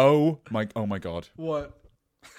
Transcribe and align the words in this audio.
Oh 0.00 0.38
my! 0.50 0.68
Oh 0.76 0.86
my 0.86 0.98
god! 0.98 1.28
What? 1.36 1.76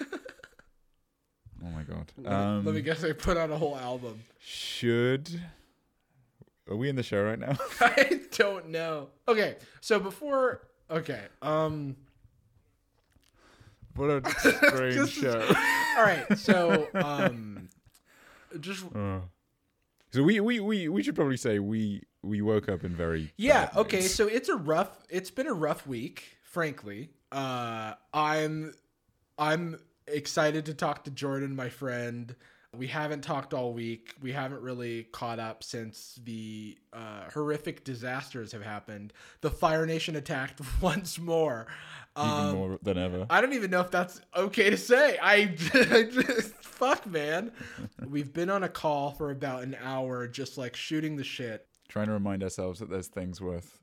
Oh 1.62 1.68
my 1.68 1.82
god! 1.82 2.10
Let 2.16 2.24
me- 2.24 2.26
Um, 2.34 2.64
Let 2.64 2.74
me 2.74 2.80
guess. 2.80 3.02
They 3.02 3.12
put 3.12 3.36
out 3.36 3.50
a 3.50 3.56
whole 3.56 3.76
album. 3.76 4.22
should 4.38 5.42
are 6.70 6.76
we 6.76 6.88
in 6.88 6.96
the 6.96 7.02
show 7.02 7.22
right 7.22 7.38
now? 7.38 7.54
I 7.80 8.20
don't 8.32 8.68
know. 8.70 9.08
Okay, 9.28 9.56
so 9.82 10.00
before. 10.00 10.62
Okay. 10.90 11.20
Um. 11.42 11.96
what 13.94 14.08
a 14.08 14.22
strange 14.38 14.94
This 14.94 15.08
is- 15.08 15.12
show. 15.12 15.40
All 15.98 16.02
right. 16.02 16.24
So 16.38 16.88
um. 16.94 17.68
Just 18.58 18.84
Uh, 18.96 19.18
so 20.12 20.22
we, 20.22 20.40
we 20.40 20.60
we 20.60 20.88
we 20.88 21.02
should 21.02 21.14
probably 21.14 21.36
say 21.36 21.58
we 21.58 22.02
we 22.22 22.40
woke 22.40 22.70
up 22.70 22.84
in 22.84 22.96
very 22.96 23.32
Yeah, 23.36 23.66
bad 23.66 23.76
okay. 23.76 24.00
So 24.00 24.26
it's 24.28 24.48
a 24.48 24.56
rough 24.56 25.04
it's 25.10 25.30
been 25.30 25.46
a 25.46 25.52
rough 25.52 25.86
week, 25.86 26.38
frankly. 26.42 27.10
Uh 27.32 27.94
I'm 28.12 28.74
I'm 29.38 29.78
excited 30.06 30.66
to 30.66 30.74
talk 30.74 31.04
to 31.04 31.10
Jordan, 31.10 31.54
my 31.56 31.68
friend. 31.68 32.34
We 32.76 32.86
haven't 32.86 33.22
talked 33.22 33.52
all 33.52 33.72
week. 33.72 34.14
We 34.22 34.30
haven't 34.30 34.62
really 34.62 35.04
caught 35.10 35.40
up 35.40 35.64
since 35.64 36.20
the 36.22 36.78
uh, 36.92 37.28
horrific 37.34 37.82
disasters 37.82 38.52
have 38.52 38.62
happened. 38.62 39.12
The 39.40 39.50
Fire 39.50 39.86
Nation 39.86 40.14
attacked 40.14 40.60
once 40.80 41.18
more. 41.18 41.66
even 42.16 42.30
Um, 42.30 42.54
more 42.54 42.78
than 42.80 42.96
ever. 42.96 43.26
I 43.28 43.40
don't 43.40 43.54
even 43.54 43.72
know 43.72 43.80
if 43.80 43.90
that's 43.90 44.20
okay 44.36 44.70
to 44.70 44.76
say. 44.76 45.18
I, 45.20 45.52
I 45.74 46.04
just 46.12 46.54
fuck, 46.62 47.06
man. 47.06 47.50
We've 48.08 48.32
been 48.32 48.50
on 48.50 48.62
a 48.62 48.68
call 48.68 49.10
for 49.12 49.32
about 49.32 49.64
an 49.64 49.76
hour, 49.82 50.28
just 50.28 50.56
like 50.56 50.76
shooting 50.76 51.16
the 51.16 51.24
shit. 51.24 51.66
Trying 51.88 52.06
to 52.06 52.12
remind 52.12 52.44
ourselves 52.44 52.78
that 52.78 52.88
there's 52.88 53.08
things 53.08 53.40
worth 53.40 53.80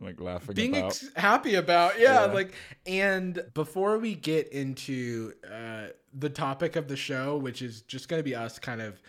like 0.00 0.20
laughing 0.20 0.54
being 0.54 0.76
about. 0.76 0.86
ex- 0.90 1.10
happy 1.16 1.54
about 1.54 1.98
yeah, 1.98 2.26
Yeah. 2.26 2.32
like 2.32 2.52
and 2.86 3.42
before 3.54 3.98
we 3.98 4.14
get 4.14 4.48
into 4.48 5.32
uh 5.50 5.86
the 6.12 6.28
topic 6.30 6.76
of 6.76 6.88
the 6.88 6.96
show 6.96 7.36
which 7.36 7.62
is 7.62 7.82
just 7.82 8.08
going 8.08 8.18
to 8.20 8.24
be 8.24 8.34
us 8.34 8.58
kind 8.58 8.80
of 8.82 9.00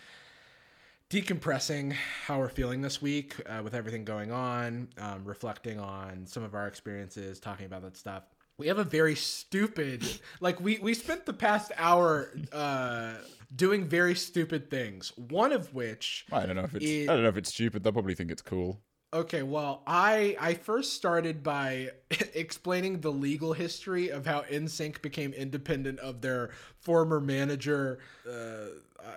decompressing 1.10 1.92
how 1.92 2.38
we're 2.38 2.48
feeling 2.48 2.82
this 2.82 3.00
week 3.00 3.34
uh, 3.48 3.60
with 3.62 3.74
everything 3.74 4.04
going 4.04 4.32
on 4.32 4.88
um, 4.98 5.24
reflecting 5.24 5.78
on 5.78 6.26
some 6.26 6.42
of 6.42 6.54
our 6.54 6.66
experiences 6.66 7.38
talking 7.38 7.64
about 7.66 7.82
that 7.82 7.96
stuff 7.96 8.24
we 8.58 8.66
have 8.66 8.78
a 8.78 8.84
very 8.84 9.14
stupid 9.14 10.04
like 10.40 10.60
we 10.60 10.78
we 10.78 10.94
spent 10.94 11.24
the 11.26 11.32
past 11.32 11.70
hour 11.76 12.30
uh 12.52 13.14
doing 13.54 13.84
very 13.86 14.16
stupid 14.16 14.68
things 14.68 15.12
one 15.16 15.52
of 15.52 15.72
which 15.74 16.26
I 16.32 16.44
don't 16.44 16.56
know 16.56 16.64
if 16.64 16.74
it's 16.74 16.84
it- 16.84 17.08
I 17.08 17.14
don't 17.14 17.22
know 17.22 17.28
if 17.28 17.36
it's 17.36 17.50
stupid. 17.50 17.84
They'll 17.84 17.92
probably 17.92 18.14
think 18.16 18.32
it's 18.32 18.42
cool. 18.42 18.80
Okay, 19.16 19.42
well, 19.42 19.82
I 19.86 20.36
I 20.38 20.52
first 20.52 20.92
started 20.92 21.42
by 21.42 21.92
explaining 22.34 23.00
the 23.00 23.10
legal 23.10 23.54
history 23.54 24.10
of 24.10 24.26
how 24.26 24.42
NSYNC 24.42 25.00
became 25.00 25.32
independent 25.32 25.98
of 26.00 26.20
their 26.20 26.50
former 26.80 27.18
manager. 27.18 27.98
Uh, 28.28 28.66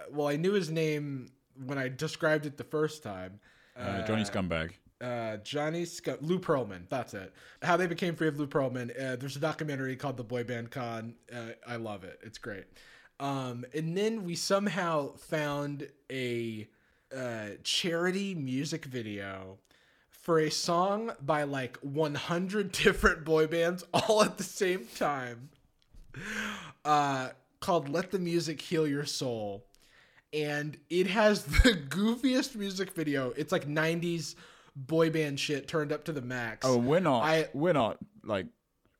well, 0.10 0.30
I 0.30 0.38
knew 0.38 0.54
his 0.54 0.72
name 0.72 1.28
when 1.66 1.78
I 1.78 1.90
described 1.90 2.46
it 2.46 2.56
the 2.56 2.64
first 2.64 3.04
time. 3.04 3.42
Uh, 3.78 4.08
Johnny 4.08 4.24
Scumbag. 4.24 4.72
Uh, 5.02 5.36
Johnny 5.44 5.84
Sc- 5.84 6.22
Lou 6.22 6.40
Pearlman. 6.40 6.84
That's 6.88 7.14
it. 7.14 7.34
How 7.62 7.76
they 7.76 7.88
became 7.88 8.16
free 8.16 8.30
of 8.30 8.40
Lou 8.40 8.48
Pearlman. 8.48 8.92
Uh, 8.92 9.18
there's 9.18 9.36
a 9.36 9.40
documentary 9.40 9.98
called 9.98 10.16
The 10.16 10.24
Boy 10.24 10.46
Band 10.46 10.72
Con. 10.72 11.16
Uh, 11.34 11.52
I 11.68 11.76
love 11.76 12.06
it. 12.06 12.20
It's 12.24 12.38
great. 12.38 12.66
Um, 13.20 13.66
and 13.74 13.98
then 13.98 14.24
we 14.24 14.36
somehow 14.36 15.18
found 15.18 15.90
a 16.10 16.70
uh, 17.14 17.50
charity 17.64 18.34
music 18.34 18.86
video 18.86 19.58
for 20.30 20.38
a 20.38 20.52
song 20.52 21.12
by 21.26 21.42
like 21.42 21.76
100 21.78 22.72
different 22.84 23.26
boy 23.26 23.48
bands 23.48 23.84
all 23.92 24.22
at 24.22 24.38
the 24.38 24.44
same 24.44 24.86
time 24.96 25.50
uh, 26.86 27.30
called 27.60 27.90
Let 27.90 28.12
the 28.12 28.20
Music 28.20 28.62
Heal 28.62 28.86
Your 28.86 29.06
Soul. 29.06 29.66
And 30.32 30.78
it 30.92 31.08
has 31.08 31.46
the 31.64 31.72
goofiest 31.72 32.56
music 32.56 32.92
video. 32.92 33.34
It's 33.38 33.52
like 33.52 33.68
90s 33.68 34.36
boy 34.76 35.10
band 35.10 35.40
shit 35.40 35.68
turned 35.68 35.92
up 35.92 36.04
to 36.04 36.12
the 36.12 36.22
max. 36.22 36.64
Oh, 36.64 36.78
we're 36.78 37.00
not. 37.00 37.24
I- 37.24 37.50
we're 37.56 37.74
not 37.74 37.98
like 38.24 38.46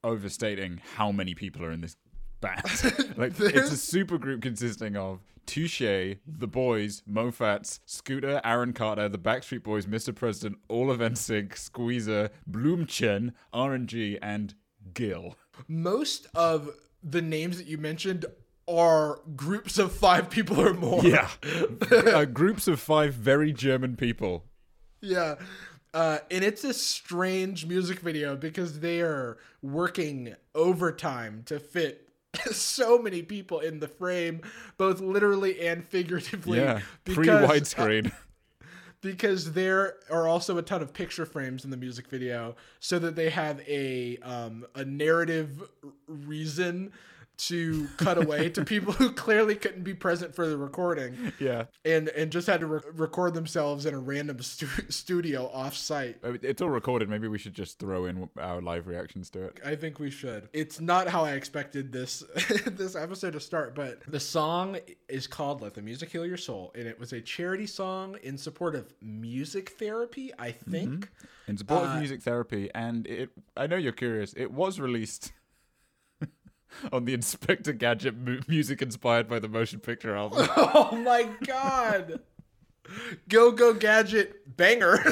overstating 0.04 0.82
how 0.96 1.12
many 1.12 1.36
people 1.36 1.64
are 1.64 1.72
in 1.72 1.82
this 1.82 1.96
band. 2.42 2.64
like 3.18 3.40
it's 3.40 3.72
a 3.72 3.78
super 3.78 4.18
group 4.18 4.42
consisting 4.42 4.96
of 4.96 5.20
Touche, 5.50 5.80
The 6.28 6.48
Boyz, 6.48 7.02
Moffatts, 7.10 7.80
Scooter, 7.88 8.40
Aaron 8.44 8.72
Carter, 8.72 9.10
The 9.10 9.18
Backstreet 9.18 9.64
Boys, 9.64 9.88
Mr. 9.88 10.14
President, 10.14 10.60
all 10.68 10.92
of 10.92 11.00
NSYNC, 11.00 11.56
Sqeezer, 11.56 12.30
Blümchen, 12.50 13.34
R'n'G, 13.52 14.20
and 14.22 14.54
Gil. 14.94 15.36
Most 15.68 16.28
of 16.36 16.70
the 17.04 17.24
names 17.24 17.58
that 17.58 17.66
you 17.66 17.80
mentioned 17.80 18.28
are 18.68 19.22
groups 19.36 19.80
of 19.80 19.92
five 19.92 20.30
people 20.30 20.62
or 20.62 20.76
more. 20.76 21.04
Yeah, 21.04 21.30
uh, 21.92 22.26
groups 22.26 22.68
of 22.68 22.80
five 22.80 23.16
very 23.16 23.52
German 23.52 23.96
people. 23.96 24.46
Yeah. 25.02 25.36
Uh, 25.96 26.20
and 26.30 26.44
it's 26.44 26.64
a 26.64 26.76
strange 26.76 27.66
music 27.66 28.02
video 28.02 28.36
because 28.36 28.82
they 28.82 29.02
are 29.02 29.40
working 29.64 30.36
overtime 30.54 31.42
to 31.48 31.60
fit 31.60 32.09
so 32.52 33.00
many 33.00 33.22
people 33.22 33.60
in 33.60 33.80
the 33.80 33.88
frame, 33.88 34.42
both 34.78 35.00
literally 35.00 35.68
and 35.68 35.86
figuratively. 35.86 36.60
Yeah, 36.60 36.82
pre 37.06 37.16
because- 37.16 37.50
uh, 37.50 37.54
widescreen. 37.54 38.12
because 39.02 39.54
there 39.54 39.96
are 40.10 40.28
also 40.28 40.58
a 40.58 40.62
ton 40.62 40.82
of 40.82 40.94
picture 40.94 41.26
frames 41.26 41.64
in 41.64 41.72
the 41.72 41.78
music 41.78 42.08
video 42.10 42.56
so 42.82 43.00
that 43.00 43.16
they 43.16 43.30
have 43.30 43.62
a 43.68 44.18
um, 44.18 44.66
a 44.76 44.84
narrative 44.84 45.70
reason 46.08 46.92
to 47.40 47.88
cut 47.98 48.18
away 48.18 48.50
to 48.50 48.64
people 48.66 48.94
who 48.94 49.12
clearly 49.12 49.56
couldn't 49.56 49.84
be 49.84 49.94
present 49.94 50.36
for 50.36 50.48
the 50.48 50.58
recording 50.58 51.16
yeah, 51.40 51.66
and 51.86 52.10
and 52.10 52.32
just 52.32 52.48
had 52.48 52.60
to 52.60 52.68
re- 52.68 52.82
record 52.94 53.34
themselves 53.34 53.86
in 53.86 53.94
a 53.94 54.00
random 54.00 54.40
stu- 54.42 54.68
studio 54.90 55.50
off 55.54 55.76
site 55.76 56.18
it's 56.44 56.62
all 56.62 56.70
recorded. 56.70 57.10
Maybe 57.10 57.28
we 57.28 57.38
should 57.38 57.54
just 57.54 57.80
throw 57.80 58.06
in 58.06 58.30
our 58.40 58.62
live 58.62 58.88
reactions 58.88 59.30
to 59.32 59.46
it. 59.46 59.60
I 59.66 59.76
think 59.76 60.00
we 60.00 60.12
should. 60.12 60.50
It's 60.54 60.80
not 60.80 61.08
how 61.08 61.24
I 61.24 61.32
expected 61.34 61.92
this 61.92 62.24
this 62.66 62.96
episode 62.96 63.34
to 63.34 63.40
start, 63.40 63.74
but 63.76 64.02
the 64.08 64.20
song 64.20 64.78
is 65.08 65.26
called 65.28 65.62
"Let 65.62 65.74
the 65.74 65.82
Music 65.82 66.10
Heal 66.10 66.26
Your 66.26 66.38
Soul," 66.38 66.72
and 66.76 66.88
it 66.88 67.00
was 67.00 67.14
a 67.14 67.22
charity 67.22 67.66
song 67.66 68.18
in 68.24 68.38
support 68.38 68.76
of 68.76 68.94
music 69.02 69.70
therapy. 69.80 70.32
I 70.38 70.52
think. 70.52 71.10
in 71.48 71.58
support 71.58 71.84
Uh, 71.84 71.86
of 71.94 72.00
music 72.00 72.22
therapy 72.22 72.70
and 72.76 73.08
it 73.08 73.30
i 73.58 73.66
know 73.66 73.76
you're 73.76 73.92
curious 73.92 74.34
it 74.38 74.52
was 74.52 74.80
released 74.80 75.32
on 76.94 77.06
the 77.06 77.14
inspector 77.14 77.74
gadget 77.74 78.16
mu- 78.16 78.40
music 78.48 78.82
inspired 78.82 79.28
by 79.28 79.40
the 79.40 79.48
motion 79.48 79.80
picture 79.80 80.16
album 80.16 80.48
Oh 80.58 80.96
my 80.96 81.28
god! 81.46 82.20
Go 83.28 83.52
go 83.52 83.74
gadget 83.74 84.56
banger. 84.58 84.96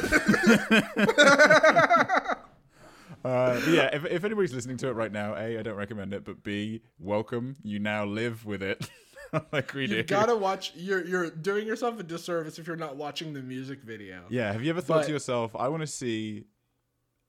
uh, 3.24 3.60
yeah 3.68 3.90
if, 3.92 4.04
if 4.06 4.24
anybody's 4.24 4.54
listening 4.54 4.76
to 4.78 4.88
it 4.88 4.92
right 4.92 5.12
now 5.12 5.34
a 5.34 5.58
i 5.58 5.62
don't 5.62 5.76
recommend 5.76 6.12
it 6.14 6.24
but 6.24 6.42
b 6.42 6.80
welcome 6.98 7.56
you 7.62 7.78
now 7.78 8.04
live 8.04 8.44
with 8.46 8.62
it 8.62 8.88
like 9.52 9.74
we 9.74 9.86
do 9.86 9.96
you 9.96 10.02
gotta 10.04 10.34
watch. 10.36 10.72
You're 10.74 11.04
you're 11.04 11.28
doing 11.30 11.66
yourself 11.66 11.98
a 12.00 12.02
disservice 12.02 12.58
if 12.58 12.66
you're 12.66 12.76
not 12.76 12.96
watching 12.96 13.32
the 13.34 13.42
music 13.42 13.82
video. 13.82 14.22
yeah 14.30 14.52
have 14.52 14.62
you 14.62 14.70
ever 14.70 14.80
thought 14.80 14.98
But- 15.00 15.06
to 15.06 15.12
yourself 15.12 15.54
i 15.56 15.68
want 15.68 15.82
to 15.82 15.86
see 15.86 16.44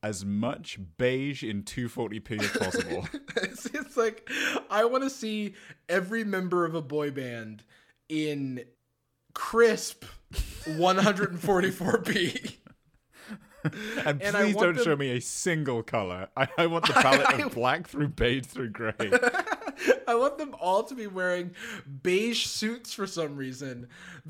as 0.02 0.24
much 0.26 0.80
beige 0.98 1.44
in 1.44 1.64
240p 1.64 2.40
as 2.42 2.52
possible. 2.52 3.08
It's, 3.42 3.66
it's 3.68 3.96
like 3.98 4.30
I 4.70 4.84
want 4.86 5.04
to 5.04 5.10
see 5.10 5.54
every 5.88 6.24
member 6.24 6.66
of 6.66 6.76
a 6.76 6.82
boy 6.82 7.12
band 7.12 7.64
in 8.10 8.64
crisp 9.34 10.04
144p. 10.66 12.56
and 14.06 14.22
And 14.22 14.36
please 14.36 14.56
don't 14.56 14.76
them- 14.76 14.84
show 14.84 14.96
me 14.96 15.12
a 15.12 15.22
single 15.22 15.84
color. 15.84 16.28
I, 16.36 16.48
I 16.58 16.68
want 16.68 16.86
the 16.88 16.94
palette 17.02 17.40
of 17.42 17.54
black 17.56 17.88
through 17.88 18.10
beige 18.10 18.46
through 18.46 18.70
gray. 18.72 18.94
I 20.08 20.16
want 20.16 20.38
them 20.38 20.56
all 20.60 20.84
to 20.84 20.96
be 20.96 21.08
wearing 21.08 21.52
beige 22.04 22.46
suits 22.46 22.94
for 22.94 23.08
some 23.08 23.36
reason, 23.36 23.88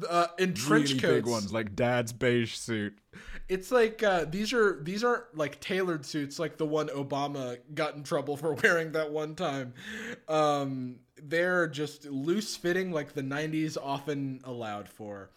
uh, 0.07 0.27
in 0.37 0.53
trench 0.53 0.89
really 0.89 0.99
coats. 1.01 1.13
big 1.15 1.25
ones 1.25 1.53
like 1.53 1.75
dad's 1.75 2.11
beige 2.13 2.55
suit 2.55 2.97
It's 3.49 3.71
like 3.71 4.03
uh, 4.03 4.25
these 4.25 4.53
are 4.53 4.79
these 4.81 5.03
aren't 5.03 5.35
like 5.35 5.59
tailored 5.59 6.05
suits 6.05 6.39
like 6.39 6.57
the 6.57 6.65
one 6.65 6.87
Obama 6.89 7.57
got 7.73 7.95
in 7.95 8.03
trouble 8.03 8.37
for 8.37 8.53
wearing 8.63 8.93
that 8.93 9.11
one 9.11 9.35
time. 9.35 9.73
Um, 10.27 10.97
they're 11.21 11.67
just 11.67 12.05
loose 12.05 12.55
fitting 12.55 12.91
like 12.91 13.13
the 13.13 13.23
'90s 13.23 13.75
often 13.81 14.41
allowed 14.43 14.87
for. 14.87 15.31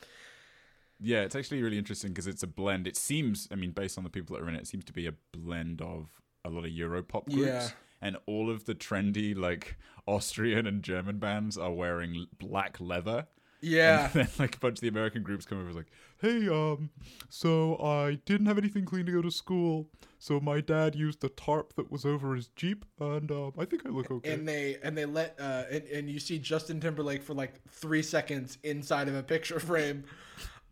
Yeah, 1.05 1.23
it's 1.23 1.35
actually 1.35 1.63
really 1.63 1.79
interesting 1.79 2.11
because 2.11 2.29
it's 2.29 2.45
a 2.45 2.47
blend. 2.47 2.87
It 2.87 2.97
seems, 2.97 3.49
I 3.51 3.57
mean, 3.57 3.73
based 3.73 3.99
on 3.99 4.05
the 4.05 4.11
people 4.11 4.37
that 4.37 4.43
are 4.43 4.49
in 4.49 4.55
it, 4.55 4.61
it 4.61 4.67
seems 4.69 4.85
to 4.85 4.93
be 4.93 5.09
a 5.09 5.15
blend 5.33 5.83
of 5.83 6.23
a 6.45 6.49
lot 6.49 6.65
of 6.65 6.71
Europop 6.71 7.25
groups. 7.27 7.47
Yeah. 7.47 7.69
And 8.01 8.17
all 8.27 8.51
of 8.51 8.67
the 8.67 8.75
trendy, 8.75 9.37
like, 9.37 9.77
Austrian 10.07 10.67
and 10.67 10.83
German 10.83 11.19
bands 11.19 11.59
are 11.59 11.73
wearing 11.73 12.27
black 12.39 12.81
leather. 12.81 13.27
Yeah. 13.61 14.05
And 14.05 14.13
then 14.13 14.29
like 14.39 14.57
a 14.57 14.59
bunch 14.59 14.79
of 14.79 14.81
the 14.81 14.89
American 14.89 15.23
groups 15.23 15.45
come 15.45 15.59
over 15.59 15.69
and 15.69 15.77
like, 15.77 15.91
"Hey, 16.23 16.49
um, 16.49 16.91
so 17.29 17.77
I 17.83 18.19
didn't 18.25 18.47
have 18.47 18.57
anything 18.59 18.85
clean 18.85 19.05
to 19.07 19.13
go 19.13 19.21
to 19.23 19.31
school, 19.31 19.89
so 20.19 20.39
my 20.41 20.61
dad 20.61 20.95
used 20.95 21.21
the 21.21 21.29
tarp 21.29 21.75
that 21.75 21.91
was 21.91 22.05
over 22.05 22.35
his 22.35 22.47
jeep, 22.57 22.85
and 23.01 23.31
um, 23.31 23.53
I 23.59 23.65
think 23.65 23.85
I 23.85 23.91
look 23.91 24.11
okay." 24.11 24.33
and 24.33 24.47
they 24.49 24.79
and 24.83 24.97
they 24.97 25.05
let 25.05 25.37
uh 25.41 25.65
and, 25.71 25.83
and 25.89 26.09
you 26.09 26.21
see 26.21 26.39
Justin 26.39 26.81
Timberlake 26.81 27.23
for 27.23 27.35
like 27.35 27.61
three 27.69 28.03
seconds 28.03 28.57
inside 28.63 29.09
of 29.09 29.15
a 29.17 29.23
picture 29.23 29.59
frame. 29.71 30.05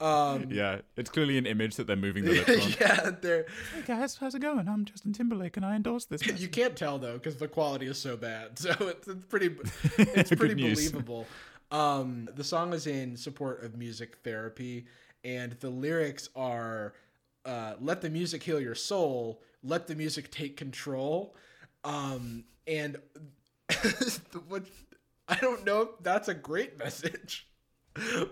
Um 0.00 0.46
yeah, 0.50 0.78
it's 0.96 1.10
clearly 1.10 1.36
an 1.36 1.44
image 1.44 1.76
that 1.76 1.86
they're 1.86 1.94
moving 1.96 2.24
the 2.24 2.32
lips 2.46 2.64
on. 2.64 2.74
yeah, 2.80 3.10
they're 3.20 3.44
Hey 3.74 3.82
guys, 3.86 4.16
how's 4.16 4.34
it 4.34 4.40
going? 4.40 4.66
I'm 4.68 4.84
Justin 4.86 5.12
Timberlake, 5.12 5.58
and 5.58 5.66
I 5.66 5.74
endorse 5.76 6.06
this. 6.06 6.24
you 6.40 6.48
can't 6.48 6.74
tell 6.76 6.98
though 6.98 7.14
because 7.14 7.36
the 7.36 7.48
quality 7.48 7.86
is 7.86 7.98
so 7.98 8.16
bad. 8.16 8.58
So 8.58 8.70
it's, 8.80 9.08
it's 9.08 9.26
pretty 9.26 9.54
it's 9.98 10.30
pretty 10.30 10.54
news. 10.54 10.78
believable. 10.90 11.26
Um 11.70 12.28
the 12.34 12.44
song 12.44 12.72
is 12.72 12.86
in 12.86 13.16
support 13.16 13.62
of 13.62 13.76
music 13.76 14.18
therapy 14.24 14.86
and 15.24 15.52
the 15.60 15.70
lyrics 15.70 16.28
are 16.34 16.94
uh 17.44 17.74
let 17.80 18.00
the 18.00 18.10
music 18.10 18.42
heal 18.42 18.60
your 18.60 18.74
soul, 18.74 19.40
let 19.62 19.86
the 19.86 19.94
music 19.94 20.30
take 20.30 20.56
control. 20.56 21.34
Um 21.84 22.44
and 22.66 22.98
what 24.48 24.64
I 25.28 25.36
don't 25.36 25.64
know 25.64 25.82
if 25.82 25.88
that's 26.02 26.28
a 26.28 26.34
great 26.34 26.78
message. 26.84 27.46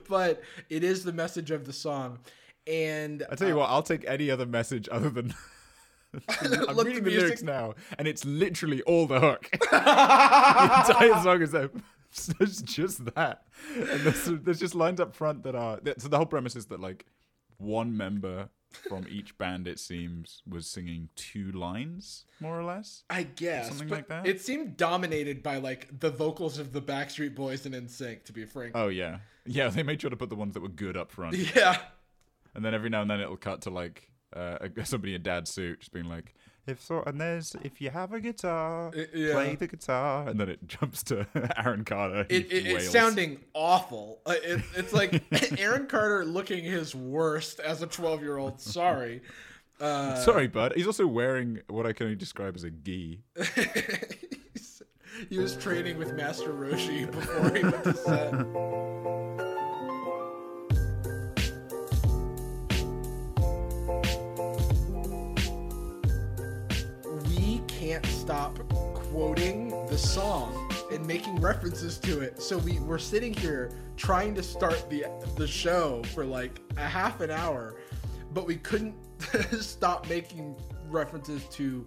But 0.08 0.42
it 0.70 0.84
is 0.84 1.04
the 1.04 1.12
message 1.12 1.50
of 1.50 1.64
the 1.64 1.72
song. 1.72 2.18
And 2.66 3.24
I 3.30 3.34
tell 3.34 3.48
you 3.48 3.56
what, 3.56 3.70
I'll 3.70 3.82
take 3.82 4.04
any 4.06 4.30
other 4.30 4.46
message 4.46 4.88
other 4.90 5.08
than. 5.10 5.34
I'm 6.14 6.50
the 6.50 6.82
reading 6.84 7.04
the, 7.04 7.10
music- 7.10 7.22
lyrics 7.22 7.42
now, 7.42 7.74
and 7.98 8.08
it's 8.08 8.24
literally 8.24 8.82
all 8.82 9.06
the 9.06 9.20
hook. 9.20 9.48
the 9.70 9.76
entire 9.76 11.22
song 11.22 11.42
is 11.42 11.54
It's 12.40 12.62
just 12.62 13.04
that, 13.14 13.42
and 13.76 14.00
there's, 14.00 14.24
there's 14.42 14.58
just 14.60 14.74
lines 14.74 15.00
up 15.00 15.14
front 15.14 15.42
that 15.44 15.54
are. 15.54 15.78
that- 15.82 16.00
So 16.00 16.08
the 16.08 16.16
whole 16.16 16.26
premise 16.26 16.56
is 16.56 16.66
that 16.66 16.80
like 16.80 17.06
one 17.58 17.96
member 17.96 18.48
from 18.88 19.06
each 19.10 19.36
band, 19.38 19.66
it 19.66 19.78
seems, 19.78 20.42
was 20.48 20.66
singing 20.66 21.08
two 21.16 21.52
lines, 21.52 22.24
more 22.40 22.58
or 22.58 22.64
less. 22.64 23.02
I 23.10 23.22
guess 23.24 23.68
Something 23.68 23.88
like 23.88 24.08
that? 24.08 24.26
It 24.26 24.40
seemed 24.40 24.76
dominated 24.76 25.42
by 25.42 25.56
like 25.58 25.88
the 26.00 26.10
vocals 26.10 26.58
of 26.58 26.72
the 26.72 26.82
Backstreet 26.82 27.34
Boys 27.34 27.64
and 27.66 27.74
NSYNC. 27.74 28.24
To 28.24 28.32
be 28.32 28.44
frank, 28.44 28.72
Oh 28.74 28.88
yeah, 28.88 29.18
yeah. 29.46 29.68
They 29.68 29.82
made 29.82 30.00
sure 30.00 30.10
to 30.10 30.16
put 30.16 30.28
the 30.28 30.36
ones 30.36 30.54
that 30.54 30.60
were 30.60 30.68
good 30.68 30.96
up 30.96 31.10
front, 31.10 31.34
yeah, 31.56 31.78
and 32.54 32.64
then 32.64 32.74
every 32.74 32.90
now 32.90 33.02
and 33.02 33.10
then 33.10 33.20
it'll 33.20 33.36
cut 33.36 33.62
to 33.62 33.70
like 33.70 34.10
uh, 34.34 34.58
somebody 34.84 35.14
in 35.14 35.22
dad's 35.22 35.50
suit 35.50 35.80
just 35.80 35.92
being 35.92 36.06
like, 36.06 36.34
"If 36.68 36.80
so," 36.82 37.02
and 37.06 37.20
there's 37.20 37.56
if 37.62 37.80
you 37.80 37.90
have 37.90 38.12
a 38.12 38.20
guitar, 38.20 38.92
I- 38.94 39.06
yeah. 39.14 39.32
play 39.32 39.54
the 39.56 39.66
guitar, 39.66 40.28
and 40.28 40.38
then 40.38 40.48
it 40.48 40.66
jumps 40.68 41.02
to 41.04 41.26
Aaron 41.64 41.84
Carter. 41.84 42.26
it, 42.28 42.52
it, 42.52 42.66
it's 42.66 42.90
sounding 42.90 43.40
awful. 43.54 44.20
Uh, 44.26 44.34
It, 44.42 44.60
it's 44.76 44.92
like 44.92 45.22
Aaron 45.58 45.86
Carter 45.86 46.24
looking 46.24 46.62
his 46.64 46.94
worst 46.94 47.58
as 47.60 47.82
a 47.82 47.86
twelve-year-old. 47.86 48.60
Sorry. 48.60 49.22
Uh, 49.80 50.16
Sorry, 50.16 50.48
bud. 50.48 50.72
He's 50.74 50.86
also 50.88 51.06
wearing 51.06 51.60
what 51.68 51.86
I 51.86 51.92
can 51.92 52.06
only 52.06 52.16
describe 52.16 52.56
as 52.56 52.64
a 52.64 52.70
gi. 52.70 53.22
he 55.28 55.38
was 55.38 55.56
training 55.56 55.98
with 55.98 56.14
Master 56.14 56.48
Roshi 56.52 57.10
before 57.10 57.54
he 57.56 57.62
went 57.62 57.84
to 57.84 57.94
set. 57.94 58.34
Stop 68.28 68.58
quoting 68.92 69.70
the 69.86 69.96
song 69.96 70.70
and 70.92 71.06
making 71.06 71.40
references 71.40 71.96
to 71.96 72.20
it. 72.20 72.42
So 72.42 72.58
we 72.58 72.78
were 72.80 72.98
sitting 72.98 73.32
here 73.32 73.70
trying 73.96 74.34
to 74.34 74.42
start 74.42 74.90
the 74.90 75.06
the 75.38 75.46
show 75.46 76.02
for 76.12 76.26
like 76.26 76.60
a 76.76 76.82
half 76.84 77.22
an 77.22 77.30
hour, 77.30 77.80
but 78.34 78.46
we 78.46 78.56
couldn't 78.56 78.94
stop 79.62 80.06
making 80.10 80.54
references 80.90 81.42
to 81.52 81.86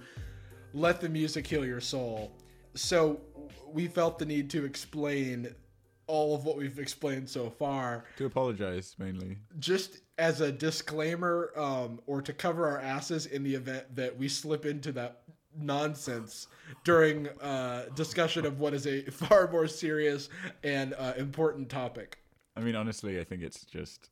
let 0.74 1.00
the 1.00 1.10
music 1.10 1.46
heal 1.46 1.64
your 1.64 1.80
soul. 1.80 2.32
So 2.74 3.22
we 3.68 3.88
felt 3.88 4.18
the 4.18 4.26
need 4.26 4.50
to 4.50 4.66
explain 4.66 5.54
all 6.08 6.34
of 6.34 6.44
what 6.44 6.58
we've 6.58 6.80
explained 6.80 7.30
so 7.30 7.52
far, 7.52 8.06
To 8.18 8.26
apologize 8.26 8.96
mainly. 8.98 9.38
just 9.60 10.00
as 10.18 10.42
a 10.42 10.52
disclaimer, 10.52 11.52
um, 11.56 12.02
or 12.06 12.22
to 12.22 12.34
cover 12.34 12.68
our 12.68 12.80
asses 12.80 13.28
in 13.28 13.44
the 13.44 13.56
event 13.56 13.96
that 13.96 14.18
we 14.18 14.28
slip 14.28 14.66
into 14.66 14.92
that 14.92 15.21
nonsense 15.60 16.48
during 16.84 17.28
uh, 17.42 17.86
discussion 17.96 18.46
of 18.46 18.60
what 18.60 18.74
is 18.74 18.88
a 18.88 19.02
far 19.12 19.50
more 19.52 19.68
serious 19.68 20.30
and 20.64 20.94
uh, 20.98 21.14
important 21.18 21.70
topic. 21.70 22.20
I 22.56 22.62
mean, 22.62 22.76
honestly, 22.76 23.20
I 23.20 23.24
think 23.24 23.42
it's 23.42 23.66
just 23.66 24.10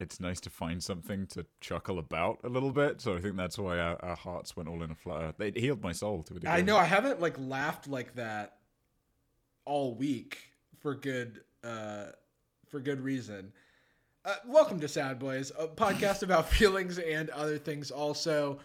it's 0.00 0.20
nice 0.20 0.40
to 0.40 0.50
find 0.50 0.82
something 0.82 1.26
to 1.28 1.44
chuckle 1.60 1.98
about 1.98 2.38
a 2.44 2.48
little 2.48 2.70
bit. 2.70 3.00
So 3.00 3.16
I 3.16 3.20
think 3.20 3.36
that's 3.36 3.58
why 3.58 3.78
our, 3.78 3.96
our 4.04 4.16
hearts 4.16 4.56
went 4.56 4.68
all 4.68 4.82
in 4.82 4.90
a 4.90 4.94
flutter. 4.94 5.34
It 5.40 5.56
healed 5.56 5.82
my 5.82 5.92
soul 5.92 6.22
to 6.24 6.34
a 6.34 6.40
degree. 6.40 6.50
I 6.50 6.62
know 6.62 6.76
I 6.76 6.84
haven't 6.84 7.20
like 7.20 7.36
laughed 7.38 7.88
like 7.88 8.14
that 8.14 8.58
all 9.64 9.94
week 9.94 10.38
for 10.78 10.94
good 10.94 11.40
uh 11.64 12.06
for 12.68 12.80
good 12.80 13.00
reason. 13.00 13.52
Uh, 14.24 14.34
welcome 14.46 14.78
to 14.80 14.88
Sad 14.88 15.18
Boys, 15.18 15.52
a 15.58 15.66
podcast 15.66 16.22
about 16.22 16.48
feelings 16.50 16.98
and 16.98 17.30
other 17.30 17.56
things 17.56 17.90
also. 17.90 18.58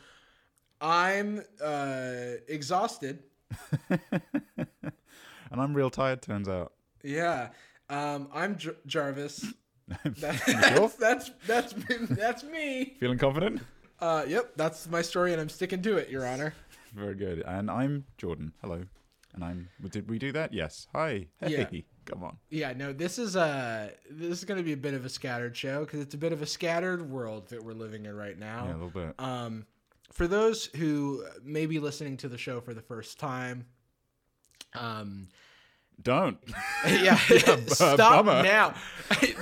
I'm 0.82 1.44
uh 1.64 2.38
exhausted. 2.48 3.24
and 3.90 4.00
I'm 5.52 5.74
real 5.74 5.90
tired. 5.90 6.22
Turns 6.22 6.48
out. 6.50 6.74
Yeah. 7.04 7.50
Um 7.90 8.28
I'm 8.34 8.58
Jar- 8.58 8.76
Jarvis. 8.86 9.46
That- 10.20 10.42
that's, 10.46 10.96
that's 10.96 11.32
that's 11.46 11.76
me, 11.76 11.96
that's 12.10 12.44
me. 12.44 12.96
Feeling 13.00 13.18
confident? 13.18 13.62
Uh 14.00 14.26
yep, 14.28 14.54
that's 14.56 14.90
my 14.90 15.02
story 15.02 15.32
and 15.34 15.42
I'm 15.42 15.50
sticking 15.50 15.82
to 15.84 15.98
it, 15.98 16.10
your 16.10 16.26
honor. 16.26 16.54
Very 16.94 17.16
good. 17.16 17.44
And 17.46 17.70
I'm 17.70 18.06
Jordan. 18.18 18.54
Hello. 18.62 18.84
And 19.34 19.44
I'm. 19.44 19.70
Did 19.90 20.10
we 20.10 20.20
do 20.20 20.32
that? 20.34 20.54
Yes. 20.54 20.88
Hi. 20.94 21.26
Hey. 21.40 21.68
Yeah. 21.72 21.82
Come 22.06 22.24
on. 22.24 22.38
Yeah, 22.50 22.74
no, 22.74 22.94
this 22.94 23.18
is 23.18 23.36
uh 23.36 23.90
this 24.10 24.38
is 24.40 24.46
going 24.46 24.58
to 24.60 24.64
be 24.64 24.74
a 24.74 24.78
bit 24.78 24.94
of 24.94 25.06
a 25.06 25.10
scattered 25.10 25.56
show 25.56 25.80
because 25.86 26.02
it's 26.02 26.14
a 26.14 26.18
bit 26.18 26.34
of 26.34 26.42
a 26.42 26.46
scattered 26.46 27.10
world 27.10 27.48
that 27.50 27.64
we're 27.64 27.74
living 27.74 28.06
in 28.06 28.16
right 28.16 28.38
now. 28.38 28.66
Yeah, 28.66 28.74
a 28.74 28.74
little 28.74 28.90
bit. 28.90 29.16
Um, 29.20 29.66
for 30.14 30.28
those 30.28 30.66
who 30.76 31.26
may 31.44 31.66
be 31.66 31.80
listening 31.80 32.18
to 32.18 32.28
the 32.30 32.38
show 32.38 32.62
for 32.62 32.74
the 32.74 32.82
first 32.82 33.20
time, 33.20 33.66
um, 34.76 35.28
Don't. 36.02 36.38
yeah, 36.88 37.20
b- 37.30 37.38
stop 37.68 37.98
bummer. 38.26 38.44
now. 38.44 38.74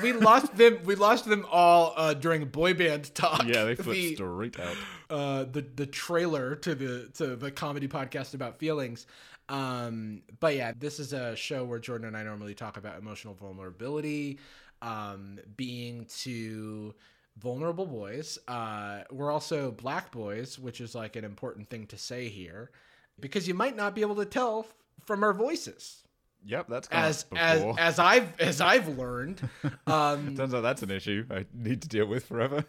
we 0.03 0.13
lost 0.13 0.55
them. 0.55 0.79
We 0.83 0.95
lost 0.95 1.25
them 1.25 1.45
all 1.51 1.93
uh, 1.95 2.13
during 2.13 2.45
boy 2.45 2.73
band 2.73 3.13
talk. 3.15 3.45
yeah, 3.45 3.63
they 3.63 3.75
flipped 3.75 3.91
The- 3.91 4.15
straight 4.15 4.59
out. 4.59 4.75
uh, 5.09 5.43
the 5.45 5.65
the 5.75 5.85
trailer 5.85 6.55
to 6.57 6.75
the 6.75 7.09
to 7.15 7.35
the 7.35 7.51
comedy 7.51 7.87
podcast 7.87 8.33
about 8.33 8.59
feelings. 8.59 9.05
Um, 9.49 10.21
but 10.39 10.55
yeah, 10.55 10.71
this 10.77 10.99
is 10.99 11.11
a 11.13 11.35
show 11.35 11.65
where 11.65 11.79
Jordan 11.79 12.07
and 12.07 12.15
I 12.17 12.23
normally 12.23 12.53
talk 12.53 12.77
about 12.77 12.97
emotional 12.97 13.33
vulnerability, 13.33 14.39
um, 14.81 15.39
being 15.57 16.05
to 16.19 16.93
vulnerable 17.37 17.85
boys. 17.85 18.37
Uh, 18.47 19.01
we're 19.11 19.31
also 19.31 19.71
black 19.71 20.11
boys, 20.11 20.59
which 20.59 20.81
is 20.81 20.95
like 20.95 21.15
an 21.15 21.23
important 21.25 21.69
thing 21.69 21.87
to 21.87 21.97
say 21.97 22.29
here, 22.29 22.71
because 23.19 23.47
you 23.47 23.53
might 23.53 23.75
not 23.75 23.95
be 23.95 24.01
able 24.01 24.15
to 24.15 24.25
tell 24.25 24.61
f- 24.61 24.73
from 25.05 25.23
our 25.23 25.33
voices. 25.33 26.03
Yep, 26.43 26.67
that's 26.69 26.87
As 26.91 27.25
as 27.35 27.63
as 27.77 27.99
I've 27.99 28.39
as 28.39 28.61
I've 28.61 28.97
learned, 28.97 29.47
um, 29.87 30.35
Turns 30.35 30.53
out 30.53 30.61
that's 30.61 30.81
an 30.81 30.89
issue 30.89 31.25
I 31.29 31.45
need 31.53 31.83
to 31.83 31.87
deal 31.87 32.07
with 32.07 32.25
forever. 32.25 32.65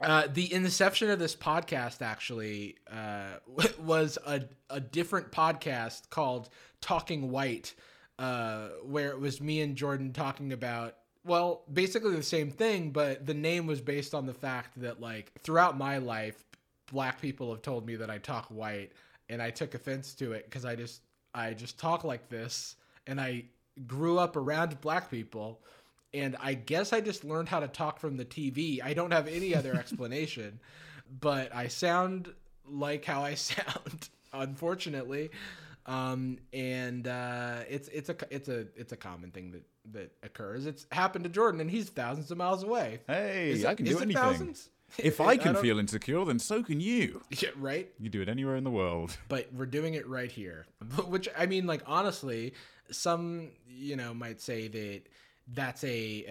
Uh, 0.00 0.26
the 0.32 0.52
inception 0.52 1.08
of 1.10 1.18
this 1.18 1.36
podcast 1.36 2.02
actually 2.02 2.76
uh, 2.92 3.36
was 3.78 4.18
a, 4.26 4.42
a 4.68 4.80
different 4.80 5.30
podcast 5.30 6.10
called 6.10 6.48
Talking 6.80 7.30
White, 7.30 7.74
uh, 8.18 8.68
where 8.84 9.10
it 9.10 9.20
was 9.20 9.40
me 9.40 9.60
and 9.60 9.76
Jordan 9.76 10.12
talking 10.12 10.52
about, 10.52 10.96
well, 11.24 11.62
basically 11.72 12.14
the 12.16 12.22
same 12.22 12.50
thing, 12.50 12.90
but 12.90 13.26
the 13.26 13.34
name 13.34 13.66
was 13.66 13.80
based 13.80 14.14
on 14.14 14.26
the 14.26 14.34
fact 14.34 14.80
that, 14.80 15.00
like, 15.00 15.32
throughout 15.40 15.78
my 15.78 15.98
life, 15.98 16.44
black 16.92 17.20
people 17.20 17.50
have 17.50 17.62
told 17.62 17.86
me 17.86 17.96
that 17.96 18.10
I 18.10 18.18
talk 18.18 18.46
white, 18.48 18.92
and 19.28 19.40
I 19.40 19.50
took 19.50 19.74
offense 19.74 20.14
to 20.14 20.32
it 20.32 20.44
because 20.44 20.64
I 20.64 20.76
just 20.76 21.02
I 21.34 21.52
just 21.52 21.78
talk 21.78 22.04
like 22.04 22.28
this, 22.28 22.76
and 23.06 23.20
I 23.20 23.44
grew 23.86 24.18
up 24.18 24.36
around 24.36 24.80
black 24.80 25.10
people 25.10 25.60
and 26.14 26.36
I 26.40 26.54
guess 26.54 26.92
I 26.92 27.00
just 27.00 27.24
learned 27.24 27.48
how 27.48 27.60
to 27.60 27.68
talk 27.68 27.98
from 27.98 28.16
the 28.16 28.24
TV. 28.24 28.80
I 28.82 28.94
don't 28.94 29.10
have 29.10 29.26
any 29.26 29.54
other 29.54 29.74
explanation, 29.78 30.60
but 31.20 31.54
I 31.54 31.66
sound 31.68 32.32
like 32.66 33.04
how 33.04 33.22
I 33.22 33.34
sound, 33.34 34.08
unfortunately. 34.32 35.30
Um, 35.86 36.38
and 36.52 37.06
uh, 37.06 37.58
it's 37.68 37.88
it's 37.88 38.08
a 38.08 38.16
it's 38.30 38.48
a 38.48 38.66
it's 38.76 38.92
a 38.92 38.96
common 38.96 39.30
thing 39.30 39.50
that 39.52 39.62
that 39.92 40.12
occurs. 40.22 40.64
It's 40.66 40.86
happened 40.90 41.24
to 41.24 41.30
Jordan, 41.30 41.60
and 41.60 41.70
he's 41.70 41.88
thousands 41.90 42.30
of 42.30 42.38
miles 42.38 42.62
away. 42.62 43.00
Hey, 43.06 43.50
Is 43.50 43.64
I 43.64 43.72
it- 43.72 43.76
can 43.76 43.86
do 43.86 43.98
it 43.98 44.02
anything. 44.02 44.22
thousands? 44.22 44.70
If 44.98 45.20
I 45.20 45.36
can 45.36 45.54
don't- 45.54 45.62
feel 45.62 45.78
insecure, 45.80 46.24
then 46.24 46.38
so 46.38 46.62
can 46.62 46.78
you. 46.80 47.20
Yeah, 47.42 47.48
right. 47.56 47.90
You 47.98 48.08
do 48.08 48.20
it 48.22 48.28
anywhere 48.28 48.54
in 48.56 48.64
the 48.64 48.70
world. 48.70 49.16
but 49.28 49.52
we're 49.52 49.66
doing 49.66 49.94
it 49.94 50.06
right 50.06 50.30
here. 50.30 50.66
Which 51.08 51.28
I 51.36 51.46
mean, 51.46 51.66
like 51.66 51.82
honestly, 51.86 52.54
some 52.90 53.50
you 53.68 53.96
know 53.96 54.14
might 54.14 54.40
say 54.40 54.68
that 54.68 55.02
that's 55.48 55.82
a, 55.84 56.24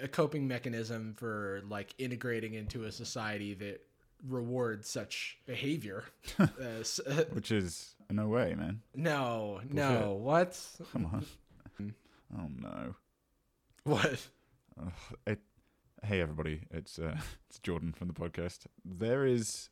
a 0.00 0.04
a 0.04 0.08
coping 0.08 0.48
mechanism 0.48 1.14
for 1.16 1.62
like 1.68 1.94
integrating 1.98 2.54
into 2.54 2.84
a 2.84 2.92
society 2.92 3.54
that 3.54 3.80
rewards 4.26 4.88
such 4.88 5.38
behavior. 5.46 6.04
uh, 6.38 6.46
uh, 6.58 7.24
Which 7.32 7.50
is 7.50 7.94
no 8.10 8.28
way, 8.28 8.54
man. 8.54 8.80
no, 8.94 9.60
no, 9.70 10.14
what? 10.20 10.58
Come 10.92 11.06
on. 11.06 11.94
oh 12.36 12.48
no. 12.56 12.94
What? 13.84 14.28
It, 15.26 15.40
hey 16.04 16.20
everybody, 16.20 16.62
it's 16.70 16.98
uh, 16.98 17.16
it's 17.48 17.58
Jordan 17.58 17.92
from 17.92 18.08
the 18.08 18.14
podcast. 18.14 18.66
There 18.84 19.26
is, 19.26 19.70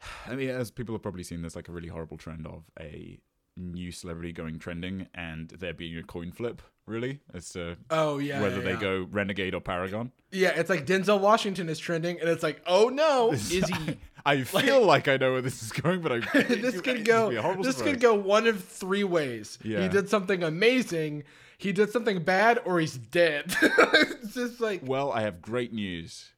I 0.26 0.34
mean, 0.34 0.50
as 0.50 0.70
people 0.70 0.94
have 0.94 1.02
probably 1.02 1.22
seen, 1.24 1.42
there's 1.42 1.56
like 1.56 1.68
a 1.68 1.72
really 1.72 1.88
horrible 1.88 2.16
trend 2.16 2.46
of 2.46 2.64
a 2.78 3.18
new 3.56 3.92
celebrity 3.92 4.32
going 4.32 4.58
trending 4.58 5.06
and 5.14 5.48
there 5.50 5.74
being 5.74 5.96
a 5.96 6.02
coin 6.02 6.32
flip. 6.32 6.62
Really, 6.86 7.20
as 7.32 7.48
to 7.52 7.78
Oh 7.88 8.18
yeah. 8.18 8.42
whether 8.42 8.58
yeah, 8.58 8.62
they 8.62 8.72
yeah. 8.72 8.80
go 8.80 9.06
renegade 9.10 9.54
or 9.54 9.62
paragon. 9.62 10.12
Yeah, 10.30 10.50
it's 10.50 10.68
like 10.68 10.84
Denzel 10.84 11.18
Washington 11.18 11.70
is 11.70 11.78
trending, 11.78 12.20
and 12.20 12.28
it's 12.28 12.42
like, 12.42 12.60
oh 12.66 12.90
no, 12.90 13.32
is 13.32 13.48
he? 13.48 13.96
I 14.26 14.42
feel 14.42 14.82
like, 14.86 15.08
I 15.08 15.16
know 15.16 15.32
where 15.32 15.40
this 15.40 15.62
is 15.62 15.72
going, 15.72 16.02
but 16.02 16.12
I 16.12 16.18
this 16.42 16.82
could 16.82 17.06
go. 17.06 17.30
be 17.30 17.62
This 17.62 17.80
could 17.80 18.00
go 18.00 18.12
one 18.12 18.46
of 18.46 18.62
three 18.62 19.02
ways. 19.04 19.58
Yeah. 19.64 19.80
He 19.80 19.88
did 19.88 20.10
something 20.10 20.42
amazing. 20.42 21.24
He 21.56 21.72
did 21.72 21.88
something 21.88 22.22
bad, 22.22 22.60
or 22.66 22.78
he's 22.80 22.98
dead. 22.98 23.56
it's 23.62 24.34
just 24.34 24.60
like, 24.60 24.82
Well, 24.84 25.10
I 25.10 25.22
have 25.22 25.40
great 25.40 25.72
news. 25.72 26.33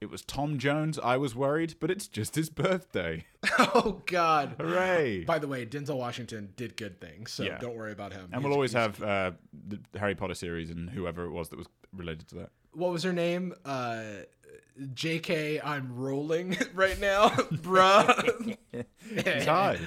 It 0.00 0.08
was 0.10 0.22
Tom 0.22 0.58
Jones. 0.58 0.98
I 0.98 1.18
was 1.18 1.34
worried, 1.34 1.74
but 1.78 1.90
it's 1.90 2.08
just 2.08 2.34
his 2.34 2.48
birthday. 2.48 3.26
oh 3.58 4.00
god. 4.06 4.54
Hooray! 4.58 5.24
By 5.24 5.38
the 5.38 5.46
way, 5.46 5.66
Denzel 5.66 5.98
Washington 5.98 6.54
did 6.56 6.74
good 6.78 6.98
things, 7.02 7.30
so 7.32 7.42
Yeah. 7.42 7.58
don't 7.58 7.76
worry 7.76 7.92
about 7.92 8.12
him. 8.14 8.22
And 8.32 8.36
He's- 8.36 8.42
we'll 8.44 8.54
always 8.54 8.72
have 8.72 9.02
uh, 9.02 9.32
the 9.68 9.78
Harry 9.98 10.14
Potter 10.14 10.32
series 10.34 10.70
and 10.70 10.88
whoever 10.88 11.26
it 11.26 11.30
was 11.32 11.50
that 11.50 11.58
was 11.58 11.66
related 11.94 12.28
to 12.28 12.36
that. 12.36 12.50
What 12.72 12.92
was 12.92 13.02
her 13.02 13.12
name? 13.12 13.52
Uh, 13.66 14.02
J.K. 14.94 15.60
I'm 15.60 15.94
rolling 15.94 16.56
right 16.74 16.98
now, 16.98 17.28
bruh. 17.28 18.56
He's 19.12 19.44
high. 19.44 19.78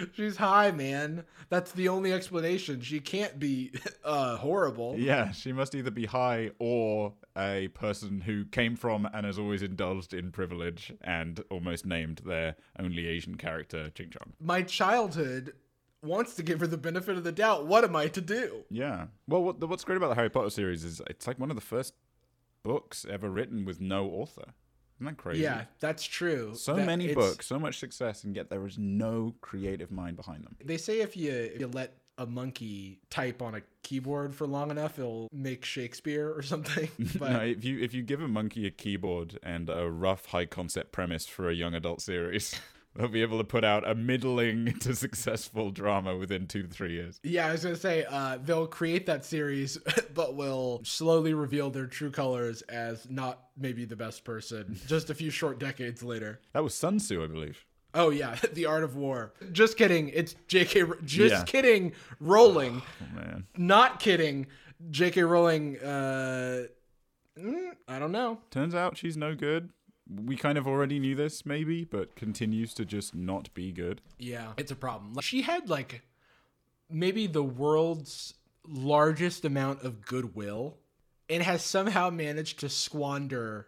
She's 0.14 0.36
high, 0.36 0.70
man. 0.70 1.24
That's 1.48 1.72
the 1.72 1.88
only 1.88 2.12
explanation. 2.12 2.80
She 2.80 3.00
can't 3.00 3.38
be 3.38 3.72
uh, 4.04 4.36
horrible. 4.36 4.96
Yeah, 4.98 5.32
she 5.32 5.52
must 5.52 5.74
either 5.74 5.90
be 5.90 6.06
high 6.06 6.50
or 6.58 7.14
a 7.36 7.68
person 7.68 8.20
who 8.20 8.44
came 8.44 8.76
from 8.76 9.08
and 9.12 9.26
has 9.26 9.38
always 9.38 9.62
indulged 9.62 10.12
in 10.14 10.32
privilege 10.32 10.92
and 11.02 11.42
almost 11.50 11.86
named 11.86 12.22
their 12.24 12.56
only 12.78 13.06
Asian 13.06 13.36
character 13.36 13.90
Ching 13.90 14.10
Chong. 14.10 14.32
My 14.40 14.62
childhood 14.62 15.54
wants 16.02 16.34
to 16.34 16.42
give 16.42 16.60
her 16.60 16.66
the 16.66 16.76
benefit 16.76 17.16
of 17.16 17.24
the 17.24 17.32
doubt. 17.32 17.66
What 17.66 17.84
am 17.84 17.94
I 17.94 18.08
to 18.08 18.20
do? 18.20 18.64
Yeah. 18.70 19.06
Well, 19.28 19.42
what, 19.44 19.62
what's 19.68 19.84
great 19.84 19.96
about 19.96 20.08
the 20.08 20.16
Harry 20.16 20.30
Potter 20.30 20.50
series 20.50 20.84
is 20.84 21.00
it's 21.08 21.26
like 21.26 21.38
one 21.38 21.50
of 21.50 21.56
the 21.56 21.62
first 21.62 21.94
books 22.62 23.06
ever 23.08 23.30
written 23.30 23.64
with 23.64 23.80
no 23.80 24.06
author. 24.08 24.54
Isn't 25.02 25.16
that 25.16 25.22
crazy? 25.22 25.42
Yeah, 25.42 25.64
that's 25.80 26.04
true. 26.04 26.54
So 26.54 26.76
That 26.76 26.86
many 26.86 27.12
books, 27.12 27.46
so 27.46 27.58
much 27.58 27.80
success, 27.80 28.22
and 28.22 28.36
yet 28.36 28.50
there 28.50 28.64
is 28.66 28.78
no 28.78 29.34
creative 29.40 29.90
mind 29.90 30.16
behind 30.16 30.44
them. 30.44 30.54
They 30.64 30.76
say 30.76 31.00
if 31.00 31.16
you 31.16 31.32
if 31.32 31.60
you 31.60 31.66
let 31.66 31.94
a 32.18 32.26
monkey 32.26 33.00
type 33.10 33.42
on 33.42 33.56
a 33.56 33.62
keyboard 33.82 34.32
for 34.32 34.46
long 34.46 34.70
enough, 34.70 35.00
it'll 35.00 35.28
make 35.32 35.64
Shakespeare 35.64 36.32
or 36.32 36.42
something. 36.42 36.88
But 37.18 37.32
no, 37.32 37.40
if 37.40 37.64
you 37.64 37.80
if 37.80 37.94
you 37.94 38.02
give 38.02 38.20
a 38.20 38.28
monkey 38.28 38.64
a 38.64 38.70
keyboard 38.70 39.40
and 39.42 39.68
a 39.68 39.90
rough 39.90 40.26
high 40.26 40.46
concept 40.46 40.92
premise 40.92 41.26
for 41.26 41.50
a 41.50 41.54
young 41.54 41.74
adult 41.74 42.00
series, 42.00 42.54
they'll 42.94 43.08
be 43.08 43.22
able 43.22 43.38
to 43.38 43.44
put 43.44 43.64
out 43.64 43.88
a 43.88 43.94
middling 43.94 44.74
to 44.80 44.94
successful 44.94 45.70
drama 45.70 46.16
within 46.16 46.46
two 46.46 46.62
to 46.62 46.68
three 46.68 46.92
years. 46.92 47.18
yeah, 47.22 47.46
I 47.46 47.52
was 47.52 47.62
gonna 47.62 47.76
say 47.76 48.04
uh, 48.08 48.38
they'll 48.42 48.66
create 48.66 49.06
that 49.06 49.24
series, 49.24 49.78
but 50.14 50.34
will 50.36 50.80
slowly 50.84 51.34
reveal 51.34 51.70
their 51.70 51.86
true 51.86 52.10
colors 52.10 52.62
as 52.62 53.08
not 53.10 53.40
maybe 53.56 53.84
the 53.84 53.96
best 53.96 54.24
person. 54.24 54.78
just 54.86 55.10
a 55.10 55.14
few 55.14 55.30
short 55.30 55.58
decades 55.58 56.02
later. 56.02 56.40
That 56.52 56.62
was 56.64 56.74
Sun 56.74 56.98
Tzu, 56.98 57.22
I 57.22 57.26
believe. 57.26 57.64
Oh 57.94 58.08
yeah, 58.10 58.36
the 58.54 58.64
art 58.66 58.84
of 58.84 58.96
war. 58.96 59.34
Just 59.52 59.76
kidding. 59.76 60.08
It's 60.08 60.34
J.K. 60.48 60.82
Ro- 60.84 60.96
Just 61.04 61.34
Yeah. 61.34 61.42
kidding. 61.44 61.92
Rowling. 62.20 62.80
Oh 63.02 63.14
man, 63.14 63.46
Not 63.58 64.00
kidding. 64.00 64.46
J.K. 64.90 65.22
Rowling. 65.24 65.78
Uh, 65.78 66.64
mm, 67.38 67.70
I 67.86 67.98
don't 67.98 68.12
know. 68.12 68.38
turns 68.50 68.74
out 68.74 68.96
she's 68.96 69.16
no 69.18 69.34
good. 69.34 69.68
We 70.24 70.36
kind 70.36 70.58
of 70.58 70.66
already 70.66 70.98
knew 70.98 71.14
this, 71.14 71.44
maybe, 71.46 71.84
but 71.84 72.16
continues 72.16 72.74
to 72.74 72.84
just 72.84 73.14
not 73.14 73.52
be 73.54 73.72
good. 73.72 74.00
Yeah, 74.18 74.52
it's 74.56 74.70
a 74.72 74.76
problem. 74.76 75.14
Like, 75.14 75.24
she 75.24 75.42
had 75.42 75.68
like 75.70 76.02
maybe 76.90 77.26
the 77.26 77.42
world's 77.42 78.34
largest 78.68 79.44
amount 79.44 79.82
of 79.82 80.04
goodwill, 80.04 80.76
and 81.28 81.42
has 81.42 81.64
somehow 81.64 82.10
managed 82.10 82.60
to 82.60 82.68
squander 82.68 83.66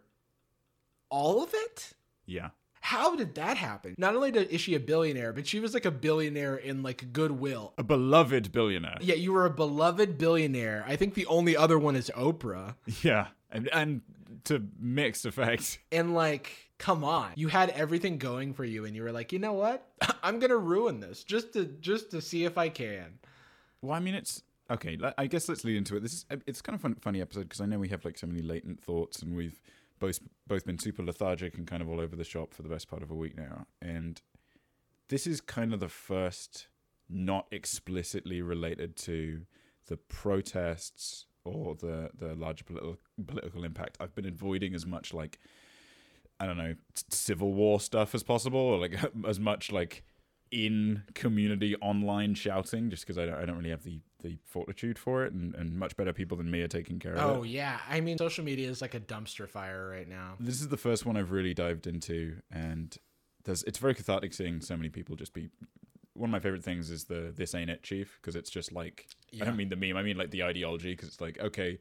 all 1.10 1.42
of 1.42 1.50
it. 1.54 1.92
Yeah, 2.26 2.50
How 2.80 3.16
did 3.16 3.34
that 3.36 3.56
happen? 3.56 3.94
Not 3.98 4.14
only 4.16 4.30
did, 4.30 4.48
is 4.50 4.60
she 4.60 4.74
a 4.74 4.80
billionaire, 4.80 5.32
but 5.32 5.46
she 5.46 5.60
was 5.60 5.74
like 5.74 5.84
a 5.84 5.90
billionaire 5.90 6.56
in 6.56 6.82
like 6.82 7.12
goodwill. 7.12 7.72
a 7.78 7.82
beloved 7.82 8.50
billionaire. 8.52 8.98
Yeah, 9.00 9.14
you 9.14 9.32
were 9.32 9.46
a 9.46 9.50
beloved 9.50 10.16
billionaire. 10.18 10.84
I 10.86 10.96
think 10.96 11.14
the 11.14 11.26
only 11.26 11.56
other 11.56 11.78
one 11.78 11.96
is 11.96 12.10
Oprah. 12.16 12.74
Yeah, 13.02 13.28
and 13.50 13.68
and 13.72 14.00
to 14.44 14.66
mixed 14.78 15.26
effect. 15.26 15.78
And 15.92 16.14
like, 16.14 16.70
come 16.78 17.04
on. 17.04 17.32
You 17.36 17.48
had 17.48 17.70
everything 17.70 18.18
going 18.18 18.54
for 18.54 18.64
you 18.64 18.84
and 18.84 18.94
you 18.96 19.02
were 19.02 19.12
like, 19.12 19.32
"You 19.32 19.38
know 19.38 19.52
what? 19.52 19.86
I'm 20.22 20.38
going 20.38 20.50
to 20.50 20.58
ruin 20.58 21.00
this 21.00 21.24
just 21.24 21.52
to 21.54 21.64
just 21.64 22.10
to 22.10 22.20
see 22.20 22.44
if 22.44 22.58
I 22.58 22.68
can." 22.68 23.18
Well, 23.80 23.92
I 23.92 24.00
mean, 24.00 24.14
it's 24.14 24.42
okay. 24.70 24.98
I 25.18 25.26
guess 25.26 25.48
let's 25.48 25.64
lead 25.64 25.76
into 25.76 25.96
it. 25.96 26.02
This 26.02 26.12
is 26.14 26.26
uh, 26.30 26.36
it's 26.46 26.62
kind 26.62 26.74
of 26.74 26.80
fun, 26.80 26.96
funny 26.96 27.20
episode 27.20 27.42
because 27.42 27.60
I 27.60 27.66
know 27.66 27.78
we 27.78 27.88
have 27.88 28.04
like 28.04 28.18
so 28.18 28.26
many 28.26 28.42
latent 28.42 28.82
thoughts, 28.82 29.22
and 29.22 29.36
we've 29.36 29.60
both 29.98 30.18
both 30.46 30.64
been 30.66 30.78
super 30.78 31.02
lethargic 31.02 31.56
and 31.56 31.66
kind 31.66 31.82
of 31.82 31.88
all 31.88 32.00
over 32.00 32.16
the 32.16 32.24
shop 32.24 32.54
for 32.54 32.62
the 32.62 32.68
best 32.68 32.88
part 32.88 33.02
of 33.02 33.10
a 33.10 33.14
week 33.14 33.36
now. 33.36 33.66
And 33.80 34.20
this 35.08 35.26
is 35.26 35.40
kind 35.40 35.72
of 35.72 35.80
the 35.80 35.88
first 35.88 36.68
not 37.08 37.46
explicitly 37.50 38.42
related 38.42 38.96
to 38.96 39.42
the 39.86 39.96
protests 39.96 41.26
or 41.44 41.74
the 41.74 42.10
the 42.18 42.34
larger 42.34 42.64
political 42.64 42.96
political 43.26 43.64
impact. 43.64 43.96
I've 44.00 44.14
been 44.14 44.26
avoiding 44.26 44.74
as 44.74 44.86
much 44.86 45.12
like 45.12 45.38
I 46.40 46.46
don't 46.46 46.56
know 46.56 46.74
civil 47.10 47.52
war 47.52 47.80
stuff 47.80 48.14
as 48.14 48.22
possible, 48.22 48.60
or 48.60 48.78
like 48.78 48.98
as 49.26 49.38
much 49.38 49.70
like 49.70 50.04
in 50.50 51.02
community 51.14 51.74
online 51.76 52.34
shouting, 52.34 52.90
just 52.90 53.04
because 53.04 53.18
I 53.18 53.26
don't 53.26 53.34
I 53.34 53.44
don't 53.44 53.56
really 53.56 53.70
have 53.70 53.84
the 53.84 54.00
the 54.22 54.38
fortitude 54.44 54.98
for 54.98 55.24
it, 55.24 55.32
and, 55.32 55.54
and 55.54 55.78
much 55.78 55.96
better 55.96 56.12
people 56.12 56.36
than 56.36 56.50
me 56.50 56.62
are 56.62 56.68
taking 56.68 56.98
care 56.98 57.12
of 57.14 57.18
it. 57.18 57.22
Oh 57.22 57.42
yeah, 57.42 57.78
I 57.88 58.00
mean, 58.00 58.18
social 58.18 58.44
media 58.44 58.68
is 58.70 58.80
like 58.80 58.94
a 58.94 59.00
dumpster 59.00 59.48
fire 59.48 59.88
right 59.88 60.08
now. 60.08 60.34
This 60.40 60.60
is 60.60 60.68
the 60.68 60.76
first 60.76 61.04
one 61.04 61.16
I've 61.16 61.30
really 61.30 61.54
dived 61.54 61.86
into, 61.86 62.36
and 62.50 62.96
there's 63.44 63.62
it's 63.64 63.78
very 63.78 63.94
cathartic 63.94 64.32
seeing 64.32 64.60
so 64.60 64.76
many 64.76 64.88
people 64.88 65.16
just 65.16 65.32
be. 65.32 65.50
One 66.14 66.30
of 66.30 66.33
my 66.33 66.40
favorite 66.40 66.64
things 66.64 66.90
is 66.90 67.04
the 67.04 67.33
"This 67.37 67.54
ain't 67.54 67.71
it, 67.71 67.83
chief" 67.83 68.18
because 68.21 68.37
it's 68.37 68.50
just 68.50 68.73
like 68.73 69.09
I 69.40 69.44
don't 69.44 69.56
mean 69.56 69.68
the 69.68 69.76
meme, 69.76 69.97
I 69.97 70.02
mean 70.02 70.16
like 70.16 70.30
the 70.30 70.42
ideology 70.44 70.92
because 70.92 71.09
it's 71.09 71.21
like 71.21 71.38
okay. 71.40 71.78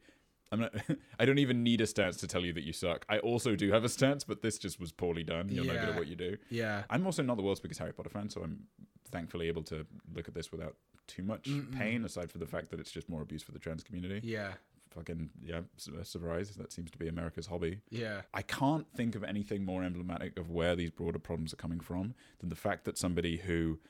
I'm 0.52 0.60
not, 0.60 0.74
I 1.18 1.24
don't 1.24 1.38
even 1.38 1.64
need 1.64 1.80
a 1.80 1.86
stance 1.86 2.16
to 2.18 2.28
tell 2.28 2.44
you 2.44 2.52
that 2.52 2.62
you 2.64 2.72
suck. 2.72 3.04
I 3.08 3.18
also 3.18 3.56
do 3.56 3.72
have 3.72 3.82
a 3.82 3.88
stance, 3.88 4.22
but 4.24 4.42
this 4.42 4.56
just 4.58 4.78
was 4.78 4.92
poorly 4.92 5.24
done. 5.24 5.48
You're 5.48 5.64
no 5.64 5.72
good 5.72 5.82
Yeah. 5.82 5.88
at 5.90 5.96
what 5.96 6.06
you 6.06 6.14
do. 6.16 6.36
Yeah, 6.50 6.82
I'm 6.90 7.04
also 7.06 7.22
not 7.22 7.36
the 7.38 7.42
world's 7.42 7.60
biggest 7.60 7.80
Harry 7.80 7.92
Potter 7.92 8.10
fan, 8.10 8.28
so 8.28 8.42
I'm 8.42 8.64
thankfully 9.10 9.48
able 9.48 9.62
to 9.64 9.86
look 10.14 10.28
at 10.28 10.34
this 10.34 10.52
without 10.52 10.76
too 11.08 11.22
much 11.22 11.48
pain, 11.76 12.04
aside 12.04 12.30
from 12.30 12.40
the 12.40 12.46
fact 12.46 12.70
that 12.70 12.78
it's 12.78 12.92
just 12.92 13.08
more 13.08 13.22
abuse 13.22 13.42
for 13.42 13.52
the 13.52 13.58
trans 13.58 13.82
community. 13.82 14.20
yeah, 14.22 14.52
Fucking 14.90 15.30
yeah, 15.42 15.60
uh, 15.88 16.04
surprise. 16.04 16.50
That 16.50 16.72
seems 16.72 16.90
to 16.92 16.98
be 16.98 17.08
America's 17.08 17.46
hobby. 17.46 17.80
yeah. 17.90 18.20
I 18.32 18.42
can't 18.42 18.86
think 18.94 19.16
of 19.16 19.24
anything 19.24 19.64
more 19.64 19.82
emblematic 19.82 20.38
of 20.38 20.50
where 20.50 20.76
these 20.76 20.90
broader 20.90 21.18
problems 21.18 21.52
are 21.52 21.56
coming 21.56 21.80
from 21.80 22.14
than 22.38 22.48
the 22.48 22.54
fact 22.54 22.84
that 22.84 22.96
somebody 22.96 23.38
who 23.38 23.80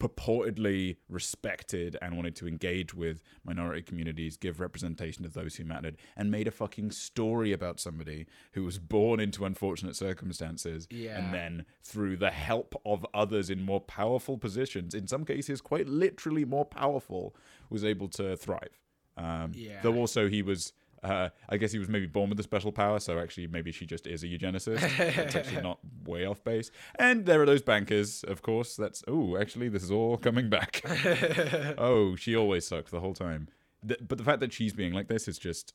purportedly 0.00 0.96
respected 1.08 1.96
and 2.02 2.16
wanted 2.16 2.36
to 2.36 2.46
engage 2.48 2.94
with 2.94 3.22
minority 3.44 3.82
communities, 3.82 4.36
give 4.36 4.60
representation 4.60 5.22
to 5.22 5.28
those 5.28 5.56
who 5.56 5.64
mattered, 5.64 5.96
and 6.16 6.30
made 6.30 6.46
a 6.48 6.50
fucking 6.50 6.90
story 6.90 7.52
about 7.52 7.80
somebody 7.80 8.26
who 8.52 8.64
was 8.64 8.78
born 8.78 9.20
into 9.20 9.44
unfortunate 9.44 9.96
circumstances 9.96 10.86
Yeah. 10.90 11.18
and 11.18 11.34
then 11.34 11.64
through 11.82 12.16
the 12.16 12.30
help 12.30 12.74
of 12.84 13.04
others 13.14 13.50
in 13.50 13.62
more 13.62 13.80
powerful 13.80 14.38
positions, 14.38 14.94
in 14.94 15.06
some 15.06 15.24
cases 15.24 15.60
quite 15.60 15.88
literally 15.88 16.44
more 16.44 16.64
powerful, 16.64 17.34
was 17.70 17.84
able 17.84 18.08
to 18.08 18.36
thrive. 18.36 18.80
Um, 19.16 19.52
Yeah. 19.54 19.80
Though 19.82 19.94
also 19.96 20.28
he 20.28 20.42
was, 20.42 20.72
uh, 21.04 21.28
I 21.48 21.58
guess 21.58 21.70
he 21.70 21.78
was 21.78 21.88
maybe 21.88 22.06
born 22.06 22.30
with 22.30 22.40
a 22.40 22.42
special 22.42 22.72
power, 22.72 22.98
so 22.98 23.18
actually 23.18 23.46
maybe 23.46 23.70
she 23.70 23.84
just 23.86 24.06
is 24.06 24.24
a 24.24 24.26
eugenicist. 24.26 24.82
it's 24.98 25.36
actually 25.36 25.62
not 25.70 25.78
way 26.04 26.24
off 26.24 26.42
base. 26.42 26.70
And 26.98 27.26
there 27.26 27.40
are 27.42 27.46
those 27.46 27.62
bankers, 27.62 28.24
of 28.24 28.42
course. 28.42 28.74
That's 28.74 29.04
oh, 29.06 29.36
actually 29.36 29.68
this 29.68 29.82
is 29.82 29.90
all 29.90 30.16
coming 30.16 30.48
back. 30.48 30.82
oh, 31.78 32.16
she 32.16 32.34
always 32.34 32.66
sucked 32.66 32.90
the 32.90 33.00
whole 33.00 33.14
time. 33.14 33.48
Th- 33.86 34.00
but 34.06 34.16
the 34.18 34.24
fact 34.24 34.40
that 34.40 34.52
she's 34.52 34.72
being 34.72 34.94
like 34.94 35.08
this 35.08 35.28
is 35.28 35.38
just 35.38 35.74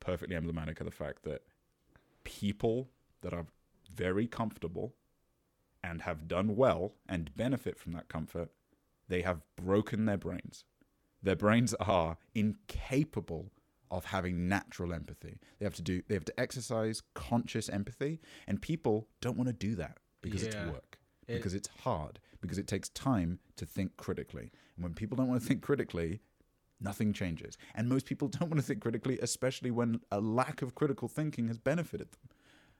perfectly 0.00 0.36
emblematic 0.36 0.80
of 0.80 0.84
the 0.86 0.92
fact 0.92 1.24
that 1.24 1.42
people 2.22 2.88
that 3.22 3.34
are 3.34 3.46
very 3.92 4.28
comfortable 4.28 4.94
and 5.82 6.02
have 6.02 6.28
done 6.28 6.54
well 6.54 6.94
and 7.08 7.34
benefit 7.34 7.78
from 7.78 7.92
that 7.92 8.08
comfort, 8.08 8.50
they 9.08 9.22
have 9.22 9.42
broken 9.56 10.04
their 10.06 10.18
brains. 10.18 10.64
their 11.20 11.34
brains 11.36 11.74
are 11.80 12.16
incapable 12.34 13.50
of 13.90 14.06
having 14.06 14.48
natural 14.48 14.92
empathy. 14.92 15.38
They 15.58 15.66
have 15.66 15.74
to 15.76 15.82
do 15.82 16.02
they 16.08 16.14
have 16.14 16.24
to 16.26 16.40
exercise 16.40 17.02
conscious 17.14 17.68
empathy 17.68 18.20
and 18.46 18.60
people 18.60 19.08
don't 19.20 19.36
want 19.36 19.48
to 19.48 19.52
do 19.52 19.74
that 19.76 19.98
because 20.22 20.42
it's 20.42 20.56
work. 20.72 20.98
Because 21.26 21.52
it's 21.52 21.68
hard, 21.82 22.20
because 22.40 22.56
it 22.56 22.66
takes 22.66 22.88
time 22.90 23.38
to 23.56 23.66
think 23.66 23.96
critically. 23.98 24.50
And 24.76 24.82
when 24.82 24.94
people 24.94 25.16
don't 25.16 25.28
want 25.28 25.42
to 25.42 25.46
think 25.46 25.60
critically, 25.60 26.20
nothing 26.80 27.12
changes. 27.12 27.58
And 27.74 27.88
most 27.88 28.06
people 28.06 28.28
don't 28.38 28.48
want 28.50 28.60
to 28.60 28.66
think 28.66 28.80
critically, 28.80 29.18
especially 29.20 29.70
when 29.70 30.00
a 30.10 30.20
lack 30.20 30.62
of 30.62 30.74
critical 30.74 31.08
thinking 31.08 31.48
has 31.48 31.58
benefited 31.58 32.12
them. 32.12 32.20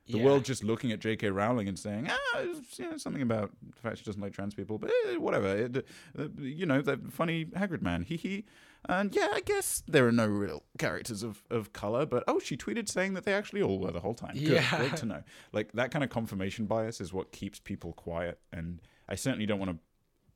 The 0.08 0.18
Yeah. 0.18 0.24
world 0.24 0.44
just 0.44 0.64
looking 0.64 0.90
at 0.92 1.00
J.K. 1.00 1.28
Rowling 1.30 1.68
and 1.68 1.78
saying, 1.78 2.06
ah, 2.10 2.38
it's, 2.38 2.78
you 2.78 2.90
know, 2.90 2.96
something 2.96 3.22
about 3.22 3.50
the 3.62 3.80
fact 3.80 3.98
she 3.98 4.04
doesn't 4.04 4.20
like 4.22 4.32
trans 4.32 4.54
people, 4.54 4.78
but 4.78 4.90
eh, 5.06 5.16
whatever. 5.16 5.54
It, 5.56 5.86
uh, 6.18 6.28
you 6.38 6.64
know, 6.66 6.80
the 6.80 6.98
funny 7.10 7.44
Hagrid 7.46 7.82
man, 7.82 8.02
hee 8.02 8.16
hee. 8.16 8.44
And 8.88 9.14
yeah, 9.14 9.28
I 9.32 9.40
guess 9.40 9.82
there 9.86 10.06
are 10.06 10.12
no 10.12 10.26
real 10.26 10.62
characters 10.78 11.22
of, 11.22 11.42
of 11.50 11.72
color, 11.72 12.06
but 12.06 12.24
oh, 12.28 12.38
she 12.38 12.56
tweeted 12.56 12.88
saying 12.88 13.14
that 13.14 13.24
they 13.24 13.34
actually 13.34 13.60
all 13.60 13.78
were 13.78 13.90
the 13.90 14.00
whole 14.00 14.14
time. 14.14 14.34
Good, 14.34 14.48
Yeah. 14.62 14.76
great 14.78 14.96
to 14.96 15.06
know. 15.06 15.22
Like 15.52 15.72
that 15.72 15.90
kind 15.90 16.02
of 16.04 16.10
confirmation 16.10 16.66
bias 16.66 17.00
is 17.00 17.12
what 17.12 17.32
keeps 17.32 17.58
people 17.60 17.92
quiet. 17.92 18.38
And 18.52 18.80
I 19.08 19.14
certainly 19.14 19.46
don't 19.46 19.58
want 19.58 19.72
to 19.72 19.78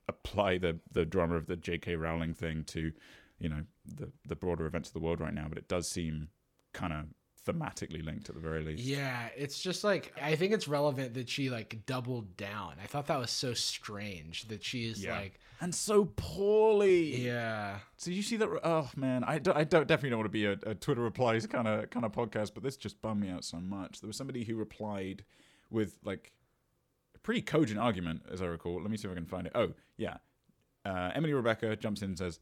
apply 0.08 0.58
the 0.58 0.80
the 0.90 1.06
drama 1.06 1.36
of 1.36 1.46
the 1.46 1.56
J.K. 1.56 1.94
Rowling 1.96 2.34
thing 2.34 2.64
to, 2.64 2.92
you 3.38 3.48
know, 3.48 3.62
the 3.86 4.10
the 4.26 4.36
broader 4.36 4.66
events 4.66 4.88
of 4.88 4.92
the 4.94 5.00
world 5.00 5.20
right 5.20 5.32
now. 5.32 5.46
But 5.48 5.56
it 5.58 5.68
does 5.68 5.88
seem 5.88 6.28
kind 6.74 6.92
of 6.92 7.06
thematically 7.46 8.04
linked 8.04 8.28
at 8.28 8.34
the 8.34 8.40
very 8.40 8.62
least. 8.62 8.82
Yeah, 8.84 9.28
it's 9.36 9.60
just 9.60 9.82
like 9.84 10.12
I 10.20 10.36
think 10.36 10.52
it's 10.52 10.68
relevant 10.68 11.14
that 11.14 11.28
she 11.28 11.50
like 11.50 11.84
doubled 11.86 12.36
down. 12.36 12.74
I 12.82 12.86
thought 12.86 13.06
that 13.08 13.18
was 13.18 13.30
so 13.30 13.52
strange 13.54 14.48
that 14.48 14.62
she 14.64 14.86
is 14.88 15.02
Yeah. 15.04 15.16
like, 15.18 15.38
and 15.60 15.74
so 15.74 16.06
poorly. 16.16 17.24
yeah, 17.24 17.78
So 17.96 18.10
you 18.10 18.22
see 18.22 18.36
that? 18.36 18.48
Oh 18.64 18.90
man, 18.96 19.24
I 19.24 19.38
don't, 19.38 19.56
I 19.56 19.64
don't 19.64 19.86
definitely 19.88 20.10
don't 20.10 20.18
want 20.20 20.26
to 20.26 20.32
be 20.32 20.46
a, 20.46 20.52
a 20.70 20.74
Twitter 20.74 21.00
replies 21.02 21.46
kind 21.46 21.66
of 21.68 21.90
kind 21.90 22.04
of 22.04 22.12
podcast, 22.12 22.52
but 22.54 22.62
this 22.62 22.76
just 22.76 23.00
bummed 23.02 23.20
me 23.20 23.30
out 23.30 23.44
so 23.44 23.58
much. 23.60 24.00
There 24.00 24.08
was 24.08 24.16
somebody 24.16 24.44
who 24.44 24.56
replied 24.56 25.24
with 25.70 25.98
like 26.04 26.32
a 27.14 27.18
pretty 27.20 27.42
cogent 27.42 27.78
argument, 27.80 28.22
as 28.30 28.42
I 28.42 28.46
recall. 28.46 28.80
Let 28.80 28.90
me 28.90 28.96
see 28.96 29.08
if 29.08 29.12
I 29.12 29.14
can 29.16 29.26
find 29.26 29.46
it. 29.46 29.52
Oh 29.54 29.72
yeah, 29.96 30.16
uh, 30.84 31.10
Emily 31.14 31.32
Rebecca 31.32 31.74
jumps 31.76 32.02
in 32.02 32.10
and 32.10 32.18
says, 32.18 32.40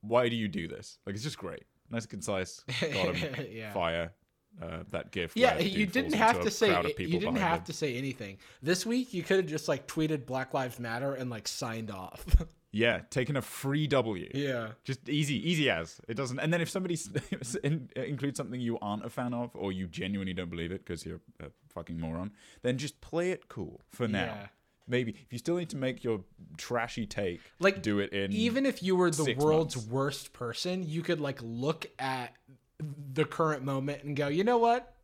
"Why 0.00 0.28
do 0.28 0.36
you 0.36 0.48
do 0.48 0.68
this? 0.68 0.98
Like 1.06 1.14
it's 1.14 1.24
just 1.24 1.38
great, 1.38 1.64
nice 1.90 2.02
and 2.02 2.10
concise. 2.10 2.60
Got 2.80 3.14
him. 3.14 3.46
yeah. 3.52 3.72
Fire." 3.72 4.12
Uh, 4.60 4.84
that 4.90 5.10
gif. 5.10 5.36
Yeah, 5.36 5.58
you 5.58 5.84
didn't 5.84 6.14
have 6.14 6.40
to 6.40 6.50
say 6.50 6.68
you 6.98 7.20
didn't 7.20 7.36
have 7.36 7.58
him. 7.58 7.64
to 7.66 7.72
say 7.74 7.96
anything. 7.96 8.38
This 8.62 8.86
week 8.86 9.12
you 9.12 9.22
could 9.22 9.36
have 9.36 9.46
just 9.46 9.68
like 9.68 9.86
tweeted 9.86 10.24
Black 10.24 10.54
Lives 10.54 10.78
Matter 10.78 11.12
and 11.12 11.28
like 11.28 11.46
signed 11.46 11.90
off. 11.90 12.24
Yeah, 12.72 13.00
taking 13.08 13.36
a 13.36 13.42
free 13.42 13.86
W. 13.86 14.28
yeah. 14.34 14.72
Just 14.84 15.08
easy, 15.08 15.50
easy 15.50 15.70
as 15.70 15.98
it 16.08 16.14
doesn't. 16.14 16.38
And 16.38 16.52
then 16.52 16.60
if 16.60 16.68
somebody 16.68 16.98
in, 17.64 17.88
includes 17.96 18.36
something 18.36 18.60
you 18.60 18.78
aren't 18.82 19.02
a 19.02 19.08
fan 19.08 19.32
of, 19.32 19.50
or 19.54 19.72
you 19.72 19.86
genuinely 19.86 20.34
don't 20.34 20.50
believe 20.50 20.72
it 20.72 20.84
because 20.84 21.06
you're 21.06 21.20
a 21.40 21.46
fucking 21.72 21.98
moron, 21.98 22.32
then 22.60 22.76
just 22.76 23.00
play 23.00 23.30
it 23.30 23.48
cool 23.48 23.80
for 23.88 24.06
now. 24.06 24.24
Yeah. 24.24 24.46
Maybe 24.88 25.12
if 25.12 25.32
you 25.32 25.38
still 25.38 25.56
need 25.56 25.70
to 25.70 25.76
make 25.76 26.04
your 26.04 26.20
trashy 26.56 27.06
take, 27.06 27.40
Like, 27.58 27.82
do 27.82 27.98
it 27.98 28.12
in 28.12 28.32
Even 28.32 28.64
if 28.66 28.82
you 28.82 28.94
were 28.96 29.10
the 29.10 29.34
world's 29.38 29.76
months. 29.76 29.90
worst 29.90 30.32
person, 30.32 30.84
you 30.88 31.02
could 31.02 31.20
like 31.20 31.40
look 31.42 31.86
at 31.98 32.34
the 33.12 33.24
current 33.24 33.64
moment 33.64 34.04
and 34.04 34.14
go, 34.16 34.28
"You 34.28 34.44
know 34.44 34.58
what? 34.58 34.94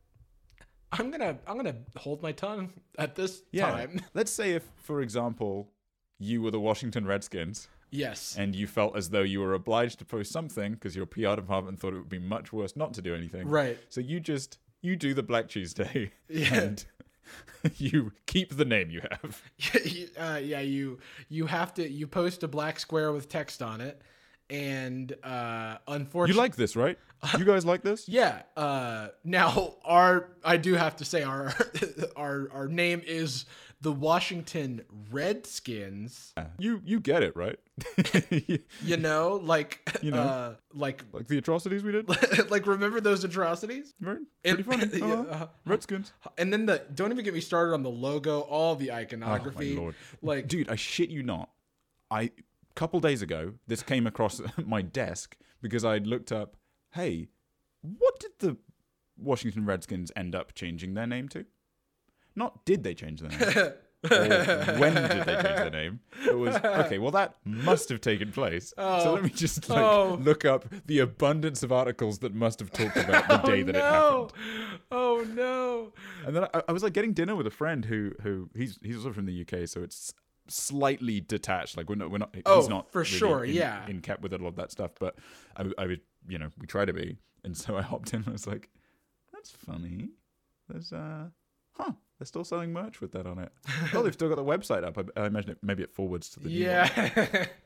I'm 0.93 1.11
to 1.13 1.39
I'm 1.47 1.63
to 1.65 1.75
hold 1.97 2.23
my 2.23 2.33
tongue 2.33 2.73
at 2.99 3.15
this 3.17 3.43
yeah. 3.51 3.71
time." 3.71 4.01
Let's 4.15 4.31
say 4.31 4.53
if, 4.53 4.65
for 4.77 5.01
example, 5.01 5.71
you 6.19 6.43
were 6.43 6.51
the 6.51 6.61
Washington 6.61 7.07
Redskins 7.07 7.69
Yes. 7.91 8.37
and 8.39 8.55
you 8.55 8.67
felt 8.67 8.97
as 8.97 9.11
though 9.11 9.23
you 9.23 9.41
were 9.41 9.53
obliged 9.55 9.99
to 9.99 10.05
post 10.05 10.33
something 10.33 10.73
because 10.75 10.95
your 10.97 11.07
PR 11.07 11.35
department 11.35 11.79
thought 11.81 11.93
it 11.93 11.99
would 11.99 12.09
be 12.09 12.19
much 12.19 12.53
worse 12.53 12.75
not 12.77 12.95
to 12.95 13.03
do 13.03 13.15
anything. 13.15 13.49
Right. 13.49 13.79
So 13.89 14.01
you 14.01 14.21
just 14.21 14.59
you 14.81 14.97
do 14.97 15.13
the 15.15 15.23
Black 15.23 15.49
Tuesday 15.49 16.13
Yeah. 16.29 16.55
and 16.55 16.85
you 17.77 18.13
keep 18.27 18.57
the 18.57 18.65
name 18.65 18.91
you 18.91 19.03
have. 19.11 19.43
Uh, 20.19 20.41
yeah, 20.43 20.61
you 20.61 20.99
you 21.29 21.47
have 21.47 21.73
to 21.75 21.89
you 21.89 22.07
post 22.07 22.43
a 22.43 22.49
black 22.49 22.79
square 22.81 23.13
with 23.13 23.29
text 23.29 23.63
on 23.63 23.81
it, 23.81 24.01
and 24.51 25.15
uh, 25.23 25.79
unfortunately, 25.89 26.35
You 26.35 26.41
like 26.41 26.57
this, 26.57 26.77
right? 26.77 26.99
You 27.39 27.45
guys 27.45 27.65
like 27.65 27.83
this? 27.83 28.09
yeah. 28.09 28.43
Uh, 28.57 29.09
now 29.25 29.75
our 29.85 30.31
I 30.45 30.57
do 30.57 30.75
have 30.75 30.97
to 30.97 31.05
say 31.05 31.23
our 31.23 31.55
our 32.17 32.49
our 32.53 32.69
name 32.69 33.01
is 33.07 33.45
the 33.83 33.93
Washington 33.93 34.83
Redskins. 35.11 36.33
You 36.59 36.81
you 36.85 37.01
get 37.01 37.23
it, 37.23 37.37
right? 37.37 37.59
You 38.85 38.97
know, 38.97 39.41
like 39.43 39.99
You 40.03 40.13
know. 40.13 40.23
uh, 40.23 40.55
like 40.73 41.05
like 41.13 41.27
the 41.27 41.39
atrocities 41.39 41.83
we 41.83 41.93
did? 41.93 42.09
like 42.51 42.67
remember 42.67 43.01
those 43.01 43.25
atrocities? 43.25 43.93
Very, 44.01 44.21
pretty 44.43 44.63
funny. 44.63 44.83
Uh-huh. 45.03 45.25
uh-huh. 45.31 45.47
Redskins. 45.67 46.13
And 46.39 46.53
then 46.53 46.67
the 46.67 46.83
don't 46.95 47.11
even 47.13 47.25
get 47.25 47.35
me 47.35 47.41
started 47.41 47.75
on 47.75 47.83
the 47.83 47.91
logo, 47.91 48.41
all 48.41 48.77
the 48.77 48.93
iconography. 48.93 49.73
Oh, 49.73 49.75
my 49.75 49.81
lord. 49.81 49.95
Like 50.23 50.49
Dude, 50.49 50.69
I 50.71 50.77
shit 50.77 51.11
you 51.11 51.23
not. 51.23 51.51
I 52.11 52.31
couple 52.75 53.01
days 53.01 53.21
ago, 53.21 53.55
this 53.67 53.83
came 53.83 54.07
across 54.07 54.41
my 54.65 54.81
desk 54.81 55.37
because 55.61 55.85
I 55.85 55.99
looked 55.99 56.33
up, 56.33 56.57
hey, 56.93 57.29
what 57.83 58.19
did 58.21 58.33
the 58.39 58.57
Washington 59.17 59.67
Redskins 59.67 60.13
end 60.17 60.35
up 60.35 60.55
changing 60.55 60.95
their 60.95 61.07
name 61.07 61.29
to? 61.31 61.45
Not 62.35 62.65
did 62.65 62.83
they 62.85 62.95
change 62.95 63.21
their 63.21 63.31
name? 63.31 63.73
when 64.81 64.95
did 64.95 65.11
they 65.27 65.35
change 65.35 65.43
their 65.45 65.71
name? 65.83 66.01
It 66.27 66.37
was 66.37 66.57
okay. 66.57 66.99
Well, 66.99 67.13
that 67.13 67.37
must 67.45 67.89
have 67.89 68.01
taken 68.01 68.33
place. 68.33 68.71
so 68.71 68.75
Oh. 68.79 69.13
let 69.15 69.23
me 69.23 69.31
just 69.31 69.69
like 69.69 69.79
Oh. 69.79 70.19
look 70.21 70.45
up 70.45 70.65
the 70.87 70.99
abundance 71.01 71.63
of 71.63 71.71
articles 71.73 72.19
that 72.21 72.35
must 72.35 72.59
have 72.61 72.71
talked 72.73 72.97
about 72.97 73.29
the 73.29 73.37
day 73.51 73.63
oh, 73.63 73.65
that 73.67 73.77
it 73.77 73.83
happened. 73.83 74.33
Oh 74.91 75.25
no. 75.35 75.93
And 76.27 76.35
then 76.35 76.45
I, 76.53 76.63
I 76.69 76.73
was 76.73 76.83
like 76.83 76.93
getting 76.95 77.13
dinner 77.13 77.37
with 77.37 77.47
a 77.47 77.51
friend 77.53 77.85
who 77.85 78.13
who 78.23 78.51
he's 78.57 78.79
he's 78.83 78.97
also 78.97 79.13
from 79.13 79.27
the 79.27 79.41
UK, 79.43 79.69
so 79.69 79.83
it's 79.83 80.13
slightly 80.49 81.21
detached. 81.21 81.77
Like 81.77 81.89
we're 81.89 81.95
not 81.95 82.11
we're 82.11 82.19
not 82.19 82.35
Oh, 82.45 82.61
he's 82.61 82.69
not 82.69 82.91
for 82.91 83.01
really 83.01 83.11
sure, 83.11 83.45
in, 83.45 83.55
yeah. 83.55 83.87
in 83.87 84.01
kept 84.01 84.23
with 84.23 84.33
a 84.33 84.39
lot 84.39 84.49
of 84.49 84.57
that 84.57 84.73
stuff. 84.73 84.93
But 84.99 85.17
I 85.57 85.71
I 85.79 85.87
would 85.87 86.01
you 86.29 86.39
know 86.39 86.49
we 86.59 86.67
try 86.67 86.85
to 86.85 86.93
be, 86.93 87.19
and 87.45 87.57
so 87.57 87.77
I 87.77 87.83
hopped 87.83 88.13
in 88.15 88.21
and 88.21 88.29
I 88.31 88.33
was 88.33 88.47
like, 88.49 88.69
that's 89.33 89.51
funny. 89.53 90.09
There's 90.69 90.93
uh 90.93 91.27
huh. 91.73 91.93
They're 92.23 92.27
still 92.29 92.45
selling 92.45 92.73
merch 92.73 93.01
with 93.01 93.11
that 93.15 93.27
on 93.27 93.41
it. 93.41 93.51
oh, 93.95 94.05
they've 94.05 94.13
still 94.13 94.29
got 94.29 94.37
the 94.37 94.45
website 94.45 94.85
up. 94.85 94.97
I, 94.97 95.21
I 95.21 95.27
imagine 95.27 95.51
it 95.51 95.59
maybe 95.61 95.83
it 95.83 95.93
forwards 95.93 96.29
to 96.31 96.39
the 96.39 96.51
new. 96.51 96.55
Yeah. 96.55 97.47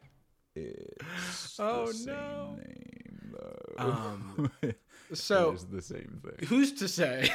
It's 0.54 1.60
Oh, 1.60 1.92
no. 2.06 2.56
name 2.56 3.34
though. 3.38 3.74
Um, 3.76 4.50
so 5.12 5.52
is 5.52 5.66
the 5.66 5.82
same 5.82 6.22
thing. 6.24 6.48
who's 6.48 6.72
to 6.72 6.88
say 6.88 7.30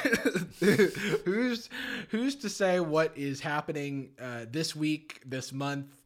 who's 1.24 1.68
who's 2.08 2.34
to 2.34 2.48
say 2.48 2.80
what 2.80 3.16
is 3.16 3.38
happening 3.40 4.10
uh, 4.20 4.46
this 4.50 4.74
week 4.74 5.22
this 5.24 5.52
month 5.52 6.01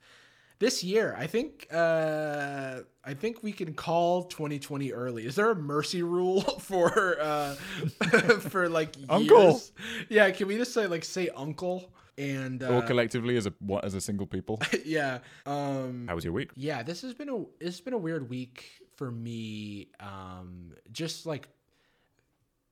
this 0.59 0.83
year 0.83 1.15
i 1.19 1.27
think 1.27 1.67
uh 1.73 2.81
i 3.05 3.13
think 3.15 3.43
we 3.43 3.53
can 3.53 3.75
call 3.75 4.25
2020 4.25 4.93
early 4.93 5.27
is 5.27 5.35
there 5.35 5.51
a 5.51 5.55
mercy 5.55 6.03
rule 6.03 6.41
for 6.61 7.21
uh 7.21 7.55
for 8.41 8.69
like 8.69 8.95
Uncle. 9.09 9.61
yeah 10.09 10.31
can 10.31 10.49
we 10.49 10.57
just 10.57 10.73
say 10.73 10.87
like 10.87 11.05
say 11.05 11.29
uncle 11.37 11.93
and 12.19 12.63
uh, 12.63 12.69
or 12.69 12.83
collectively 12.83 13.37
as 13.37 13.47
a 13.47 13.53
what 13.59 13.85
as 13.85 13.93
a 13.95 14.01
single 14.01 14.27
people. 14.27 14.59
yeah 14.87 15.19
um 15.45 16.07
How 16.09 16.15
was 16.15 16.25
your 16.25 16.33
week? 16.33 16.51
yeah 16.57 16.83
this 16.83 17.03
has 17.03 17.13
been 17.13 17.29
a 17.29 17.45
it's 17.61 17.81
been 17.81 17.93
a 17.93 17.99
weird 17.99 18.31
week 18.31 18.71
for 18.97 19.11
me 19.11 19.89
um 20.01 20.73
just 20.93 21.27
like 21.27 21.49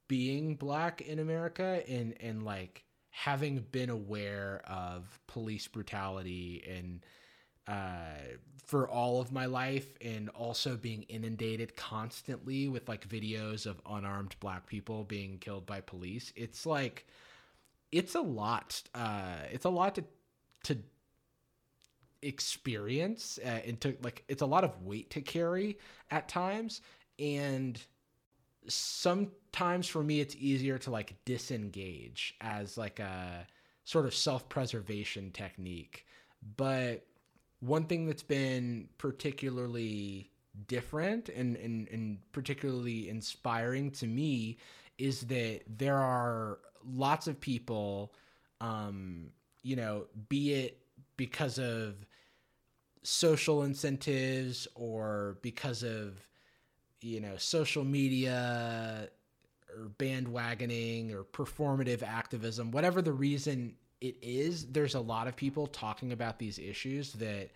being 0.09 0.55
black 0.55 1.03
in 1.03 1.19
america 1.19 1.83
and 1.89 2.15
and 2.21 2.45
like 2.45 2.85
having 3.11 3.65
been 3.71 3.91
aware 3.91 4.63
of 4.67 5.19
police 5.27 5.69
brutality 5.69 6.65
and 6.69 7.05
uh 7.67 8.19
for 8.67 8.89
all 8.89 9.21
of 9.21 9.31
my 9.31 9.45
life 9.45 9.97
and 10.01 10.31
also 10.31 10.77
being 10.77 11.03
inundated 11.05 11.77
constantly 11.77 12.67
with 12.67 12.89
like 12.89 13.07
videos 13.09 13.67
of 13.67 13.81
unarmed 13.89 14.35
black 14.41 14.67
people 14.67 15.05
being 15.05 15.39
killed 15.39 15.67
by 15.67 15.81
police 15.81 16.33
it's 16.37 16.65
like 16.65 17.07
it's 17.93 18.15
a 18.15 18.21
lot 18.21 18.83
uh 18.95 19.37
it's 19.53 19.65
a 19.65 19.71
lot 19.71 19.95
to 19.95 20.05
to 20.63 20.79
experience 22.23 23.39
uh, 23.45 23.61
and 23.67 23.81
to 23.81 23.97
like 24.03 24.25
it's 24.29 24.43
a 24.43 24.47
lot 24.47 24.65
of 24.65 24.83
weight 24.83 25.11
to 25.11 25.21
carry 25.21 25.79
at 26.11 26.27
times 26.29 26.81
and 27.19 27.81
sometimes 28.67 29.87
for 29.87 30.03
me 30.03 30.21
it's 30.21 30.35
easier 30.39 30.79
to 30.79 30.91
like 30.91 31.15
disengage 31.27 32.35
as 32.41 32.79
like 32.79 32.99
a 32.99 33.47
sort 33.85 34.07
of 34.07 34.15
self-preservation 34.15 35.31
technique 35.33 36.07
but 36.57 37.07
one 37.65 37.85
thing 37.85 38.07
that's 38.07 38.23
been 38.23 38.89
particularly 38.99 40.31
different 40.69 41.29
and, 41.31 41.57
and, 41.57 41.89
and 41.89 42.19
particularly 42.33 43.09
inspiring 43.09 43.91
to 43.91 44.07
me 44.07 44.59
is 44.99 45.23
that 45.23 45.61
there 45.67 45.97
are 45.97 46.59
lots 46.85 47.27
of 47.27 47.41
people 47.41 48.13
um, 48.61 49.31
you 49.63 49.77
know 49.77 50.05
be 50.29 50.53
it 50.53 50.79
because 51.17 51.59
of 51.59 51.95
social 53.03 53.63
incentives 53.63 54.69
or 54.75 55.39
because 55.43 55.83
of 55.83 56.27
you 57.01 57.21
know 57.21 57.37
social 57.37 57.85
media 57.85 59.09
or 59.77 59.89
bandwagoning 59.99 61.13
or 61.13 61.25
performative 61.25 62.03
activism 62.03 62.71
whatever 62.71 63.03
the 63.03 63.13
reason 63.13 63.75
it 64.05 64.17
is 64.21 64.67
there's 64.67 64.95
a 64.95 65.01
lot 65.01 65.27
of 65.27 65.35
people 65.35 65.67
talking 65.67 66.13
about 66.13 66.39
these 66.39 66.59
issues 66.59 67.15
that 67.15 67.49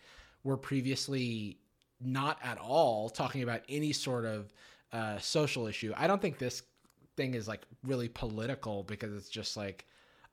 were 0.45 0.57
previously 0.57 1.59
not 2.01 2.39
at 2.43 2.57
all 2.57 3.11
talking 3.11 3.43
about 3.43 3.61
any 3.69 3.93
sort 3.93 4.25
of 4.25 4.51
uh, 4.93 5.19
social 5.19 5.67
issue. 5.67 5.93
I 5.95 6.07
don't 6.07 6.23
think 6.23 6.39
this 6.39 6.63
thing 7.19 7.35
is 7.35 7.47
like 7.47 7.61
really 7.85 8.09
political 8.09 8.83
because 8.83 9.15
it's 9.15 9.29
just 9.29 9.59
like 9.59 9.85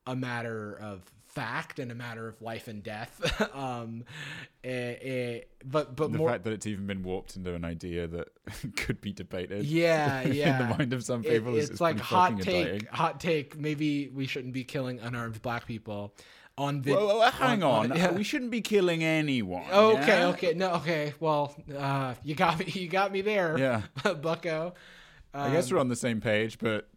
a 0.08 0.16
matter 0.16 0.78
of 0.82 1.02
fact 1.36 1.80
and 1.80 1.92
a 1.92 1.96
matter 1.96 2.28
of 2.28 2.42
life 2.42 2.68
and 2.68 2.82
death. 2.82 3.22
um, 3.56 4.06
but 4.64 5.96
but 5.96 6.12
the 6.12 6.18
more 6.18 6.30
fact 6.30 6.46
that 6.46 6.54
it's 6.54 6.66
even 6.66 6.88
been 6.88 7.04
warped 7.04 7.36
into 7.36 7.54
an 7.54 7.66
idea 7.66 8.08
that 8.08 8.30
could 8.78 9.02
be 9.02 9.12
debated. 9.12 9.66
Yeah, 9.66 10.22
yeah. 10.28 10.62
in 10.62 10.70
the 10.70 10.78
mind 10.78 10.94
of 10.94 11.04
some 11.04 11.22
people, 11.22 11.56
is 11.56 11.66
it's 11.66 11.72
it's 11.74 11.82
like 11.82 12.00
hot 12.00 12.40
take. 12.42 12.68
indicting. 12.68 12.88
Hot 12.92 13.20
take. 13.20 13.60
Maybe 13.60 14.08
we 14.08 14.26
shouldn't 14.26 14.54
be 14.54 14.64
killing 14.64 15.00
unarmed 15.00 15.42
black 15.42 15.68
people 15.68 16.16
on 16.58 16.82
video. 16.82 17.06
Whoa, 17.20 17.30
hang 17.32 17.64
on. 17.64 17.90
yeah. 17.96 18.12
We 18.12 18.24
shouldn't 18.24 18.52
be 18.52 18.62
killing 18.62 19.04
anyone. 19.04 19.66
Okay, 19.72 20.20
yeah? 20.20 20.28
okay, 20.28 20.54
no, 20.54 20.76
okay. 20.76 21.14
Well, 21.20 21.54
uh, 21.78 22.16
you 22.24 22.34
got 22.34 22.60
me. 22.60 22.66
You 22.68 22.88
got 22.88 23.12
me 23.12 23.22
there, 23.22 23.58
Yeah. 23.60 23.82
Bucko. 24.04 24.74
I 25.34 25.52
guess 25.52 25.70
Um, 25.70 25.76
we're 25.76 25.82
on 25.82 25.90
the 25.90 25.98
same 25.98 26.22
page, 26.22 26.60
but 26.60 26.88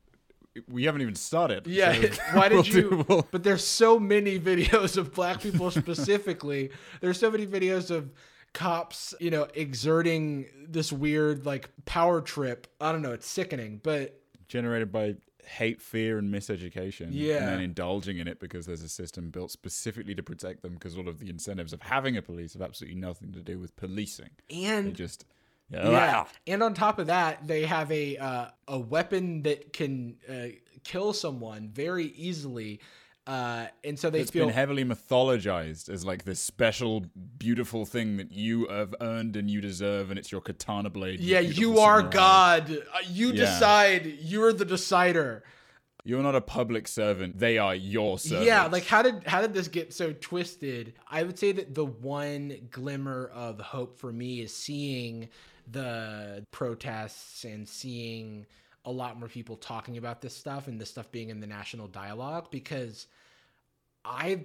we 0.69 0.85
haven't 0.85 1.03
even 1.03 1.15
started. 1.15 1.67
Yeah, 1.67 1.93
so 1.93 2.09
why 2.33 2.49
did 2.49 2.55
we'll 2.57 2.67
you? 2.67 2.83
do- 2.91 3.05
we'll- 3.09 3.29
But 3.31 3.43
there's 3.45 3.65
so 3.65 3.99
many 3.99 4.39
videos 4.41 4.97
of 4.97 5.13
black 5.15 5.41
people 5.41 5.71
specifically. 5.71 6.71
there's 7.01 7.19
so 7.21 7.31
many 7.31 7.47
videos 7.47 7.91
of 7.91 8.11
cops, 8.55 9.15
you 9.21 9.31
know, 9.31 9.47
exerting 9.55 10.47
this 10.69 10.93
weird 10.93 11.45
like 11.47 11.71
power 11.85 12.21
trip. 12.21 12.67
I 12.81 12.93
don't 12.93 13.03
know. 13.03 13.13
It's 13.13 13.27
sickening, 13.29 13.81
but 13.83 14.21
generated 14.49 14.91
by 14.91 15.17
hate, 15.45 15.81
fear, 15.81 16.19
and 16.19 16.33
miseducation. 16.33 17.09
Yeah. 17.11 17.37
And 17.39 17.49
then 17.49 17.61
indulging 17.61 18.19
in 18.19 18.29
it 18.29 18.39
because 18.41 18.67
there's 18.67 18.83
a 18.83 18.89
system 18.89 19.31
built 19.31 19.51
specifically 19.51 20.15
to 20.15 20.23
protect 20.23 20.63
them 20.63 20.75
because 20.75 20.97
all 20.99 21.09
of 21.09 21.19
the 21.21 21.31
incentives 21.31 21.73
of 21.73 21.81
having 21.83 22.17
a 22.17 22.23
police 22.23 22.53
have 22.53 22.63
absolutely 22.63 23.01
nothing 23.01 23.33
to 23.33 23.41
do 23.41 23.59
with 23.59 23.75
policing. 23.77 24.31
They 24.51 24.65
and 24.65 24.95
just. 24.95 25.25
Yeah, 25.71 26.25
and 26.47 26.63
on 26.63 26.75
top 26.75 26.99
of 26.99 27.09
that, 27.09 27.47
they 27.47 27.65
have 27.67 27.91
a 27.93 28.17
uh, 28.17 28.47
a 28.67 28.79
weapon 28.79 29.43
that 29.43 29.73
can 29.73 30.17
uh, 30.29 30.49
kill 30.85 31.13
someone 31.13 31.69
very 31.73 32.07
easily. 32.07 32.81
Uh, 33.27 33.67
and 33.85 33.99
so 33.99 34.09
they 34.09 34.21
It's 34.21 34.31
feel 34.31 34.47
been 34.47 34.55
heavily 34.55 34.85
mythologized 34.87 35.91
as 35.91 36.03
like 36.03 36.25
this 36.25 36.41
special, 36.41 37.05
beautiful 37.37 37.85
thing 37.85 38.17
that 38.17 38.33
you 38.33 38.67
have 38.69 38.95
earned 39.03 39.37
and 39.37 39.51
you 39.51 39.61
deserve, 39.61 40.09
and 40.09 40.19
it's 40.19 40.33
your 40.33 40.41
katana 40.41 40.89
blade. 40.89 41.21
yeah, 41.21 41.41
you 41.41 41.79
are 41.79 41.99
samurai. 41.99 42.11
God. 42.11 42.71
Uh, 42.71 42.99
You 43.07 43.29
Yeah. 43.29 43.35
decide. 43.45 44.07
You're 44.21 44.55
the 44.55 44.65
decider. 44.65 45.45
You're 46.05 46.23
not 46.23 46.37
a 46.37 46.41
public 46.41 46.89
servant. 46.89 47.39
They 47.39 47.59
are 47.59 47.75
your 47.75 48.19
servant 48.19 48.47
Yeah, 48.47 48.65
like 48.65 48.87
how 48.87 49.03
did 49.03 49.27
how 49.27 49.43
did 49.43 49.53
this 49.53 49.69
get 49.69 49.93
so 49.93 50.15
twisted? 50.15 50.95
I 51.11 51.23
would 51.23 51.39
say 51.39 51.53
that 51.53 51.75
the 51.75 51.85
one 51.85 52.69
glimmer 52.71 53.27
of 53.35 53.61
hope 53.61 53.99
for 53.99 54.11
me 54.11 54.41
is 54.41 54.55
seeing 54.55 55.29
the 55.71 56.45
protests 56.51 57.45
and 57.45 57.69
seeing 57.69 58.47
a 58.85 58.91
lot 58.91 59.19
more 59.19 59.29
people 59.29 59.57
talking 59.57 59.97
about 59.97 60.21
this 60.21 60.35
stuff 60.35 60.69
and 60.69 60.81
this 60.81 60.91
stuff 60.91 61.11
being 61.11 61.29
in 61.29 61.41
the 61.41 61.47
national 61.47 61.89
dialogue 61.89 62.49
because 62.51 63.07
I've 64.05 64.45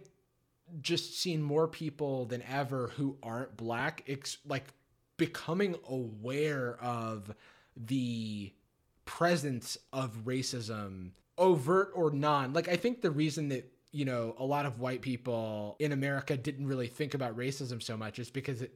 just 0.82 1.20
seen 1.20 1.42
more 1.42 1.68
people 1.68 2.26
than 2.26 2.42
ever 2.44 2.90
who 2.98 3.18
aren't 3.24 3.56
black 3.58 4.04
ex- 4.08 4.38
like 4.48 4.66
becoming 5.18 5.76
aware 5.88 6.78
of 6.82 7.34
the 7.78 8.52
presence 9.06 9.78
of 9.92 10.26
racism 10.26 11.12
overt 11.38 11.92
or 11.96 12.12
non. 12.12 12.54
Like 12.54 12.68
i 12.68 12.76
think 12.76 13.02
the 13.02 13.12
reason 13.12 13.50
that 13.50 13.73
you 13.94 14.04
know 14.04 14.36
a 14.38 14.44
lot 14.44 14.66
of 14.66 14.80
white 14.80 15.02
people 15.02 15.78
in 15.80 15.94
america 15.94 16.36
didn't 16.36 16.68
really 16.68 16.88
think 16.88 17.14
about 17.14 17.38
racism 17.38 17.82
so 17.82 17.96
much 17.96 18.20
is 18.20 18.30
because 18.30 18.62
it, 18.64 18.74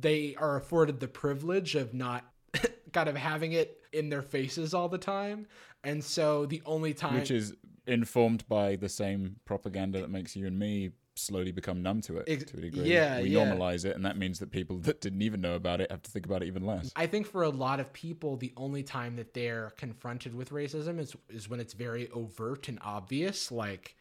they 0.00 0.34
are 0.36 0.56
afforded 0.56 0.98
the 0.98 1.06
privilege 1.06 1.76
of 1.76 1.94
not 1.94 2.24
kind 2.92 3.08
of 3.08 3.16
having 3.16 3.52
it 3.52 3.78
in 3.92 4.08
their 4.08 4.22
faces 4.22 4.74
all 4.74 4.88
the 4.88 4.98
time 4.98 5.46
and 5.84 6.02
so 6.02 6.46
the 6.46 6.62
only 6.66 6.92
time 6.92 7.14
which 7.14 7.30
is 7.30 7.54
informed 7.86 8.46
by 8.48 8.76
the 8.76 8.88
same 8.88 9.36
propaganda 9.44 10.00
that 10.00 10.10
makes 10.10 10.34
you 10.34 10.46
and 10.46 10.58
me 10.58 10.90
slowly 11.16 11.52
become 11.52 11.82
numb 11.82 12.00
to 12.00 12.18
it 12.18 12.24
Ex- 12.28 12.44
to 12.44 12.56
a 12.56 12.60
degree. 12.60 12.84
yeah, 12.84 13.20
we 13.20 13.28
yeah. 13.28 13.44
normalize 13.44 13.84
it, 13.84 13.94
and 13.94 14.04
that 14.04 14.16
means 14.16 14.38
that 14.38 14.50
people 14.50 14.78
that 14.80 15.00
didn't 15.00 15.22
even 15.22 15.40
know 15.40 15.54
about 15.54 15.80
it 15.80 15.90
have 15.90 16.02
to 16.02 16.10
think 16.10 16.26
about 16.26 16.42
it 16.42 16.46
even 16.46 16.64
less. 16.64 16.90
I 16.96 17.06
think 17.06 17.26
for 17.26 17.42
a 17.42 17.50
lot 17.50 17.80
of 17.80 17.92
people, 17.92 18.36
the 18.36 18.52
only 18.56 18.82
time 18.82 19.16
that 19.16 19.34
they're 19.34 19.72
confronted 19.76 20.34
with 20.34 20.50
racism 20.50 20.98
is 20.98 21.14
is 21.28 21.48
when 21.48 21.60
it's 21.60 21.74
very 21.74 22.08
overt 22.10 22.68
and 22.68 22.78
obvious, 22.82 23.52
like 23.52 23.96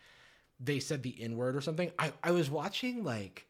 they 0.60 0.80
said 0.80 1.04
the 1.04 1.16
N 1.20 1.36
word 1.38 1.56
or 1.56 1.62
something. 1.62 1.92
I, 1.98 2.12
I 2.24 2.32
was 2.32 2.50
watching 2.50 3.04
like 3.04 3.48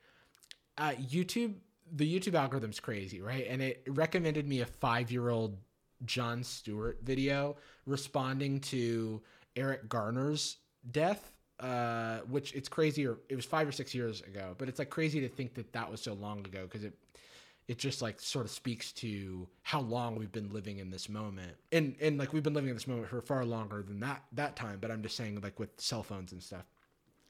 uh, 0.78 0.92
YouTube. 0.92 1.56
The 1.92 2.20
YouTube 2.20 2.40
algorithm's 2.40 2.80
crazy, 2.80 3.20
right? 3.20 3.48
And 3.50 3.64
it 3.64 3.84
recommended 3.88 4.48
me 4.48 4.62
a 4.62 4.66
five 4.66 5.12
year 5.12 5.30
old 5.30 5.58
Jon 6.06 6.44
Stewart 6.44 7.00
video 7.04 7.58
responding 7.86 8.60
to 8.62 9.22
Eric 9.56 9.90
Garner's 9.90 10.58
death. 10.92 11.32
Uh, 11.60 12.20
which 12.30 12.54
it's 12.54 12.70
crazy, 12.70 13.06
or 13.06 13.18
it 13.28 13.36
was 13.36 13.44
five 13.44 13.68
or 13.68 13.74
six 13.74 13.94
years 13.94 14.22
ago, 14.22 14.56
but 14.58 14.70
it's 14.70 14.80
like 14.80 14.90
crazy 14.90 15.20
to 15.20 15.28
think 15.28 15.54
that 15.56 15.74
that 15.74 15.92
was 15.92 16.00
so 16.00 16.14
long 16.14 16.40
ago 16.46 16.62
because 16.64 16.86
it 16.86 16.94
it 17.70 17.78
just 17.78 18.02
like 18.02 18.20
sort 18.20 18.46
of 18.46 18.52
speaks 18.52 18.92
to 18.92 19.48
how 19.62 19.80
long 19.80 20.16
we've 20.16 20.32
been 20.32 20.50
living 20.52 20.80
in 20.80 20.90
this 20.90 21.08
moment 21.08 21.54
and 21.72 21.96
and 22.02 22.18
like 22.18 22.34
we've 22.34 22.44
been 22.44 22.54
living 22.54 22.70
in 22.70 22.76
this 22.76 22.88
moment 22.88 23.08
for 23.08 23.22
far 23.22 23.46
longer 23.46 23.84
than 23.84 24.00
that 24.00 24.24
that 24.32 24.56
time 24.56 24.80
but 24.82 24.90
i'm 24.90 25.04
just 25.04 25.16
saying 25.16 25.40
like 25.42 25.60
with 25.60 25.70
cell 25.78 26.04
phones 26.04 26.32
and 26.32 26.42
stuff 26.42 26.66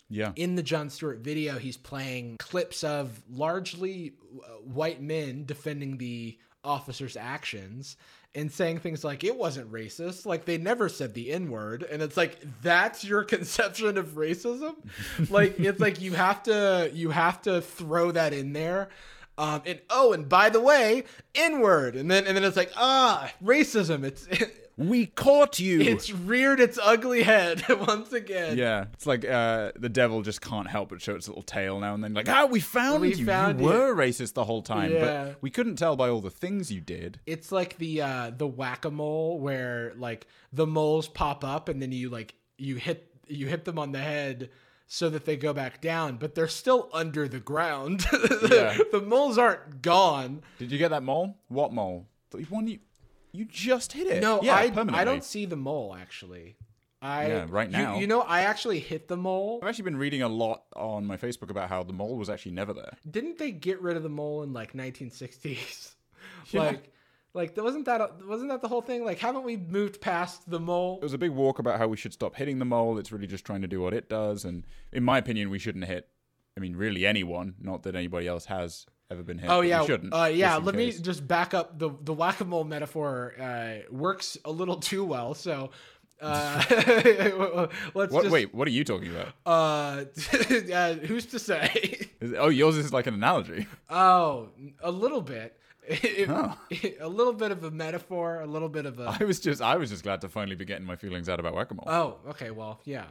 Yeah, 0.10 0.32
in 0.36 0.56
the 0.56 0.64
Jon 0.64 0.90
Stewart 0.90 1.20
video, 1.20 1.58
he's 1.58 1.78
playing 1.78 2.38
clips 2.40 2.84
of 2.84 3.22
largely 3.30 4.14
uh, 4.44 4.48
white 4.64 5.02
men 5.02 5.46
defending 5.46 5.98
the 5.98 6.38
officer's 6.64 7.16
actions 7.16 7.96
and 8.36 8.52
saying 8.52 8.80
things 8.80 9.04
like 9.04 9.24
it 9.24 9.36
wasn't 9.36 9.72
racist, 9.72 10.26
like 10.26 10.46
they 10.46 10.58
never 10.58 10.88
said 10.88 11.14
the 11.14 11.32
N 11.32 11.50
word, 11.50 11.84
and 11.84 12.02
it's 12.02 12.18
like 12.18 12.40
that's 12.62 13.04
your 13.04 13.24
conception 13.36 13.98
of 13.98 14.10
racism. 14.10 14.76
like 15.30 15.60
it's 15.60 15.80
like 15.80 16.02
you 16.02 16.14
have 16.14 16.44
to 16.44 16.92
you 16.94 17.10
have 17.10 17.42
to 17.44 17.62
throw 17.62 18.12
that 18.12 18.34
in 18.34 18.54
there. 18.54 18.90
Um, 19.38 19.62
and 19.66 19.80
oh, 19.90 20.12
and 20.12 20.28
by 20.28 20.50
the 20.50 20.60
way, 20.60 21.06
N 21.34 21.62
word, 21.62 21.96
and 21.96 22.12
then 22.12 22.28
and 22.28 22.36
then 22.36 22.44
it's 22.44 22.58
like 22.58 22.72
ah, 22.76 23.32
racism. 23.44 24.04
It's 24.04 24.28
we 24.80 25.06
caught 25.06 25.60
you. 25.60 25.82
it's 25.82 26.12
reared 26.12 26.60
its 26.60 26.80
ugly 26.82 27.22
head 27.22 27.64
once 27.88 28.12
again. 28.14 28.58
yeah, 28.58 28.86
it's 28.94 29.06
like 29.06 29.24
uh, 29.26 29.72
the 29.76 29.90
devil 29.90 30.22
just 30.22 30.42
can't 30.42 30.68
help 30.70 30.90
but 30.90 31.02
show 31.02 31.16
its 31.16 31.28
little 31.28 31.44
tail 31.44 31.80
now 31.80 31.94
and 31.94 32.04
then. 32.04 32.14
Like, 32.14 32.30
ah, 32.30 32.46
we 32.46 32.60
found 32.60 33.02
We 33.02 33.14
you. 33.14 33.26
found 33.26 33.60
you 33.60 33.66
you." 33.68 33.72
were 33.74 33.94
racist 33.96 34.34
the 34.34 34.46
whole 34.46 34.62
time, 34.62 34.92
Yeah. 34.92 35.26
but 35.26 35.42
we 35.42 35.50
couldn't 35.50 35.76
tell 35.76 35.96
by 35.96 36.10
all 36.10 36.22
the 36.22 36.32
things 36.32 36.72
you 36.72 36.82
did. 36.82 37.20
it's 37.26 37.52
like 37.52 37.78
the 37.78 38.02
uh 38.02 38.32
the 38.36 38.48
whack-a-mole 38.48 39.40
where 39.40 39.94
like 39.98 40.26
the 40.54 40.66
moles 40.66 41.08
pop 41.08 41.44
up 41.44 41.70
and 41.70 41.82
then 41.82 41.92
you 41.92 42.10
like 42.10 42.34
you 42.58 42.76
hit 42.78 43.14
you 43.28 43.48
hit 43.48 43.66
them 43.66 43.78
on 43.78 43.92
the 43.92 44.00
head 44.00 44.50
so 44.88 45.10
that 45.10 45.26
they 45.26 45.38
go 45.38 45.54
back 45.54 45.82
down 45.82 46.18
but 46.18 46.34
they're 46.34 46.48
still 46.48 46.90
under 46.94 47.28
the 47.28 47.40
ground 47.40 48.06
Yeah. 48.50 48.78
the 48.92 49.02
moles 49.06 49.38
aren't 49.38 49.82
gone 49.84 50.42
Did 50.58 50.72
you 50.72 50.78
get 50.80 50.90
that 50.90 51.04
mole? 51.04 51.38
What 51.48 51.72
mole? 51.74 52.08
The 52.32 52.40
one 52.44 52.68
you 52.68 52.80
you 53.32 53.46
just 53.46 53.94
hit 53.94 54.08
it. 54.08 54.22
no 54.22 54.42
yeah, 54.42 54.56
i 54.56 54.70
permanently. 54.70 55.00
i 55.00 55.04
don't 55.04 55.24
see 55.24 55.46
the 55.46 55.56
mole 55.56 55.96
actually 56.00 56.58
i 57.02 57.28
Yeah, 57.28 57.46
right 57.50 57.70
now. 57.70 57.98
you, 57.98 58.08
know 58.08 58.22
i 58.22 58.42
actually 58.42 58.80
hit 58.80 59.08
the 59.08 59.18
mole 59.18 59.60
I've 59.62 59.70
actually 59.70 59.86
been 59.86 59.98
reading 59.98 60.22
a 60.22 60.28
lot 60.28 60.64
on 60.76 61.06
my 61.06 61.16
Facebook 61.18 61.50
about 61.50 61.70
how 61.70 61.84
the 61.84 61.94
mole 61.94 62.18
was 62.18 62.30
actually 62.30 62.52
never 62.54 62.74
there. 62.74 62.98
didn't 63.10 63.38
they 63.38 63.52
get 63.52 63.82
rid 63.82 63.96
of 63.98 64.04
the 64.04 64.10
mole 64.10 64.44
in 64.44 64.52
like 64.54 64.74
1960s 64.74 65.92
Yeah. 66.52 66.62
like 66.62 66.92
like 67.34 67.56
wasn't 67.58 67.86
that 67.86 68.26
wasn't 68.26 68.50
that 68.50 68.62
the 68.62 68.68
whole 68.68 68.82
thing 68.82 69.06
like 69.06 69.20
haven't 69.20 69.44
we 69.44 69.56
moved 69.56 70.02
past 70.02 70.50
the 70.50 70.60
mole 70.60 70.98
It 70.98 71.04
was 71.04 71.14
a 71.14 71.18
big 71.18 71.32
walk 71.32 71.60
about 71.60 71.78
how 71.78 71.88
we 71.88 71.96
should 71.96 72.12
stop 72.14 72.36
hitting 72.36 72.58
the 72.60 72.66
mole. 72.66 72.98
It's 72.98 73.12
really 73.12 73.28
just 73.28 73.46
trying 73.46 73.62
to 73.62 73.68
do 73.68 73.80
what 73.82 73.94
it 73.94 74.10
does, 74.10 74.44
and 74.46 74.66
in 74.92 75.04
my 75.04 75.20
opinion, 75.20 75.52
we 75.52 75.60
shouldn't 75.60 75.86
hit. 75.86 76.08
I 76.58 76.60
mean, 76.60 76.76
really 76.76 77.06
anyone. 77.06 77.54
Not 77.62 77.84
that 77.84 77.96
anybody 77.96 78.28
else 78.28 78.46
has 78.46 78.88
ever 79.12 79.24
been 79.24 79.38
hit. 79.40 79.50
Oh 79.50 79.62
yeah, 79.62 79.86
shouldn't. 79.86 80.14
uh, 80.14 80.26
yeah. 80.26 80.58
Let 80.58 80.76
me 80.76 80.92
just 80.92 81.28
back 81.28 81.54
up 81.54 81.78
the 81.80 81.90
the 82.04 82.14
whack 82.14 82.40
a 82.42 82.46
mole 82.46 82.64
metaphor 82.64 83.34
uh, 83.40 83.76
works 83.92 84.38
a 84.46 84.52
little 84.52 84.76
too 84.90 85.04
well. 85.04 85.34
So 85.34 85.72
uh, 86.22 86.64
let's 87.94 88.14
What, 88.14 88.24
just 88.24 88.30
wait, 88.32 88.54
what 88.54 88.68
are 88.68 88.72
you 88.72 88.84
talking 88.84 89.10
about? 89.12 89.28
Uh, 89.46 90.06
uh, 90.74 90.94
who's 90.96 91.26
to 91.28 91.40
say? 91.40 92.08
Is- 92.20 92.34
oh, 92.38 92.50
yours 92.50 92.78
is 92.78 92.94
like 92.94 93.08
an 93.08 93.14
analogy. 93.14 93.68
oh, 93.90 94.50
a 94.82 94.92
little 94.92 95.22
bit. 95.22 95.56
It- 95.88 96.30
Oh. 96.30 96.56
a 97.02 97.08
little 97.08 97.34
bit 97.34 97.52
of 97.52 97.64
a 97.64 97.72
metaphor, 97.72 98.42
a 98.42 98.46
little 98.46 98.70
bit 98.70 98.86
of 98.86 99.00
a. 99.00 99.16
I 99.20 99.24
was 99.24 99.40
just, 99.40 99.60
I 99.62 99.76
was 99.78 99.90
just 99.90 100.04
glad 100.04 100.22
to 100.22 100.30
finally 100.30 100.56
be 100.56 100.66
getting 100.66 100.86
my 100.86 100.96
feelings 100.96 101.28
out 101.30 101.40
about 101.40 101.56
whack-a-mole. 101.56 101.86
Oh, 101.88 102.18
okay. 102.30 102.52
Well, 102.52 102.80
yeah. 102.86 103.06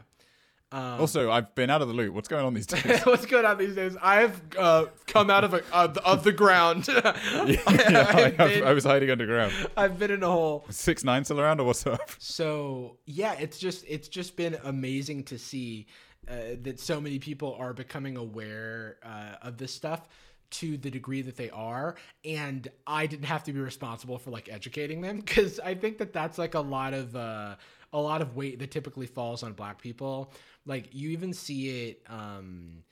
Um, 0.71 1.01
Also, 1.01 1.31
I've 1.31 1.55
been 1.55 1.71
out 1.71 1.81
of 1.83 1.89
the 1.89 1.95
loop. 1.95 2.15
What's 2.15 2.29
going 2.29 2.45
on 2.45 2.55
these 2.55 2.67
days? 2.67 3.01
What's 3.05 3.27
going 3.27 3.45
on 3.47 3.57
these 3.59 3.75
days? 3.75 3.97
I've 4.03 4.41
uh, 4.59 4.87
come 5.07 5.31
out 5.31 5.45
of 5.45 5.55
a, 5.55 5.63
of, 5.73 5.95
the, 5.95 6.05
of 6.05 6.25
the 6.25 6.33
ground. 6.33 6.89
yeah, 6.89 7.03
I, 7.07 8.31
been, 8.37 8.65
I 8.65 8.73
was 8.73 8.85
hiding 8.85 9.11
underground. 9.11 9.53
I've 9.77 9.99
been 9.99 10.11
in 10.11 10.23
a 10.23 10.27
hole. 10.29 10.67
Six 10.71 11.05
nine 11.05 11.25
still 11.25 11.41
around, 11.41 11.61
or 11.61 11.65
what's 11.65 11.87
up? 11.87 12.11
So 12.19 12.99
yeah, 13.07 13.33
it's 13.35 13.59
just 13.59 13.85
it's 13.89 14.09
just 14.09 14.37
been 14.37 14.59
amazing 14.65 15.25
to 15.25 15.39
see 15.39 15.87
uh, 16.29 16.57
that 16.63 16.79
so 16.79 17.01
many 17.01 17.19
people 17.19 17.57
are 17.59 17.73
becoming 17.73 18.17
aware 18.17 18.99
uh, 19.03 19.47
of 19.47 19.57
this 19.57 19.73
stuff 19.73 20.09
to 20.51 20.77
the 20.79 20.91
degree 20.91 21.21
that 21.21 21.37
they 21.37 21.51
are 21.51 21.95
and 22.25 22.69
i 22.87 23.07
didn't 23.07 23.27
have 23.27 23.45
to 23.45 23.53
be 23.53 23.61
responsible 23.61 24.17
for 24.17 24.31
like 24.31 24.49
educating 24.51 25.03
them 25.03 25.19
because 25.19 25.61
i 25.61 25.75
think 25.75 25.99
that 25.99 26.11
that's 26.11 26.39
like 26.39 26.55
a 26.55 26.61
lot 26.61 26.95
of 26.95 27.15
uh, 27.15 27.55
a 27.93 27.99
lot 28.01 28.23
of 28.23 28.37
weight 28.37 28.59
that 28.59 28.71
typically 28.71 29.07
falls 29.07 29.43
on 29.43 29.53
black 29.53 29.81
people 29.81 30.33
like 30.69 30.89
you 30.93 31.11
even 31.11 31.33
see 31.33 31.89
it 31.89 32.03
um, 32.09 32.85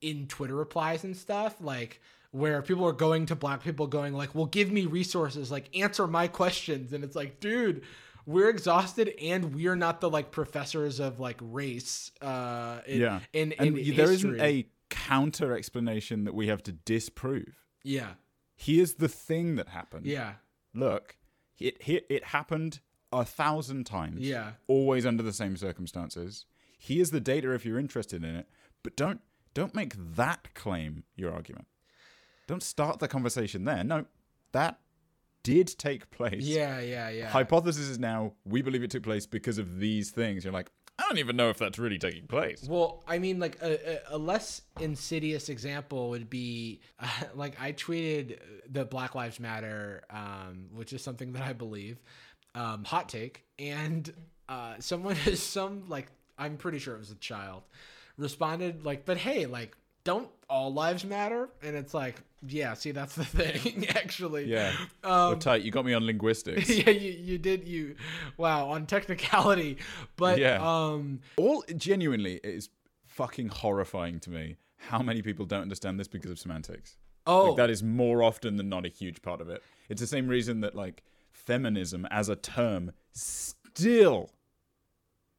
in 0.00 0.26
twitter 0.28 0.54
replies 0.54 1.02
and 1.04 1.16
stuff 1.16 1.56
like 1.60 2.00
where 2.30 2.62
people 2.62 2.86
are 2.86 2.92
going 2.92 3.26
to 3.26 3.34
black 3.36 3.62
people 3.62 3.86
going 3.86 4.14
like 4.14 4.34
well 4.34 4.46
give 4.46 4.70
me 4.70 4.86
resources 4.86 5.50
like 5.50 5.68
answer 5.76 6.06
my 6.06 6.26
questions 6.28 6.92
and 6.92 7.02
it's 7.04 7.16
like 7.16 7.40
dude 7.40 7.82
we're 8.24 8.48
exhausted 8.48 9.12
and 9.20 9.52
we're 9.54 9.74
not 9.74 10.00
the 10.00 10.08
like 10.08 10.30
professors 10.30 11.00
of 11.00 11.18
like 11.20 11.38
race 11.40 12.12
uh 12.20 12.80
in, 12.86 13.00
Yeah. 13.00 13.20
in, 13.32 13.52
And 13.58 13.76
in 13.78 13.96
there 13.96 14.12
isn't 14.12 14.40
a 14.40 14.66
counter 14.90 15.56
explanation 15.56 16.24
that 16.24 16.34
we 16.34 16.46
have 16.48 16.62
to 16.64 16.72
disprove. 16.72 17.54
yeah 17.82 18.10
Here's 18.54 18.94
the 18.94 19.08
thing 19.08 19.56
that 19.56 19.68
happened. 19.68 20.06
yeah 20.06 20.34
Look, 20.74 21.16
it 21.58 21.76
it, 21.86 22.06
it 22.08 22.24
happened 22.26 22.80
a 23.12 23.24
thousand 23.24 23.84
times. 23.84 24.20
Yeah. 24.20 24.52
Always 24.68 25.04
under 25.04 25.22
the 25.22 25.32
same 25.32 25.56
circumstances. 25.56 26.46
Here's 26.84 27.12
the 27.12 27.20
data 27.20 27.52
if 27.52 27.64
you're 27.64 27.78
interested 27.78 28.24
in 28.24 28.34
it, 28.34 28.48
but 28.82 28.96
don't 28.96 29.20
don't 29.54 29.72
make 29.72 29.94
that 30.16 30.52
claim 30.54 31.04
your 31.14 31.32
argument. 31.32 31.66
Don't 32.48 32.62
start 32.62 32.98
the 32.98 33.06
conversation 33.06 33.64
there. 33.64 33.84
No, 33.84 34.06
that 34.50 34.80
did 35.44 35.68
take 35.78 36.10
place. 36.10 36.42
yeah 36.42 36.80
yeah 36.80 37.08
yeah 37.08 37.28
Hypothesis 37.28 37.86
is 37.86 38.00
now 38.00 38.32
we 38.44 38.62
believe 38.62 38.82
it 38.82 38.90
took 38.90 39.04
place 39.04 39.26
because 39.26 39.58
of 39.58 39.78
these 39.78 40.10
things. 40.10 40.42
You're 40.42 40.52
like, 40.52 40.72
I 40.98 41.04
don't 41.04 41.18
even 41.18 41.36
know 41.36 41.50
if 41.50 41.58
that's 41.58 41.78
really 41.78 41.98
taking 41.98 42.26
place. 42.26 42.66
Well, 42.68 43.04
I 43.06 43.20
mean, 43.20 43.38
like 43.38 43.62
a, 43.62 44.00
a, 44.08 44.18
less 44.18 44.62
insidious 44.80 45.50
example 45.50 46.10
would 46.10 46.28
be 46.28 46.80
uh, 46.98 47.06
like 47.36 47.60
I 47.60 47.74
tweeted 47.74 48.40
the 48.68 48.84
Black 48.84 49.14
Lives 49.14 49.38
Matter, 49.38 50.02
um, 50.10 50.66
which 50.74 50.92
is 50.92 51.00
something 51.00 51.32
that 51.34 51.42
I 51.42 51.52
believe, 51.52 52.02
um, 52.56 52.82
hot 52.82 53.08
take, 53.08 53.44
and 53.60 54.12
uh, 54.48 54.74
someone 54.80 55.16
is 55.26 55.40
some 55.40 55.88
like 55.88 56.08
I'm 56.38 56.56
pretty 56.56 56.78
sure 56.78 56.94
it 56.94 56.98
was 56.98 57.10
a 57.10 57.16
child 57.16 57.62
responded 58.18 58.84
like, 58.84 59.04
but 59.04 59.16
hey, 59.16 59.46
like 59.46 59.76
don't 60.04 60.28
all 60.50 60.72
lives 60.72 61.04
matter? 61.04 61.48
And 61.62 61.76
it's 61.76 61.94
like, 61.94 62.16
yeah, 62.46 62.74
see, 62.74 62.90
that's 62.90 63.14
the 63.14 63.24
thing, 63.38 63.86
actually. 63.90 64.44
Yeah. 64.46 64.72
Um, 65.04 65.38
tight. 65.38 65.62
You 65.62 65.70
got 65.70 65.84
me 65.84 65.94
on 65.94 66.04
linguistics. 66.04 66.68
yeah, 66.76 66.90
you, 66.90 67.12
you 67.12 67.38
did 67.38 67.66
you 67.68 67.94
wow 68.36 68.68
on 68.70 68.86
technicality, 68.86 69.78
but 70.16 70.38
Yeah. 70.38 70.58
um 70.60 71.20
All 71.36 71.64
genuinely, 71.76 72.34
it 72.42 72.54
is 72.54 72.68
fucking 73.06 73.48
horrifying 73.48 74.18
to 74.20 74.30
me 74.30 74.56
how 74.76 75.00
many 75.02 75.22
people 75.22 75.46
don't 75.46 75.62
understand 75.62 76.00
this 76.00 76.08
because 76.08 76.30
of 76.30 76.38
semantics. 76.38 76.96
oh 77.26 77.48
Like, 77.48 77.56
that 77.56 77.70
is 77.70 77.82
more 77.82 78.22
often 78.22 78.56
than 78.56 78.68
not 78.68 78.84
a 78.84 78.88
huge 78.88 79.22
part 79.22 79.40
of 79.40 79.48
it. 79.48 79.62
It's 79.88 80.00
the 80.00 80.06
same 80.06 80.26
reason 80.26 80.60
that 80.62 80.74
like 80.74 81.04
feminism 81.30 82.06
as 82.10 82.28
a 82.28 82.36
term 82.36 82.92
still 83.12 84.30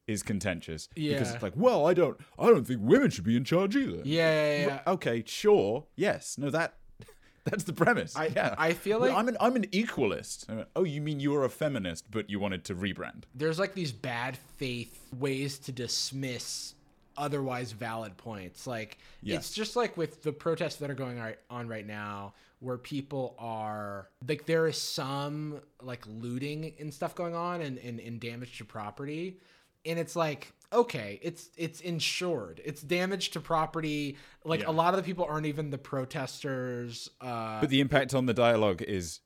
is 0.06 0.22
contentious 0.22 0.88
because 0.94 1.32
it's 1.32 1.42
like, 1.42 1.54
well, 1.56 1.86
I 1.86 1.94
don't, 1.94 2.18
I 2.38 2.46
don't 2.46 2.66
think 2.66 2.80
women 2.82 3.10
should 3.10 3.24
be 3.24 3.36
in 3.36 3.44
charge 3.44 3.74
either. 3.76 4.02
yeah 4.04 4.58
yeah, 4.58 4.66
yeah. 4.66 4.80
Okay, 4.86 5.22
sure, 5.26 5.86
yes, 5.96 6.36
no, 6.38 6.50
that. 6.50 6.74
That's 7.44 7.64
the 7.64 7.72
premise. 7.74 8.16
I- 8.16 8.26
yeah, 8.34 8.54
I 8.56 8.72
feel 8.72 9.00
Well, 9.00 9.10
like- 9.10 9.18
I'm 9.18 9.28
an 9.28 9.36
I'm 9.40 9.56
an 9.56 9.64
equalist. 9.72 10.48
Went, 10.48 10.68
oh, 10.76 10.84
you 10.84 11.00
mean 11.00 11.20
you're 11.20 11.44
a 11.44 11.50
feminist, 11.50 12.10
but 12.10 12.28
you 12.30 12.38
wanted 12.40 12.64
to 12.64 12.74
rebrand? 12.74 13.24
there's 13.34 13.58
like 13.58 13.74
these 13.74 13.92
bad 13.92 14.36
faith 14.56 14.98
ways 15.18 15.58
to 15.60 15.72
dismiss 15.72 16.74
otherwise 17.16 17.72
valid 17.72 18.16
points. 18.16 18.66
Like 18.66 18.98
Yeah. 19.22 19.36
it's 19.36 19.52
just 19.52 19.76
like 19.76 19.96
with 19.96 20.22
the 20.22 20.32
protests 20.32 20.76
that 20.76 20.90
are 20.90 20.94
going 20.94 21.20
on 21.50 21.68
right 21.68 21.86
now 21.86 22.34
where 22.60 22.78
people 22.78 23.34
are 23.38 24.08
like 24.26 24.46
there 24.46 24.66
is 24.66 24.76
some 24.80 25.60
like 25.82 26.02
looting 26.08 26.72
and 26.80 26.92
stuff 26.92 27.14
going 27.14 27.34
on 27.34 27.60
and, 27.60 27.78
and, 27.78 28.00
and 28.00 28.18
damage 28.20 28.58
to 28.58 28.64
property. 28.64 29.38
And 29.84 29.98
it's 29.98 30.16
like, 30.16 30.52
okay, 30.72 31.18
it's 31.22 31.50
it's 31.56 31.80
insured. 31.80 32.60
It's 32.64 32.82
damage 32.82 33.30
to 33.30 33.40
property. 33.40 34.16
Like 34.44 34.60
Yeah. 34.60 34.70
a 34.70 34.72
lot 34.72 34.94
of 34.94 34.98
the 34.98 35.04
people 35.04 35.24
aren't 35.24 35.46
even 35.46 35.70
the 35.70 35.78
protesters. 35.78 37.08
Uh 37.20 37.60
But 37.60 37.70
the 37.70 37.80
impact 37.80 38.14
on 38.14 38.26
the 38.26 38.34
dialogue 38.34 38.82
is 38.82 39.20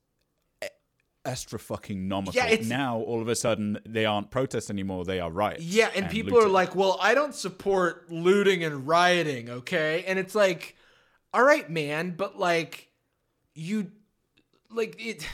extra 1.24 1.58
fucking 1.58 2.08
nomical. 2.08 2.34
Yeah, 2.34 2.56
now 2.66 2.98
all 2.98 3.20
of 3.20 3.28
a 3.28 3.36
sudden 3.36 3.78
they 3.84 4.06
aren't 4.06 4.30
protests 4.30 4.70
anymore; 4.70 5.04
they 5.04 5.20
are 5.20 5.30
riots. 5.30 5.62
Yeah, 5.62 5.90
and, 5.94 6.08
people 6.08 6.38
are 6.38 6.48
like, 6.48 6.74
"Well, 6.74 6.98
I 7.02 7.14
don't 7.14 7.34
support 7.34 8.10
looting 8.10 8.64
and 8.64 8.86
rioting, 8.88 9.50
okay?" 9.50 10.04
And 10.06 10.18
it's 10.18 10.34
like, 10.34 10.74
"All 11.34 11.42
right, 11.42 11.68
man, 11.68 12.14
but 12.16 12.38
like 12.38 12.88
you 13.54 13.90
like 14.70 14.96
it 14.98 15.26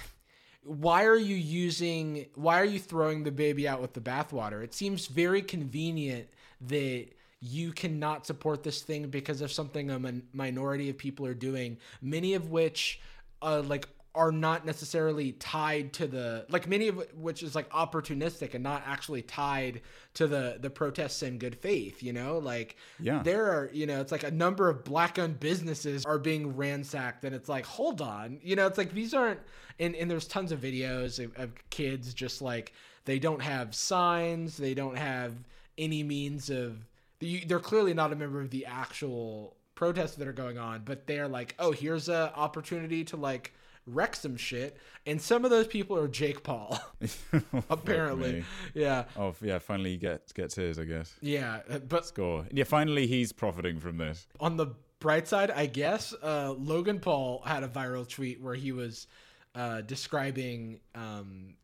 why 0.64 1.04
are 1.04 1.16
you 1.16 1.36
using 1.36 2.26
why 2.34 2.60
are 2.60 2.64
you 2.64 2.78
throwing 2.78 3.22
the 3.22 3.30
baby 3.30 3.68
out 3.68 3.80
with 3.80 3.92
the 3.92 4.00
bathwater? 4.00 4.62
It 4.62 4.74
seems 4.74 5.06
very 5.06 5.42
convenient 5.42 6.28
that 6.62 7.06
you 7.40 7.72
cannot 7.72 8.26
support 8.26 8.62
this 8.62 8.80
thing 8.82 9.08
because 9.08 9.42
of 9.42 9.52
something 9.52 9.90
a 9.90 9.98
min- 9.98 10.22
minority 10.32 10.88
of 10.88 10.96
people 10.96 11.26
are 11.26 11.34
doing, 11.34 11.76
many 12.00 12.34
of 12.34 12.50
which 12.50 13.00
uh, 13.42 13.62
like 13.66 13.86
are 14.16 14.30
not 14.30 14.64
necessarily 14.64 15.32
tied 15.32 15.92
to 15.92 16.06
the 16.06 16.46
like 16.48 16.68
many 16.68 16.86
of 16.88 17.04
which 17.16 17.42
is 17.42 17.54
like 17.54 17.68
opportunistic 17.70 18.54
and 18.54 18.62
not 18.62 18.82
actually 18.86 19.22
tied 19.22 19.80
to 20.14 20.28
the 20.28 20.56
the 20.60 20.70
protests 20.70 21.22
in 21.22 21.36
good 21.36 21.56
faith 21.56 22.00
you 22.02 22.12
know 22.12 22.38
like 22.38 22.76
Yeah. 23.00 23.22
there 23.24 23.46
are 23.46 23.70
you 23.72 23.86
know 23.86 24.00
it's 24.00 24.12
like 24.12 24.22
a 24.22 24.30
number 24.30 24.68
of 24.68 24.84
black 24.84 25.18
owned 25.18 25.40
businesses 25.40 26.04
are 26.04 26.18
being 26.18 26.56
ransacked 26.56 27.24
and 27.24 27.34
it's 27.34 27.48
like 27.48 27.64
hold 27.66 28.00
on 28.00 28.38
you 28.42 28.54
know 28.54 28.66
it's 28.68 28.78
like 28.78 28.92
these 28.94 29.14
aren't 29.14 29.40
and, 29.80 29.96
and 29.96 30.08
there's 30.08 30.28
tons 30.28 30.52
of 30.52 30.60
videos 30.60 31.22
of, 31.22 31.34
of 31.36 31.50
kids 31.70 32.14
just 32.14 32.40
like 32.40 32.72
they 33.06 33.18
don't 33.18 33.42
have 33.42 33.74
signs 33.74 34.56
they 34.56 34.74
don't 34.74 34.96
have 34.96 35.34
any 35.76 36.04
means 36.04 36.50
of 36.50 36.76
they're 37.20 37.58
clearly 37.58 37.94
not 37.94 38.12
a 38.12 38.16
member 38.16 38.40
of 38.40 38.50
the 38.50 38.64
actual 38.66 39.56
protests 39.74 40.14
that 40.14 40.28
are 40.28 40.32
going 40.32 40.56
on 40.56 40.82
but 40.84 41.08
they're 41.08 41.26
like 41.26 41.56
oh 41.58 41.72
here's 41.72 42.08
a 42.08 42.32
opportunity 42.36 43.02
to 43.02 43.16
like 43.16 43.52
wreck 43.86 44.16
some 44.16 44.36
shit 44.36 44.76
and 45.06 45.20
some 45.20 45.44
of 45.44 45.50
those 45.50 45.66
people 45.66 45.96
are 45.96 46.08
jake 46.08 46.42
paul 46.42 46.78
apparently 47.70 48.44
yeah 48.74 49.04
Oh 49.16 49.34
yeah, 49.42 49.58
finally 49.58 49.90
he 49.90 49.96
gets 49.96 50.32
gets 50.32 50.54
his, 50.54 50.78
I 50.78 50.84
guess. 50.84 51.14
yeah 51.20 51.60
but 51.88 52.06
Score. 52.06 52.46
Yeah, 52.52 52.64
finally 52.64 53.06
he's 53.06 53.32
profiting 53.32 53.78
from 53.80 53.98
this. 53.98 54.26
on 54.40 54.56
the 54.56 54.68
bright 55.00 55.28
side, 55.28 55.50
I 55.50 55.66
guess, 55.66 56.14
uh, 56.22 56.54
Logan 56.56 56.98
Paul 56.98 57.42
had 57.44 57.62
a 57.62 57.68
viral 57.68 58.08
tweet 58.08 58.40
where 58.40 58.54
he 58.54 58.72
was 58.72 59.06
uh, 59.54 59.82
describing 59.82 60.80
um, 60.94 61.56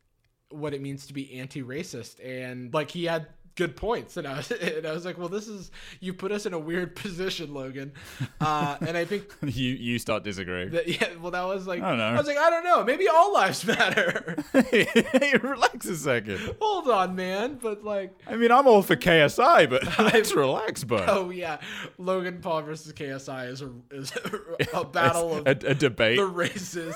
what 0.51 0.73
it 0.75 0.81
means 0.81 1.07
to 1.07 1.13
be 1.13 1.39
anti-racist, 1.39 2.23
and 2.23 2.71
like 2.71 2.91
he 2.91 3.05
had 3.05 3.27
good 3.55 3.75
points, 3.75 4.17
and 4.17 4.27
I 4.27 4.37
was, 4.37 4.51
and 4.51 4.85
I 4.85 4.91
was 4.91 5.05
like, 5.05 5.17
well, 5.17 5.29
this 5.29 5.47
is 5.47 5.71
you 5.99 6.13
put 6.13 6.31
us 6.31 6.45
in 6.45 6.53
a 6.53 6.59
weird 6.59 6.95
position, 7.01 7.53
Logan, 7.53 7.93
uh, 8.39 8.77
and 8.81 8.97
I 8.97 9.05
think. 9.05 9.33
you 9.41 9.73
you 9.73 9.99
start 9.99 10.23
disagreeing. 10.23 10.71
That, 10.71 10.87
yeah, 10.87 11.09
well, 11.21 11.31
that 11.31 11.43
was 11.43 11.67
like 11.67 11.81
I 11.81 11.89
don't 11.89 11.97
know. 11.97 12.05
I 12.05 12.17
was 12.17 12.27
like, 12.27 12.37
I 12.37 12.49
don't 12.49 12.63
know. 12.63 12.83
Maybe 12.83 13.07
all 13.07 13.33
lives 13.33 13.65
matter. 13.65 14.37
hey, 14.53 15.33
relax 15.41 15.85
a 15.87 15.95
second. 15.95 16.55
Hold 16.61 16.89
on, 16.89 17.15
man. 17.15 17.59
But 17.61 17.83
like, 17.83 18.17
I 18.27 18.35
mean, 18.35 18.51
I'm 18.51 18.67
all 18.67 18.81
for 18.81 18.95
KSI, 18.95 19.69
but 19.69 19.99
let's 19.99 20.33
relax, 20.33 20.83
bud. 20.83 21.05
oh 21.07 21.29
yeah, 21.29 21.59
Logan 21.97 22.39
Paul 22.41 22.63
versus 22.63 22.93
KSI 22.93 23.49
is 23.49 23.61
a 23.61 23.71
is 23.91 24.13
a 24.73 24.85
battle 24.85 25.37
of 25.37 25.47
a, 25.47 25.51
a 25.51 25.75
debate. 25.75 26.17
the 26.17 26.25
races. 26.25 26.95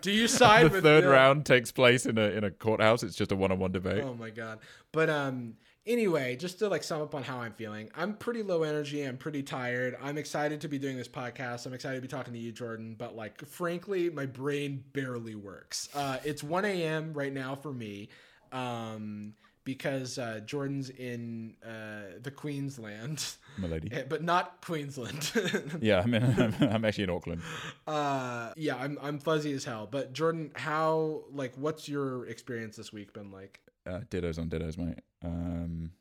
Do 0.00 0.10
you 0.10 0.28
side 0.28 0.66
the 0.66 0.70
with 0.70 0.82
third 0.82 1.04
yeah. 1.04 1.10
round 1.10 1.46
takes 1.46 1.72
place 1.72 2.06
in 2.06 2.18
a 2.18 2.30
in 2.30 2.44
a 2.44 2.50
courthouse. 2.50 3.02
It's 3.02 3.16
just 3.16 3.32
a 3.32 3.36
one-on-one 3.36 3.72
debate. 3.72 4.02
Oh 4.04 4.14
my 4.14 4.30
god. 4.30 4.58
But 4.92 5.10
um 5.10 5.54
anyway, 5.86 6.36
just 6.36 6.58
to 6.60 6.68
like 6.68 6.82
sum 6.82 7.02
up 7.02 7.14
on 7.14 7.22
how 7.22 7.38
I'm 7.38 7.52
feeling. 7.52 7.90
I'm 7.94 8.14
pretty 8.14 8.42
low 8.42 8.62
energy, 8.62 9.02
I'm 9.02 9.16
pretty 9.16 9.42
tired. 9.42 9.96
I'm 10.02 10.18
excited 10.18 10.60
to 10.62 10.68
be 10.68 10.78
doing 10.78 10.96
this 10.96 11.08
podcast. 11.08 11.66
I'm 11.66 11.74
excited 11.74 11.96
to 11.96 12.02
be 12.02 12.08
talking 12.08 12.32
to 12.32 12.38
you, 12.38 12.52
Jordan, 12.52 12.96
but 12.98 13.14
like 13.16 13.44
frankly, 13.46 14.10
my 14.10 14.26
brain 14.26 14.84
barely 14.92 15.34
works. 15.34 15.88
Uh 15.94 16.18
it's 16.24 16.42
1 16.42 16.64
a.m. 16.64 17.12
right 17.12 17.32
now 17.32 17.54
for 17.54 17.72
me. 17.72 18.08
Um 18.52 19.34
because 19.64 20.18
uh, 20.18 20.40
Jordan's 20.46 20.88
in 20.88 21.54
uh, 21.64 22.16
the 22.22 22.30
Queensland, 22.30 23.24
My 23.58 23.68
lady. 23.68 23.90
Eh, 23.92 24.04
but 24.08 24.22
not 24.22 24.62
Queensland. 24.64 25.30
Yeah, 25.82 26.00
I 26.00 26.06
mean, 26.06 26.22
I'm, 26.24 26.54
I'm 26.60 26.84
actually 26.84 27.04
in 27.04 27.10
Auckland. 27.10 27.42
uh, 27.86 28.52
yeah, 28.56 28.76
I'm 28.76 28.98
I'm 29.02 29.18
fuzzy 29.18 29.52
as 29.52 29.64
hell. 29.64 29.86
But 29.88 30.12
Jordan, 30.12 30.50
how 30.54 31.24
like 31.30 31.52
what's 31.56 31.88
your 31.88 32.26
experience 32.26 32.76
this 32.76 32.92
week 32.92 33.12
been 33.12 33.30
like? 33.30 33.60
Uh, 33.86 34.00
dittos 34.10 34.38
on 34.38 34.48
dittos, 34.48 34.76
mate. 34.76 35.00
Um, 35.24 35.92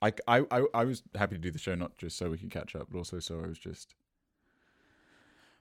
I, 0.00 0.12
I, 0.26 0.42
I, 0.50 0.64
I 0.74 0.84
was 0.84 1.02
happy 1.14 1.36
to 1.36 1.40
do 1.40 1.50
the 1.50 1.58
show 1.58 1.74
not 1.74 1.96
just 1.96 2.18
so 2.18 2.30
we 2.30 2.38
could 2.38 2.50
catch 2.50 2.74
up, 2.74 2.88
but 2.90 2.98
also 2.98 3.20
so 3.20 3.40
I 3.40 3.46
was 3.46 3.58
just 3.58 3.94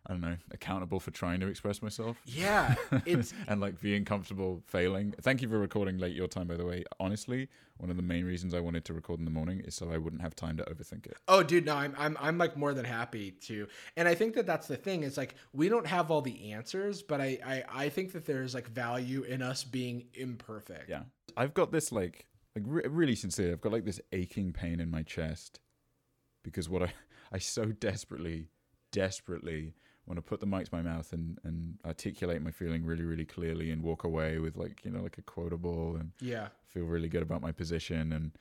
I 0.07 0.13
don't 0.13 0.21
know, 0.21 0.37
accountable 0.51 0.99
for 0.99 1.11
trying 1.11 1.39
to 1.41 1.47
express 1.47 1.81
myself. 1.81 2.17
Yeah, 2.25 2.73
it's 3.05 3.33
and 3.47 3.61
like 3.61 3.79
being 3.79 4.03
comfortable 4.03 4.63
failing. 4.65 5.13
Thank 5.21 5.43
you 5.43 5.47
for 5.47 5.59
recording 5.59 5.99
late 5.99 6.15
your 6.15 6.27
time, 6.27 6.47
by 6.47 6.55
the 6.55 6.65
way. 6.65 6.83
Honestly, 6.99 7.49
one 7.77 7.91
of 7.91 7.97
the 7.97 8.03
main 8.03 8.25
reasons 8.25 8.55
I 8.55 8.61
wanted 8.61 8.83
to 8.85 8.93
record 8.93 9.19
in 9.19 9.25
the 9.25 9.31
morning 9.31 9.59
is 9.59 9.75
so 9.75 9.91
I 9.91 9.97
wouldn't 9.97 10.23
have 10.23 10.35
time 10.35 10.57
to 10.57 10.63
overthink 10.63 11.05
it. 11.05 11.17
Oh, 11.27 11.43
dude, 11.43 11.65
no, 11.65 11.75
I'm 11.75 11.93
I'm 11.97 12.17
I'm 12.19 12.37
like 12.39 12.57
more 12.57 12.73
than 12.73 12.85
happy 12.85 13.31
to, 13.43 13.67
and 13.95 14.07
I 14.07 14.15
think 14.15 14.33
that 14.35 14.47
that's 14.47 14.67
the 14.67 14.75
thing. 14.75 15.03
It's 15.03 15.17
like 15.17 15.35
we 15.53 15.69
don't 15.69 15.87
have 15.87 16.09
all 16.09 16.21
the 16.21 16.51
answers, 16.51 17.03
but 17.03 17.21
I 17.21 17.37
I, 17.45 17.63
I 17.85 17.89
think 17.89 18.13
that 18.13 18.25
there's 18.25 18.55
like 18.55 18.67
value 18.67 19.21
in 19.21 19.43
us 19.43 19.63
being 19.63 20.05
imperfect. 20.15 20.89
Yeah, 20.89 21.03
I've 21.37 21.53
got 21.53 21.71
this 21.71 21.91
like 21.91 22.25
like 22.55 22.65
re- 22.67 22.87
really 22.89 23.15
sincere. 23.15 23.51
I've 23.51 23.61
got 23.61 23.71
like 23.71 23.85
this 23.85 24.01
aching 24.11 24.51
pain 24.51 24.79
in 24.79 24.89
my 24.89 25.03
chest 25.03 25.59
because 26.43 26.67
what 26.67 26.81
I 26.81 26.93
I 27.31 27.37
so 27.37 27.65
desperately 27.65 28.49
desperately 28.91 29.73
want 30.07 30.17
to 30.17 30.21
put 30.21 30.39
the 30.39 30.45
mic 30.45 30.65
to 30.69 30.75
my 30.75 30.81
mouth 30.81 31.13
and 31.13 31.37
and 31.43 31.77
articulate 31.85 32.41
my 32.41 32.51
feeling 32.51 32.83
really 32.85 33.03
really 33.03 33.25
clearly 33.25 33.71
and 33.71 33.83
walk 33.83 34.03
away 34.03 34.39
with 34.39 34.57
like 34.57 34.83
you 34.83 34.91
know 34.91 35.01
like 35.01 35.17
a 35.17 35.21
quotable 35.21 35.95
and 35.95 36.11
Yeah. 36.19 36.47
feel 36.67 36.85
really 36.85 37.07
good 37.09 37.21
about 37.23 37.41
my 37.41 37.51
position 37.51 38.11
and 38.11 38.31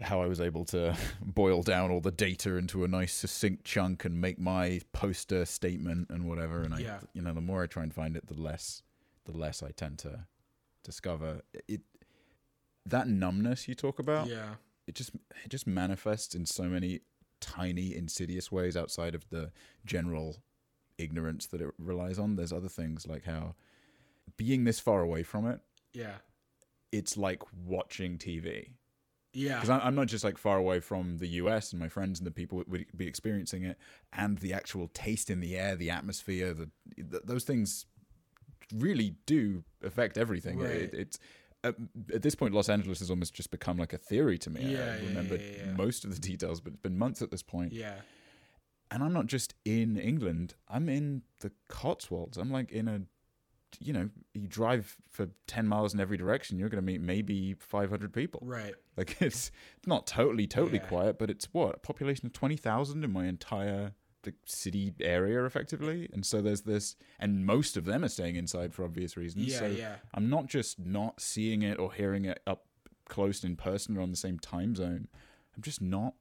how 0.00 0.20
I 0.20 0.26
was 0.26 0.40
able 0.40 0.64
to 0.66 0.94
boil 1.22 1.62
down 1.62 1.90
all 1.90 2.00
the 2.00 2.10
data 2.10 2.56
into 2.56 2.84
a 2.84 2.88
nice 2.88 3.14
succinct 3.14 3.64
chunk 3.64 4.04
and 4.04 4.20
make 4.20 4.38
my 4.38 4.80
poster 4.92 5.44
statement 5.46 6.10
and 6.10 6.24
whatever 6.28 6.62
and 6.62 6.74
I 6.74 6.78
Yeah. 6.80 7.00
you 7.12 7.22
know 7.22 7.32
the 7.32 7.40
more 7.40 7.62
I 7.62 7.66
try 7.66 7.82
and 7.82 7.94
find 7.94 8.16
it 8.16 8.26
the 8.26 8.34
less 8.40 8.82
the 9.24 9.32
less 9.36 9.62
I 9.62 9.70
tend 9.70 9.98
to 10.00 10.26
discover 10.84 11.42
it 11.68 11.80
that 12.84 13.08
numbness 13.08 13.66
you 13.68 13.74
talk 13.74 13.98
about 13.98 14.28
Yeah. 14.28 14.54
it 14.86 14.94
just 14.94 15.10
it 15.44 15.48
just 15.48 15.66
manifests 15.66 16.34
in 16.34 16.46
so 16.46 16.64
many 16.64 17.00
tiny 17.40 17.94
insidious 17.94 18.50
ways 18.50 18.76
outside 18.76 19.14
of 19.14 19.28
the 19.30 19.50
general 19.84 20.42
ignorance 20.98 21.46
that 21.46 21.60
it 21.60 21.70
relies 21.78 22.18
on 22.18 22.36
there's 22.36 22.52
other 22.52 22.68
things 22.68 23.06
like 23.06 23.24
how 23.24 23.54
being 24.36 24.64
this 24.64 24.80
far 24.80 25.02
away 25.02 25.22
from 25.22 25.46
it 25.46 25.60
Yeah. 25.92 26.16
it's 26.92 27.16
like 27.16 27.42
watching 27.64 28.16
tv 28.18 28.70
Yeah. 29.34 29.60
because 29.60 29.68
I'm 29.68 29.94
not 29.94 30.06
just 30.08 30.24
like 30.24 30.38
far 30.38 30.56
away 30.56 30.80
from 30.80 31.18
the 31.18 31.28
us 31.28 31.72
and 31.72 31.78
my 31.80 31.88
friends 31.88 32.18
and 32.18 32.26
the 32.26 32.30
people 32.30 32.62
would 32.66 32.86
be 32.96 33.06
experiencing 33.06 33.62
it 33.64 33.76
and 34.12 34.38
the 34.38 34.54
actual 34.54 34.88
taste 34.94 35.28
in 35.28 35.40
the 35.40 35.56
air 35.56 35.76
the 35.76 35.90
atmosphere 35.90 36.54
the 36.54 36.70
th- 36.96 37.22
those 37.24 37.44
things 37.44 37.84
really 38.74 39.16
do 39.26 39.62
affect 39.84 40.16
everything 40.18 40.58
Right. 40.58 40.70
it, 40.70 40.94
it's 40.94 41.18
at, 41.68 41.74
at 42.14 42.22
this 42.22 42.34
point 42.34 42.54
los 42.54 42.68
angeles 42.68 42.98
has 43.00 43.10
almost 43.10 43.34
just 43.34 43.50
become 43.50 43.76
like 43.76 43.92
a 43.92 43.98
theory 43.98 44.38
to 44.38 44.50
me 44.50 44.72
Yeah, 44.74 44.96
i 45.00 45.04
remember 45.06 45.36
yeah, 45.36 45.64
yeah. 45.66 45.72
most 45.72 46.04
of 46.04 46.14
the 46.14 46.20
details 46.20 46.60
but 46.60 46.72
it's 46.74 46.82
been 46.82 46.98
months 46.98 47.22
at 47.22 47.30
this 47.30 47.42
point 47.42 47.72
Yeah. 47.72 47.94
and 48.90 49.02
i'm 49.02 49.12
not 49.12 49.26
just 49.26 49.54
in 49.64 49.96
england 49.96 50.54
i'm 50.68 50.88
in 50.88 51.22
the 51.40 51.50
cotswolds 51.68 52.36
i'm 52.38 52.50
like 52.50 52.70
in 52.70 52.88
a 52.88 53.00
you 53.80 53.92
know 53.92 54.08
you 54.32 54.46
drive 54.46 54.96
for 55.10 55.28
10 55.48 55.66
miles 55.66 55.92
in 55.92 56.00
every 56.00 56.16
direction 56.16 56.58
you're 56.58 56.68
going 56.70 56.82
to 56.82 56.86
meet 56.86 57.00
maybe 57.00 57.54
500 57.58 58.12
people 58.12 58.40
Right. 58.42 58.74
like 58.96 59.20
it's 59.20 59.50
not 59.86 60.06
totally 60.06 60.46
totally 60.46 60.78
quiet, 60.78 61.18
but 61.18 61.28
it's 61.30 61.46
what 61.52 61.74
a 61.74 61.78
population 61.78 62.24
of 62.26 62.32
twenty 62.32 62.56
thousand 62.56 63.04
in 63.04 63.12
my 63.12 63.26
entire 63.26 63.92
the 64.26 64.34
city 64.44 64.92
area, 65.00 65.44
effectively. 65.44 66.08
And 66.12 66.26
so 66.26 66.42
there's 66.42 66.60
this, 66.62 66.94
and 67.18 67.46
most 67.46 67.76
of 67.78 67.86
them 67.86 68.04
are 68.04 68.08
staying 68.08 68.36
inside 68.36 68.74
for 68.74 68.84
obvious 68.84 69.16
reasons. 69.16 69.46
Yeah. 69.46 69.58
so 69.58 69.66
yeah. 69.68 69.96
I'm 70.12 70.28
not 70.28 70.46
just 70.46 70.78
not 70.78 71.20
seeing 71.20 71.62
it 71.62 71.78
or 71.78 71.92
hearing 71.92 72.26
it 72.26 72.40
up 72.46 72.66
close 73.08 73.42
in 73.44 73.56
person 73.56 73.96
or 73.96 74.02
on 74.02 74.10
the 74.10 74.16
same 74.16 74.38
time 74.38 74.74
zone. 74.76 75.08
I'm 75.56 75.62
just 75.62 75.80
not 75.80 76.14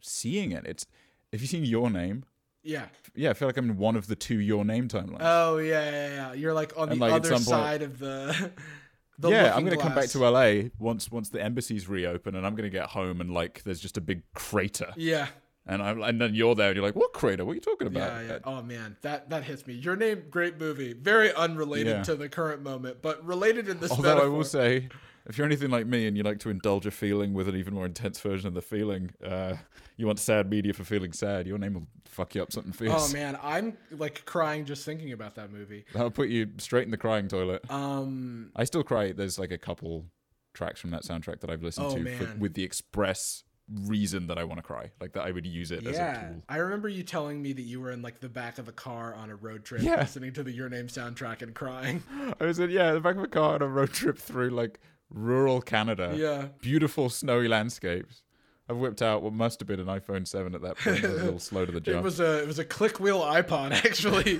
seeing 0.00 0.52
it. 0.52 0.64
It's 0.66 0.86
have 1.32 1.40
you 1.40 1.46
seen 1.46 1.64
Your 1.64 1.90
Name? 1.90 2.24
Yeah. 2.62 2.86
Yeah, 3.14 3.30
I 3.30 3.34
feel 3.34 3.46
like 3.48 3.56
I'm 3.56 3.70
in 3.70 3.76
one 3.76 3.94
of 3.96 4.06
the 4.06 4.16
two 4.16 4.40
Your 4.40 4.64
Name 4.64 4.88
timelines. 4.88 5.18
Oh 5.20 5.58
yeah, 5.58 5.90
yeah, 5.90 6.08
yeah. 6.08 6.32
You're 6.32 6.54
like 6.54 6.72
on 6.76 6.88
And, 6.90 7.00
the 7.00 7.04
like, 7.04 7.12
other 7.14 7.28
some 7.28 7.36
point- 7.36 7.44
side 7.46 7.82
of 7.82 7.98
the. 7.98 8.50
the 9.18 9.30
yeah, 9.30 9.54
I'm 9.54 9.64
gonna 9.64 9.76
come 9.76 9.94
back 9.94 10.08
to 10.08 10.18
LA 10.18 10.70
once 10.78 11.10
once 11.10 11.28
the 11.28 11.40
embassies 11.42 11.88
reopen, 11.88 12.34
and 12.34 12.46
I'm 12.46 12.54
gonna 12.56 12.70
get 12.70 12.86
home 12.86 13.20
and 13.20 13.32
like 13.32 13.62
there's 13.64 13.80
just 13.80 13.96
a 13.96 14.00
big 14.00 14.22
crater. 14.34 14.92
Yeah. 14.96 15.28
And 15.66 15.82
I'm, 15.82 16.02
and 16.02 16.20
then 16.20 16.34
you're 16.34 16.54
there, 16.54 16.68
and 16.68 16.76
you're 16.76 16.84
like, 16.84 16.94
"What 16.96 17.14
crater? 17.14 17.44
What 17.44 17.52
are 17.52 17.54
you 17.54 17.60
talking 17.62 17.86
about?" 17.86 18.24
yeah. 18.26 18.38
Oh 18.44 18.60
man, 18.62 18.96
that 19.00 19.30
that 19.30 19.44
hits 19.44 19.66
me. 19.66 19.72
Your 19.74 19.96
name, 19.96 20.24
great 20.30 20.58
movie. 20.60 20.92
Very 20.92 21.32
unrelated 21.34 21.86
Yeah. 21.96 22.02
to 22.02 22.16
the 22.16 22.28
current 22.28 22.62
moment, 22.62 22.98
but 23.00 23.24
related 23.24 23.68
in 23.68 23.80
this. 23.80 23.90
Although 23.90 24.18
I 24.18 24.26
will 24.26 24.44
say, 24.44 24.90
if 25.26 25.38
you're 25.38 25.46
anything 25.46 25.70
like 25.70 25.86
me 25.86 26.06
and 26.06 26.18
you 26.18 26.22
like 26.22 26.38
to 26.40 26.50
indulge 26.50 26.84
a 26.84 26.90
feeling 26.90 27.32
with 27.32 27.48
an 27.48 27.56
even 27.56 27.72
more 27.72 27.86
intense 27.86 28.20
version 28.20 28.46
of 28.46 28.52
the 28.52 28.60
feeling, 28.60 29.12
uh, 29.24 29.54
you 29.96 30.06
want 30.06 30.18
sad 30.18 30.50
media 30.50 30.74
for 30.74 30.84
feeling 30.84 31.12
sad. 31.14 31.46
Your 31.46 31.56
name 31.56 31.72
will 31.74 31.86
fuck 32.04 32.34
you 32.34 32.42
up 32.42 32.52
something 32.52 32.74
fierce. 32.74 32.92
Oh 32.94 33.12
man, 33.14 33.38
I'm 33.42 33.78
like 33.90 34.26
crying 34.26 34.66
just 34.66 34.84
thinking 34.84 35.12
about 35.12 35.34
that 35.36 35.50
movie. 35.50 35.86
That'll 35.94 36.10
put 36.10 36.28
you 36.28 36.50
straight 36.58 36.84
in 36.84 36.90
the 36.90 36.98
crying 36.98 37.26
toilet. 37.26 37.68
Um, 37.70 38.50
I 38.54 38.64
still 38.64 38.82
cry. 38.82 39.12
There's 39.12 39.38
like 39.38 39.50
a 39.50 39.56
couple 39.58 40.04
tracks 40.52 40.78
from 40.78 40.90
that 40.90 41.04
soundtrack 41.04 41.40
that 41.40 41.48
I've 41.48 41.62
listened 41.62 41.86
Oh, 41.86 41.96
to 41.96 42.16
for, 42.18 42.36
with 42.38 42.52
the 42.52 42.64
express 42.64 43.44
reason 43.72 44.26
that 44.26 44.38
I 44.38 44.44
want 44.44 44.58
to 44.58 44.62
cry, 44.62 44.90
like 45.00 45.12
that 45.14 45.22
I 45.24 45.30
would 45.30 45.46
use 45.46 45.70
it 45.70 45.86
as 45.86 45.96
a 45.96 45.98
yeah, 45.98 46.28
tool. 46.28 46.42
I 46.48 46.56
remember 46.58 46.88
you 46.88 47.02
telling 47.02 47.40
me 47.40 47.52
that 47.54 47.62
you 47.62 47.80
were 47.80 47.90
in 47.92 48.02
like 48.02 48.20
the 48.20 48.28
back 48.28 48.58
of 48.58 48.68
a 48.68 48.72
car 48.72 49.14
on 49.14 49.30
a 49.30 49.36
road 49.36 49.64
trip, 49.64 49.82
Yeah. 49.82 49.96
listening 50.00 50.32
to 50.34 50.42
the 50.42 50.52
Your 50.52 50.68
Name 50.68 50.88
soundtrack 50.88 51.40
and 51.42 51.54
crying. 51.54 52.02
I 52.40 52.44
was 52.44 52.58
in 52.58 52.70
yeah, 52.70 52.92
the 52.92 53.00
back 53.00 53.16
of 53.16 53.22
a 53.22 53.28
car 53.28 53.54
on 53.54 53.62
a 53.62 53.66
road 53.66 53.92
trip 53.92 54.18
through 54.18 54.50
like 54.50 54.80
rural 55.10 55.60
Canada. 55.62 56.12
yeah, 56.16 56.48
beautiful 56.60 57.08
snowy 57.08 57.48
landscapes. 57.48 58.22
I've 58.68 58.78
whipped 58.78 59.02
out 59.02 59.22
what 59.22 59.34
must 59.34 59.60
have 59.60 59.66
been 59.66 59.78
an 59.80 59.86
iPhone 59.86 60.26
7 60.26 60.54
at 60.54 60.62
that 60.62 60.78
point. 60.78 61.04
I 61.04 61.08
was 61.08 61.20
a 61.20 61.24
little 61.24 61.38
slow 61.50 61.66
to 61.66 61.72
the 61.72 61.80
jump. 61.80 61.98
it 61.98 62.02
was 62.02 62.18
a 62.20 62.42
it 62.42 62.46
was 62.46 62.58
a 62.58 62.64
click 62.64 62.98
wheel 62.98 63.20
iPod 63.20 63.72
actually. 63.84 64.36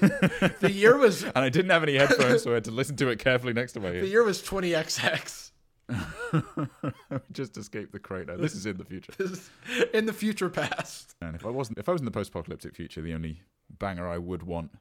the 0.60 0.70
year 0.72 0.96
was 0.96 1.22
and 1.24 1.36
I 1.38 1.50
didn't 1.50 1.70
have 1.70 1.82
any 1.82 1.94
headphones, 1.96 2.42
so 2.42 2.50
I 2.52 2.54
had 2.54 2.64
to 2.64 2.70
listen 2.70 2.96
to 2.96 3.08
it 3.08 3.18
carefully 3.18 3.52
next 3.52 3.72
to 3.72 3.80
my 3.80 3.88
ear. 3.88 4.00
the 4.00 4.08
year 4.08 4.22
was 4.24 4.42
20XX. 4.42 5.50
Just 7.32 7.56
escape 7.56 7.92
the 7.92 7.98
crater. 7.98 8.36
This 8.36 8.54
is 8.54 8.66
in 8.66 8.76
the 8.76 8.84
future. 8.84 9.12
This 9.18 9.30
is 9.30 9.50
in 9.92 10.06
the 10.06 10.12
future 10.12 10.48
past. 10.48 11.14
And 11.20 11.34
if 11.34 11.44
I 11.44 11.50
wasn't, 11.50 11.78
if 11.78 11.88
I 11.88 11.92
was 11.92 12.00
in 12.00 12.04
the 12.04 12.10
post-apocalyptic 12.10 12.74
future, 12.74 13.00
the 13.00 13.14
only 13.14 13.42
banger 13.70 14.08
I 14.08 14.18
would 14.18 14.42
want 14.42 14.72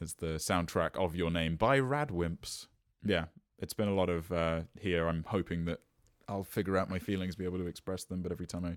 is 0.00 0.14
the 0.14 0.36
soundtrack 0.36 0.96
of 0.96 1.14
Your 1.14 1.30
Name 1.30 1.56
by 1.56 1.78
Radwimps. 1.78 2.66
Yeah, 3.04 3.26
it's 3.58 3.74
been 3.74 3.88
a 3.88 3.94
lot 3.94 4.08
of 4.08 4.32
uh, 4.32 4.62
here. 4.80 5.08
I'm 5.08 5.24
hoping 5.28 5.64
that 5.66 5.80
I'll 6.28 6.44
figure 6.44 6.76
out 6.76 6.90
my 6.90 6.98
feelings, 6.98 7.36
be 7.36 7.44
able 7.44 7.58
to 7.58 7.66
express 7.66 8.04
them. 8.04 8.22
But 8.22 8.32
every 8.32 8.46
time 8.46 8.64
I 8.64 8.76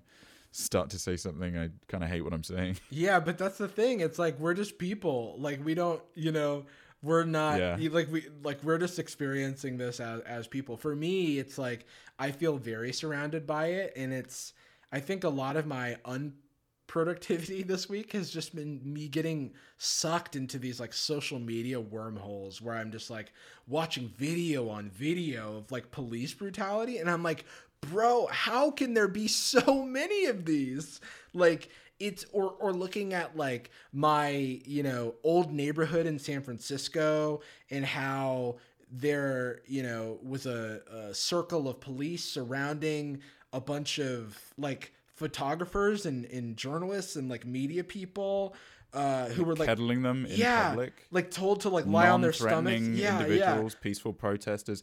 start 0.52 0.90
to 0.90 0.98
say 0.98 1.16
something, 1.16 1.56
I 1.56 1.70
kind 1.88 2.04
of 2.04 2.10
hate 2.10 2.22
what 2.22 2.32
I'm 2.32 2.44
saying. 2.44 2.78
Yeah, 2.90 3.20
but 3.20 3.38
that's 3.38 3.58
the 3.58 3.68
thing. 3.68 4.00
It's 4.00 4.18
like 4.18 4.38
we're 4.38 4.54
just 4.54 4.78
people. 4.78 5.36
Like 5.38 5.64
we 5.64 5.74
don't, 5.74 6.02
you 6.14 6.32
know, 6.32 6.66
we're 7.02 7.24
not 7.24 7.58
Yeah. 7.58 7.78
like 7.90 8.10
we 8.12 8.26
like 8.42 8.62
we're 8.62 8.78
just 8.78 8.98
experiencing 8.98 9.78
this 9.78 10.00
as 10.00 10.20
as 10.22 10.46
people. 10.46 10.76
For 10.76 10.94
me, 10.94 11.38
it's 11.38 11.56
like 11.58 11.86
I 12.18 12.30
feel 12.30 12.58
very 12.58 12.92
surrounded 12.92 13.46
by 13.46 13.66
it 13.68 13.92
and 13.96 14.12
it's 14.12 14.52
I 14.92 15.00
think 15.00 15.24
a 15.24 15.28
lot 15.28 15.56
of 15.56 15.66
my 15.66 15.96
unproductivity 16.04 17.66
this 17.66 17.88
week 17.88 18.12
has 18.12 18.30
just 18.30 18.54
been 18.54 18.80
me 18.84 19.08
getting 19.08 19.52
sucked 19.78 20.36
into 20.36 20.58
these 20.58 20.80
like 20.80 20.92
social 20.92 21.38
media 21.38 21.80
wormholes 21.80 22.60
where 22.60 22.74
I'm 22.74 22.90
just 22.90 23.10
like 23.10 23.32
watching 23.66 24.08
video 24.16 24.68
on 24.68 24.90
video 24.90 25.56
of 25.58 25.70
like 25.72 25.90
police 25.90 26.34
brutality 26.34 26.98
and 26.98 27.10
I'm 27.10 27.22
like, 27.22 27.44
"Bro, 27.80 28.26
how 28.30 28.70
can 28.70 28.94
there 28.94 29.08
be 29.08 29.28
so 29.28 29.84
many 29.84 30.26
of 30.26 30.44
these?" 30.44 31.00
Like 31.32 31.70
it's 32.00 32.24
or 32.32 32.54
or 32.58 32.72
looking 32.72 33.12
at 33.14 33.36
like 33.36 33.70
my 33.92 34.30
you 34.64 34.82
know 34.82 35.14
old 35.22 35.52
neighborhood 35.52 36.06
in 36.06 36.18
San 36.18 36.42
Francisco 36.42 37.40
and 37.70 37.84
how 37.84 38.56
there 38.90 39.60
you 39.66 39.82
know 39.82 40.18
was 40.22 40.46
a, 40.46 40.80
a 40.90 41.14
circle 41.14 41.68
of 41.68 41.78
police 41.80 42.24
surrounding 42.24 43.20
a 43.52 43.60
bunch 43.60 44.00
of 44.00 44.38
like 44.58 44.92
photographers 45.14 46.06
and, 46.06 46.24
and 46.26 46.56
journalists 46.56 47.14
and 47.16 47.28
like 47.28 47.44
media 47.46 47.84
people 47.84 48.54
uh 48.94 49.26
who 49.28 49.44
were 49.44 49.54
like 49.54 49.68
Kettling 49.68 50.02
them 50.02 50.26
in 50.26 50.36
yeah 50.36 50.70
public. 50.70 51.06
like 51.12 51.30
told 51.30 51.60
to 51.60 51.68
like 51.68 51.86
lie 51.86 52.08
on 52.08 52.22
their 52.22 52.32
stomachs 52.32 52.80
yeah 52.80 53.20
yeah 53.20 53.20
individuals, 53.20 53.76
peaceful 53.80 54.12
protesters. 54.12 54.82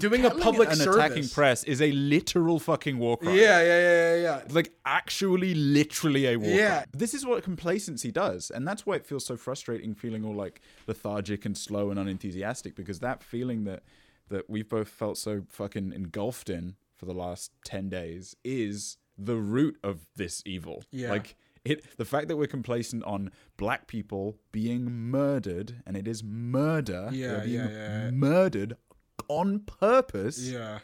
Doing 0.00 0.24
a 0.24 0.30
public 0.30 0.68
and 0.70 0.78
service 0.78 0.96
attacking 0.96 1.28
press 1.28 1.62
is 1.64 1.80
a 1.80 1.92
literal 1.92 2.58
fucking 2.58 2.98
war 2.98 3.16
crime. 3.16 3.36
yeah 3.36 3.60
yeah 3.62 3.80
yeah 3.80 4.14
yeah 4.16 4.22
yeah 4.22 4.42
Like 4.50 4.72
actually, 4.84 5.54
literally 5.54 6.26
a 6.26 6.36
war 6.36 6.48
Yeah. 6.50 6.68
crime. 6.78 6.86
This 6.92 7.14
is 7.14 7.24
what 7.24 7.42
complacency 7.44 8.10
does, 8.10 8.50
and 8.50 8.66
that's 8.66 8.84
why 8.86 8.96
it 8.96 9.06
feels 9.06 9.24
so 9.24 9.36
frustrating, 9.36 9.94
feeling 9.94 10.24
all 10.24 10.34
like 10.34 10.60
lethargic 10.86 11.44
and 11.44 11.56
slow 11.56 11.90
and 11.90 11.98
unenthusiastic. 11.98 12.74
Because 12.74 12.98
that 13.00 13.22
feeling 13.22 13.64
that 13.64 13.82
that 14.28 14.48
we've 14.48 14.68
both 14.68 14.88
felt 14.88 15.18
so 15.18 15.42
fucking 15.48 15.92
engulfed 15.92 16.48
in 16.50 16.76
for 16.96 17.06
the 17.06 17.14
last 17.14 17.52
ten 17.64 17.88
days 17.88 18.36
is 18.44 18.96
the 19.18 19.36
root 19.36 19.76
of 19.82 20.06
this 20.16 20.42
evil. 20.46 20.82
Yeah. 20.90 21.10
Like 21.10 21.36
it, 21.64 21.84
the 21.98 22.06
fact 22.06 22.28
that 22.28 22.36
we're 22.38 22.46
complacent 22.46 23.04
on 23.04 23.30
black 23.58 23.86
people 23.86 24.38
being 24.50 24.90
murdered, 24.90 25.82
and 25.86 25.94
it 25.96 26.08
is 26.08 26.24
murder. 26.24 27.10
Yeah, 27.12 27.40
being 27.40 27.54
yeah, 27.54 27.68
yeah. 27.68 28.10
murdered 28.12 28.76
on 29.28 29.60
purpose 29.60 30.38
yeah 30.50 30.78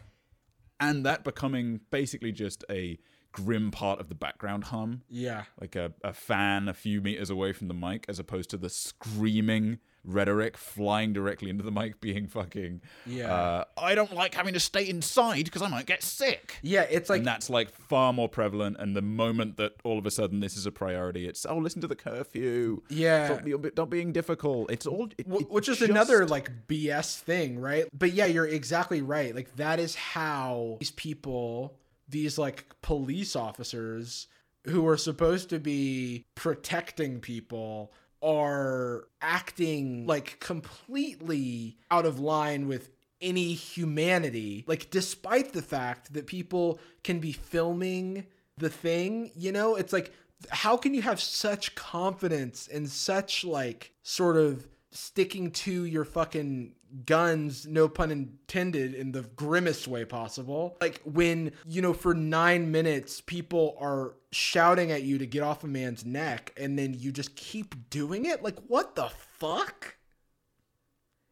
and 0.81 1.05
that 1.07 1.25
becoming 1.25 1.81
basically 1.91 2.33
just 2.33 2.65
a 2.71 2.99
grim 3.33 3.71
part 3.71 4.01
of 4.01 4.09
the 4.09 4.15
background 4.15 4.65
hum, 4.65 5.03
Yeah. 5.11 5.45
like 5.61 5.77
a, 5.77 5.93
a 6.03 6.13
fan 6.15 6.69
a 6.69 6.75
few 6.75 7.01
meters 7.03 7.29
away 7.29 7.53
from 7.53 7.69
the 7.69 7.75
mic, 7.75 8.07
as 8.09 8.19
opposed 8.19 8.49
to 8.51 8.57
the 8.57 8.71
screaming 8.71 9.79
rhetoric 10.07 10.57
flying 10.57 11.13
directly 11.13 11.51
into 11.51 11.63
the 11.65 11.71
mic, 11.73 12.01
being 12.01 12.27
fucking. 12.27 12.81
Yeah. 13.05 13.35
Uh, 13.35 13.65
I 13.77 13.95
don't 13.95 14.15
like 14.15 14.35
having 14.35 14.55
to 14.55 14.61
stay 14.61 14.89
inside 14.89 15.45
because 15.45 15.63
I 15.63 15.69
might 15.69 15.87
get 15.87 16.03
sick. 16.03 16.57
Yeah, 16.63 16.83
it's 16.83 17.11
like 17.11 17.19
and 17.19 17.27
that's 17.27 17.51
like 17.51 17.71
far 17.71 18.13
more 18.13 18.29
prevalent. 18.29 18.77
And 18.79 18.97
the 18.97 19.03
moment 19.03 19.57
that 19.57 19.73
all 19.85 19.99
of 19.99 20.07
a 20.07 20.11
sudden 20.11 20.41
this 20.41 20.57
is 20.57 20.67
a 20.67 20.73
priority, 20.73 21.27
it's 21.27 21.45
oh, 21.45 21.59
listen 21.59 21.81
to 21.83 21.87
the 21.89 21.97
curfew. 21.97 22.83
Yeah. 22.89 23.27
stop, 23.39 23.67
stop 23.73 23.91
being 23.91 24.13
difficult. 24.13 24.71
It's 24.71 24.87
all, 24.87 25.09
it, 25.19 25.27
Wh- 25.29 25.43
it 25.43 25.51
which 25.51 25.69
is 25.69 25.79
just- 25.79 25.91
another 25.91 26.27
like 26.27 26.51
BS 26.69 27.19
thing, 27.21 27.59
right? 27.59 27.87
But 27.93 28.13
yeah, 28.13 28.27
you're 28.27 28.47
exactly 28.47 29.03
right. 29.03 29.35
Like 29.35 29.55
that 29.57 29.79
is 29.81 29.95
how 29.95 30.77
these 30.81 30.91
people, 30.93 31.77
these 32.09 32.39
like 32.39 32.65
police 32.83 33.35
officers 33.37 34.29
who 34.67 34.87
are 34.89 34.97
supposed 34.97 35.49
to 35.51 35.59
be 35.61 36.25
protecting 36.35 37.21
people 37.21 37.93
are 38.23 39.09
acting 39.21 40.07
like 40.07 40.41
completely 40.41 41.77
out 41.91 42.07
of 42.07 42.19
line 42.19 42.69
with 42.69 42.91
any 43.21 43.55
humanity 43.55 44.65
like 44.67 44.91
despite 44.91 45.53
the 45.53 45.63
fact 45.63 46.13
that 46.13 46.27
people 46.27 46.79
can 47.03 47.19
be 47.19 47.33
filming 47.33 48.27
the 48.59 48.71
thing 48.71 49.31
you 49.35 49.53
know? 49.53 49.77
It's 49.77 49.93
like 49.93 50.13
how 50.51 50.77
can 50.77 50.95
you 50.95 51.03
have 51.03 51.21
such 51.21 51.75
confidence 51.75 52.69
and 52.69 52.89
such 52.89 53.45
like 53.45 53.93
sort 54.03 54.37
of 54.37 54.69
sticking 54.91 55.51
to 55.51 55.85
your 55.85 56.05
fucking 56.05 56.73
guns 57.05 57.67
no 57.67 57.89
pun 57.89 58.11
intended 58.11 58.95
in 58.95 59.13
the 59.13 59.23
grimmest 59.23 59.89
way 59.89 60.05
possible. 60.05 60.77
Like 60.81 61.01
when 61.05 61.53
you 61.67 61.83
know 61.83 61.93
for 61.93 62.15
9 62.15 62.71
minutes 62.71 63.21
people 63.21 63.77
are 63.81 64.15
shouting 64.31 64.93
at 64.93 65.03
you 65.03 65.19
to 65.19 65.27
get 65.27 65.43
off 65.43 65.65
a 65.65 65.67
man's 65.67 66.05
neck 66.05 66.53
and 66.57 66.79
then 66.79 66.95
you 66.95 67.13
just 67.13 67.37
keep 67.37 67.91
doing 67.91 68.27
it? 68.27 68.43
Like 68.43 68.59
what 68.69 68.95
the 68.95 69.11
fuck? 69.39 69.97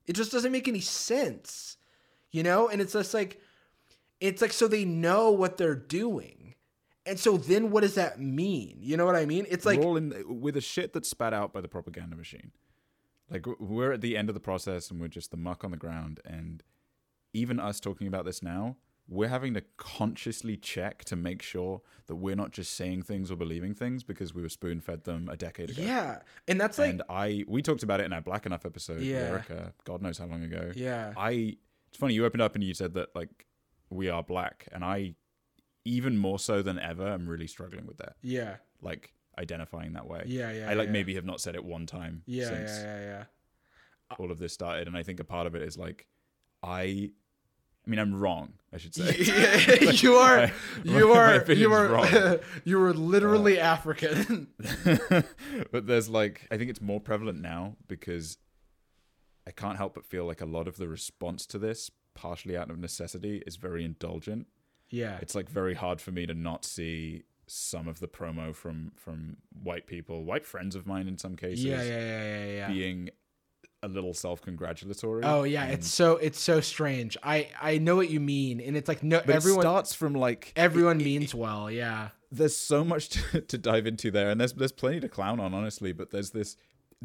It 0.06 0.14
just 0.14 0.32
doesn't 0.32 0.52
make 0.52 0.68
any 0.68 0.80
sense 0.80 1.78
you 2.34 2.42
know? 2.42 2.68
And 2.68 2.82
it's 2.82 2.92
just 2.92 3.14
like 3.14 3.40
it's 4.20 4.42
like 4.42 4.52
so 4.52 4.68
they 4.68 4.84
know 4.84 5.30
what 5.30 5.56
they're 5.56 5.76
doing. 5.76 6.54
And 7.06 7.18
so 7.18 7.36
then 7.36 7.70
what 7.70 7.82
does 7.82 7.94
that 7.94 8.18
mean? 8.18 8.78
You 8.80 8.96
know 8.96 9.06
what 9.06 9.14
i 9.14 9.24
mean? 9.24 9.46
It's 9.48 9.64
like 9.64 9.78
in 9.78 10.12
with 10.26 10.54
the 10.54 10.60
shit 10.60 10.92
that's 10.92 11.08
spat 11.08 11.32
out 11.32 11.52
by 11.52 11.60
the 11.60 11.68
propaganda 11.68 12.16
machine. 12.16 12.50
Like 13.30 13.46
we're 13.58 13.92
at 13.92 14.00
the 14.00 14.16
end 14.16 14.28
of 14.28 14.34
the 14.34 14.40
process 14.40 14.90
and 14.90 15.00
we're 15.00 15.08
just 15.08 15.30
the 15.30 15.36
muck 15.36 15.64
on 15.64 15.70
the 15.70 15.76
ground. 15.76 16.20
And 16.24 16.62
even 17.32 17.58
us 17.58 17.80
talking 17.80 18.06
about 18.06 18.24
this 18.24 18.42
now, 18.42 18.76
we're 19.08 19.28
having 19.28 19.52
to 19.54 19.62
consciously 19.76 20.56
check 20.56 21.04
to 21.04 21.16
make 21.16 21.42
sure 21.42 21.82
that 22.06 22.16
we're 22.16 22.36
not 22.36 22.52
just 22.52 22.74
saying 22.74 23.02
things 23.02 23.30
or 23.30 23.36
believing 23.36 23.74
things 23.74 24.02
because 24.02 24.34
we 24.34 24.40
were 24.40 24.48
spoon 24.48 24.80
fed 24.80 25.04
them 25.04 25.28
a 25.30 25.36
decade 25.36 25.68
ago. 25.70 25.82
yeah 25.82 26.20
and 26.48 26.58
that's 26.58 26.78
like 26.78 26.88
and 26.90 27.02
I 27.10 27.44
we 27.46 27.60
talked 27.60 27.82
about 27.82 28.00
it 28.00 28.04
in 28.06 28.14
our 28.14 28.22
Black 28.22 28.46
Enough 28.46 28.64
episode, 28.64 29.02
Yeah. 29.02 29.16
Erica, 29.16 29.74
God 29.84 30.00
knows 30.00 30.16
how 30.16 30.24
long 30.26 30.42
ago. 30.42 30.72
yeah 30.74 31.12
I 31.18 31.56
it's 31.88 31.98
funny 31.98 32.14
you 32.14 32.24
opened 32.24 32.40
up 32.42 32.54
and 32.54 32.64
you 32.64 32.72
said 32.72 32.94
that 32.94 33.14
like 33.14 33.46
we 33.90 34.08
are 34.08 34.22
black, 34.22 34.66
and 34.72 34.82
I 34.82 35.14
even 35.84 36.16
more 36.16 36.38
so 36.38 36.62
than 36.62 36.78
ever 36.78 37.06
am 37.06 37.28
really 37.28 37.46
struggling 37.46 37.86
with 37.86 37.98
that, 37.98 38.14
yeah 38.22 38.56
like 38.80 39.12
identifying 39.38 39.92
that 39.94 40.06
way. 40.06 40.24
yeah 40.26 40.50
yeah 40.52 40.70
I 40.70 40.74
like 40.74 40.86
yeah. 40.88 40.92
maybe 40.92 41.14
have 41.14 41.24
not 41.24 41.40
said 41.40 41.54
it 41.54 41.64
one 41.64 41.86
time 41.86 42.22
yeah 42.26 42.48
since 42.48 42.70
yeah 42.82 42.98
yeah 43.00 43.00
yeah 43.06 43.24
all 44.18 44.30
of 44.30 44.38
this 44.38 44.52
started, 44.52 44.86
and 44.86 44.96
I 44.96 45.02
think 45.02 45.18
a 45.18 45.24
part 45.24 45.46
of 45.46 45.54
it 45.54 45.62
is 45.62 45.76
like 45.78 46.06
I. 46.62 47.10
I 47.86 47.90
mean, 47.90 47.98
I'm 48.00 48.14
wrong. 48.14 48.54
I 48.72 48.78
should 48.78 48.94
say. 48.94 49.14
you 49.92 50.14
are 50.26 50.36
My- 50.46 50.52
you 50.84 51.08
my 51.08 51.14
are 51.18 51.34
opinion's 51.34 51.60
you 51.60 51.72
are 51.74 52.40
you 52.64 52.82
are 52.82 52.94
literally 52.94 53.60
uh, 53.60 53.66
african 53.74 54.46
but 55.70 55.86
there's 55.86 56.08
like 56.08 56.46
I 56.50 56.56
think 56.56 56.70
it's 56.70 56.80
more 56.80 57.00
prevalent 57.00 57.40
now 57.42 57.76
because 57.86 58.38
I 59.46 59.50
can't 59.50 59.76
help 59.76 59.94
but 59.94 60.06
feel 60.06 60.24
like 60.24 60.40
a 60.40 60.46
lot 60.46 60.66
of 60.66 60.76
the 60.78 60.88
response 60.88 61.44
to 61.46 61.58
this, 61.58 61.90
partially 62.14 62.56
out 62.56 62.70
of 62.70 62.78
necessity, 62.78 63.42
is 63.46 63.56
very 63.56 63.84
indulgent. 63.84 64.46
yeah 64.90 65.18
It's 65.20 65.34
like 65.34 65.50
very 65.50 65.74
hard 65.74 66.00
for 66.00 66.10
me 66.12 66.24
to 66.26 66.32
not 66.34 66.64
see 66.64 67.24
some 67.46 67.88
of 67.88 68.00
the 68.00 68.08
promo 68.08 68.54
from 68.54 68.92
from 68.96 69.36
white 69.62 69.86
people, 69.86 70.24
white 70.24 70.46
friends 70.46 70.74
of 70.76 70.86
mine 70.86 71.08
in 71.08 71.18
some 71.18 71.36
cases, 71.36 71.64
yeah 71.64 71.82
yeah 71.82 71.98
yeah 72.00 72.44
yeah 72.44 72.56
yeah. 72.56 72.68
being 72.68 73.10
a 73.82 73.88
little 73.88 74.14
self-congratulatory. 74.14 75.22
oh 75.24 75.42
yeah 75.42 75.66
it's 75.66 75.86
so 75.88 76.16
it's 76.16 76.40
so 76.40 76.60
strange. 76.60 77.16
I 77.22 77.48
i 77.60 77.76
know 77.78 77.96
what 77.96 78.08
you 78.08 78.18
mean 78.18 78.60
and 78.60 78.76
it's 78.78 78.88
like 78.88 79.02
no 79.02 79.20
but 79.24 79.34
everyone 79.34 79.60
it 79.60 79.62
starts 79.62 79.92
from 79.94 80.14
like 80.14 80.52
everyone 80.56 80.96
it- 80.98 81.02
it- 81.02 81.04
means 81.04 81.34
well 81.34 81.70
yeah. 81.70 82.08
there's 82.32 82.56
so 82.56 82.82
much 82.82 83.08
to, 83.32 83.40
to 83.42 83.58
dive 83.58 83.86
into 83.86 84.10
there 84.10 84.30
and 84.30 84.40
there's 84.40 84.54
there's 84.54 84.72
plenty 84.72 85.00
to 85.00 85.08
clown 85.08 85.38
on 85.38 85.52
honestly 85.52 85.92
but 85.92 86.10
there's 86.10 86.30
this 86.30 86.56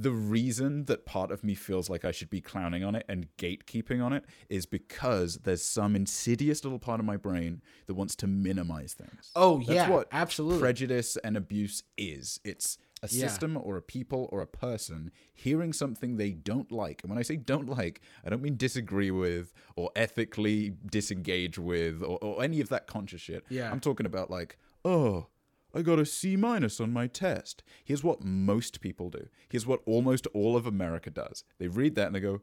the 0.02 0.12
reason 0.12 0.86
that 0.86 1.06
part 1.06 1.30
of 1.30 1.44
me 1.44 1.54
feels 1.56 1.90
like 1.90 2.06
I 2.06 2.12
should 2.12 2.30
be 2.30 2.40
clowning 2.40 2.84
on 2.86 2.96
it 2.96 3.06
and 3.10 3.28
gatekeeping 3.38 4.02
on 4.04 4.14
it 4.14 4.24
is 4.50 4.66
because 4.66 5.40
there's 5.44 5.62
some 5.64 5.96
insidious 5.96 6.64
little 6.64 6.80
part 6.80 7.00
of 7.02 7.06
my 7.06 7.18
brain 7.18 7.62
that 7.88 7.96
wants 7.96 8.16
to 8.18 8.28
minimize 8.28 8.94
things. 8.94 9.32
oh 9.36 9.58
That's 9.58 9.70
yeah 9.72 9.90
what 9.90 10.08
absolutely 10.12 10.60
Prejudice 10.62 11.18
and 11.18 11.36
abuse 11.36 11.84
is. 11.98 12.40
It's 12.46 12.78
a 13.04 13.08
Yeah. 13.12 13.28
system 13.28 13.58
or 13.62 13.76
a 13.78 13.82
people 13.82 14.30
or 14.32 14.42
a 14.42 14.48
person 14.48 15.12
hearing 15.34 15.74
something 15.74 16.16
they 16.18 16.32
don't 16.32 16.72
like. 16.72 17.02
And 17.04 17.10
when 17.10 17.20
I 17.20 17.24
say 17.24 17.36
don't 17.36 17.68
like, 17.70 18.02
I 18.26 18.30
don't 18.30 18.42
mean 18.42 18.56
disagree 18.58 19.12
with 19.12 19.54
or 19.76 19.90
ethically 19.96 20.74
disengage 20.90 21.58
with 21.58 22.02
or, 22.04 22.18
or 22.24 22.44
any 22.44 22.62
of 22.62 22.70
that 22.70 22.88
conscious 22.88 23.22
shit. 23.22 23.46
Yeah. 23.50 23.70
I'm 23.72 23.80
talking 23.80 24.06
about 24.06 24.30
like, 24.30 24.58
oh, 24.86 25.28
I 25.74 25.82
got 25.82 26.00
a 26.00 26.06
C 26.06 26.36
minus 26.36 26.80
on 26.80 26.92
my 26.92 27.08
test. 27.08 27.64
Here's 27.84 28.04
what 28.04 28.24
most 28.24 28.82
people 28.82 29.10
do. 29.10 29.28
Here's 29.50 29.68
what 29.68 29.82
almost 29.86 30.28
all 30.34 30.56
of 30.56 30.66
America 30.66 31.10
does. 31.10 31.44
They 31.60 31.68
read 31.68 31.96
that 31.96 32.08
and 32.08 32.16
they 32.16 32.20
go, 32.20 32.42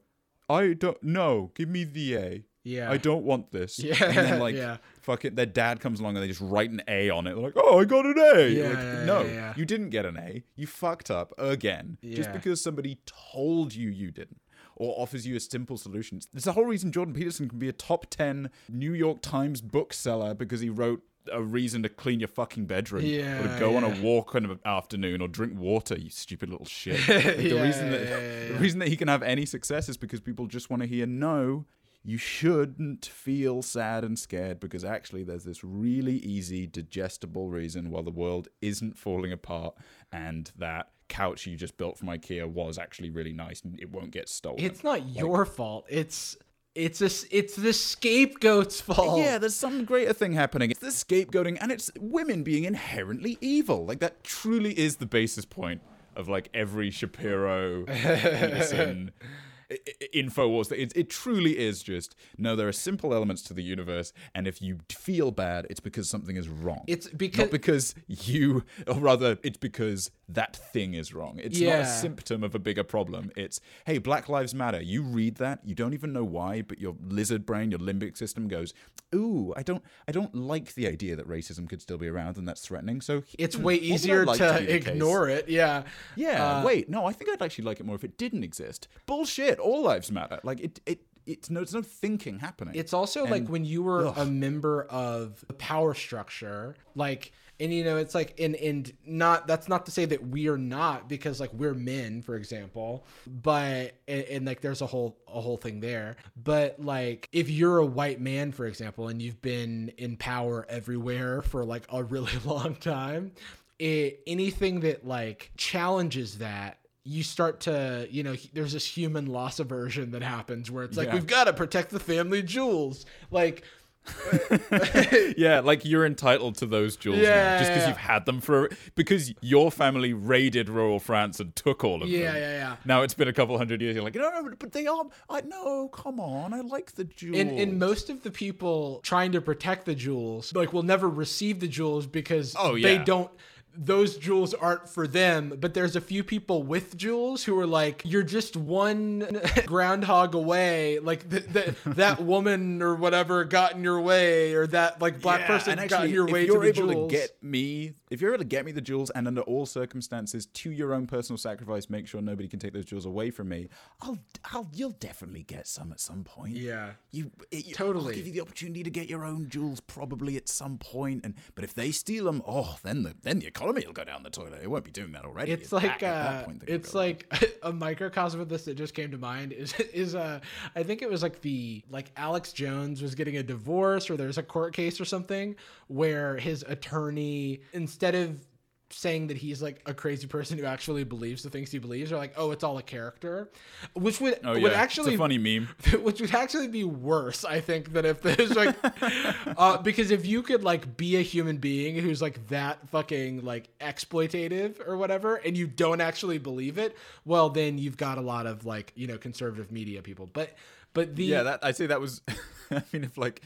I 0.48 0.74
don't 0.74 1.02
know. 1.02 1.50
Give 1.54 1.68
me 1.68 1.84
the 1.84 2.16
A. 2.16 2.44
Yeah. 2.62 2.90
I 2.90 2.96
don't 2.96 3.24
want 3.24 3.52
this. 3.52 3.78
Yeah, 3.86 3.96
And 4.00 4.16
then 4.16 4.38
like 4.40 4.56
yeah. 4.56 4.78
fucking 5.02 5.36
their 5.36 5.46
dad 5.46 5.80
comes 5.80 6.00
along 6.00 6.16
and 6.16 6.22
they 6.24 6.28
just 6.28 6.40
write 6.40 6.70
an 6.70 6.82
A 6.88 7.10
on 7.10 7.26
it. 7.26 7.34
They're 7.34 7.42
like, 7.42 7.56
oh, 7.56 7.78
I 7.80 7.84
got 7.84 8.04
an 8.06 8.18
A. 8.18 8.48
Yeah, 8.48 8.68
like, 8.68 8.76
yeah, 8.78 9.04
no, 9.04 9.22
yeah, 9.22 9.54
you 9.56 9.64
didn't 9.64 9.90
get 9.90 10.04
an 10.04 10.16
A. 10.16 10.42
You 10.56 10.66
fucked 10.66 11.10
up 11.10 11.32
again. 11.38 11.98
Just 12.02 12.32
because 12.32 12.60
somebody 12.60 12.98
told 13.06 13.74
you 13.74 13.88
you 13.88 14.10
didn't. 14.10 14.40
Or 14.78 14.94
offers 15.00 15.26
you 15.26 15.36
a 15.36 15.40
simple 15.40 15.78
solution. 15.78 16.20
There's 16.34 16.44
the 16.44 16.52
whole 16.52 16.66
reason 16.66 16.92
Jordan 16.92 17.14
Peterson 17.14 17.48
can 17.48 17.58
be 17.58 17.68
a 17.68 17.72
top 17.72 18.06
10 18.10 18.50
New 18.68 18.92
York 18.92 19.22
Times 19.22 19.62
bookseller 19.62 20.34
because 20.34 20.60
he 20.60 20.68
wrote 20.68 21.02
a 21.32 21.42
reason 21.42 21.82
to 21.82 21.88
clean 21.88 22.20
your 22.20 22.28
fucking 22.28 22.66
bedroom. 22.66 23.04
Or 23.04 23.48
to 23.48 23.56
go 23.58 23.76
on 23.76 23.84
a 23.84 24.00
walk 24.00 24.34
in 24.34 24.44
the 24.44 24.58
afternoon 24.64 25.20
or 25.20 25.28
drink 25.28 25.58
water 25.58 25.98
you 25.98 26.10
stupid 26.10 26.50
little 26.50 26.66
shit. 26.66 27.00
Like, 27.16 27.36
the 27.36 27.62
reason 27.62 27.90
that 27.90 28.02
yeah, 28.02 28.18
yeah, 28.18 28.48
the 28.52 28.58
reason 28.58 28.78
that 28.80 28.88
he 28.88 28.96
can 28.96 29.08
have 29.08 29.22
any 29.22 29.46
success 29.46 29.88
is 29.88 29.96
because 29.96 30.20
people 30.20 30.46
just 30.46 30.70
want 30.70 30.82
to 30.82 30.88
hear 30.88 31.06
no 31.06 31.64
you 32.06 32.18
shouldn't 32.18 33.04
feel 33.04 33.62
sad 33.62 34.04
and 34.04 34.16
scared 34.16 34.60
because 34.60 34.84
actually 34.84 35.24
there's 35.24 35.42
this 35.42 35.64
really 35.64 36.18
easy 36.18 36.64
digestible 36.66 37.48
reason 37.48 37.90
why 37.90 38.00
the 38.00 38.12
world 38.12 38.46
isn't 38.62 38.96
falling 38.96 39.32
apart 39.32 39.74
and 40.12 40.52
that 40.56 40.90
couch 41.08 41.46
you 41.46 41.56
just 41.56 41.76
built 41.76 41.98
from 41.98 42.08
ikea 42.08 42.48
was 42.48 42.78
actually 42.78 43.10
really 43.10 43.32
nice 43.32 43.60
and 43.62 43.78
it 43.80 43.90
won't 43.90 44.12
get 44.12 44.28
stolen. 44.28 44.60
It's 44.60 44.84
not 44.84 45.08
your 45.08 45.44
fault. 45.44 45.84
It's 45.88 46.36
it's 46.76 47.00
a, 47.00 47.10
it's 47.30 47.56
the 47.56 47.72
scapegoat's 47.72 48.80
fault 48.80 49.18
Yeah, 49.18 49.38
there's 49.38 49.54
some 49.54 49.84
greater 49.84 50.12
thing 50.12 50.34
happening. 50.34 50.70
It's 50.70 50.80
the 50.80 50.88
scapegoating, 50.88 51.56
and 51.60 51.72
it's 51.72 51.90
women 51.98 52.42
being 52.42 52.64
inherently 52.64 53.38
evil. 53.40 53.86
Like 53.86 54.00
that 54.00 54.22
truly 54.22 54.78
is 54.78 54.96
the 54.96 55.06
basis 55.06 55.46
point 55.46 55.80
of 56.14 56.28
like 56.28 56.50
every 56.52 56.90
Shapiro, 56.90 57.84
Peterson, 57.86 59.10
I- 59.70 59.78
I- 59.88 60.06
Infowars. 60.14 60.70
It, 60.72 60.92
it 60.96 61.10
truly 61.10 61.58
is 61.58 61.82
just 61.82 62.14
no. 62.38 62.54
There 62.56 62.68
are 62.68 62.72
simple 62.72 63.12
elements 63.14 63.42
to 63.42 63.54
the 63.54 63.62
universe, 63.62 64.12
and 64.34 64.46
if 64.46 64.62
you 64.62 64.78
feel 64.90 65.30
bad, 65.30 65.66
it's 65.70 65.80
because 65.80 66.08
something 66.08 66.36
is 66.36 66.48
wrong. 66.48 66.84
It's 66.86 67.08
because- 67.08 67.38
not 67.38 67.50
because 67.50 67.94
you, 68.06 68.64
or 68.86 68.94
rather, 68.94 69.38
it's 69.42 69.58
because 69.58 70.10
that 70.28 70.56
thing 70.56 70.94
is 70.94 71.12
wrong. 71.14 71.38
It's 71.42 71.60
not 71.60 71.80
a 71.80 71.86
symptom 71.86 72.42
of 72.42 72.54
a 72.54 72.58
bigger 72.58 72.82
problem. 72.84 73.30
It's 73.36 73.60
hey, 73.84 73.98
Black 73.98 74.28
Lives 74.28 74.54
Matter. 74.54 74.80
You 74.80 75.02
read 75.02 75.36
that, 75.36 75.60
you 75.64 75.74
don't 75.74 75.94
even 75.94 76.12
know 76.12 76.24
why, 76.24 76.62
but 76.62 76.80
your 76.80 76.96
lizard 77.06 77.46
brain, 77.46 77.70
your 77.70 77.78
limbic 77.80 78.16
system 78.16 78.48
goes, 78.48 78.74
ooh, 79.14 79.52
I 79.56 79.62
don't, 79.62 79.82
I 80.08 80.12
don't 80.12 80.34
like 80.34 80.74
the 80.74 80.88
idea 80.88 81.14
that 81.16 81.28
racism 81.28 81.68
could 81.68 81.80
still 81.80 81.98
be 81.98 82.08
around 82.08 82.36
and 82.38 82.46
that's 82.48 82.60
threatening. 82.60 83.00
So 83.00 83.22
it's 83.38 83.54
hmm, 83.56 83.62
way 83.62 83.74
what 83.74 83.82
would 83.82 83.90
I 83.90 83.94
easier 83.94 84.26
like 84.26 84.38
to, 84.38 84.56
be 84.60 84.66
the 84.66 84.78
case? 84.80 84.88
ignore 84.88 85.28
it 85.28 85.48
yeah 85.48 85.84
Yeah, 86.16 86.58
Uh, 86.58 86.64
wait, 86.64 86.88
no, 86.88 87.06
I 87.06 87.12
think 87.12 87.30
I'd 87.30 87.42
actually 87.42 87.64
like 87.64 87.78
it 87.80 87.86
more 87.86 87.94
if 87.96 88.04
it 88.04 88.18
didn't 88.18 88.42
exist. 88.42 88.88
Bullshit. 89.06 89.55
All 89.58 89.82
lives 89.82 90.10
matter. 90.10 90.40
Like 90.42 90.60
it, 90.60 90.80
it, 90.86 91.00
it's 91.26 91.50
no, 91.50 91.60
it's 91.60 91.74
no 91.74 91.82
thinking 91.82 92.38
happening. 92.38 92.74
It's 92.74 92.92
also 92.92 93.26
like 93.26 93.48
when 93.48 93.64
you 93.64 93.82
were 93.82 94.06
ugh. 94.06 94.14
a 94.16 94.24
member 94.24 94.84
of 94.84 95.44
the 95.46 95.54
power 95.54 95.94
structure, 95.94 96.76
like 96.94 97.32
and 97.58 97.72
you 97.72 97.84
know 97.84 97.96
it's 97.96 98.14
like 98.14 98.38
and 98.38 98.54
and 98.56 98.92
not 99.06 99.46
that's 99.46 99.68
not 99.68 99.86
to 99.86 99.92
say 99.92 100.04
that 100.04 100.28
we 100.28 100.48
are 100.48 100.58
not 100.58 101.08
because 101.08 101.40
like 101.40 101.52
we're 101.54 101.74
men 101.74 102.22
for 102.22 102.36
example 102.36 103.06
but 103.26 103.94
and, 104.08 104.24
and, 104.24 104.46
like 104.46 104.60
there's 104.60 104.82
a 104.82 104.86
whole 104.86 105.16
a 105.28 105.40
whole 105.40 105.56
thing 105.56 105.80
there 105.80 106.16
but 106.42 106.78
like 106.78 107.28
if 107.32 107.48
you're 107.48 107.78
a 107.78 107.86
white 107.86 108.20
man 108.20 108.52
for 108.52 108.66
example 108.66 109.08
and 109.08 109.22
you've 109.22 109.40
been 109.40 109.90
in 109.96 110.16
power 110.16 110.66
everywhere 110.68 111.42
for 111.42 111.64
like 111.64 111.84
a 111.90 112.02
really 112.02 112.38
long 112.44 112.74
time 112.74 113.32
it, 113.78 114.22
anything 114.26 114.80
that 114.80 115.06
like 115.06 115.50
challenges 115.56 116.38
that 116.38 116.78
you 117.06 117.22
start 117.22 117.60
to 117.60 118.06
you 118.10 118.22
know 118.22 118.34
there's 118.52 118.72
this 118.72 118.84
human 118.86 119.26
loss 119.26 119.60
aversion 119.60 120.10
that 120.10 120.22
happens 120.22 120.70
where 120.70 120.84
it's 120.84 120.96
like 120.96 121.06
Yeah. 121.08 121.14
we've 121.14 121.26
got 121.26 121.44
to 121.44 121.52
protect 121.52 121.90
the 121.90 122.00
family 122.00 122.42
jewels 122.42 123.06
like 123.30 123.62
yeah, 125.36 125.60
like 125.64 125.84
you're 125.84 126.06
entitled 126.06 126.54
to 126.56 126.66
those 126.66 126.96
jewels 126.96 127.18
Yeah, 127.18 127.28
now, 127.54 127.58
just 127.58 127.70
because 127.70 127.82
yeah. 127.82 127.88
you've 127.88 127.96
had 127.96 128.24
them 128.26 128.40
for 128.40 128.70
because 128.94 129.32
your 129.40 129.70
family 129.70 130.12
raided 130.12 130.68
rural 130.68 131.00
France 131.00 131.40
and 131.40 131.54
took 131.56 131.84
all 131.84 132.02
of 132.02 132.08
Yeah, 132.08 132.32
them. 132.32 132.34
yeah, 132.36 132.40
yeah. 132.40 132.56
Yeah. 132.56 132.76
Now 132.84 133.02
it's 133.02 133.14
been 133.14 133.28
a 133.28 133.32
couple 133.32 133.56
hundred 133.58 133.80
years. 133.82 133.94
You're 133.94 134.04
like, 134.04 134.14
no, 134.14 134.30
no, 134.30 134.50
but 134.58 134.72
they 134.72 134.86
are. 134.86 135.04
I 135.28 135.40
no, 135.42 135.88
come 135.88 136.20
on, 136.20 136.52
I 136.54 136.60
like 136.60 136.92
the 136.92 137.04
jewels. 137.04 137.38
and, 137.40 137.50
and 137.58 137.78
most 137.78 138.10
of 138.10 138.22
the 138.22 138.30
people 138.30 139.00
trying 139.02 139.32
to 139.32 139.40
protect 139.40 139.86
the 139.86 139.94
jewels 139.94 140.54
like 140.54 140.72
will 140.72 140.82
never 140.82 141.08
receive 141.08 141.60
the 141.60 141.68
jewels 141.68 142.06
because 142.06 142.54
Oh, 142.58 142.74
yeah. 142.74 142.98
they 142.98 143.04
don't 143.04 143.30
those 143.78 144.16
jewels 144.16 144.54
aren't 144.54 144.88
for 144.88 145.06
them 145.06 145.54
but 145.60 145.74
there's 145.74 145.96
a 145.96 146.00
few 146.00 146.22
people 146.24 146.62
with 146.62 146.96
jewels 146.96 147.44
who 147.44 147.58
are 147.58 147.66
like 147.66 148.02
you're 148.04 148.22
just 148.22 148.56
one 148.56 149.26
groundhog 149.66 150.34
away 150.34 150.98
like 150.98 151.28
th- 151.30 151.52
th- 151.52 151.74
that 151.86 152.20
woman 152.20 152.82
or 152.82 152.94
whatever 152.94 153.44
got 153.44 153.72
in 153.74 153.82
your 153.84 154.00
way 154.00 154.54
or 154.54 154.66
that 154.66 155.00
like 155.00 155.20
black 155.20 155.40
Yeah, 155.40 155.46
person 155.46 155.78
and 155.78 155.88
got 155.90 156.04
in 156.04 156.10
actually, 156.10 156.14
your 156.14 156.26
if 156.26 156.32
way 156.32 156.46
you're 156.46 156.54
to 156.56 156.60
the 156.60 156.68
able 156.68 156.92
jewels 156.92 157.12
to 157.12 157.16
get 157.18 157.42
me, 157.42 157.92
if 158.10 158.20
you're 158.20 158.30
able 158.32 158.38
to 158.42 158.48
get 158.48 158.64
me 158.64 158.72
the 158.72 158.80
jewels, 158.80 159.10
and 159.10 159.26
under 159.26 159.42
all 159.42 159.66
circumstances, 159.66 160.46
to 160.46 160.70
your 160.70 160.94
own 160.94 161.06
personal 161.06 161.36
sacrifice, 161.38 161.90
make 161.90 162.06
sure 162.06 162.20
nobody 162.22 162.48
can 162.48 162.58
take 162.58 162.72
those 162.72 162.84
jewels 162.84 163.04
away 163.06 163.30
from 163.30 163.48
me. 163.48 163.68
I'll, 164.00 164.18
I'll, 164.52 164.68
you'll 164.72 164.90
definitely 164.90 165.42
get 165.42 165.66
some 165.66 165.92
at 165.92 166.00
some 166.00 166.24
point. 166.24 166.56
yeah 166.56 166.92
You, 167.10 167.30
it, 167.50 167.66
you 167.66 167.74
Totally. 167.74 168.06
I'll 168.12 168.16
give 168.16 168.26
you 168.26 168.32
the 168.32 168.40
opportunity 168.40 168.82
to 168.82 168.90
get 168.90 169.08
your 169.08 169.24
own 169.24 169.48
jewels 169.48 169.80
probably 169.80 170.36
at 170.36 170.48
some 170.48 170.78
point, 170.78 171.22
and 171.24 171.34
but 171.54 171.64
if 171.64 171.74
they 171.74 171.90
steal 171.90 172.24
them, 172.26 172.42
oh, 172.46 172.76
then 172.82 173.02
the 173.02 173.14
then 173.22 173.38
the 173.40 173.46
economy 173.46 173.65
will 173.74 173.92
go 173.92 174.04
down 174.04 174.22
the 174.22 174.30
toilet. 174.30 174.60
It 174.62 174.70
won't 174.70 174.84
be 174.84 174.90
doing 174.90 175.12
that 175.12 175.24
already. 175.24 175.52
it's 175.52 175.72
like 175.72 176.00
that- 176.00 176.02
at 176.02 176.32
that 176.32 176.42
uh, 176.42 176.44
point, 176.44 176.62
it's 176.66 176.94
like 176.94 177.32
a 177.62 177.72
microcosm 177.72 178.40
of 178.40 178.48
this 178.48 178.64
that 178.66 178.74
just 178.76 178.94
came 178.94 179.10
to 179.10 179.18
mind 179.18 179.52
is 179.52 179.72
is 179.92 180.14
uh 180.14 180.40
I 180.74 180.82
think 180.82 181.02
it 181.02 181.10
was 181.10 181.22
like 181.22 181.40
the 181.42 181.82
like 181.90 182.10
Alex 182.16 182.52
Jones 182.52 183.02
was 183.02 183.14
getting 183.14 183.36
a 183.36 183.42
divorce 183.42 184.08
or 184.10 184.16
there's 184.16 184.38
a 184.38 184.42
court 184.42 184.72
case 184.74 185.00
or 185.00 185.04
something 185.04 185.56
where 185.88 186.36
his 186.36 186.64
attorney 186.68 187.60
instead 187.72 188.14
of 188.14 188.46
saying 188.90 189.26
that 189.26 189.36
he's 189.36 189.60
like 189.60 189.82
a 189.86 189.92
crazy 189.92 190.26
person 190.26 190.56
who 190.58 190.64
actually 190.64 191.02
believes 191.02 191.42
the 191.42 191.50
things 191.50 191.70
he 191.72 191.78
believes 191.78 192.12
are 192.12 192.16
like 192.16 192.32
oh 192.36 192.52
it's 192.52 192.62
all 192.62 192.78
a 192.78 192.82
character 192.82 193.50
which 193.94 194.20
would 194.20 194.38
oh 194.44 194.52
would 194.52 194.72
yeah, 194.72 194.78
actually 194.78 195.12
it's 195.12 195.16
a 195.16 195.18
funny 195.18 195.38
meme. 195.38 195.68
which 196.02 196.20
would 196.20 196.34
actually 196.34 196.68
be 196.68 196.84
worse 196.84 197.44
i 197.44 197.60
think 197.60 197.92
than 197.92 198.04
if 198.04 198.22
there's 198.22 198.54
like 198.54 198.76
uh, 199.58 199.76
because 199.78 200.10
if 200.10 200.24
you 200.24 200.40
could 200.42 200.62
like 200.62 200.96
be 200.96 201.16
a 201.16 201.22
human 201.22 201.56
being 201.56 201.96
who's 201.96 202.22
like 202.22 202.46
that 202.48 202.88
fucking 202.90 203.44
like 203.44 203.68
exploitative 203.80 204.86
or 204.86 204.96
whatever 204.96 205.36
and 205.36 205.56
you 205.56 205.66
don't 205.66 206.00
actually 206.00 206.38
believe 206.38 206.78
it 206.78 206.96
well 207.24 207.50
then 207.50 207.78
you've 207.78 207.96
got 207.96 208.18
a 208.18 208.22
lot 208.22 208.46
of 208.46 208.64
like 208.64 208.92
you 208.94 209.06
know 209.06 209.18
conservative 209.18 209.72
media 209.72 210.00
people 210.00 210.26
but 210.32 210.54
but 210.96 211.14
the 211.14 211.24
Yeah, 211.24 211.42
that 211.42 211.60
I 211.62 211.72
say 211.72 211.86
that 211.86 212.00
was. 212.00 212.22
I 212.70 212.82
mean, 212.90 213.04
if 213.04 213.18
like 213.18 213.42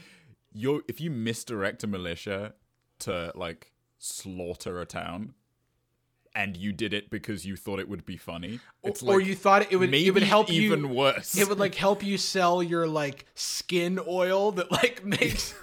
you 0.53 0.85
if 0.87 1.01
you 1.01 1.11
misdirect 1.11 1.83
a 1.83 1.87
militia 1.87 2.53
to 2.99 3.33
like 3.35 3.70
slaughter 4.01 4.81
a 4.81 4.85
town, 4.85 5.35
and 6.33 6.55
you 6.55 6.71
did 6.71 6.93
it 6.93 7.09
because 7.09 7.45
you 7.45 7.55
thought 7.55 7.79
it 7.79 7.89
would 7.89 8.05
be 8.05 8.17
funny, 8.17 8.59
it's 8.83 9.03
or 9.03 9.17
like 9.17 9.27
you 9.27 9.35
thought 9.35 9.71
it 9.71 9.75
would 9.77 9.91
maybe 9.91 10.07
it 10.07 10.13
would 10.13 10.23
help 10.23 10.49
even 10.49 10.81
you 10.81 10.87
worse. 10.87 11.37
it 11.37 11.47
would 11.49 11.59
like 11.59 11.75
help 11.75 12.03
you 12.03 12.17
sell 12.17 12.63
your 12.63 12.87
like 12.87 13.25
skin 13.35 13.99
oil 14.07 14.51
that 14.53 14.71
like 14.71 15.03
makes 15.05 15.53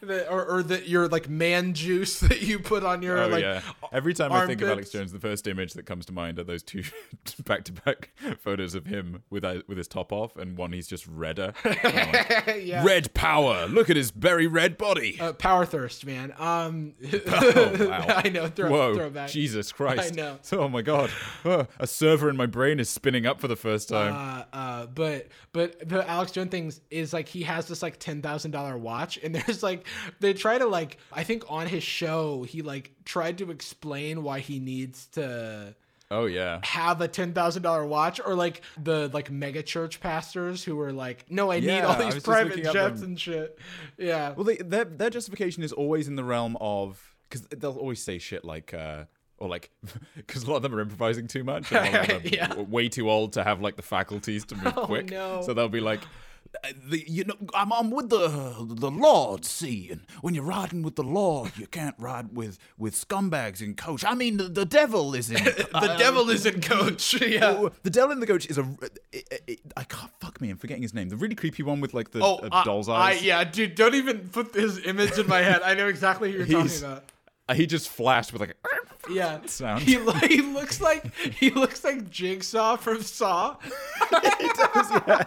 the, 0.00 0.26
or, 0.30 0.44
or 0.44 0.62
that 0.62 0.88
your 0.88 1.08
like 1.08 1.28
man 1.28 1.74
juice 1.74 2.20
that 2.28 2.42
you 2.42 2.58
put 2.58 2.82
on 2.84 3.02
your 3.02 3.18
Oh 3.18 3.28
like 3.28 3.42
yeah! 3.42 3.60
Every 3.92 4.14
time 4.14 4.32
I 4.32 4.46
think 4.46 4.60
of 4.62 4.68
Alex. 4.68 4.90
Jones, 4.90 5.12
the 5.12 5.20
first 5.20 5.46
image 5.46 5.72
that 5.74 5.86
comes 5.86 6.06
to 6.06 6.12
mind 6.12 6.38
are 6.38 6.44
those 6.44 6.62
two 6.62 6.82
back-to-back 7.44 8.10
photos 8.40 8.74
of 8.74 8.86
him 8.86 9.22
with 9.30 9.44
uh, 9.44 9.62
with 9.68 9.78
his 9.78 9.88
top 9.88 10.12
off, 10.12 10.36
and 10.36 10.56
one 10.56 10.72
he's 10.72 10.86
just 10.88 11.06
redder. 11.06 11.52
yeah 11.64 12.84
Red 12.84 13.14
power! 13.14 13.66
Look 13.66 13.90
at 13.90 13.96
his 13.96 14.10
very 14.10 14.46
red 14.46 14.76
body. 14.78 15.18
uh, 15.20 15.32
power 15.32 15.64
thirst 15.64 16.04
man 16.06 16.32
um 16.38 16.94
Oh, 17.32 17.88
wow. 17.88 18.04
i 18.24 18.28
know 18.28 18.48
throw, 18.48 18.70
Whoa! 18.70 18.94
throwback 18.94 19.28
Jesus 19.30 19.67
Christ! 19.72 20.12
I 20.12 20.16
know. 20.16 20.38
Oh 20.52 20.68
my 20.68 20.82
God! 20.82 21.10
Oh, 21.44 21.66
a 21.78 21.86
server 21.86 22.28
in 22.28 22.36
my 22.36 22.46
brain 22.46 22.80
is 22.80 22.88
spinning 22.90 23.26
up 23.26 23.40
for 23.40 23.48
the 23.48 23.56
first 23.56 23.88
time. 23.88 24.14
uh, 24.14 24.56
uh, 24.56 24.86
but 24.86 25.28
but 25.52 25.88
the 25.88 26.08
Alex 26.08 26.32
Jones 26.32 26.50
things 26.50 26.80
is 26.90 27.12
like 27.12 27.28
he 27.28 27.42
has 27.42 27.66
this 27.68 27.82
like 27.82 27.98
ten 27.98 28.22
thousand 28.22 28.50
dollar 28.50 28.76
watch, 28.76 29.18
and 29.22 29.34
there's 29.34 29.62
like 29.62 29.86
they 30.20 30.32
try 30.34 30.58
to 30.58 30.66
like 30.66 30.98
I 31.12 31.22
think 31.24 31.44
on 31.48 31.66
his 31.66 31.82
show 31.82 32.42
he 32.42 32.62
like 32.62 32.92
tried 33.04 33.38
to 33.38 33.50
explain 33.50 34.22
why 34.22 34.40
he 34.40 34.58
needs 34.58 35.06
to 35.12 35.74
oh 36.10 36.26
yeah. 36.26 36.60
have 36.64 37.00
a 37.00 37.08
ten 37.08 37.32
thousand 37.32 37.62
dollar 37.62 37.86
watch, 37.86 38.20
or 38.24 38.34
like 38.34 38.62
the 38.82 39.08
like 39.12 39.30
mega 39.30 39.62
church 39.62 40.00
pastors 40.00 40.64
who 40.64 40.78
are 40.80 40.92
like, 40.92 41.24
no, 41.30 41.50
I 41.50 41.60
need 41.60 41.80
all 41.80 41.96
these 41.98 42.22
private 42.22 42.62
jets 42.64 43.02
and 43.02 43.18
shit. 43.18 43.58
Yeah, 43.96 44.32
Well, 44.32 44.44
they, 44.44 44.56
their 44.56 44.84
their 44.84 45.10
justification 45.10 45.62
is 45.62 45.72
always 45.72 46.08
in 46.08 46.16
the 46.16 46.24
realm 46.24 46.56
of 46.60 47.14
because 47.28 47.46
they'll 47.48 47.72
always 47.76 48.02
say 48.02 48.18
shit 48.18 48.44
like. 48.44 48.72
uh 48.74 49.04
or 49.38 49.48
like, 49.48 49.70
because 50.16 50.44
a 50.44 50.50
lot 50.50 50.56
of 50.56 50.62
them 50.62 50.74
are 50.74 50.80
improvising 50.80 51.26
too 51.28 51.44
much, 51.44 51.72
and 51.72 51.94
a 51.94 51.98
lot 51.98 52.10
of 52.10 52.22
them 52.22 52.32
are 52.32 52.34
Yeah. 52.34 52.54
way 52.62 52.88
too 52.88 53.10
old 53.10 53.32
to 53.34 53.44
have 53.44 53.60
like 53.60 53.76
the 53.76 53.82
faculties 53.82 54.44
to 54.46 54.56
move 54.56 54.74
Oh, 54.76 54.86
quick. 54.86 55.10
no. 55.10 55.42
So 55.42 55.54
they'll 55.54 55.68
be 55.68 55.80
like, 55.80 56.00
"Uh, 56.64 56.68
the, 56.88 57.04
you 57.08 57.24
know, 57.24 57.34
I'm, 57.54 57.72
I'm 57.72 57.90
with 57.90 58.08
the 58.10 58.28
the 58.68 58.90
Lord. 58.90 59.44
See, 59.44 59.90
and 59.90 60.00
when 60.22 60.34
you're 60.34 60.44
riding 60.44 60.82
with 60.82 60.96
the 60.96 61.02
Lord, 61.04 61.52
you 61.56 61.66
can't 61.66 61.94
ride 61.98 62.34
with 62.34 62.58
with 62.78 62.94
scumbags 62.94 63.60
in 63.60 63.74
coach. 63.74 64.04
I 64.04 64.14
mean, 64.14 64.38
the, 64.38 64.44
the 64.44 64.64
devil 64.64 65.14
is 65.14 65.30
in. 65.30 65.44
the 65.44 65.94
devil 65.98 66.28
is 66.30 66.44
in 66.46 66.60
coach. 66.60 67.20
yeah. 67.20 67.46
Oh, 67.58 67.70
the 67.82 67.90
devil 67.90 68.10
in 68.12 68.20
the 68.20 68.26
coach 68.26 68.46
is 68.46 68.58
a. 68.58 68.66
It, 69.12 69.42
it, 69.46 69.60
I 69.76 69.84
can't 69.84 70.10
fuck 70.20 70.40
me. 70.40 70.50
I'm 70.50 70.56
forgetting 70.58 70.82
his 70.82 70.94
name. 70.94 71.08
The 71.10 71.16
really 71.16 71.34
creepy 71.34 71.62
one 71.62 71.80
with 71.80 71.94
like 71.94 72.10
the 72.10 72.20
Oh, 72.22 72.36
uh, 72.38 72.48
I- 72.50 72.64
doll's 72.64 72.88
I, 72.88 73.10
eyes. 73.10 73.22
yeah, 73.22 73.44
dude, 73.44 73.74
don't 73.74 73.94
even 73.94 74.28
put 74.30 74.54
his 74.54 74.84
image 74.86 75.18
in 75.18 75.26
my 75.28 75.40
head. 75.42 75.60
I 75.62 75.74
know 75.74 75.86
exactly 75.88 76.32
who 76.32 76.38
you're 76.44 76.64
talking 76.64 76.78
about. 76.84 77.04
Uh, 77.48 77.54
He 77.54 77.66
just 77.66 77.88
flashed 77.88 78.32
with 78.32 78.40
like. 78.40 78.50
A, 78.50 78.54
Yeah, 79.10 79.40
sound. 79.46 79.82
He, 79.84 79.96
lo- 79.96 80.12
he 80.12 80.42
looks 80.42 80.80
like 80.82 81.14
he 81.14 81.48
looks 81.50 81.82
like 81.82 82.10
Jigsaw 82.10 82.76
from 82.76 83.00
Saw. 83.02 83.56
he 84.38 84.48
does, 84.48 84.90
yeah. 85.06 85.24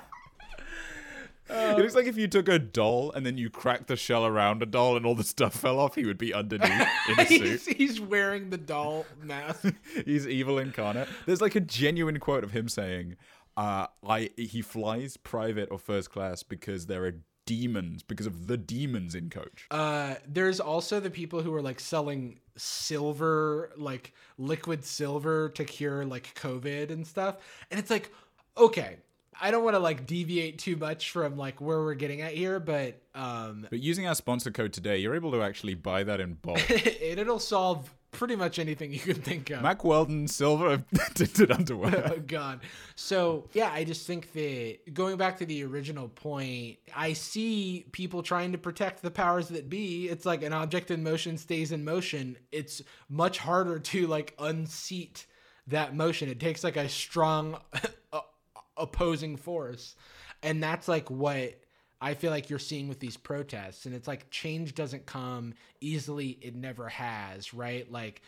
it 1.49 1.77
looks 1.79 1.95
like 1.95 2.05
if 2.05 2.15
you 2.15 2.27
took 2.27 2.47
a 2.47 2.59
doll 2.59 3.11
and 3.11 3.25
then 3.25 3.37
you 3.39 3.49
cracked 3.49 3.87
the 3.87 3.95
shell 3.95 4.25
around 4.25 4.61
a 4.61 4.65
doll 4.67 4.95
and 4.97 5.05
all 5.05 5.15
the 5.15 5.23
stuff 5.23 5.55
fell 5.55 5.79
off, 5.79 5.95
he 5.95 6.05
would 6.05 6.19
be 6.19 6.31
underneath 6.33 6.87
in 7.09 7.19
a 7.19 7.23
he's, 7.27 7.63
suit. 7.63 7.75
he's 7.77 7.99
wearing 7.99 8.51
the 8.51 8.57
doll 8.57 9.05
mask. 9.21 9.73
He's 10.05 10.27
evil 10.27 10.59
incarnate. 10.59 11.07
There's 11.25 11.41
like 11.41 11.55
a 11.55 11.59
genuine 11.61 12.19
quote 12.19 12.43
of 12.43 12.51
him 12.51 12.69
saying, 12.69 13.15
uh, 13.57 13.87
"I 14.07 14.29
he 14.37 14.61
flies 14.61 15.17
private 15.17 15.69
or 15.71 15.79
first 15.79 16.11
class 16.11 16.43
because 16.43 16.85
there 16.85 17.03
are 17.05 17.15
demons 17.51 18.03
because 18.03 18.25
of 18.25 18.47
the 18.47 18.57
demons 18.57 19.15
in 19.15 19.29
coach." 19.29 19.65
Uh, 19.71 20.15
there's 20.27 20.59
also 20.59 20.99
the 20.99 21.09
people 21.09 21.41
who 21.41 21.53
are 21.53 21.61
like 21.61 21.79
selling 21.79 22.39
silver, 22.55 23.71
like 23.77 24.13
liquid 24.37 24.85
silver 24.85 25.49
to 25.49 25.63
cure 25.65 26.05
like 26.05 26.33
COVID 26.35 26.91
and 26.91 27.05
stuff. 27.05 27.37
And 27.69 27.79
it's 27.79 27.89
like, 27.89 28.11
okay, 28.57 28.97
I 29.39 29.51
don't 29.51 29.63
want 29.63 29.75
to 29.75 29.79
like 29.79 30.05
deviate 30.05 30.59
too 30.59 30.75
much 30.75 31.11
from 31.11 31.37
like 31.37 31.59
where 31.59 31.79
we're 31.79 31.95
getting 31.95 32.21
at 32.21 32.33
here, 32.33 32.59
but 32.59 33.01
um, 33.15 33.67
But 33.69 33.79
using 33.79 34.07
our 34.07 34.15
sponsor 34.15 34.51
code 34.51 34.73
today, 34.73 34.97
you're 34.97 35.15
able 35.15 35.31
to 35.31 35.41
actually 35.41 35.75
buy 35.75 36.03
that 36.03 36.19
in 36.19 36.35
bulk. 36.35 36.59
it, 36.69 37.17
it'll 37.19 37.39
solve 37.39 37.91
pretty 38.11 38.35
much 38.35 38.59
anything 38.59 38.91
you 38.93 38.99
can 38.99 39.15
think 39.21 39.49
of. 39.49 39.61
Mack 39.61 39.83
Weldon 39.83 40.27
silver 40.27 40.83
tinted 41.13 41.51
underwear. 41.57 42.11
oh 42.13 42.19
god. 42.19 42.59
So 42.95 43.49
yeah 43.53 43.71
i 43.73 43.83
just 43.83 44.05
think 44.05 44.31
that 44.33 44.93
going 44.93 45.17
back 45.17 45.37
to 45.39 45.45
the 45.45 45.63
original 45.63 46.09
point 46.09 46.77
i 46.95 47.13
see 47.13 47.85
people 47.91 48.21
trying 48.21 48.51
to 48.51 48.57
protect 48.57 49.01
the 49.01 49.11
powers 49.11 49.47
that 49.49 49.69
be. 49.69 50.07
It's 50.09 50.25
like 50.25 50.43
an 50.43 50.53
object 50.53 50.91
in 50.91 51.03
motion 51.03 51.37
stays 51.37 51.71
in 51.71 51.83
motion. 51.83 52.37
It's 52.51 52.81
much 53.09 53.37
harder 53.37 53.79
to 53.79 54.07
like 54.07 54.35
unseat 54.39 55.25
that 55.67 55.95
motion. 55.95 56.29
It 56.29 56.39
takes 56.39 56.63
like 56.63 56.77
a 56.77 56.89
strong 56.89 57.59
opposing 58.77 59.37
force. 59.37 59.95
And 60.43 60.61
that's 60.61 60.87
like 60.87 61.09
what 61.09 61.60
I 62.01 62.15
feel 62.15 62.31
like 62.31 62.49
you're 62.49 62.59
seeing 62.59 62.87
with 62.87 62.99
these 62.99 63.15
protests, 63.15 63.85
and 63.85 63.93
it's 63.93 64.07
like 64.07 64.29
change 64.31 64.73
doesn't 64.73 65.05
come 65.05 65.53
easily. 65.79 66.39
It 66.41 66.55
never 66.55 66.89
has, 66.89 67.53
right? 67.53 67.89
Like, 67.91 68.23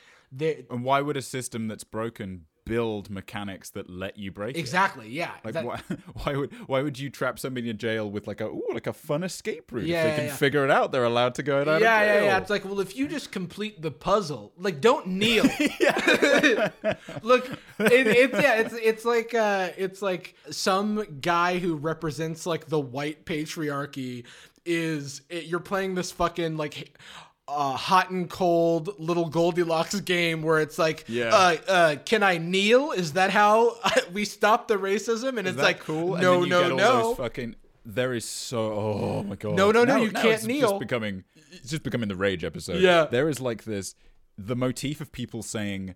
And 0.70 0.84
why 0.84 1.02
would 1.02 1.18
a 1.18 1.22
system 1.22 1.68
that's 1.68 1.84
broken 1.84 2.46
build 2.66 3.10
mechanics 3.10 3.70
that 3.72 3.90
let 3.90 4.18
you 4.18 4.32
break 4.32 4.56
it. 4.56 4.60
Exactly. 4.60 5.10
Yeah. 5.10 5.32
Like 5.44 5.54
That- 5.54 5.66
why, 5.66 5.82
why 6.24 6.36
would 6.36 6.54
why 6.68 6.82
would 6.82 7.00
you 7.00 7.10
trap 7.10 7.40
somebody 7.40 7.70
in 7.70 7.78
jail 7.78 8.10
with 8.10 8.28
like 8.28 8.42
a 8.42 8.48
ooh, 8.48 8.68
like 8.74 8.88
a 8.88 8.94
fun 8.94 9.24
escape 9.24 9.72
route? 9.72 9.86
Yeah, 9.86 9.98
if 9.98 10.04
they 10.04 10.10
yeah, 10.10 10.16
can 10.16 10.26
yeah. 10.28 10.36
figure 10.36 10.64
it 10.64 10.72
out, 10.72 10.92
they're 10.92 11.04
allowed 11.04 11.36
to 11.36 11.44
go 11.44 11.62
out 11.62 11.82
yeah, 11.82 12.04
yeah, 12.04 12.24
yeah. 12.24 12.38
It's 12.38 12.50
like, 12.50 12.66
well, 12.66 12.80
if 12.80 12.96
you 12.96 13.08
just 13.08 13.32
complete 13.32 13.82
the 13.82 13.92
puzzle, 13.92 14.54
like, 14.58 14.82
don't 14.82 15.08
kneel. 15.08 15.44
Look, 17.22 17.50
it, 17.80 18.08
it's 18.08 18.34
yeah, 18.34 18.56
it's 18.56 18.74
it's 18.74 19.06
like 19.06 19.34
uh, 19.34 19.70
it's 19.78 20.02
like 20.02 20.36
some 20.50 21.06
guy 21.22 21.60
who 21.60 21.76
represents 21.76 22.46
like 22.46 22.68
the 22.68 22.80
white 22.80 23.26
patriarchy 23.26 24.26
is 24.66 25.22
it, 25.30 25.46
you're 25.46 25.60
playing 25.60 25.96
this 25.96 26.12
fucking 26.12 26.58
like. 26.58 26.98
Uh, 27.46 27.74
hot 27.76 28.10
and 28.10 28.30
cold 28.30 28.98
little 29.00 29.28
Goldilocks 29.28 30.00
game 30.00 30.42
where 30.44 30.60
it's 30.62 30.80
like, 30.80 31.04
Yeah. 31.08 31.26
uh, 31.36 31.58
uh, 31.68 31.96
can 32.06 32.24
I 32.24 32.38
kneel? 32.38 32.92
Is 32.94 33.14
that 33.14 33.32
how 33.32 33.76
we 34.14 34.24
stop 34.24 34.70
the 34.70 34.76
racism? 34.78 35.38
And 35.38 35.46
Is 35.48 35.56
it's 35.56 35.62
like, 35.64 35.80
cool? 35.82 36.16
no, 36.18 36.44
and 36.44 36.52
then 36.52 36.62
you 36.62 36.70
no, 36.70 36.76
no. 36.78 37.16
Fucking 37.16 37.56
there 37.86 38.14
is 38.14 38.24
so 38.24 38.60
oh 38.72 39.24
my 39.24 39.36
god. 39.36 39.56
No, 39.58 39.72
no, 39.72 39.84
no, 39.84 39.98
Now- 39.98 40.02
you 40.04 40.12
now 40.12 40.22
can't 40.22 40.36
it's 40.36 40.46
kneel. 40.46 40.70
Just 40.70 40.80
becoming 40.80 41.26
it's 41.52 41.70
just 41.70 41.84
becoming 41.84 42.08
the 42.08 42.16
rage 42.16 42.46
episode. 42.46 42.82
Yeah. 42.82 43.06
There 43.12 43.28
is 43.28 43.42
like 43.42 43.66
this 43.66 43.94
the 44.38 44.56
motif 44.56 45.02
of 45.02 45.12
people 45.12 45.44
saying, 45.44 45.96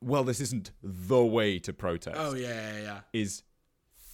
Well, 0.00 0.24
this 0.24 0.40
isn't 0.40 0.70
the 0.82 1.22
way 1.22 1.58
to 1.58 1.72
protest 1.74 2.16
oh 2.18 2.34
yeah, 2.34 2.48
yeah, 2.48 2.80
yeah. 2.80 3.00
is 3.12 3.42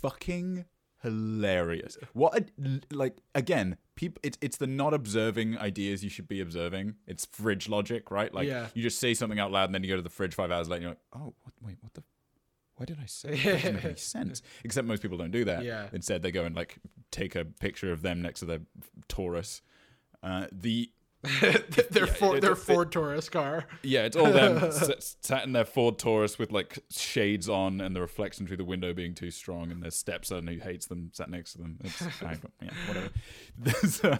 fucking 0.02 0.64
hilarious. 1.02 1.96
What 2.14 2.36
a, 2.58 2.80
like 2.92 3.16
again, 3.34 3.76
people 3.96 4.20
it's 4.24 4.36
it's 4.40 4.56
the 4.56 4.66
not 4.66 4.92
observing 4.94 5.56
ideas 5.58 6.02
you 6.02 6.10
should 6.10 6.28
be 6.28 6.40
observing. 6.40 6.94
It's 7.06 7.24
fridge 7.26 7.68
logic, 7.68 8.10
right? 8.10 8.32
Like 8.32 8.48
Yeah. 8.48 8.68
you 8.74 8.82
just 8.82 8.98
say 8.98 9.14
something 9.14 9.38
out 9.38 9.52
loud 9.52 9.66
and 9.66 9.74
then 9.74 9.82
you 9.84 9.88
go 9.90 9.96
to 9.96 10.02
the 10.02 10.10
fridge 10.10 10.34
5 10.34 10.50
hours 10.50 10.68
later 10.68 10.74
and 10.76 10.82
you're 10.82 10.90
like, 10.90 10.98
"Oh, 11.28 11.34
what, 11.42 11.52
wait, 11.62 11.76
what 11.80 11.94
the 11.94 12.02
why 12.76 12.86
did 12.86 12.98
I 13.00 13.06
say 13.06 13.30
that? 13.30 13.44
That 13.44 13.52
doesn't 13.62 13.74
make 13.74 13.84
any 13.84 13.94
sense. 13.96 14.42
Except 14.64 14.86
most 14.88 15.00
people 15.00 15.16
don't 15.16 15.30
do 15.30 15.44
that. 15.44 15.62
Yeah. 15.64 15.88
Instead, 15.92 16.22
they 16.22 16.32
go 16.32 16.44
and 16.44 16.56
like 16.56 16.78
take 17.12 17.36
a 17.36 17.44
picture 17.44 17.92
of 17.92 18.02
them 18.02 18.20
next 18.20 18.40
to 18.40 18.46
their 18.46 18.60
Taurus. 19.06 19.62
Uh, 20.24 20.46
the 20.50 20.90
their 21.90 22.06
Yeah, 22.06 22.12
Ford, 22.12 22.40
their 22.42 22.54
Ford 22.56 22.92
Taurus 22.92 23.28
car. 23.28 23.64
yeah, 23.82 24.02
it's 24.04 24.16
all 24.16 24.30
them 24.32 24.58
s- 24.64 25.16
sat 25.20 25.44
in 25.44 25.52
their 25.52 25.64
Ford 25.64 25.98
Taurus 25.98 26.38
with 26.38 26.52
like 26.52 26.78
shades 26.90 27.48
on 27.48 27.80
and 27.80 27.94
the 27.96 28.00
reflection 28.00 28.46
through 28.46 28.58
the 28.58 28.64
window 28.64 28.92
being 28.94 29.14
too 29.14 29.30
strong, 29.30 29.70
and 29.70 29.82
their 29.82 29.90
stepson 29.90 30.46
who 30.46 30.58
hates 30.58 30.86
them 30.86 31.10
sat 31.12 31.30
next 31.30 31.52
to 31.52 31.58
them. 31.58 31.78
It's, 31.84 32.02
I, 32.22 32.38
yeah, 32.62 32.70
whatever. 32.86 33.08
There's, 33.58 34.04
uh, 34.04 34.18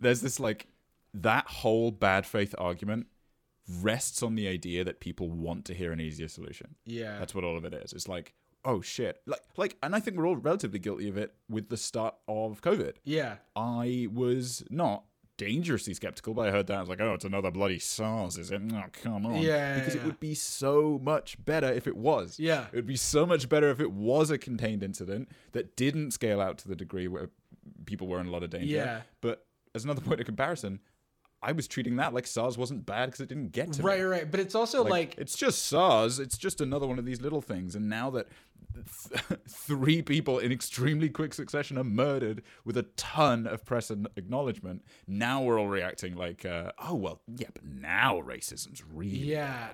there's 0.00 0.20
this 0.20 0.40
like 0.40 0.66
that 1.14 1.46
whole 1.46 1.90
bad 1.90 2.26
faith 2.26 2.54
argument 2.58 3.06
rests 3.80 4.22
on 4.22 4.34
the 4.34 4.46
idea 4.48 4.84
that 4.84 5.00
people 5.00 5.28
want 5.30 5.64
to 5.66 5.74
hear 5.74 5.92
an 5.92 6.00
easier 6.00 6.28
solution. 6.28 6.76
Yeah. 6.84 7.18
That's 7.18 7.34
what 7.34 7.42
all 7.44 7.56
of 7.56 7.64
it 7.64 7.74
is. 7.74 7.92
It's 7.92 8.06
like, 8.08 8.32
oh 8.64 8.80
shit, 8.80 9.20
like 9.26 9.40
like, 9.56 9.76
and 9.82 9.94
I 9.94 10.00
think 10.00 10.16
we're 10.16 10.26
all 10.26 10.36
relatively 10.36 10.78
guilty 10.78 11.08
of 11.08 11.16
it 11.16 11.34
with 11.48 11.68
the 11.68 11.76
start 11.76 12.14
of 12.28 12.60
COVID. 12.62 12.94
yeah. 13.04 13.36
I 13.56 14.06
was 14.12 14.62
not 14.70 15.04
dangerously 15.36 15.94
skeptical, 15.94 16.34
but 16.34 16.48
I 16.48 16.50
heard 16.50 16.66
that 16.68 16.76
I 16.76 16.80
was 16.80 16.88
like, 16.88 17.00
oh, 17.00 17.14
it's 17.14 17.24
another 17.24 17.50
bloody 17.50 17.78
SARS, 17.78 18.38
is 18.38 18.50
it? 18.50 18.60
Oh, 18.72 18.84
come 18.92 19.26
on. 19.26 19.36
Yeah, 19.42 19.78
Because 19.78 19.94
yeah. 19.94 20.00
it 20.00 20.06
would 20.06 20.20
be 20.20 20.34
so 20.34 20.98
much 21.02 21.42
better 21.44 21.72
if 21.72 21.86
it 21.86 21.96
was. 21.96 22.38
Yeah. 22.38 22.66
It 22.72 22.76
would 22.76 22.86
be 22.86 22.96
so 22.96 23.26
much 23.26 23.48
better 23.48 23.70
if 23.70 23.80
it 23.80 23.92
was 23.92 24.30
a 24.30 24.38
contained 24.38 24.82
incident 24.82 25.30
that 25.52 25.76
didn't 25.76 26.12
scale 26.12 26.40
out 26.40 26.58
to 26.58 26.68
the 26.68 26.76
degree 26.76 27.08
where 27.08 27.30
people 27.84 28.06
were 28.06 28.20
in 28.20 28.26
a 28.26 28.30
lot 28.30 28.42
of 28.42 28.50
danger. 28.50 28.66
Yeah. 28.66 29.00
But 29.20 29.46
as 29.74 29.84
another 29.84 30.00
point 30.00 30.20
of 30.20 30.26
comparison, 30.26 30.80
I 31.42 31.52
was 31.52 31.68
treating 31.68 31.96
that 31.96 32.14
like 32.14 32.26
SARS 32.26 32.56
wasn't 32.58 32.86
bad 32.86 33.06
because 33.06 33.20
it 33.20 33.28
didn't 33.28 33.52
get 33.52 33.72
to 33.74 33.82
me. 33.82 33.86
Right, 33.86 34.02
right. 34.02 34.30
But 34.30 34.40
it's 34.40 34.54
also 34.54 34.82
like, 34.84 35.16
it's 35.18 35.36
just 35.36 35.66
SARS. 35.66 36.18
It's 36.18 36.38
just 36.38 36.60
another 36.60 36.86
one 36.86 36.98
of 36.98 37.04
these 37.04 37.20
little 37.20 37.42
things. 37.42 37.74
And 37.74 37.88
now 37.88 38.10
that 38.10 38.28
th- 38.74 39.40
three 39.48 40.02
people 40.02 40.38
in 40.38 40.50
extremely 40.52 41.08
quick 41.08 41.34
succession 41.34 41.78
are 41.78 41.84
murdered 41.84 42.42
with 42.64 42.76
a 42.76 42.84
ton 42.96 43.46
of 43.46 43.64
press 43.64 43.90
and 43.90 44.08
acknowledgement, 44.16 44.82
now 45.06 45.42
we're 45.42 45.58
all 45.58 45.68
reacting 45.68 46.14
like, 46.16 46.44
uh, 46.44 46.72
oh 46.78 46.94
well, 46.94 47.20
yeah, 47.36 47.48
but 47.52 47.64
now 47.64 48.20
racism's 48.20 48.82
really 48.84 49.16
yeah. 49.16 49.68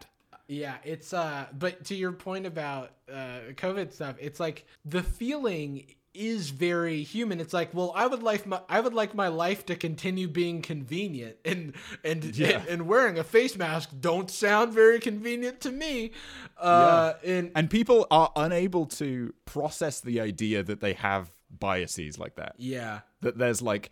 Yeah, 0.48 0.76
it's 0.84 1.14
uh 1.14 1.46
but 1.58 1.84
to 1.84 1.94
your 1.94 2.12
point 2.12 2.46
about 2.46 2.90
uh 3.10 3.52
COVID 3.54 3.92
stuff, 3.92 4.16
it's 4.20 4.40
like 4.40 4.66
the 4.84 5.02
feeling 5.02 5.86
is 6.14 6.50
very 6.50 7.02
human. 7.02 7.40
It's 7.40 7.52
like, 7.54 7.72
well, 7.72 7.92
I 7.94 8.06
would 8.06 8.22
like 8.22 8.46
my 8.46 8.60
I 8.68 8.80
would 8.80 8.94
like 8.94 9.14
my 9.14 9.28
life 9.28 9.64
to 9.66 9.76
continue 9.76 10.28
being 10.28 10.62
convenient 10.62 11.36
and 11.44 11.72
and 12.04 12.24
Yeah. 12.36 12.58
and, 12.60 12.68
and 12.68 12.86
wearing 12.86 13.18
a 13.18 13.24
face 13.24 13.56
mask 13.56 13.90
don't 14.00 14.30
sound 14.30 14.72
very 14.72 15.00
convenient 15.00 15.60
to 15.62 15.72
me. 15.72 16.10
Uh 16.58 17.14
and 17.24 17.50
And 17.54 17.70
people 17.70 18.06
are 18.10 18.30
unable 18.36 18.86
to 18.86 19.32
process 19.46 20.00
the 20.00 20.20
idea 20.20 20.62
that 20.62 20.80
they 20.80 20.92
have 20.94 21.30
biases 21.58 22.18
like 22.18 22.36
that. 22.36 22.54
yeah. 22.58 23.00
that 23.20 23.36
there's 23.38 23.60
like 23.62 23.90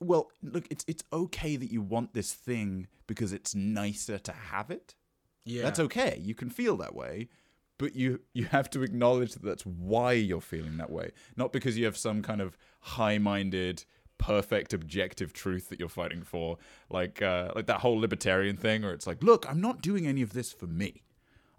well 0.00 0.30
look 0.42 0.66
it's 0.70 0.84
it's 0.88 1.02
okay 1.12 1.56
that 1.56 1.70
you 1.72 1.80
want 1.80 2.12
this 2.14 2.32
thing 2.32 2.86
because 3.06 3.32
it's 3.32 3.54
nicer 3.54 4.18
to 4.18 4.32
have 4.32 4.70
it 4.70 4.94
Yeah. 5.44 5.62
that's 5.62 5.80
okay 5.80 6.20
you 6.22 6.34
can 6.34 6.50
feel 6.50 6.76
that 6.78 6.94
way 6.94 7.28
but 7.78 7.94
you 7.94 8.20
you 8.34 8.44
have 8.46 8.68
to 8.70 8.82
acknowledge 8.82 9.32
that 9.32 9.42
that's 9.42 9.64
why 9.64 10.12
you're 10.12 10.40
feeling 10.40 10.76
that 10.78 10.90
way. 10.90 11.12
Not 11.36 11.52
because 11.52 11.78
you 11.78 11.84
have 11.84 11.96
some 11.96 12.22
kind 12.22 12.40
of 12.40 12.58
high-minded 12.80 13.84
perfect 14.18 14.72
objective 14.72 15.32
truth 15.32 15.68
that 15.68 15.78
you're 15.78 15.88
fighting 15.88 16.22
for 16.22 16.58
like 16.90 17.22
uh 17.22 17.52
like 17.54 17.66
that 17.66 17.78
whole 17.78 18.00
libertarian 18.00 18.56
thing 18.56 18.82
where 18.82 18.92
it's 18.92 19.06
like 19.06 19.22
look 19.22 19.48
i'm 19.48 19.60
not 19.60 19.80
doing 19.80 20.08
any 20.08 20.22
of 20.22 20.32
this 20.32 20.52
for 20.52 20.66
me. 20.66 21.04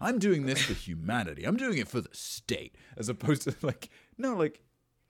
I'm 0.00 0.18
doing 0.18 0.46
this 0.46 0.62
for 0.62 0.72
humanity. 0.72 1.44
I'm 1.44 1.56
doing 1.56 1.78
it 1.78 1.86
for 1.86 2.00
the 2.00 2.08
state 2.12 2.74
as 2.96 3.08
opposed 3.08 3.42
to 3.42 3.54
like 3.62 3.90
no 4.16 4.34
like 4.34 4.62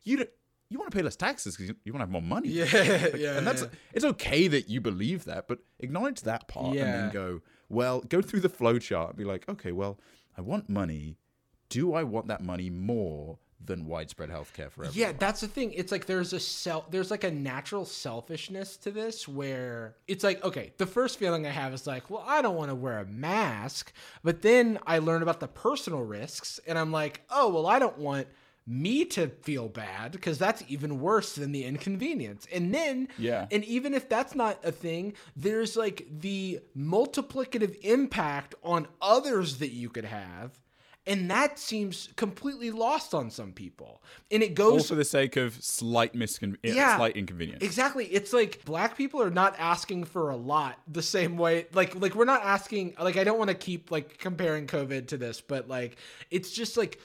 you 0.03 0.17
don't 0.19 0.31
you 0.69 0.79
want 0.79 0.91
to 0.91 0.97
pay 0.97 1.03
less 1.03 1.17
taxes 1.17 1.57
because 1.57 1.69
you, 1.69 1.77
you 1.85 1.93
want 1.93 2.01
to 2.01 2.05
have 2.05 2.11
more 2.11 2.23
money. 2.23 2.49
Yeah, 2.49 2.65
like, 2.65 3.17
yeah, 3.17 3.37
and 3.37 3.47
that's 3.47 3.63
yeah. 3.63 3.69
it's 3.93 4.05
okay 4.05 4.47
that 4.49 4.69
you 4.69 4.81
believe 4.81 5.25
that, 5.25 5.49
but 5.49 5.59
acknowledge 5.81 6.23
that 6.23 6.47
part 6.47 6.77
and 6.77 6.95
then 6.95 7.11
go, 7.11 7.41
well, 7.69 8.01
go 8.01 8.23
through 8.23 8.41
the 8.41 8.49
flow 8.49 8.79
chart 8.79 9.11
and 9.11 9.19
be 9.19 9.25
like, 9.25 9.49
okay, 9.49 9.73
well, 9.73 9.99
I 10.37 10.41
want 10.41 10.69
money. 10.69 11.17
Do 11.69 11.95
I 11.95 12.03
want 12.03 12.29
that 12.29 12.43
money 12.43 12.71
more 12.71 13.39
than 13.65 13.87
widespread 13.87 14.31
healthcare 14.31 14.71
for 14.71 14.85
everyone? 14.85 14.95
Yeah, 14.95 15.13
that's 15.19 15.41
the 15.41 15.49
thing. 15.49 15.73
It's 15.73 15.93
like 15.93 16.07
there's 16.07 16.33
a 16.33 16.41
self 16.41 16.91
there's 16.91 17.11
like 17.11 17.25
a 17.25 17.31
natural 17.31 17.85
selfishness 17.85 18.77
to 18.79 18.91
this 18.91 19.29
where 19.29 19.97
it's 20.09 20.25
like, 20.25 20.43
okay, 20.45 20.73
the 20.79 20.87
first 20.87 21.19
feeling 21.19 21.47
I 21.47 21.51
have 21.51 21.75
is 21.75 21.87
like, 21.87 22.11
well, 22.11 22.25
I 22.27 22.43
don't 22.43 22.57
want 22.57 22.71
to 22.71 22.75
wear 22.75 22.99
a 22.99 23.07
mask. 23.07 23.93
But 24.25 24.43
then 24.43 24.79
I 24.87 24.99
learn 24.99 25.23
about 25.23 25.41
the 25.41 25.49
personal 25.49 26.01
risks 26.01 26.59
and 26.67 26.79
I'm 26.79 26.93
like, 26.93 27.23
oh, 27.31 27.51
well, 27.51 27.67
I 27.67 27.79
don't 27.79 27.99
want 27.99 28.27
me 28.67 29.05
to 29.05 29.29
feel 29.43 29.69
bad 29.69 30.13
because 30.13 30.39
that's 30.39 30.63
even 30.69 31.01
worse 31.01 31.35
than 31.35 31.51
the 31.53 31.65
inconvenience. 31.65 32.47
And 32.53 32.73
then 32.75 33.09
Yeah. 33.19 33.47
and 33.51 33.65
even 33.65 33.95
if 33.95 34.09
that's 34.09 34.35
not 34.35 34.65
a 34.65 34.71
thing, 34.71 35.15
there's 35.35 35.77
like 35.77 36.07
the 36.11 36.61
multiplicative 36.77 37.77
impact 37.83 38.55
on 38.63 38.87
others 39.03 39.59
that 39.59 39.71
you 39.73 39.89
could 39.89 40.05
have. 40.05 40.59
And 41.07 41.31
that 41.31 41.59
seems 41.59 42.11
completely 42.17 42.71
lost 42.71 43.15
on 43.15 43.31
some 43.31 43.53
people. 43.53 44.03
And 44.31 44.43
it 44.43 44.51
All 44.61 44.73
goes 44.73 44.89
for 44.91 44.95
the 44.95 45.05
sake 45.05 45.37
of 45.37 45.55
slight 45.65 46.13
miscon- 46.15 46.57
eh, 46.63 46.73
Yeah. 46.75 46.97
slight 46.99 47.17
inconvenience. 47.17 47.65
Exactly. 47.65 48.05
It's 48.07 48.33
like 48.35 48.63
black 48.67 48.97
people 48.99 49.21
are 49.23 49.31
not 49.31 49.57
asking 49.59 50.05
for 50.05 50.29
a 50.31 50.37
lot 50.37 50.79
the 50.87 51.03
same 51.03 51.39
way. 51.39 51.67
Like 51.73 51.95
like 51.99 52.15
we're 52.15 52.27
not 52.27 52.43
asking 52.45 52.95
like 53.01 53.17
I 53.17 53.25
don't 53.25 53.39
want 53.39 53.49
to 53.49 53.57
keep 53.57 53.91
like 53.91 54.19
comparing 54.19 54.67
COVID 54.67 55.09
to 55.09 55.17
this, 55.17 55.41
but 55.41 55.69
like 55.69 55.97
it's 56.31 56.51
just 56.53 56.77
like 56.77 57.01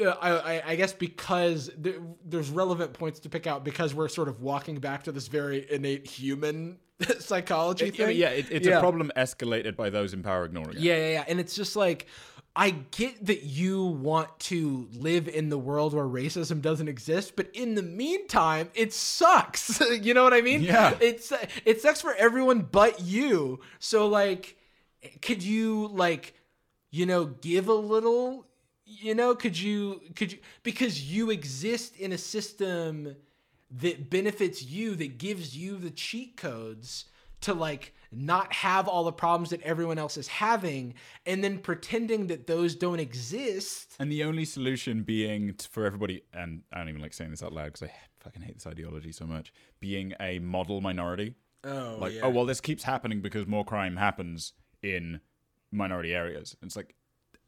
I, 0.00 0.56
I- 0.58 0.62
I 0.72 0.76
guess 0.76 0.92
because 0.92 1.70
there, 1.76 1.94
there's 2.24 2.50
relevant 2.50 2.92
points 2.92 3.20
to 3.20 3.28
pick 3.28 3.46
out 3.46 3.64
because 3.64 3.94
we're 3.94 4.08
sort 4.08 4.28
of 4.28 4.40
walking 4.40 4.78
back 4.80 5.04
to 5.04 5.12
this 5.12 5.28
very 5.28 5.66
innate 5.70 6.06
human 6.06 6.78
psychology 7.18 7.86
I 7.86 7.90
thing. 7.90 8.16
yeah, 8.16 8.30
it, 8.30 8.46
it's 8.50 8.66
Yeah. 8.66 8.78
a 8.78 8.80
problem 8.80 9.10
escalated 9.16 9.76
by 9.76 9.90
those 9.90 10.14
in 10.14 10.22
power 10.22 10.44
ignoring 10.44 10.76
it. 10.76 10.82
Yeah, 10.82 10.96
yeah, 10.96 11.12
yeah. 11.12 11.24
And 11.28 11.38
it's 11.40 11.54
just 11.54 11.76
like 11.76 12.06
I 12.56 12.70
get 12.70 13.24
that 13.26 13.44
you 13.44 13.84
want 13.84 14.36
to 14.40 14.88
live 14.92 15.28
in 15.28 15.48
the 15.48 15.58
world 15.58 15.94
where 15.94 16.04
racism 16.06 16.60
doesn't 16.60 16.88
exist, 16.88 17.36
but 17.36 17.48
in 17.54 17.76
the 17.76 17.82
meantime, 17.84 18.68
it 18.74 18.92
sucks. 18.92 19.80
you 20.02 20.12
know 20.12 20.24
what 20.24 20.34
I 20.34 20.40
mean? 20.40 20.62
Yeah. 20.62 20.96
It's 21.00 21.32
it 21.64 21.80
sucks 21.82 22.00
for 22.00 22.14
everyone 22.14 22.62
but 22.62 23.00
you. 23.00 23.60
So 23.78 24.08
like 24.08 24.56
could 25.22 25.42
you 25.44 25.86
like 25.92 26.34
you 26.90 27.06
know 27.06 27.26
give 27.26 27.68
a 27.68 27.74
little 27.74 28.47
you 28.88 29.14
know 29.14 29.34
could 29.34 29.58
you 29.58 30.00
could 30.16 30.32
you 30.32 30.38
because 30.62 31.12
you 31.12 31.30
exist 31.30 31.96
in 31.96 32.12
a 32.12 32.18
system 32.18 33.14
that 33.70 34.08
benefits 34.08 34.62
you 34.62 34.94
that 34.96 35.18
gives 35.18 35.56
you 35.56 35.76
the 35.76 35.90
cheat 35.90 36.36
codes 36.36 37.04
to 37.40 37.54
like 37.54 37.94
not 38.10 38.52
have 38.52 38.88
all 38.88 39.04
the 39.04 39.12
problems 39.12 39.50
that 39.50 39.60
everyone 39.62 39.98
else 39.98 40.16
is 40.16 40.26
having 40.26 40.94
and 41.26 41.44
then 41.44 41.58
pretending 41.58 42.26
that 42.28 42.46
those 42.46 42.74
don't 42.74 42.98
exist. 42.98 43.94
And 44.00 44.10
the 44.10 44.24
only 44.24 44.44
solution 44.44 45.02
being 45.02 45.54
for 45.70 45.84
everybody, 45.84 46.22
and 46.32 46.62
I 46.72 46.78
don't 46.78 46.88
even 46.88 47.02
like 47.02 47.12
saying 47.12 47.30
this 47.30 47.42
out 47.42 47.52
loud 47.52 47.66
because 47.66 47.82
I 47.82 47.92
fucking 48.20 48.42
hate 48.42 48.54
this 48.54 48.66
ideology 48.66 49.12
so 49.12 49.26
much, 49.26 49.52
being 49.78 50.14
a 50.20 50.38
model 50.38 50.80
minority. 50.80 51.34
oh 51.64 51.98
like 52.00 52.14
oh 52.22 52.30
well 52.30 52.46
this 52.46 52.60
keeps 52.60 52.84
happening 52.84 53.20
because 53.20 53.46
more 53.46 53.64
crime 53.64 53.96
happens 53.96 54.54
in 54.82 55.20
minority 55.70 56.14
areas. 56.14 56.56
It's 56.62 56.76
like 56.76 56.94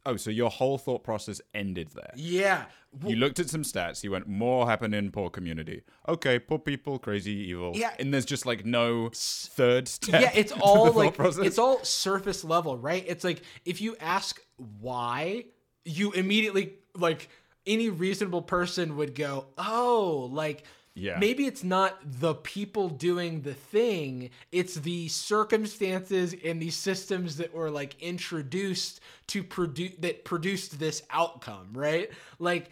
Oh, 0.06 0.16
so 0.16 0.30
your 0.30 0.50
whole 0.50 0.78
thought 0.78 1.04
process 1.04 1.40
ended 1.54 1.90
there. 1.94 2.12
Yeah. 2.16 2.64
You 3.06 3.16
looked 3.16 3.38
at 3.38 3.48
some 3.48 3.62
stats. 3.62 4.02
You 4.02 4.10
went, 4.10 4.26
more 4.26 4.66
happen 4.66 4.92
in 4.94 5.10
poor 5.12 5.30
community. 5.30 5.82
Okay, 6.08 6.38
poor 6.38 6.58
people, 6.58 6.98
crazy, 6.98 7.32
evil. 7.32 7.72
Yeah. 7.74 7.92
And 7.98 8.12
there's 8.12 8.24
just 8.24 8.46
like 8.46 8.64
no 8.64 9.10
third 9.14 9.86
step. 9.88 10.20
yeah 10.22 10.30
it's 10.34 10.52
all 10.60 10.90
like 10.92 11.14
process. 11.14 11.46
it's 11.46 11.58
all 11.58 11.82
surface 11.84 12.42
level 12.44 12.76
right 12.76 13.04
it's 13.06 13.22
like 13.24 13.42
if 13.64 13.80
you 13.80 13.96
ask 14.00 14.40
why 14.80 15.44
you 15.84 16.12
immediately 16.12 16.74
like 16.96 17.28
any 17.66 17.90
reasonable 17.90 18.42
person 18.42 18.96
would 18.96 19.14
go 19.14 19.46
oh 19.58 20.28
like 20.32 20.64
Yeah. 20.94 21.18
maybe 21.18 21.46
it's 21.46 21.62
not 21.62 21.98
the 22.04 22.34
people 22.34 22.88
doing 22.88 23.42
the 23.42 23.54
thing 23.54 24.30
it's 24.50 24.74
the 24.74 25.08
circumstances 25.08 26.34
and 26.44 26.60
the 26.60 26.70
systems 26.70 27.36
that 27.36 27.54
were 27.54 27.70
like 27.70 27.94
introduced 28.02 29.00
to 29.28 29.42
produce 29.42 29.92
that 30.00 30.24
produced 30.24 30.78
this 30.78 31.02
outcome 31.10 31.68
right 31.74 32.10
like 32.38 32.70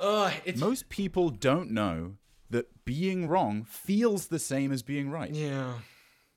uh 0.00 0.32
it's 0.44 0.60
Most 0.60 0.88
people 0.88 1.28
don't 1.30 1.70
know 1.70 2.14
that 2.50 2.84
being 2.84 3.28
wrong 3.28 3.64
feels 3.64 4.26
the 4.26 4.38
same 4.38 4.72
as 4.72 4.82
being 4.82 5.10
right. 5.10 5.30
yeah 5.30 5.74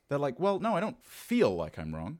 They're 0.09 0.19
like, 0.19 0.39
well, 0.39 0.59
no, 0.59 0.75
I 0.75 0.79
don't 0.79 1.03
feel 1.03 1.55
like 1.55 1.79
I'm 1.79 1.95
wrong. 1.95 2.19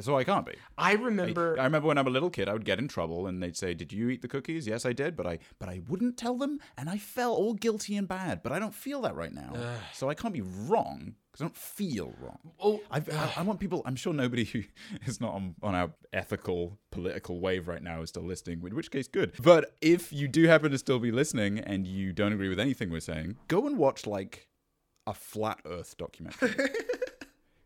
So 0.00 0.18
I 0.18 0.24
can't 0.24 0.44
be. 0.44 0.54
i 0.76 0.92
remember 0.94 1.56
I 1.58 1.64
remember 1.64 1.88
when 1.88 1.98
I 1.98 2.02
was 2.02 2.10
a 2.10 2.12
little 2.12 2.30
kid, 2.30 2.48
I 2.48 2.52
would 2.52 2.64
get 2.64 2.78
in 2.78 2.88
trouble, 2.88 3.26
and 3.26 3.42
they'd 3.42 3.56
say, 3.56 3.74
"Did 3.74 3.92
you 3.92 4.08
eat 4.08 4.22
the 4.22 4.28
cookies?" 4.28 4.66
Yes, 4.66 4.84
I 4.84 4.92
did, 4.92 5.16
but 5.16 5.26
I 5.26 5.38
but 5.58 5.68
I 5.68 5.82
wouldn't 5.88 6.16
tell 6.16 6.36
them, 6.36 6.58
and 6.76 6.90
I 6.90 6.98
felt 6.98 7.38
all 7.38 7.54
guilty 7.54 7.96
and 7.96 8.08
bad. 8.08 8.42
But 8.42 8.52
I 8.52 8.58
don't 8.58 8.74
feel 8.74 9.02
that 9.02 9.14
right 9.14 9.32
now, 9.32 9.52
so 9.92 10.08
I 10.10 10.14
can't 10.14 10.34
be 10.34 10.42
wrong 10.42 11.14
because 11.30 11.42
I 11.42 11.44
don't 11.44 11.56
feel 11.56 12.12
wrong. 12.20 12.38
oh 12.60 12.80
I, 12.90 13.02
I 13.36 13.42
want 13.42 13.58
people. 13.58 13.82
I'm 13.84 13.96
sure 13.96 14.12
nobody 14.12 14.44
who 14.44 14.62
is 15.06 15.20
not 15.20 15.34
on, 15.34 15.54
on 15.62 15.74
our 15.74 15.90
ethical 16.12 16.78
political 16.90 17.40
wave 17.40 17.66
right 17.66 17.82
now 17.82 18.02
is 18.02 18.10
still 18.10 18.24
listening. 18.24 18.62
In 18.64 18.74
which 18.74 18.90
case, 18.90 19.08
good. 19.08 19.32
But 19.42 19.74
if 19.80 20.12
you 20.12 20.28
do 20.28 20.46
happen 20.46 20.70
to 20.70 20.78
still 20.78 20.98
be 20.98 21.10
listening 21.10 21.58
and 21.58 21.86
you 21.86 22.12
don't 22.12 22.32
agree 22.32 22.48
with 22.48 22.60
anything 22.60 22.90
we're 22.90 23.00
saying, 23.00 23.36
go 23.48 23.66
and 23.66 23.78
watch 23.78 24.06
like 24.06 24.48
a 25.06 25.14
flat 25.14 25.60
Earth 25.66 25.96
documentary. 25.96 26.54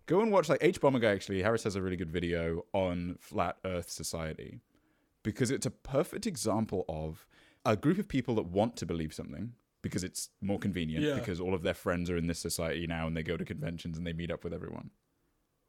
go 0.08 0.20
and 0.20 0.32
watch 0.32 0.48
like 0.48 0.58
hbomberguy. 0.60 1.04
Actually, 1.14 1.42
Harris 1.42 1.62
has 1.62 1.76
a 1.76 1.82
really 1.82 1.96
good 1.96 2.10
video 2.10 2.64
on 2.72 3.16
flat 3.20 3.56
Earth 3.64 3.88
society 3.90 4.58
because 5.22 5.52
it's 5.52 5.66
a 5.66 5.70
perfect 5.70 6.26
example 6.26 6.84
of 6.88 7.26
a 7.64 7.76
group 7.76 7.98
of 7.98 8.08
people 8.08 8.34
that 8.36 8.46
want 8.46 8.74
to 8.76 8.86
believe 8.86 9.12
something 9.14 9.52
because 9.82 10.02
it's 10.02 10.30
more 10.40 10.58
convenient 10.58 11.04
Yeah. 11.04 11.14
because 11.14 11.40
all 11.40 11.54
of 11.54 11.62
their 11.62 11.74
friends 11.74 12.10
are 12.10 12.16
in 12.16 12.26
this 12.26 12.38
society 12.40 12.86
now 12.86 13.06
and 13.06 13.16
they 13.16 13.22
go 13.22 13.36
to 13.36 13.44
conventions 13.44 13.96
and 13.96 14.06
they 14.06 14.12
meet 14.12 14.30
up 14.32 14.42
with 14.42 14.52
everyone. 14.52 14.90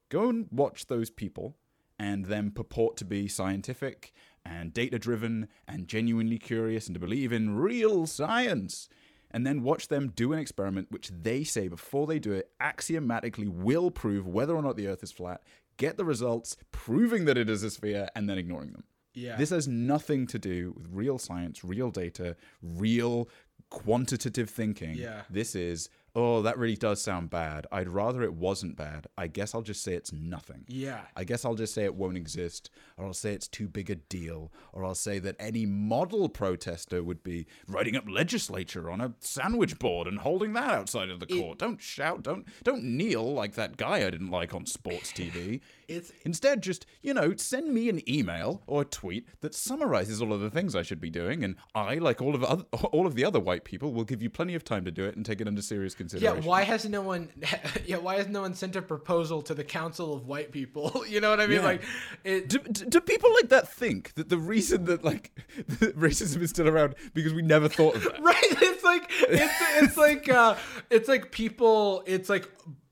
Go 0.10 0.30
and 0.30 0.48
watch 0.52 0.88
those 0.88 1.10
people 1.12 1.58
and 2.00 2.26
then 2.26 2.50
purport 2.52 2.96
to 2.98 3.06
be 3.06 3.28
scientific 3.28 4.14
and 4.46 4.74
data 4.74 4.98
driven 4.98 5.50
and 5.68 5.88
genuinely 5.88 6.38
curious 6.40 6.88
and 6.88 6.96
to 6.96 7.00
believe 7.00 7.34
in 7.34 7.56
real 7.56 8.08
science. 8.08 8.88
And 9.32 9.46
then 9.46 9.62
watch 9.64 9.88
them 9.88 10.12
do 10.16 10.34
an 10.34 10.40
experiment 10.40 10.88
which 10.92 11.10
they 11.10 11.44
say 11.44 11.68
before 11.68 12.08
they 12.08 12.20
do 12.20 12.32
it 12.32 12.52
axiomatically 12.60 13.48
will 13.48 13.92
prove 13.92 14.28
whether 14.28 14.56
or 14.56 14.62
not 14.62 14.76
the 14.76 14.88
earth 14.88 15.04
is 15.04 15.12
flat, 15.12 15.42
get 15.78 15.98
the 15.98 16.06
results 16.06 16.58
proving 16.72 17.26
that 17.26 17.38
it 17.38 17.50
is 17.50 17.64
a 17.64 17.70
sphere, 17.70 18.10
and 18.16 18.30
then 18.30 18.38
ignoring 18.38 18.72
them. 18.72 18.84
yeah 19.14 19.36
This 19.38 19.52
has 19.52 19.68
nothing 19.68 20.26
to 20.28 20.40
do 20.40 20.74
with 20.76 20.88
real 20.92 21.18
science, 21.18 21.64
real 21.64 21.92
data, 21.92 22.36
real 22.62 23.30
quantitative 23.70 24.50
thinking. 24.50 24.96
Yeah. 24.96 25.22
This 25.30 25.56
is, 25.56 25.90
oh, 26.16 26.42
that 26.42 26.58
really 26.58 26.76
does 26.76 27.02
sound 27.02 27.30
bad. 27.30 27.68
I'd 27.72 27.90
rather 27.90 28.24
it 28.24 28.34
wasn't 28.34 28.76
bad. 28.76 29.08
I 29.18 29.28
guess 29.28 29.54
I'll 29.54 29.62
just 29.62 29.84
say 29.84 29.94
it's 29.94 30.12
nothing. 30.12 30.66
yeah 30.68 31.02
I 31.16 31.24
guess 31.24 31.46
I'll 31.46 31.56
just 31.56 31.74
say 31.74 31.84
it 31.86 31.96
won't 31.96 32.18
exist, 32.18 32.70
or 32.98 33.06
I'll 33.06 33.14
say 33.14 33.34
it's 33.34 33.48
too 33.48 33.68
big 33.68 33.90
a 33.90 33.96
deal, 33.96 34.52
or 34.74 34.84
I'll 34.86 34.96
say 34.96 35.20
that 35.20 35.36
any 35.40 35.66
model 35.66 36.30
protester 36.30 37.04
would 37.04 37.24
be 37.24 37.48
writing 37.68 37.96
up 37.96 38.10
legislature 38.10 38.90
on 38.90 39.02
a 39.02 39.14
sandwich 39.20 39.80
board 39.80 40.08
and 40.08 40.20
holding 40.20 40.54
that 40.54 40.72
outside 40.72 41.10
of 41.10 41.20
the 41.20 41.28
court. 41.28 41.60
don't 41.60 41.82
shout, 41.82 42.24
don't 42.24 42.48
don't 42.64 42.84
kneel 42.84 43.34
like 43.34 43.56
that 43.56 43.78
guy 43.78 43.98
I 44.06 44.10
didn't 44.10 44.32
like 44.32 44.54
on 44.54 44.66
sports 44.66 45.12
TV. 45.12 45.62
It's- 45.90 46.12
instead 46.24 46.62
just 46.62 46.86
you 47.02 47.14
know 47.14 47.36
send 47.36 47.74
me 47.74 47.90
an 47.90 48.08
email 48.10 48.62
or 48.68 48.82
a 48.84 48.86
tweet 48.86 49.28
that 49.42 49.54
summarizes 49.56 50.22
all 50.22 50.32
of 50.34 50.40
the 50.42 50.50
things 50.50 50.76
I 50.76 50.82
should 50.84 51.02
be 51.02 51.10
doing, 51.10 51.44
and 51.44 51.56
I, 51.76 51.96
like 51.96 52.22
all 52.22 52.36
of 52.36 52.44
other, 52.44 52.64
all 52.92 53.08
of 53.08 53.16
the 53.16 53.26
other 53.26 53.40
white 53.40 53.64
people, 53.64 53.94
will 53.94 54.04
give 54.04 54.22
you 54.22 54.30
plenty 54.30 54.56
of 54.56 54.64
time 54.64 54.86
to 54.86 54.92
do 54.92 55.06
it 55.06 55.16
and 55.16 55.26
take 55.26 55.42
it 55.42 55.48
under 55.48 55.62
serious 55.62 55.96
consideration. 55.96 56.44
Yeah, 56.44 56.48
why 56.48 56.64
has 56.64 56.88
no 56.88 57.02
one? 57.02 57.30
Yeah, 57.86 57.98
why 57.98 58.16
has 58.18 58.28
no 58.28 58.42
one 58.42 58.54
sent 58.54 58.76
a 58.76 58.82
proposal 58.82 59.42
to 59.44 59.54
the 59.56 59.64
Council 59.64 60.14
of 60.14 60.28
White 60.28 60.52
People? 60.52 61.04
You 61.10 61.22
know 61.22 61.32
what 61.32 61.40
I 61.40 61.48
mean? 61.48 61.58
Yeah. 61.58 61.64
Like, 61.66 61.82
it, 62.24 62.50
Do, 62.50 62.60
do, 62.60 62.86
do 62.86 63.02
people 63.02 63.34
like 63.34 63.50
that 63.50 63.68
think 63.68 64.14
that 64.14 64.30
the 64.30 64.38
reason 64.38 64.86
that 64.86 65.04
like 65.04 65.32
racism 65.80 66.42
is 66.42 66.52
still 66.52 66.68
around 66.68 66.96
because 67.14 67.34
we 67.34 67.42
never 67.42 67.68
thought 67.68 67.96
of 67.96 68.04
that? 68.04 68.22
right? 68.22 68.36
It's 68.62 68.84
like 68.84 69.04
it's 69.10 69.54
it's 69.82 69.98
like 69.98 70.30
uh, 70.30 70.56
it's 70.90 71.08
like 71.10 71.32
people. 71.32 72.04
It's 72.06 72.30
like 72.30 72.48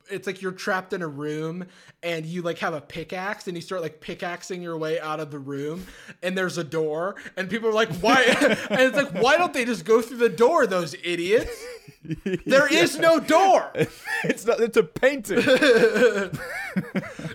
it's 0.09 0.27
like 0.27 0.41
you're 0.41 0.51
trapped 0.51 0.93
in 0.93 1.01
a 1.01 1.07
room 1.07 1.65
and 2.03 2.25
you 2.25 2.41
like 2.41 2.59
have 2.59 2.73
a 2.73 2.81
pickaxe 2.81 3.47
and 3.47 3.57
you 3.57 3.61
start 3.61 3.81
like 3.81 4.01
pickaxing 4.01 4.61
your 4.61 4.77
way 4.77 4.99
out 4.99 5.19
of 5.19 5.31
the 5.31 5.39
room 5.39 5.85
and 6.23 6.37
there's 6.37 6.57
a 6.57 6.63
door 6.63 7.15
and 7.35 7.49
people 7.49 7.69
are 7.69 7.73
like 7.73 7.93
why 7.95 8.21
and 8.69 8.81
it's 8.81 8.95
like 8.95 9.11
why 9.21 9.37
don't 9.37 9.53
they 9.53 9.65
just 9.65 9.85
go 9.85 10.01
through 10.01 10.17
the 10.17 10.29
door 10.29 10.67
those 10.67 10.95
idiots 11.03 11.51
there 12.45 12.71
is 12.71 12.97
no 12.97 13.19
door 13.19 13.71
it's 14.23 14.45
not. 14.45 14.59
It's 14.59 14.77
a 14.77 14.83
painting. 14.83 15.37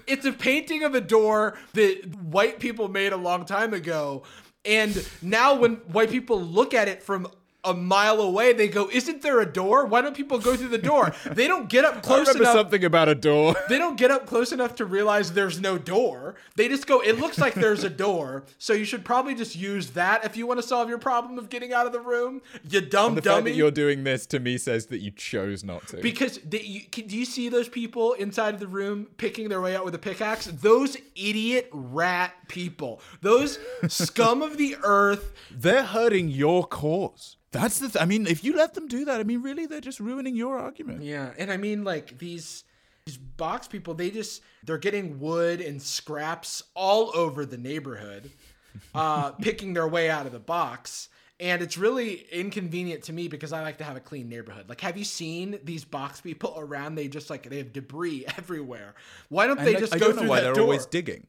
it's 0.06 0.24
a 0.24 0.32
painting 0.32 0.82
of 0.82 0.94
a 0.94 1.00
door 1.00 1.58
that 1.74 2.14
white 2.22 2.58
people 2.58 2.88
made 2.88 3.12
a 3.12 3.16
long 3.16 3.44
time 3.44 3.74
ago. 3.74 4.22
And 4.64 5.06
now 5.20 5.54
when 5.54 5.76
white 5.92 6.10
people 6.10 6.40
look 6.40 6.74
at 6.74 6.88
it 6.88 7.02
from 7.02 7.28
a 7.64 7.72
mile 7.74 8.20
away, 8.20 8.52
they 8.52 8.68
go, 8.68 8.88
"Isn't 8.92 9.22
there 9.22 9.40
a 9.40 9.46
door? 9.46 9.86
Why 9.86 10.00
don't 10.00 10.16
people 10.16 10.38
go 10.38 10.56
through 10.56 10.68
the 10.70 10.78
door?" 10.78 11.14
They 11.32 11.46
don't 11.46 11.68
get 11.68 11.84
up 11.84 11.96
I 11.96 12.00
close 12.00 12.26
remember 12.28 12.42
enough. 12.44 12.54
something 12.54 12.84
about 12.84 13.08
a 13.08 13.14
door. 13.14 13.54
They 13.68 13.78
don't 13.78 13.96
get 13.96 14.10
up 14.10 14.26
close 14.26 14.52
enough 14.52 14.74
to 14.76 14.84
realize 14.84 15.32
there's 15.32 15.60
no 15.60 15.78
door. 15.78 16.34
They 16.56 16.68
just 16.68 16.86
go, 16.86 17.00
"It 17.00 17.18
looks 17.18 17.38
like 17.38 17.54
there's 17.54 17.84
a 17.84 17.90
door." 17.90 18.44
So 18.58 18.72
you 18.72 18.84
should 18.84 19.04
probably 19.04 19.34
just 19.34 19.54
use 19.56 19.90
that 19.90 20.24
if 20.24 20.36
you 20.36 20.46
want 20.46 20.60
to 20.60 20.66
solve 20.66 20.88
your 20.88 20.98
problem 20.98 21.38
of 21.38 21.48
getting 21.48 21.72
out 21.72 21.86
of 21.86 21.92
the 21.92 22.00
room. 22.00 22.42
You 22.68 22.80
dumb 22.80 23.14
The 23.14 23.22
fact 23.22 23.36
dummy. 23.36 23.50
that 23.52 23.56
you're 23.56 23.70
doing 23.70 24.04
this 24.04 24.26
to 24.26 24.40
me 24.40 24.58
says 24.58 24.86
that 24.86 24.98
you 24.98 25.10
chose 25.12 25.62
not 25.64 25.86
to. 25.88 25.96
Because 25.98 26.38
they, 26.38 26.60
you, 26.62 26.80
can, 26.90 27.06
do 27.06 27.16
you 27.16 27.24
see 27.24 27.48
those 27.48 27.68
people 27.68 28.12
inside 28.14 28.54
of 28.54 28.60
the 28.60 28.66
room 28.66 29.06
picking 29.16 29.48
their 29.48 29.60
way 29.60 29.76
out 29.76 29.84
with 29.84 29.94
a 29.94 29.98
pickaxe? 29.98 30.46
Those 30.46 30.96
idiot 31.14 31.68
rat 31.72 32.34
people, 32.48 33.00
those 33.20 33.58
scum 33.88 34.42
of 34.42 34.56
the 34.58 34.76
earth. 34.82 35.32
They're 35.50 35.84
hurting 35.84 36.28
your 36.28 36.64
cause. 36.64 37.36
That's 37.52 37.78
the. 37.78 37.88
Th- 37.88 38.02
I 38.02 38.06
mean, 38.06 38.26
if 38.26 38.42
you 38.42 38.56
let 38.56 38.74
them 38.74 38.88
do 38.88 39.04
that, 39.04 39.20
I 39.20 39.24
mean, 39.24 39.42
really, 39.42 39.66
they're 39.66 39.80
just 39.80 40.00
ruining 40.00 40.34
your 40.34 40.58
argument. 40.58 41.02
Yeah, 41.02 41.30
and 41.38 41.52
I 41.52 41.56
mean 41.58 41.84
like 41.84 42.18
these 42.18 42.64
these 43.06 43.18
box 43.18 43.68
people. 43.68 43.94
They 43.94 44.10
just 44.10 44.42
they're 44.64 44.78
getting 44.78 45.20
wood 45.20 45.60
and 45.60 45.80
scraps 45.80 46.62
all 46.74 47.10
over 47.14 47.44
the 47.46 47.58
neighborhood, 47.58 48.30
uh, 48.94 49.32
picking 49.32 49.74
their 49.74 49.86
way 49.88 50.10
out 50.10 50.26
of 50.26 50.32
the 50.32 50.40
box. 50.40 51.08
And 51.40 51.60
it's 51.60 51.76
really 51.76 52.24
inconvenient 52.30 53.02
to 53.04 53.12
me 53.12 53.26
because 53.26 53.52
I 53.52 53.62
like 53.62 53.78
to 53.78 53.84
have 53.84 53.96
a 53.96 54.00
clean 54.00 54.28
neighborhood. 54.28 54.68
Like, 54.68 54.80
have 54.82 54.96
you 54.96 55.02
seen 55.04 55.58
these 55.64 55.84
box 55.84 56.20
people 56.20 56.54
around? 56.56 56.94
They 56.94 57.08
just 57.08 57.30
like 57.30 57.48
they 57.50 57.58
have 57.58 57.72
debris 57.72 58.26
everywhere. 58.38 58.94
Why 59.28 59.48
don't 59.48 59.58
And, 59.58 59.66
they 59.66 59.72
like, 59.72 59.80
just 59.80 59.94
I 59.94 59.98
go 59.98 60.06
don't 60.06 60.14
know 60.16 60.20
through 60.22 60.30
why 60.30 60.36
that 60.36 60.42
they're 60.44 60.54
door? 60.54 60.64
always 60.64 60.86
digging. 60.86 61.26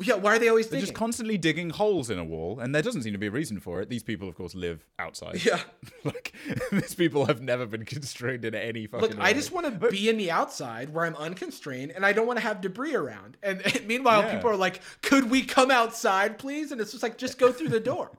Yeah, 0.00 0.14
why 0.14 0.34
are 0.34 0.38
they 0.40 0.48
always 0.48 0.66
They're 0.66 0.80
digging? 0.80 0.86
just 0.92 0.98
constantly 0.98 1.38
digging 1.38 1.70
holes 1.70 2.10
in 2.10 2.18
a 2.18 2.24
wall, 2.24 2.58
and 2.58 2.74
there 2.74 2.82
doesn't 2.82 3.02
seem 3.02 3.12
to 3.12 3.18
be 3.18 3.28
a 3.28 3.30
reason 3.30 3.60
for 3.60 3.80
it. 3.80 3.88
These 3.88 4.02
people, 4.02 4.28
of 4.28 4.34
course, 4.34 4.54
live 4.54 4.84
outside. 4.98 5.44
Yeah. 5.44 5.60
like 6.04 6.32
these 6.72 6.94
people 6.94 7.26
have 7.26 7.40
never 7.40 7.64
been 7.64 7.84
constrained 7.84 8.44
in 8.44 8.54
any 8.56 8.86
fucking. 8.88 9.08
Look, 9.10 9.18
way. 9.18 9.24
I 9.24 9.32
just 9.32 9.52
want 9.52 9.66
to 9.80 9.90
be 9.90 10.08
in 10.08 10.16
the 10.16 10.30
outside 10.32 10.90
where 10.92 11.04
I'm 11.04 11.14
unconstrained, 11.16 11.92
and 11.92 12.04
I 12.04 12.12
don't 12.12 12.26
want 12.26 12.38
to 12.38 12.42
have 12.42 12.60
debris 12.60 12.94
around. 12.94 13.36
And, 13.44 13.62
meanwhile, 13.86 14.22
Yeah. 14.22 14.34
people 14.34 14.50
are 14.50 14.56
like, 14.56 14.80
"Could 15.02 15.30
we 15.30 15.42
come 15.42 15.70
outside, 15.70 16.38
please?" 16.38 16.72
And 16.72 16.80
it's 16.80 16.90
just 16.90 17.02
like, 17.02 17.16
just 17.16 17.38
go 17.38 17.52
through 17.52 17.68
the 17.68 17.80
door. 17.80 18.10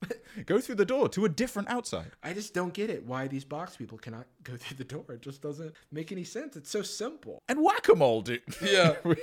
go 0.46 0.60
through 0.60 0.76
the 0.76 0.84
door 0.84 1.08
to 1.10 1.24
a 1.24 1.28
different 1.28 1.68
outside. 1.68 2.10
I 2.22 2.32
just 2.32 2.54
don't 2.54 2.72
get 2.72 2.90
it. 2.90 3.04
Why 3.06 3.26
these 3.28 3.44
box 3.44 3.76
people 3.76 3.98
cannot 3.98 4.26
go 4.44 4.56
through 4.56 4.76
the 4.76 4.84
door? 4.84 5.04
It 5.10 5.22
just 5.22 5.42
doesn't 5.42 5.74
make 5.92 6.12
any 6.12 6.24
sense. 6.24 6.56
It's 6.56 6.70
so 6.70 6.82
simple. 6.82 7.38
And 7.48 7.62
whack 7.62 7.88
a 7.88 7.94
mole, 7.96 8.22
dude. 8.22 8.42
Yeah. 8.62 8.96
we, 9.04 9.16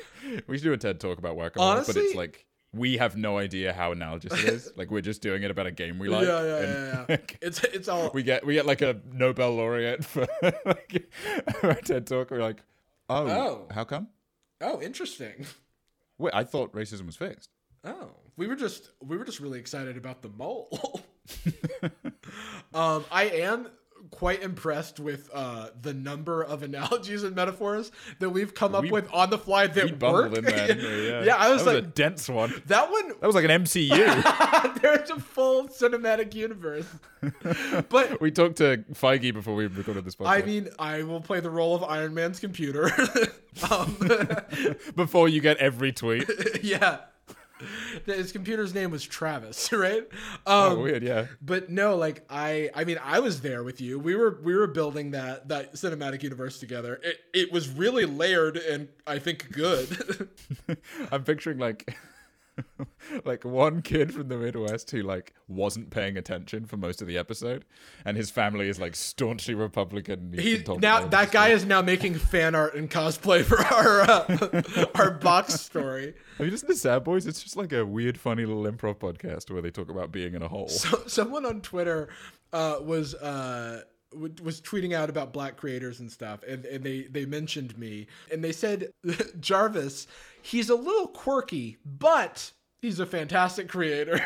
we 0.47 0.57
should 0.57 0.63
do 0.63 0.73
a 0.73 0.77
TED 0.77 0.99
talk 0.99 1.17
about 1.17 1.35
whack 1.35 1.55
a 1.55 1.59
mole, 1.59 1.83
but 1.85 1.95
it's 1.95 2.15
like 2.15 2.45
we 2.73 2.97
have 2.97 3.15
no 3.15 3.37
idea 3.37 3.71
how 3.71 3.93
analogous 3.93 4.33
it 4.33 4.49
is. 4.49 4.71
like 4.75 4.91
we're 4.91 4.99
just 5.01 5.21
doing 5.21 5.43
it 5.43 5.51
about 5.51 5.65
a 5.65 5.71
game 5.71 5.97
we 5.97 6.09
like. 6.09 6.27
yeah, 6.27 6.43
yeah, 6.43 6.59
yeah, 6.61 7.05
yeah. 7.09 7.17
It's 7.41 7.63
it's 7.63 7.87
all. 7.87 8.11
we 8.13 8.21
get 8.23 8.45
we 8.45 8.53
get 8.55 8.65
like 8.65 8.81
a 8.81 8.99
Nobel 9.13 9.53
laureate 9.55 10.03
for 10.03 10.27
like 10.65 11.09
a 11.63 11.75
TED 11.75 12.05
talk. 12.07 12.31
We're 12.31 12.41
like, 12.41 12.61
oh, 13.09 13.27
Oh. 13.29 13.67
how 13.73 13.85
come? 13.85 14.09
oh, 14.61 14.81
interesting. 14.81 15.45
Wait, 16.17 16.33
I 16.33 16.43
thought 16.43 16.73
racism 16.73 17.05
was 17.05 17.15
fixed. 17.15 17.49
Oh, 17.83 18.11
we 18.37 18.47
were 18.47 18.55
just 18.55 18.89
we 19.01 19.17
were 19.17 19.25
just 19.25 19.39
really 19.39 19.59
excited 19.59 19.97
about 19.97 20.21
the 20.21 20.29
mole. 20.29 21.01
um, 22.73 23.05
I 23.11 23.25
am 23.25 23.67
quite 24.11 24.43
impressed 24.43 24.99
with 24.99 25.29
uh, 25.33 25.69
the 25.81 25.93
number 25.93 26.43
of 26.43 26.61
analogies 26.61 27.23
and 27.23 27.35
metaphors 27.35 27.91
that 28.19 28.29
we've 28.29 28.53
come 28.53 28.75
up 28.75 28.83
We- 28.83 28.91
with 28.91 29.11
on 29.11 29.29
the 29.31 29.37
fly 29.37 29.65
that 29.67 29.85
We 29.85 29.91
work. 29.93 30.31
there. 30.33 30.77
Yeah. 31.05 31.23
Yeah, 31.23 31.35
I 31.37 31.49
was 31.51 31.63
that 31.65 31.73
was 31.73 31.75
like- 31.75 31.83
a 31.83 31.87
dense 31.87 32.29
one. 32.29 32.53
that 32.67 32.91
one 32.91 33.07
That 33.19 33.23
was 33.25 33.35
like 33.35 33.45
an 33.45 33.63
MCU. 33.63 34.79
there's 34.81 35.09
a 35.09 35.19
full 35.19 35.67
cinematic 35.69 36.35
universe. 36.35 36.85
But 37.89 38.21
we 38.21 38.29
talked 38.31 38.57
to 38.57 38.83
Feige 38.93 39.33
before 39.33 39.55
we 39.55 39.65
recorded 39.67 40.05
this 40.05 40.15
podcast. 40.15 40.27
I 40.27 40.41
mean, 40.43 40.69
I 40.77 41.01
will 41.03 41.21
play 41.21 41.39
the 41.39 41.49
role 41.49 41.75
of 41.75 41.83
Iron 41.83 42.13
Man's 42.13 42.39
computer. 42.39 42.91
um, 43.71 43.97
before 44.95 45.27
you 45.29 45.41
get 45.41 45.57
every 45.57 45.91
tweet. 45.91 46.29
yeah. 46.63 46.99
His 48.05 48.31
computer's 48.31 48.73
name 48.73 48.91
was 48.91 49.03
Travis, 49.03 49.71
right? 49.71 50.07
Oh, 50.45 50.73
Um, 50.73 50.81
weird. 50.81 51.03
Yeah. 51.03 51.27
but 51.41 51.69
no, 51.69 51.95
like 51.95 52.25
I, 52.29 52.69
I 52.73 52.83
mean, 52.83 52.99
I 53.03 53.19
was 53.19 53.41
there 53.41 53.63
with 53.63 53.79
you. 53.81 53.97
We 53.99 54.15
were, 54.15 54.39
we 54.43 54.53
were 54.55 54.67
building 54.67 55.11
that 55.11 55.47
that 55.49 55.73
cinematic 55.73 56.23
universe 56.23 56.59
together. 56.59 56.99
It, 57.03 57.17
it 57.33 57.51
was 57.51 57.69
really 57.69 58.05
layered 58.05 58.57
and 58.57 58.89
I 59.07 59.19
think 59.19 59.51
good. 59.51 60.29
I'm 61.11 61.23
picturing 61.23 61.57
like 61.57 61.95
like 63.25 63.43
one 63.43 63.81
kid 63.81 64.13
from 64.13 64.27
the 64.27 64.37
Midwest 64.37 64.91
who 64.91 65.01
like 65.01 65.33
wasn't 65.47 65.89
paying 65.89 66.17
attention 66.17 66.65
for 66.65 66.77
most 66.77 67.01
of 67.01 67.07
the 67.07 67.17
episode, 67.17 67.65
and 68.05 68.17
his 68.17 68.29
family 68.29 68.69
is 68.69 68.79
like 68.79 68.95
staunchly 68.95 69.53
Republican. 69.53 70.33
He 70.33 70.63
now 70.79 71.05
that 71.07 71.31
guy 71.31 71.49
is 71.49 71.65
now 71.65 71.81
making 71.81 72.15
fan 72.15 72.55
art 72.55 72.75
and 72.75 72.89
cosplay 72.89 73.43
for 73.43 73.59
our 73.59 74.01
uh, 74.01 74.85
our 74.95 75.11
box 75.11 75.55
story. 75.55 76.13
Have 76.37 76.47
you 76.47 76.51
listened 76.51 76.71
to 76.71 76.77
Sad 76.77 77.03
Boys? 77.03 77.25
It's 77.25 77.43
just 77.43 77.55
like 77.55 77.73
a 77.73 77.85
weird, 77.85 78.19
funny 78.19 78.45
little 78.45 78.63
improv 78.63 78.97
podcast 78.97 79.51
where 79.51 79.61
they 79.61 79.71
talk 79.71 79.89
about 79.89 80.11
being 80.11 80.33
in 80.33 80.41
a 80.41 80.47
hole. 80.47 80.67
So, 80.67 81.03
someone 81.07 81.45
on 81.45 81.61
Twitter 81.61 82.09
uh, 82.51 82.77
was 82.81 83.15
uh, 83.15 83.83
was 84.41 84.61
tweeting 84.61 84.93
out 84.93 85.09
about 85.09 85.33
black 85.33 85.57
creators 85.57 85.99
and 85.99 86.11
stuff, 86.11 86.41
and, 86.47 86.65
and 86.65 86.83
they 86.83 87.03
they 87.03 87.25
mentioned 87.25 87.77
me, 87.77 88.07
and 88.31 88.43
they 88.43 88.51
said 88.51 88.91
Jarvis, 89.39 90.07
he's 90.41 90.69
a 90.69 90.75
little 90.75 91.07
quirky, 91.07 91.77
but 91.85 92.51
he's 92.81 92.99
a 92.99 93.05
fantastic 93.05 93.67
creator. 93.67 94.19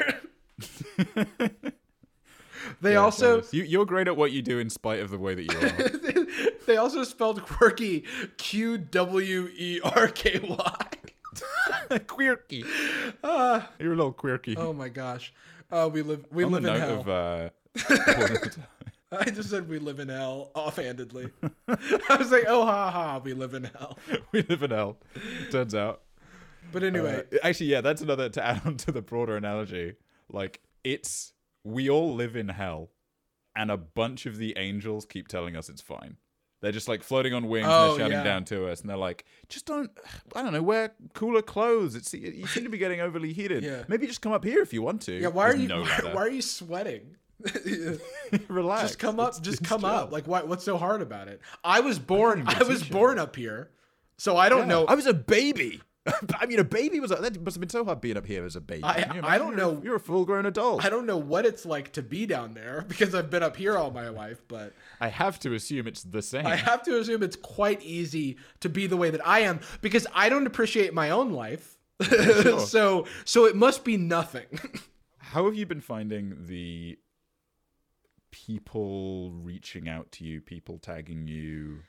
they 2.82 2.94
Yeah, 2.94 2.98
also 2.98 3.42
you, 3.52 3.64
you're 3.64 3.86
great 3.86 4.08
at 4.08 4.16
what 4.18 4.32
you 4.32 4.42
do 4.42 4.60
in 4.60 4.70
spite 4.70 5.00
of 5.00 5.10
the 5.10 5.18
way 5.18 5.36
that 5.36 5.44
you 5.44 5.58
are. 5.60 6.56
they 6.68 6.78
also 6.78 7.04
spelled 7.04 7.42
quirky 7.44 8.04
Q 8.38 8.78
W 8.78 9.50
E 9.56 9.80
R 9.84 10.08
K 10.08 10.40
Y. 10.40 10.86
quirky. 12.08 12.64
Uh, 13.24 13.62
You're 13.80 13.94
a 13.94 13.96
little 13.96 14.12
quirky. 14.12 14.56
oh 14.58 14.74
my 14.74 14.90
gosh, 14.90 15.34
uh, 15.72 15.90
we 15.92 16.02
live 16.02 16.26
we 16.32 16.44
On 16.44 16.52
live 16.52 16.66
in 16.66 16.76
hell. 16.76 17.00
of 17.00 17.10
uh, 17.10 17.50
I 19.18 19.26
just 19.32 19.50
said 19.50 19.68
we 19.68 19.80
live 19.80 20.00
in 20.00 20.10
hell 20.10 20.52
offhandedly. 20.54 21.30
I 21.68 22.16
was 22.18 22.32
like, 22.32 22.46
oh 22.48 22.66
ha 22.66 22.92
ha, 22.92 23.22
we 23.24 23.34
live 23.34 23.54
in 23.54 23.64
hell. 23.66 23.98
we 24.32 24.44
live 24.44 24.62
in 24.64 24.72
hell. 24.72 24.98
Turns 25.52 25.74
out. 25.74 26.02
But 26.72 26.84
anyway, 26.84 27.24
Uh, 27.34 27.38
actually, 27.44 27.68
yeah, 27.68 27.82
that's 27.82 28.02
another 28.02 28.30
to 28.30 28.46
add 28.46 28.62
on 28.66 28.78
to 28.78 28.92
the 28.92 29.02
broader 29.02 29.36
analogy. 29.36 29.96
Like, 30.32 30.62
it's 30.84 31.34
we 31.64 31.90
all 31.90 32.14
live 32.14 32.36
in 32.36 32.50
hell, 32.50 32.92
and 33.56 33.72
a 33.72 33.78
bunch 33.78 34.26
of 34.28 34.38
the 34.38 34.54
angels 34.58 35.06
keep 35.06 35.28
telling 35.28 35.56
us 35.56 35.70
it's 35.70 35.82
fine. 35.82 36.18
They're 36.62 36.72
just 36.74 36.88
like 36.90 37.02
floating 37.04 37.34
on 37.34 37.48
wings, 37.48 37.66
Oh, 37.70 37.72
and 37.72 37.92
they're 37.94 38.06
shouting 38.06 38.18
yeah. 38.18 38.24
down 38.24 38.46
to 38.46 38.68
us, 38.68 38.82
and 38.82 38.90
they're 38.90 38.98
like, 38.98 39.26
"Just 39.48 39.66
don't, 39.66 39.90
I 40.36 40.44
don't 40.44 40.52
know, 40.54 40.62
wear 40.62 40.94
cooler 41.14 41.42
clothes. 41.42 41.96
It's 41.96 42.14
you 42.14 42.46
seem 42.48 42.66
to 42.66 42.70
be 42.70 42.78
getting 42.78 43.00
overly 43.02 43.32
heated. 43.34 43.64
Yeah. 43.64 43.84
Maybe 43.88 44.06
just 44.06 44.22
come 44.22 44.34
up 44.34 44.44
here 44.44 44.62
if 44.62 44.72
you 44.74 44.82
want 44.84 45.02
to. 45.04 45.14
yeah, 45.14 45.30
why 45.30 45.46
are 45.50 45.56
you 45.56 45.68
no 45.70 45.82
why, 45.84 46.00
why 46.14 46.22
are 46.22 46.30
you 46.30 46.42
sweating? 46.44 47.16
Relax. 48.48 48.82
just 48.84 49.00
come 49.00 49.20
up, 49.20 49.30
It's- 49.30 49.40
just 49.42 49.60
it's 49.62 49.70
come 49.70 49.82
chill. 49.82 49.90
up. 49.90 50.12
Like 50.12 50.28
what 50.28 50.48
what's 50.48 50.64
so 50.64 50.78
hard 50.78 51.02
about 51.02 51.28
it? 51.28 51.42
I 51.64 51.80
was 51.80 52.00
born 52.00 52.42
even 52.42 52.54
I 52.54 52.64
was 52.68 52.84
born 52.84 53.18
up 53.20 53.36
here. 53.36 53.70
So 54.18 54.36
I 54.38 54.50
don't 54.50 54.62
Yeah. 54.62 54.66
know 54.66 54.86
I 54.86 54.96
was 54.96 55.06
a 55.06 55.14
baby. 55.14 55.82
I 56.40 56.46
mean, 56.48 56.60
a 56.60 56.64
baby 56.64 57.00
was 57.00 57.12
that 57.12 57.22
must 57.44 57.56
have 57.56 57.60
been 57.62 57.70
so 57.70 57.84
hard 57.86 58.02
being 58.02 58.18
up 58.18 58.26
here 58.26 58.44
as 58.46 58.56
a 58.56 58.62
baby. 58.62 58.84
I- 58.84 59.20
I 59.24 59.38
don't 59.38 59.50
You're 59.58 59.70
a- 59.70 59.74
know. 59.74 59.82
You're 59.84 59.96
a 59.96 60.00
full 60.00 60.26
grown 60.26 60.46
adult. 60.46 60.84
I 60.84 60.90
don't 60.90 61.06
know 61.06 61.18
what 61.18 61.46
it's 61.46 61.66
like 61.66 61.94
to 61.94 62.02
be 62.02 62.26
down 62.26 62.54
there 62.54 62.84
because 62.88 63.14
I've 63.16 63.30
been 63.30 63.44
up 63.44 63.56
here 63.58 63.78
all 63.78 63.92
my 63.92 64.10
life, 64.10 64.42
but 64.48 64.74
I 65.00 65.10
have 65.10 65.40
to 65.42 65.54
assume 65.54 65.88
it's 65.88 66.04
the 66.04 66.22
same. 66.22 66.46
I 66.48 66.56
have 66.56 66.84
to 66.84 67.00
assume 67.00 67.22
it's 67.24 67.36
quite 67.36 67.82
easy 67.84 68.38
to 68.62 68.70
be 68.70 68.88
the 68.88 68.98
way 68.98 69.10
that 69.12 69.26
I 69.28 69.42
am 69.42 69.60
because 69.82 70.08
I 70.14 70.30
don't 70.30 70.48
appreciate 70.48 70.94
my 70.94 71.10
own 71.12 71.32
life. 71.32 71.78
Sure. 72.02 72.60
so 72.62 73.06
so 73.26 73.46
it 73.46 73.56
must 73.58 73.84
be 73.84 73.98
nothing. 73.98 74.46
How 75.18 75.46
have 75.46 75.56
you 75.56 75.66
been 75.66 75.82
finding 75.82 76.46
the 76.48 76.98
people 78.32 79.32
reaching 79.32 79.90
out 79.90 80.12
to 80.14 80.24
you, 80.24 80.42
people 80.42 80.80
tagging 80.80 81.28
you 81.28 81.80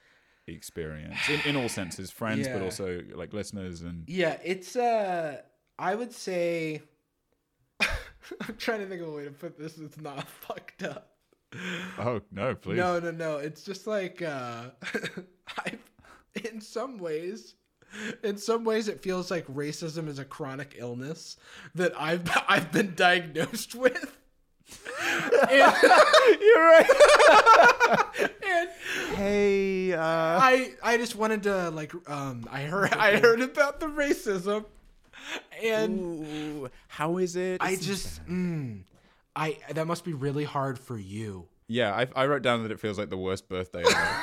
experience 0.47 1.16
in, 1.28 1.41
in 1.51 1.57
all 1.57 1.68
senses, 1.68 2.11
friends, 2.11 2.49
but 2.49 2.62
also 2.62 3.03
like 3.14 3.32
listeners 3.32 3.82
and 3.82 4.05
Yeah, 4.09 4.38
it's 4.45 4.76
uh 4.76 5.43
I 5.78 5.95
would 5.95 6.12
say 6.12 6.82
I'm 7.80 8.57
trying 8.59 8.80
to 8.80 8.86
think 8.86 9.03
of 9.03 9.09
a 9.09 9.12
way 9.12 9.24
to 9.24 9.30
put 9.30 9.59
this 9.59 9.78
it's 9.78 9.99
not 9.99 10.28
fucked 10.28 10.82
up. 10.82 11.09
oh 11.99 12.20
no, 12.30 12.55
please. 12.55 12.76
No, 12.76 12.99
no, 13.01 13.11
no. 13.11 13.38
It's 13.38 13.62
just 13.62 13.86
like 13.86 14.22
uh 14.22 14.70
I 15.59 15.78
in 16.45 16.61
some 16.61 16.99
ways 16.99 17.55
in 18.22 18.36
some 18.36 18.64
ways 18.64 18.86
it 18.88 19.03
feels 19.03 19.30
like 19.30 19.47
racism 19.49 20.07
is 20.07 20.18
a 20.20 20.24
chronic 20.24 20.76
illness 20.78 21.36
that 21.74 21.93
I've 22.01 22.28
I've 22.49 22.70
been 22.72 22.95
diagnosed 22.95 23.74
with. 23.74 24.16
And, 25.50 25.74
You're 26.40 26.64
right. 26.64 26.90
and 28.46 28.68
hey, 29.16 29.92
uh, 29.92 30.00
I 30.02 30.72
I 30.82 30.96
just 30.96 31.16
wanted 31.16 31.42
to 31.44 31.70
like 31.70 31.92
um 32.08 32.46
I 32.50 32.62
heard 32.62 32.92
I 32.94 33.16
heard 33.18 33.40
about 33.40 33.80
the 33.80 33.86
racism 33.86 34.64
and 35.62 36.00
ooh, 36.00 36.70
how 36.88 37.18
is 37.18 37.36
it? 37.36 37.60
I 37.62 37.72
It's- 37.72 37.84
just, 37.86 38.24
mm, 38.26 38.82
I 39.36 39.58
that 39.72 39.86
must 39.86 40.04
be 40.04 40.12
really 40.12 40.44
hard 40.44 40.78
for 40.78 40.98
you. 40.98 41.46
yeah, 41.68 41.94
I, 41.94 42.06
I 42.22 42.26
wrote 42.26 42.42
down 42.42 42.62
that 42.64 42.72
it 42.72 42.80
feels 42.80 42.98
like 42.98 43.10
the 43.10 43.16
worst 43.18 43.48
birthday 43.48 43.84
ever. 43.86 44.22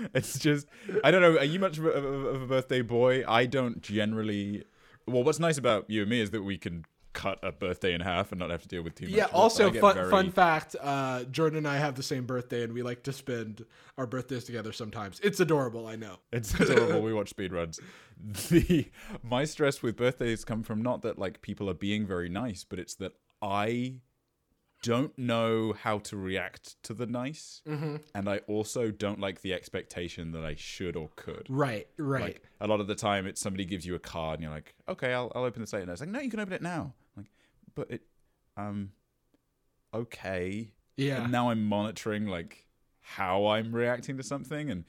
it's 0.14 0.38
just 0.38 0.66
I 1.04 1.10
don't 1.10 1.22
know. 1.22 1.36
Are 1.38 1.44
you 1.44 1.58
much 1.58 1.78
of 1.78 1.86
a, 1.86 1.90
of 1.90 2.04
a- 2.04 2.08
of 2.28 2.42
a 2.42 2.46
birthday 2.46 2.82
boy? 2.82 3.24
I 3.28 3.46
don't 3.46 3.80
generally. 3.82 4.64
Well, 5.06 5.24
what's 5.24 5.38
nice 5.38 5.56
about 5.58 5.88
you 5.88 6.02
and 6.02 6.10
me 6.10 6.20
is 6.20 6.30
that 6.32 6.42
we 6.42 6.58
can 6.58 6.84
cut 7.12 7.38
a 7.42 7.50
birthday 7.52 7.94
in 7.94 8.00
half 8.00 8.32
and 8.32 8.38
not 8.38 8.50
have 8.50 8.62
to 8.62 8.68
deal 8.68 8.82
with 8.82 8.94
too 8.94 9.06
much. 9.06 9.14
Yeah. 9.14 9.24
of 9.24 9.30
it, 9.30 9.32
but 9.32 9.38
I 9.38 9.42
Also, 9.42 9.72
fun 9.72 9.94
very- 9.94 10.10
fun 10.10 10.30
fact: 10.30 10.76
uh, 10.80 11.24
Jordan 11.24 11.58
and 11.58 11.68
I 11.68 11.76
have 11.76 11.94
the 11.94 12.02
same 12.02 12.26
birthday, 12.26 12.62
and 12.62 12.72
we 12.72 12.82
like 12.82 13.02
to 13.04 13.12
spend 13.12 13.64
our 13.96 14.06
birthdays 14.06 14.44
together. 14.44 14.72
Sometimes 14.72 15.20
it's 15.20 15.40
adorable. 15.40 15.86
I 15.86 15.96
know. 15.96 16.16
It's 16.32 16.54
adorable. 16.54 17.02
we 17.02 17.12
watch 17.12 17.34
speedruns. 17.34 17.80
The 18.50 18.90
my 19.22 19.44
stress 19.44 19.80
with 19.80 19.96
birthdays 19.96 20.44
come 20.44 20.64
from 20.64 20.82
not 20.82 21.02
that 21.02 21.18
like 21.20 21.40
people 21.40 21.70
are 21.70 21.74
being 21.74 22.04
very 22.04 22.28
nice, 22.28 22.64
but 22.64 22.80
it's 22.80 22.96
that 22.96 23.12
I 23.40 24.00
don't 24.82 25.16
know 25.18 25.72
how 25.72 25.98
to 25.98 26.16
react 26.16 26.80
to 26.84 26.94
the 26.94 27.06
nice, 27.06 27.62
Mm-hmm. 27.66 27.96
and 28.14 28.28
I 28.28 28.38
also 28.46 28.90
don't 28.90 29.18
like 29.20 29.42
the 29.42 29.52
expectation 29.52 30.32
that 30.32 30.44
I 30.44 30.54
should 30.54 30.94
or 30.96 31.10
could. 31.16 31.46
Right. 31.48 31.88
Right. 31.98 32.22
Like 32.22 32.42
a 32.60 32.66
lot 32.66 32.80
of 32.80 32.86
the 32.86 32.94
time, 32.94 33.26
it's 33.26 33.40
somebody 33.40 33.64
gives 33.64 33.84
you 33.86 33.94
a 33.94 33.98
card, 33.98 34.34
and 34.34 34.42
you're 34.44 34.52
like, 34.52 34.74
"Okay, 34.88 35.12
I'll, 35.12 35.32
I'll 35.34 35.44
open 35.44 35.60
this 35.62 35.72
later." 35.72 35.82
And 35.82 35.90
it's 35.92 36.00
like, 36.00 36.10
"No, 36.10 36.20
you 36.20 36.30
can 36.30 36.40
open 36.40 36.52
it 36.52 36.62
now." 36.62 36.92
I'm 37.16 37.22
like, 37.24 37.30
but 37.74 37.90
it, 37.90 38.02
um, 38.56 38.90
okay. 39.94 40.70
yeah. 40.96 41.22
And 41.22 41.32
now 41.32 41.50
I'm 41.50 41.64
monitoring 41.64 42.26
like 42.26 42.66
how 43.00 43.46
I'm 43.48 43.74
reacting 43.74 44.16
to 44.18 44.22
something, 44.22 44.70
and 44.70 44.84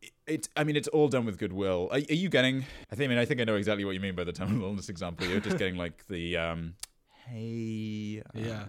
it. 0.00 0.12
it 0.26 0.48
I 0.56 0.64
mean, 0.64 0.76
it's 0.76 0.88
all 0.88 1.08
done 1.08 1.24
with 1.26 1.38
goodwill. 1.38 1.88
Are, 1.90 1.98
are 1.98 2.00
you 2.14 2.28
getting? 2.28 2.64
I 2.90 2.94
think. 2.94 3.08
I 3.08 3.10
mean, 3.10 3.18
I 3.18 3.24
think 3.24 3.40
I 3.40 3.44
know 3.44 3.56
exactly 3.56 3.84
what 3.84 3.92
you 3.94 4.00
mean 4.00 4.14
by 4.14 4.24
the 4.24 4.32
terminal 4.32 4.64
illness 4.68 4.88
example. 4.88 5.26
You're 5.26 5.40
just 5.40 5.58
getting 5.62 5.76
like 5.76 6.06
the 6.08 6.36
um, 6.36 6.74
hey, 7.26 8.22
uh, 8.34 8.38
Yeah. 8.38 8.66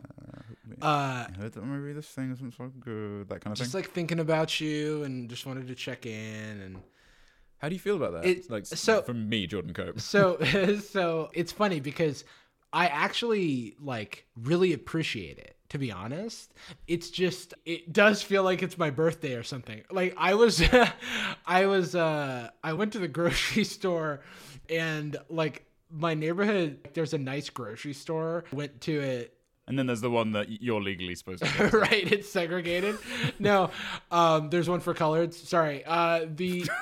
I 0.81 0.85
Uh, 0.85 1.27
heard 1.39 1.53
that 1.53 1.63
maybe 1.63 1.93
this 1.93 2.07
thing 2.07 2.31
isn't 2.31 2.53
so 2.53 2.71
good. 2.79 3.29
That 3.29 3.41
kind 3.41 3.53
of 3.53 3.57
just 3.57 3.71
thing. 3.71 3.81
Just 3.81 3.87
like 3.89 3.91
thinking 3.93 4.19
about 4.19 4.59
you, 4.59 5.03
and 5.03 5.29
just 5.29 5.45
wanted 5.45 5.67
to 5.67 5.75
check 5.75 6.05
in, 6.05 6.59
and 6.61 6.77
How 7.59 7.69
do 7.69 7.75
you 7.75 7.79
feel 7.79 7.95
about 7.95 8.13
that? 8.13 8.25
it- 8.25 8.49
like 8.51 8.65
so- 8.65 9.01
from 9.01 9.27
me, 9.29 9.47
Jordan 9.47 9.73
Cope. 9.73 9.99
so 10.13 10.37
so 10.79 11.29
it's 11.33 11.51
funny 11.51 11.79
because 11.79 12.23
I 12.73 12.87
actually 12.87 13.75
like 13.79 14.25
really 14.35 14.73
appreciate 14.73 15.37
it. 15.39 15.53
To 15.69 15.77
be 15.77 15.91
honest, 15.91 16.53
it's 16.87 17.09
just 17.09 17.53
it 17.65 17.91
does 17.91 18.21
feel 18.23 18.43
like 18.43 18.61
it's 18.63 18.77
my 18.77 18.89
birthday 18.89 19.33
or 19.35 19.43
something. 19.43 19.81
Like 19.91 20.13
I 20.17 20.33
was, 20.35 20.61
I 21.45 21.65
was, 21.65 21.93
uh, 21.95 22.49
I 22.63 22.71
went 22.73 22.93
to 22.93 22.99
the 22.99 23.07
grocery 23.09 23.63
store, 23.65 24.21
and 24.69 25.17
like 25.29 25.65
my 25.91 26.13
neighborhood, 26.13 26.89
there's 26.93 27.13
a 27.13 27.17
nice 27.17 27.49
grocery 27.49 27.93
store. 27.93 28.43
Went 28.51 28.81
to 28.81 28.99
it 28.99 29.37
And 29.67 29.77
then 29.77 29.85
there's 29.85 29.99
the 29.99 30.09
one 30.09 30.31
that 30.31 30.61
you're 30.61 30.81
legally 30.81 31.13
supposed 31.15 31.43
to 31.43 31.57
get. 31.57 31.73
right, 31.73 32.09
it's 32.09 32.29
segregated. 32.29 32.97
No, 33.37 33.69
um, 34.11 34.49
there's 34.49 34.69
one 34.69 34.79
for 34.79 34.93
colored. 34.93 35.33
Sorry, 35.33 35.83
uh, 35.85 36.25
the 36.33 36.69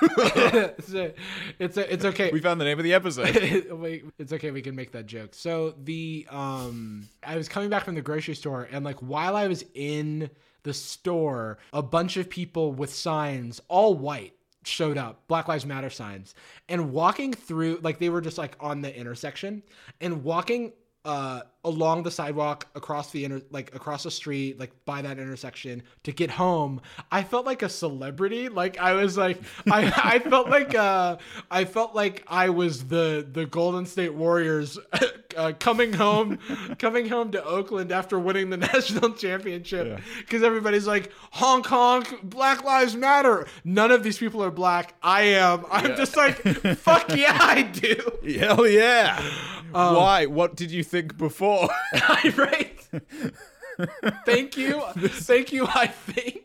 it's 1.58 1.76
a, 1.76 1.92
it's 1.92 2.04
okay. 2.04 2.30
we 2.32 2.40
found 2.40 2.60
the 2.60 2.64
name 2.64 2.78
of 2.78 2.84
the 2.84 2.94
episode. 2.94 3.36
It's 4.18 4.32
okay. 4.32 4.50
We 4.50 4.62
can 4.62 4.74
make 4.76 4.92
that 4.92 5.06
joke. 5.06 5.34
So 5.34 5.74
the 5.82 6.26
um, 6.30 7.08
I 7.24 7.36
was 7.36 7.48
coming 7.48 7.70
back 7.70 7.84
from 7.84 7.96
the 7.96 8.02
grocery 8.02 8.34
store, 8.34 8.68
and 8.70 8.84
like 8.84 8.98
while 9.00 9.34
I 9.36 9.48
was 9.48 9.64
in 9.74 10.30
the 10.62 10.72
store, 10.74 11.58
a 11.72 11.82
bunch 11.82 12.16
of 12.16 12.30
people 12.30 12.72
with 12.72 12.92
signs, 12.92 13.60
all 13.68 13.94
white, 13.94 14.35
showed 14.66 14.98
up, 14.98 15.26
Black 15.28 15.48
Lives 15.48 15.66
Matter 15.66 15.90
signs, 15.90 16.34
and 16.68 16.92
walking 16.92 17.32
through, 17.32 17.80
like 17.82 17.98
they 17.98 18.08
were 18.08 18.20
just 18.20 18.38
like 18.38 18.56
on 18.60 18.82
the 18.82 18.94
intersection, 18.94 19.62
and 20.00 20.24
walking 20.24 20.72
uh, 21.06 21.40
along 21.66 22.04
the 22.04 22.10
sidewalk 22.10 22.68
across 22.76 23.10
the 23.10 23.24
inter 23.24 23.42
like 23.50 23.74
across 23.74 24.04
the 24.04 24.10
street 24.10 24.58
like 24.58 24.70
by 24.84 25.02
that 25.02 25.18
intersection 25.18 25.82
to 26.04 26.12
get 26.12 26.30
home 26.30 26.80
i 27.10 27.22
felt 27.24 27.44
like 27.44 27.62
a 27.62 27.68
celebrity. 27.68 28.48
Like 28.48 28.78
i 28.78 28.92
was 28.92 29.16
like 29.16 29.40
i 29.70 29.92
i 29.96 30.18
felt 30.20 30.48
like 30.48 30.74
uh 30.74 31.16
i 31.50 31.64
felt 31.64 31.94
like 31.94 32.22
i 32.28 32.50
was 32.50 32.86
the 32.86 33.26
the 33.30 33.46
golden 33.46 33.84
state 33.84 34.14
warriors 34.14 34.78
uh, 35.36 35.52
coming 35.58 35.92
home 35.92 36.38
coming 36.78 37.08
home 37.08 37.32
to 37.32 37.44
oakland 37.44 37.90
after 37.90 38.18
winning 38.18 38.50
the 38.50 38.56
national 38.56 39.12
championship 39.14 40.00
because 40.18 40.44
everybody's 40.44 40.86
like 40.86 41.10
honk 41.32 41.66
honk 41.66 42.22
black 42.22 42.64
lives 42.64 42.94
matter. 42.96 43.46
None 43.64 43.90
of 43.90 44.02
these 44.02 44.18
people 44.18 44.42
are 44.42 44.50
black. 44.50 44.94
I 45.02 45.22
am. 45.22 45.64
I'm 45.70 45.96
just 45.96 46.16
like 46.16 46.36
fuck 46.76 47.14
yeah 47.14 47.36
i 47.40 47.62
do. 47.62 48.18
Hell 48.38 48.66
yeah! 48.66 49.20
Oh. 49.78 49.98
Why? 49.98 50.26
What 50.26 50.56
did 50.56 50.70
you 50.70 50.82
think 50.82 51.18
before? 51.18 51.68
right. 52.36 52.88
Thank 54.24 54.56
you. 54.56 54.80
Thank 54.98 55.52
you, 55.52 55.66
I 55.66 55.86
think. 55.86 56.42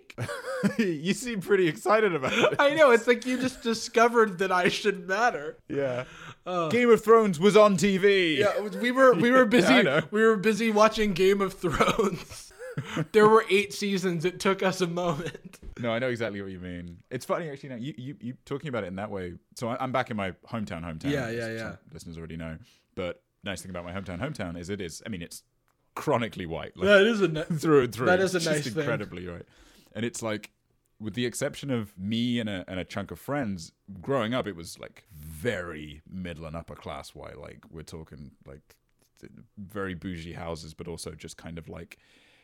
you 0.78 1.14
seem 1.14 1.42
pretty 1.42 1.68
excited 1.68 2.14
about 2.14 2.34
it. 2.34 2.56
I 2.60 2.76
know. 2.76 2.92
It's 2.92 3.08
like 3.08 3.26
you 3.26 3.40
just 3.40 3.64
discovered 3.64 4.40
that 4.40 4.52
I 4.52 4.68
should 4.68 5.08
matter. 5.08 5.58
Yeah. 5.68 6.04
Oh. 6.46 6.70
Game 6.70 6.90
of 6.90 7.04
Thrones 7.04 7.40
was 7.40 7.56
on 7.56 7.78
TV. 7.78 8.38
Yeah, 8.38 8.60
we 8.82 8.92
were 8.92 9.14
we 9.14 9.32
were 9.32 9.46
busy 9.46 9.74
I 9.74 9.82
know. 9.82 10.02
we 10.12 10.24
were 10.24 10.36
busy 10.38 10.72
watching 10.72 11.14
Game 11.14 11.42
of 11.42 11.54
Thrones. 11.54 12.52
there 13.14 13.28
were 13.28 13.46
eight 13.50 13.74
seasons. 13.74 14.26
It 14.26 14.40
took 14.40 14.62
us 14.62 14.82
a 14.82 14.88
moment. 14.88 15.60
No, 15.80 15.92
I 15.92 16.00
know 16.00 16.10
exactly 16.10 16.42
what 16.42 16.52
you 16.52 16.60
mean. 16.60 16.98
It's 17.10 17.26
funny 17.26 17.50
actually. 17.50 17.70
Now 17.70 17.76
you 17.76 17.94
you, 17.98 18.16
you 18.20 18.34
talking 18.46 18.68
about 18.68 18.84
it 18.84 18.88
in 18.88 18.98
that 18.98 19.10
way. 19.10 19.36
So 19.56 19.70
I, 19.70 19.78
I'm 19.80 19.92
back 19.92 20.12
in 20.12 20.18
my 20.18 20.32
hometown. 20.52 20.84
Hometown. 20.84 21.12
Yeah, 21.12 21.30
yeah, 21.30 21.52
yeah. 21.52 21.76
Listeners 21.94 22.18
already 22.18 22.38
know. 22.38 22.58
But 22.96 23.22
nice 23.44 23.62
thing 23.62 23.70
about 23.72 23.86
my 23.86 23.92
hometown. 23.94 24.20
Hometown 24.20 24.58
is 24.60 24.70
it 24.70 24.82
is. 24.82 25.02
I 25.06 25.10
mean, 25.10 25.22
it's 25.22 25.44
chronically 25.96 26.46
white. 26.46 26.76
Like, 26.78 26.88
That 26.88 27.02
is 27.08 27.22
a 27.22 27.28
ni- 27.28 27.44
through 27.58 27.84
and 27.86 27.94
through. 27.96 28.06
That 28.08 28.20
is 28.20 28.34
a 28.36 28.40
nice 28.40 28.64
just 28.64 28.70
thing. 28.76 28.80
incredibly 28.80 29.28
right. 29.28 29.46
And 29.94 30.06
it's 30.06 30.22
like, 30.22 30.52
with 31.00 31.16
the 31.16 31.26
exception 31.26 31.72
of 31.72 31.98
me 31.98 32.40
and 32.40 32.48
a 32.50 32.64
and 32.68 32.80
a 32.80 32.86
chunk 32.86 33.12
of 33.12 33.20
friends, 33.20 33.72
growing 34.02 34.34
up, 34.34 34.46
it 34.48 34.56
was 34.56 34.78
like 34.80 35.04
very 35.12 36.02
middle 36.10 36.46
and 36.46 36.56
upper 36.56 36.76
class 36.76 37.16
white. 37.16 37.38
Like 37.40 37.64
we're 37.72 37.82
talking 37.84 38.32
like 38.46 38.76
very 39.58 39.94
bougie 39.96 40.34
houses, 40.34 40.74
but 40.74 40.88
also 40.88 41.12
just 41.12 41.38
kind 41.38 41.58
of 41.58 41.68
like 41.70 41.98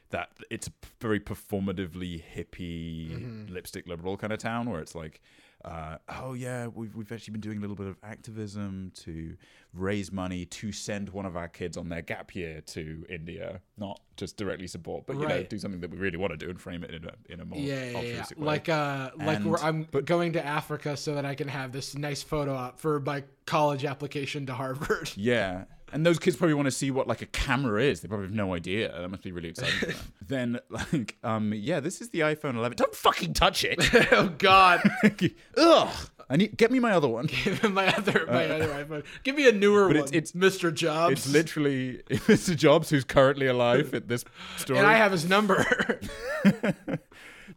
that. 0.09 0.29
It's 0.49 0.67
a 0.67 0.71
very 1.01 1.19
performatively 1.19 2.23
hippie 2.35 3.11
Mm-hmm. 3.11 3.53
lipstick 3.53 3.87
liberal 3.87 4.17
kind 4.17 4.33
of 4.33 4.39
town 4.39 4.69
where 4.69 4.81
it's 4.81 4.95
like. 4.95 5.21
Uh, 5.67 5.97
oh 6.23 6.33
yeah, 6.33 6.67
we've 6.67 6.95
we've 6.95 7.11
actually 7.11 7.33
been 7.33 7.41
doing 7.41 7.57
a 7.57 7.61
little 7.61 7.75
bit 7.75 7.87
of 7.87 7.97
activism 8.03 8.91
to 8.95 9.35
raise 9.73 10.11
money 10.11 10.45
to 10.45 10.71
send 10.71 11.09
one 11.09 11.25
of 11.25 11.35
our 11.35 11.49
kids 11.49 11.75
on 11.75 11.89
their 11.89 12.01
gap 12.01 12.33
year 12.35 12.61
to 12.61 13.05
India, 13.09 13.59
not 13.77 13.99
just 14.15 14.37
directly 14.37 14.65
support, 14.67 15.05
but 15.05 15.17
you 15.19 15.27
know, 15.27 15.43
do 15.43 15.59
something 15.59 15.81
that 15.81 15.91
we 15.91 15.97
really 15.97 16.17
want 16.17 16.31
to 16.31 16.37
do 16.37 16.49
and 16.49 16.59
frame 16.61 16.83
it 16.83 16.91
in 16.91 17.03
a 17.05 17.11
in 17.33 17.39
a 17.41 17.45
more 17.45 17.59
Yeah, 17.59 17.89
yeah, 17.91 18.01
yeah. 18.01 18.23
way. 18.37 18.45
Like 18.45 18.69
uh 18.69 19.09
like 19.17 19.37
And- 19.37 19.45
where 19.51 19.59
I'm 19.63 19.83
going 20.05 20.33
to 20.33 20.45
Africa 20.45 20.95
so 20.95 21.15
that 21.15 21.25
I 21.25 21.35
can 21.35 21.47
have 21.49 21.71
this 21.73 21.95
nice 21.97 22.23
photo 22.23 22.53
op 22.55 22.79
for 22.79 22.99
my 23.01 23.23
college 23.45 23.83
application 23.83 24.45
to 24.45 24.53
Harvard. 24.53 25.11
yeah, 25.15 25.65
and 25.93 26.05
those 26.05 26.19
kids 26.19 26.35
probably 26.35 26.53
want 26.53 26.65
to 26.67 26.71
see 26.71 26.91
what 26.91 27.07
like 27.07 27.21
a 27.21 27.25
camera 27.27 27.81
is. 27.81 28.01
They 28.01 28.07
probably 28.07 28.25
have 28.27 28.35
no 28.35 28.53
idea. 28.53 28.91
That 28.99 29.09
must 29.09 29.23
be 29.23 29.31
really 29.31 29.49
exciting 29.49 29.95
then 30.27 30.59
like 30.69 31.17
um 31.23 31.53
yeah, 31.53 31.79
this 31.79 32.01
is 32.01 32.09
the 32.09 32.19
iPhone 32.21 32.55
11. 32.55 32.75
Don't 32.77 32.95
fucking 32.95 33.33
touch 33.33 33.63
it. 33.63 33.77
oh 34.11 34.29
God! 34.37 34.81
Ugh. 35.57 35.95
I 36.29 36.35
need 36.35 36.57
get 36.57 36.71
me 36.71 36.79
my 36.79 36.91
other 36.91 37.07
one. 37.07 37.27
Give 37.27 37.63
me 37.63 37.69
my 37.69 37.87
other 37.95 38.25
my 38.27 38.45
other 38.49 38.67
iPhone. 38.67 39.05
Give 39.23 39.35
me 39.35 39.47
a 39.47 39.51
newer 39.53 39.87
one. 39.87 39.97
Uh, 39.97 40.03
it's- 40.03 40.11
it's- 40.13 40.31
Mr. 40.33 40.73
Jobs. 40.73 41.13
It's 41.13 41.29
literally 41.29 42.03
Mr. 42.09 42.53
Jobs 42.55 42.89
who's 42.89 43.05
currently 43.05 43.47
alive 43.47 43.93
at 43.93 44.09
this 44.09 44.25
story. 44.57 44.79
and 44.79 44.87
I 44.87 44.95
have 44.97 45.13
his 45.13 45.27
number. 45.29 45.65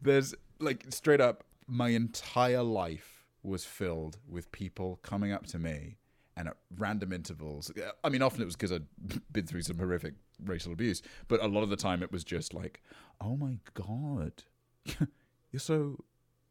There's 0.03 0.35
like 0.61 0.85
straight 0.91 1.21
up, 1.21 1.45
my 1.67 1.89
entire 1.89 2.63
life 2.63 3.25
was 3.43 3.65
filled 3.65 4.19
with 4.29 4.53
people 4.53 4.99
coming 5.03 5.33
up 5.33 5.47
to 5.47 5.59
me 5.59 5.97
and 6.41 6.49
at 6.49 6.57
random 6.77 7.13
intervals. 7.13 7.71
I 8.03 8.09
mean, 8.09 8.23
often 8.23 8.41
it 8.41 8.47
was 8.47 8.57
because 8.57 8.73
I'd 8.73 8.87
been 9.33 9.47
through 9.47 9.63
some 9.63 9.79
horrific 9.79 10.15
racial 10.43 10.73
abuse, 10.73 11.03
but 11.29 11.43
a 11.43 11.47
lot 11.47 11.63
of 11.63 11.69
the 11.69 11.77
time 11.77 12.03
it 12.03 12.11
was 12.11 12.25
just 12.25 12.55
like, 12.55 12.83
oh 13.21 13.37
my 13.37 13.59
God, 13.75 14.33
you're 15.53 15.61
so 15.61 16.03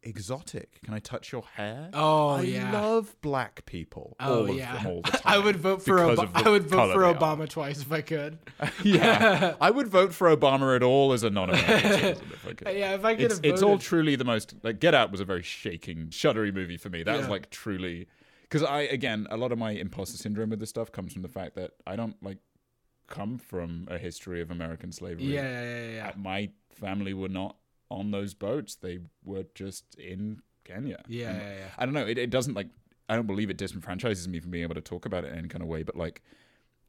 exotic. 0.04 0.80
Can 0.84 0.94
I 0.94 1.00
touch 1.00 1.32
your 1.32 1.42
hair? 1.42 1.90
Oh, 1.92 2.28
I 2.28 2.42
yeah. 2.42 2.72
love 2.72 3.16
black 3.20 3.66
people. 3.66 4.16
Oh 4.20 4.44
all 4.44 4.50
of 4.50 4.56
yeah, 4.56 4.76
them 4.76 4.86
all 4.86 5.02
the 5.02 5.10
time. 5.10 5.20
I 5.24 5.38
would 5.38 5.56
vote 5.56 5.82
for 5.82 5.98
Ob- 5.98 6.30
I 6.34 6.48
would 6.48 6.68
vote 6.68 6.92
for. 6.92 7.00
Obama 7.02 7.48
twice 7.48 7.82
if 7.82 7.90
I 7.90 8.00
could. 8.00 8.38
yeah, 8.84 9.56
I 9.60 9.72
would 9.72 9.88
vote 9.88 10.14
for 10.14 10.34
Obama 10.34 10.76
at 10.76 10.84
all 10.84 11.12
as 11.12 11.24
a 11.24 11.30
non-American 11.30 12.24
if 12.32 12.46
I 12.46 12.52
could. 12.52 12.76
Yeah, 12.76 12.94
if 12.94 13.04
I 13.04 13.16
could 13.16 13.24
It's, 13.32 13.40
it's 13.42 13.62
all 13.62 13.76
truly 13.78 14.14
the 14.14 14.24
most 14.24 14.54
like 14.62 14.78
Get 14.78 14.94
Out 14.94 15.10
was 15.10 15.20
a 15.20 15.24
very 15.24 15.42
shaking, 15.42 16.06
shuddery 16.10 16.54
movie 16.54 16.76
for 16.76 16.90
me. 16.90 17.02
That 17.02 17.16
was 17.18 17.28
like 17.28 17.50
truly 17.50 18.06
because 18.50 18.66
I 18.66 18.82
again 18.82 19.26
a 19.30 19.36
lot 19.36 19.52
of 19.52 19.58
my 19.58 19.70
imposter 19.70 20.18
syndrome 20.18 20.50
with 20.50 20.60
this 20.60 20.70
stuff 20.70 20.90
comes 20.90 21.12
from 21.12 21.22
the 21.22 21.28
fact 21.28 21.54
that 21.54 21.72
I 21.86 21.96
don't 21.96 22.16
like 22.22 22.38
come 23.06 23.38
from 23.38 23.86
a 23.90 23.98
history 23.98 24.40
of 24.40 24.50
American 24.50 24.92
slavery. 24.92 25.24
Yeah, 25.24 25.42
yeah, 25.42 25.62
yeah, 25.62 25.90
yeah. 25.94 26.08
Uh, 26.08 26.12
my 26.16 26.50
family 26.70 27.14
were 27.14 27.28
not 27.28 27.56
on 27.90 28.10
those 28.10 28.34
boats; 28.34 28.74
they 28.74 28.98
were 29.24 29.44
just 29.54 29.94
in 29.96 30.42
Kenya. 30.64 31.02
Yeah, 31.08 31.30
And 31.30 31.38
yeah, 31.38 31.54
yeah. 31.58 31.66
I 31.78 31.84
don't 31.84 31.94
know. 31.94 32.06
It, 32.06 32.18
it 32.18 32.30
doesn't 32.30 32.54
like 32.54 32.68
I 33.08 33.16
don't 33.16 33.26
believe 33.26 33.50
it 33.50 33.58
disenfranchises 33.58 34.26
me 34.28 34.40
from 34.40 34.50
being 34.50 34.64
able 34.64 34.76
to 34.76 34.80
talk 34.80 35.06
about 35.06 35.24
it 35.24 35.32
in 35.32 35.38
any 35.38 35.48
kind 35.48 35.62
of 35.62 35.68
way. 35.68 35.82
But 35.82 35.96
like 35.96 36.22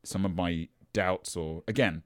some 0.04 0.26
of 0.26 0.36
my 0.36 0.68
doubts, 0.94 1.36
or 1.36 1.64
again, 1.68 2.04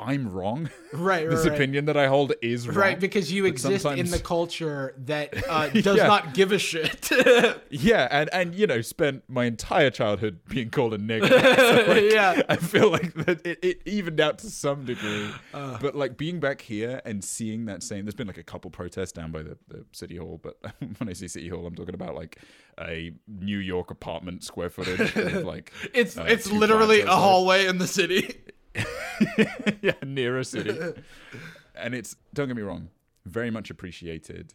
I'm 0.00 0.30
wrong. 0.30 0.70
Right, 0.92 1.24
right, 1.24 1.30
this 1.30 1.46
right. 1.46 1.54
opinion 1.54 1.84
that 1.84 1.96
I 1.96 2.08
hold 2.08 2.32
is 2.42 2.66
wrong. 2.66 2.76
Right, 2.76 2.98
because 2.98 3.30
you 3.32 3.44
exist 3.44 3.84
in 3.86 4.10
the 4.10 4.18
culture 4.18 4.92
that 5.06 5.32
uh, 5.48 5.68
does 5.68 5.98
Yeah. 5.98 6.08
not 6.08 6.34
give 6.34 6.50
a 6.50 6.58
shit. 6.58 7.08
Yeah, 7.70 8.08
and 8.10 8.28
and 8.32 8.52
you 8.56 8.66
know, 8.66 8.80
spent 8.80 9.22
my 9.28 9.44
entire 9.44 9.90
childhood 9.90 10.40
being 10.48 10.70
called 10.70 10.94
a 10.94 10.98
nigger. 10.98 11.28
So, 11.28 11.92
like, 11.92 12.12
Yeah. 12.12 12.42
I 12.48 12.56
feel 12.56 12.90
like 12.90 13.14
that 13.14 13.46
it, 13.46 13.60
it 13.62 13.82
evened 13.86 14.20
out 14.20 14.38
to 14.38 14.50
some 14.50 14.84
degree. 14.84 15.28
Uh. 15.54 15.78
but 15.80 15.94
like 15.94 16.16
being 16.16 16.40
back 16.40 16.60
here 16.60 17.00
and 17.04 17.22
seeing 17.22 17.66
that 17.66 17.84
same, 17.84 18.04
there's 18.04 18.16
been 18.16 18.26
like 18.26 18.38
a 18.38 18.42
couple 18.42 18.68
protests 18.72 19.12
down 19.12 19.30
by 19.30 19.42
the, 19.44 19.56
the 19.68 19.84
city 19.92 20.16
hall. 20.16 20.40
But 20.42 20.56
when 20.98 21.08
I 21.08 21.12
say 21.12 21.28
city 21.28 21.48
hall, 21.48 21.66
I'm 21.66 21.76
talking 21.76 21.94
about 21.94 22.16
like 22.16 22.38
a 22.80 23.12
New 23.28 23.58
York 23.58 23.92
apartment 23.92 24.42
square 24.42 24.70
footage. 24.70 25.14
Of 25.14 25.44
like 25.44 25.72
it's 25.94 26.18
uh, 26.18 26.24
it's 26.28 26.50
literally 26.50 27.02
a 27.02 27.14
hallway 27.14 27.66
in 27.66 27.78
the 27.78 27.86
city. 27.86 28.40
yeah, 29.82 29.92
near 30.04 30.38
a 30.38 30.44
city. 30.44 30.76
and 31.74 31.94
it's 31.94 32.16
don't 32.34 32.48
get 32.48 32.56
me 32.56 32.62
wrong, 32.62 32.88
very 33.26 33.50
much 33.50 33.70
appreciated, 33.70 34.54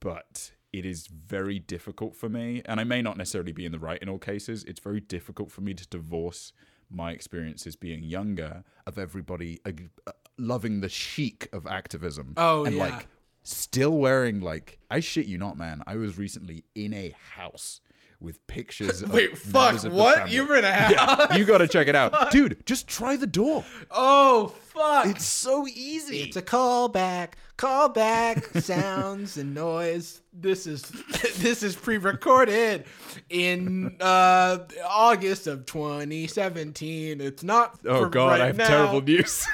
but 0.00 0.52
it 0.72 0.84
is 0.84 1.06
very 1.06 1.58
difficult 1.58 2.16
for 2.16 2.28
me, 2.28 2.62
and 2.64 2.80
I 2.80 2.84
may 2.84 3.00
not 3.00 3.16
necessarily 3.16 3.52
be 3.52 3.64
in 3.64 3.72
the 3.72 3.78
right 3.78 4.00
in 4.00 4.08
all 4.08 4.18
cases. 4.18 4.64
It's 4.64 4.80
very 4.80 5.00
difficult 5.00 5.50
for 5.50 5.60
me 5.60 5.74
to 5.74 5.86
divorce 5.86 6.52
my 6.90 7.12
experiences 7.12 7.76
being 7.76 8.02
younger 8.02 8.64
of 8.86 8.98
everybody 8.98 9.60
uh, 9.64 9.70
uh, 10.06 10.12
loving 10.36 10.80
the 10.80 10.88
chic 10.88 11.48
of 11.52 11.66
activism. 11.66 12.34
Oh, 12.36 12.64
and 12.64 12.76
yeah. 12.76 12.84
like 12.84 13.06
still 13.42 13.96
wearing 13.98 14.40
like 14.40 14.78
I 14.90 15.00
shit 15.00 15.26
you 15.26 15.38
not, 15.38 15.56
man. 15.56 15.82
I 15.86 15.96
was 15.96 16.18
recently 16.18 16.64
in 16.74 16.92
a 16.92 17.14
house 17.36 17.80
with 18.24 18.44
pictures. 18.46 19.02
of 19.02 19.12
Wait, 19.12 19.36
fuck, 19.36 19.84
of 19.84 19.92
what? 19.92 20.16
family. 20.18 20.32
You 20.34 20.46
were 20.46 20.56
in 20.56 20.64
a 20.64 20.72
house? 20.72 20.92
Yeah, 21.30 21.36
you 21.36 21.44
got 21.44 21.58
to 21.58 21.68
check 21.68 21.86
it 21.88 21.94
out, 21.94 22.30
dude. 22.30 22.64
Just 22.66 22.86
try 22.88 23.16
the 23.16 23.26
door. 23.26 23.64
Oh 23.90 24.48
fuck! 24.48 25.06
It's 25.06 25.26
so 25.26 25.66
easy. 25.68 26.22
It's 26.22 26.36
a 26.36 26.42
callback, 26.42 27.34
callback, 27.58 28.60
sounds 28.62 29.36
and 29.36 29.54
noise. 29.54 30.22
This 30.32 30.66
is 30.66 30.82
this 31.38 31.62
is 31.62 31.76
pre-recorded 31.76 32.84
in 33.30 33.96
uh, 34.00 34.58
August 34.88 35.46
of 35.46 35.66
2017. 35.66 37.20
It's 37.20 37.42
not. 37.42 37.78
oh 37.86 38.00
for 38.04 38.08
god, 38.08 38.26
right 38.28 38.40
I 38.40 38.46
have 38.46 38.56
now. 38.56 38.66
terrible 38.66 39.02
news. 39.02 39.46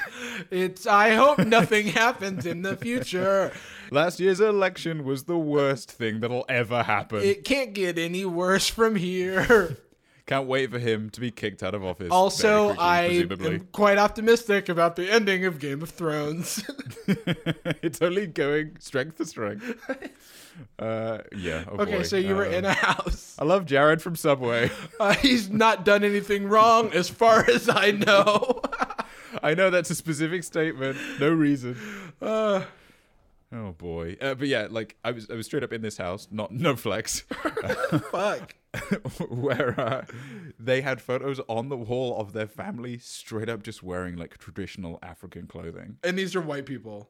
It's. 0.49 0.87
I 0.87 1.11
hope 1.13 1.39
nothing 1.39 1.87
happens 1.87 2.45
in 2.45 2.61
the 2.61 2.75
future. 2.77 3.51
Last 3.91 4.19
year's 4.21 4.39
election 4.39 5.03
was 5.03 5.25
the 5.25 5.37
worst 5.37 5.91
thing 5.91 6.21
that'll 6.21 6.45
ever 6.47 6.81
happen. 6.83 7.19
It 7.23 7.43
can't 7.43 7.73
get 7.73 7.97
any 7.97 8.23
worse 8.25 8.67
from 8.67 8.95
here. 8.95 9.77
Can't 10.27 10.47
wait 10.47 10.71
for 10.71 10.79
him 10.79 11.09
to 11.09 11.19
be 11.19 11.29
kicked 11.29 11.61
out 11.61 11.75
of 11.75 11.83
office. 11.83 12.07
Also, 12.09 12.67
quickly, 12.67 12.83
I 12.85 13.07
presumably. 13.27 13.55
am 13.55 13.67
quite 13.73 13.97
optimistic 13.97 14.69
about 14.69 14.95
the 14.95 15.11
ending 15.11 15.43
of 15.45 15.59
Game 15.59 15.81
of 15.81 15.89
Thrones. 15.89 16.63
it's 17.07 18.01
only 18.01 18.27
going 18.27 18.77
strength 18.79 19.17
to 19.17 19.25
strength. 19.25 19.65
Uh, 20.79 21.17
yeah. 21.35 21.65
Oh 21.69 21.79
okay, 21.79 21.97
boy. 21.97 22.03
so 22.03 22.15
you 22.15 22.35
were 22.35 22.45
Um, 22.45 22.53
in 22.53 22.65
a 22.65 22.71
house. 22.71 23.35
I 23.39 23.43
love 23.43 23.65
Jared 23.65 24.01
from 24.01 24.15
Subway. 24.15 24.69
Uh, 25.01 25.15
he's 25.15 25.49
not 25.49 25.83
done 25.83 26.03
anything 26.05 26.47
wrong, 26.47 26.93
as 26.93 27.09
far 27.09 27.49
as 27.49 27.67
I 27.67 27.91
know. 27.91 28.61
I 29.43 29.53
know 29.53 29.69
that's 29.69 29.89
a 29.89 29.95
specific 29.95 30.43
statement. 30.45 30.97
No 31.19 31.29
reason. 31.29 31.75
Uh, 32.21 32.61
Oh 33.53 33.71
boy. 33.73 34.17
Uh, 34.21 34.33
but 34.35 34.47
yeah, 34.47 34.67
like 34.69 34.95
I 35.03 35.11
was, 35.11 35.29
I 35.29 35.33
was 35.33 35.45
straight 35.45 35.63
up 35.63 35.73
in 35.73 35.81
this 35.81 35.97
house. 35.97 36.27
Not 36.31 36.51
no 36.53 36.75
flex. 36.75 37.21
fuck. 38.11 38.55
where 39.29 39.77
uh, 39.79 40.05
they 40.57 40.79
had 40.81 41.01
photos 41.01 41.41
on 41.49 41.67
the 41.67 41.75
wall 41.75 42.17
of 42.17 42.31
their 42.31 42.47
family 42.47 42.97
straight 42.97 43.49
up 43.49 43.63
just 43.63 43.83
wearing 43.83 44.15
like 44.15 44.37
traditional 44.37 44.97
African 45.03 45.45
clothing. 45.47 45.97
And 46.03 46.17
these 46.17 46.35
are 46.37 46.41
white 46.41 46.65
people. 46.65 47.09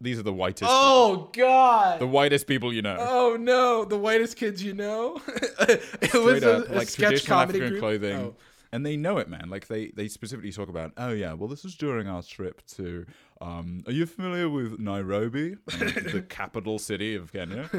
These 0.00 0.18
are 0.18 0.22
the 0.22 0.32
whitest, 0.32 0.70
Oh 0.72 1.28
God. 1.32 1.98
the 2.00 2.06
whitest 2.06 2.46
people 2.46 2.72
you 2.72 2.82
know. 2.82 2.96
Oh 3.00 3.36
no, 3.38 3.84
the 3.84 3.98
whitest 3.98 4.36
kids 4.36 4.62
you 4.62 4.72
know. 4.72 5.20
it 5.68 6.14
was 6.14 6.38
straight 6.38 6.42
a, 6.44 6.58
up 6.58 6.68
a 6.70 6.72
like 6.72 6.88
sketch 6.88 7.08
traditional 7.08 7.36
comedy 7.36 7.58
African 7.58 7.68
group. 7.70 7.80
clothing. 7.80 8.16
Oh. 8.16 8.34
And 8.70 8.84
they 8.86 8.96
know 8.96 9.16
it, 9.18 9.28
man. 9.28 9.48
Like 9.48 9.66
they, 9.66 9.88
they 9.88 10.08
specifically 10.08 10.52
talk 10.52 10.68
about, 10.68 10.92
oh 10.98 11.10
yeah, 11.10 11.32
well 11.32 11.48
this 11.48 11.64
is 11.64 11.74
during 11.74 12.06
our 12.06 12.22
trip 12.22 12.64
to. 12.76 13.06
Um, 13.40 13.84
are 13.86 13.92
you 13.92 14.04
familiar 14.06 14.48
with 14.48 14.80
Nairobi, 14.80 15.56
the 15.66 16.24
capital 16.28 16.78
city 16.78 17.14
of 17.14 17.32
Kenya? 17.32 17.70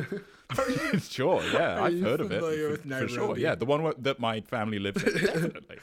sure, 1.01 1.43
yeah, 1.51 1.80
Are 1.80 1.82
I've 1.82 1.93
you 1.93 2.03
heard 2.03 2.22
of 2.22 2.32
it 2.32 2.39
familiar 2.39 2.78
for, 2.78 2.99
for 3.01 3.07
sure. 3.07 3.38
Yeah, 3.38 3.55
the 3.55 3.66
one 3.66 3.84
where, 3.84 3.93
that 3.99 4.20
my 4.20 4.41
family 4.41 4.80
lives 4.80 5.03
in, 5.03 5.14
definitely. 5.14 5.78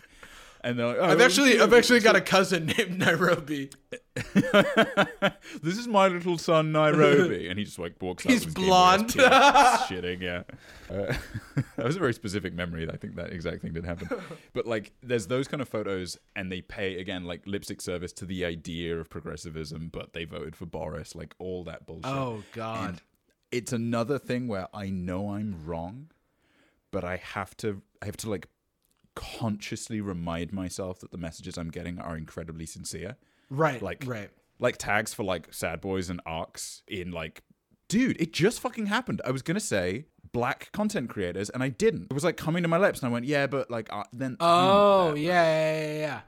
And 0.66 0.76
they're 0.76 0.88
like, 0.88 0.96
oh, 0.98 1.04
I've 1.04 1.20
actually, 1.20 1.60
I've 1.60 1.72
actually 1.72 2.00
got 2.00 2.16
a 2.16 2.20
cousin 2.20 2.66
named 2.78 2.98
Nairobi. 2.98 3.70
this 4.34 5.78
is 5.78 5.86
my 5.86 6.08
little 6.08 6.38
son 6.38 6.72
Nairobi, 6.72 7.48
and 7.48 7.56
he 7.56 7.64
just 7.64 7.78
like 7.78 7.94
walks. 8.02 8.24
He's 8.24 8.44
with 8.44 8.46
his 8.46 8.54
Game 8.54 8.64
Boy, 8.64 8.70
blonde. 8.70 9.08
shitting. 9.10 10.20
Yeah, 10.20 10.42
uh, 10.90 11.14
that 11.76 11.86
was 11.86 11.94
a 11.94 12.00
very 12.00 12.14
specific 12.14 12.52
memory. 12.52 12.90
I 12.90 12.96
think 12.96 13.14
that 13.14 13.32
exact 13.32 13.62
thing 13.62 13.74
did 13.74 13.84
happen. 13.84 14.08
But 14.54 14.66
like, 14.66 14.90
there's 15.04 15.28
those 15.28 15.46
kind 15.46 15.60
of 15.60 15.68
photos, 15.68 16.18
and 16.34 16.50
they 16.50 16.62
pay 16.62 16.98
again 16.98 17.22
like 17.26 17.46
lipstick 17.46 17.80
service 17.80 18.12
to 18.14 18.24
the 18.24 18.44
idea 18.44 18.98
of 18.98 19.08
progressivism, 19.08 19.90
but 19.92 20.14
they 20.14 20.24
voted 20.24 20.56
for 20.56 20.66
Boris, 20.66 21.14
like 21.14 21.36
all 21.38 21.62
that 21.62 21.86
bullshit. 21.86 22.06
Oh 22.06 22.42
God. 22.50 22.88
And 22.88 23.02
it's 23.52 23.72
another 23.72 24.18
thing 24.18 24.48
where 24.48 24.66
I 24.74 24.90
know 24.90 25.30
I'm 25.30 25.64
wrong, 25.64 26.10
but 26.90 27.04
I 27.04 27.18
have 27.18 27.56
to 27.58 27.82
I 28.02 28.06
have 28.06 28.16
to 28.18 28.30
like 28.30 28.48
consciously 29.16 30.00
remind 30.00 30.52
myself 30.52 31.00
that 31.00 31.10
the 31.10 31.18
messages 31.18 31.58
I'm 31.58 31.70
getting 31.70 31.98
are 31.98 32.16
incredibly 32.16 32.66
sincere. 32.66 33.16
right. 33.50 33.82
like- 33.82 34.04
right. 34.06 34.30
Like 34.58 34.78
tags 34.78 35.12
for 35.12 35.22
like 35.24 35.52
sad 35.52 35.80
boys 35.82 36.08
and 36.08 36.20
arcs 36.24 36.82
in 36.88 37.10
like 37.10 37.42
dude, 37.88 38.20
it 38.20 38.32
just 38.32 38.58
fucking 38.60 38.86
happened. 38.86 39.20
I 39.24 39.30
was 39.30 39.42
gonna 39.42 39.60
say 39.60 40.06
black 40.32 40.70
content 40.72 41.10
creators 41.10 41.50
and 41.50 41.62
I 41.62 41.68
didn't. 41.68 42.04
It 42.10 42.14
was 42.14 42.24
like 42.24 42.36
coming 42.38 42.62
to 42.62 42.68
my 42.68 42.78
lips 42.78 43.00
and 43.00 43.08
I 43.08 43.12
went, 43.12 43.26
yeah, 43.26 43.46
but 43.46 43.70
like 43.70 43.92
uh, 43.92 44.04
then 44.14 44.36
Oh 44.40 45.12
mm, 45.14 45.22
yeah, 45.22 45.42
yeah, 45.42 45.80
yeah, 45.92 45.98
yeah. 45.98 46.20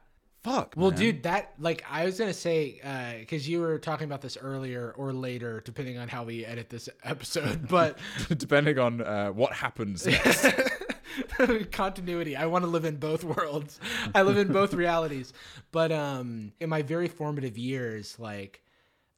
fuck. 0.45 0.75
Well, 0.77 0.91
man. 0.91 0.99
dude, 1.01 1.23
that 1.23 1.55
like 1.59 1.83
I 1.91 2.05
was 2.05 2.19
gonna 2.19 2.35
say 2.35 2.81
uh, 2.85 3.19
because 3.21 3.49
you 3.49 3.61
were 3.61 3.79
talking 3.79 4.05
about 4.05 4.21
this 4.21 4.37
earlier 4.37 4.93
or 4.99 5.15
later, 5.15 5.63
depending 5.65 5.97
on 5.97 6.09
how 6.09 6.25
we 6.25 6.45
edit 6.45 6.69
this 6.69 6.91
episode. 7.03 7.67
But 7.67 7.99
depending 8.37 8.79
on 8.79 9.01
uh, 9.01 9.29
what 9.31 9.55
happens 9.55 10.05
next. 10.07 10.47
continuity. 11.73 12.37
I 12.37 12.47
want 12.47 12.65
to 12.65 12.71
live 12.71 12.85
in 12.85 12.97
both 12.97 13.25
worlds. 13.25 13.81
I 14.15 14.23
live 14.23 14.37
in 14.39 14.53
both 14.53 14.75
realities. 14.75 15.33
But 15.71 15.93
um, 15.93 16.53
in 16.61 16.71
my 16.71 16.83
very 16.83 17.09
formative 17.09 17.59
years, 17.59 18.19
like, 18.19 18.63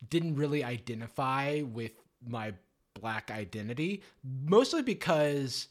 didn't 0.09 0.35
really 0.35 0.65
identify 0.65 1.63
with 1.63 1.93
my 2.27 2.55
black 2.95 3.31
identity, 3.31 4.03
mostly 4.25 4.83
because. 4.83 5.69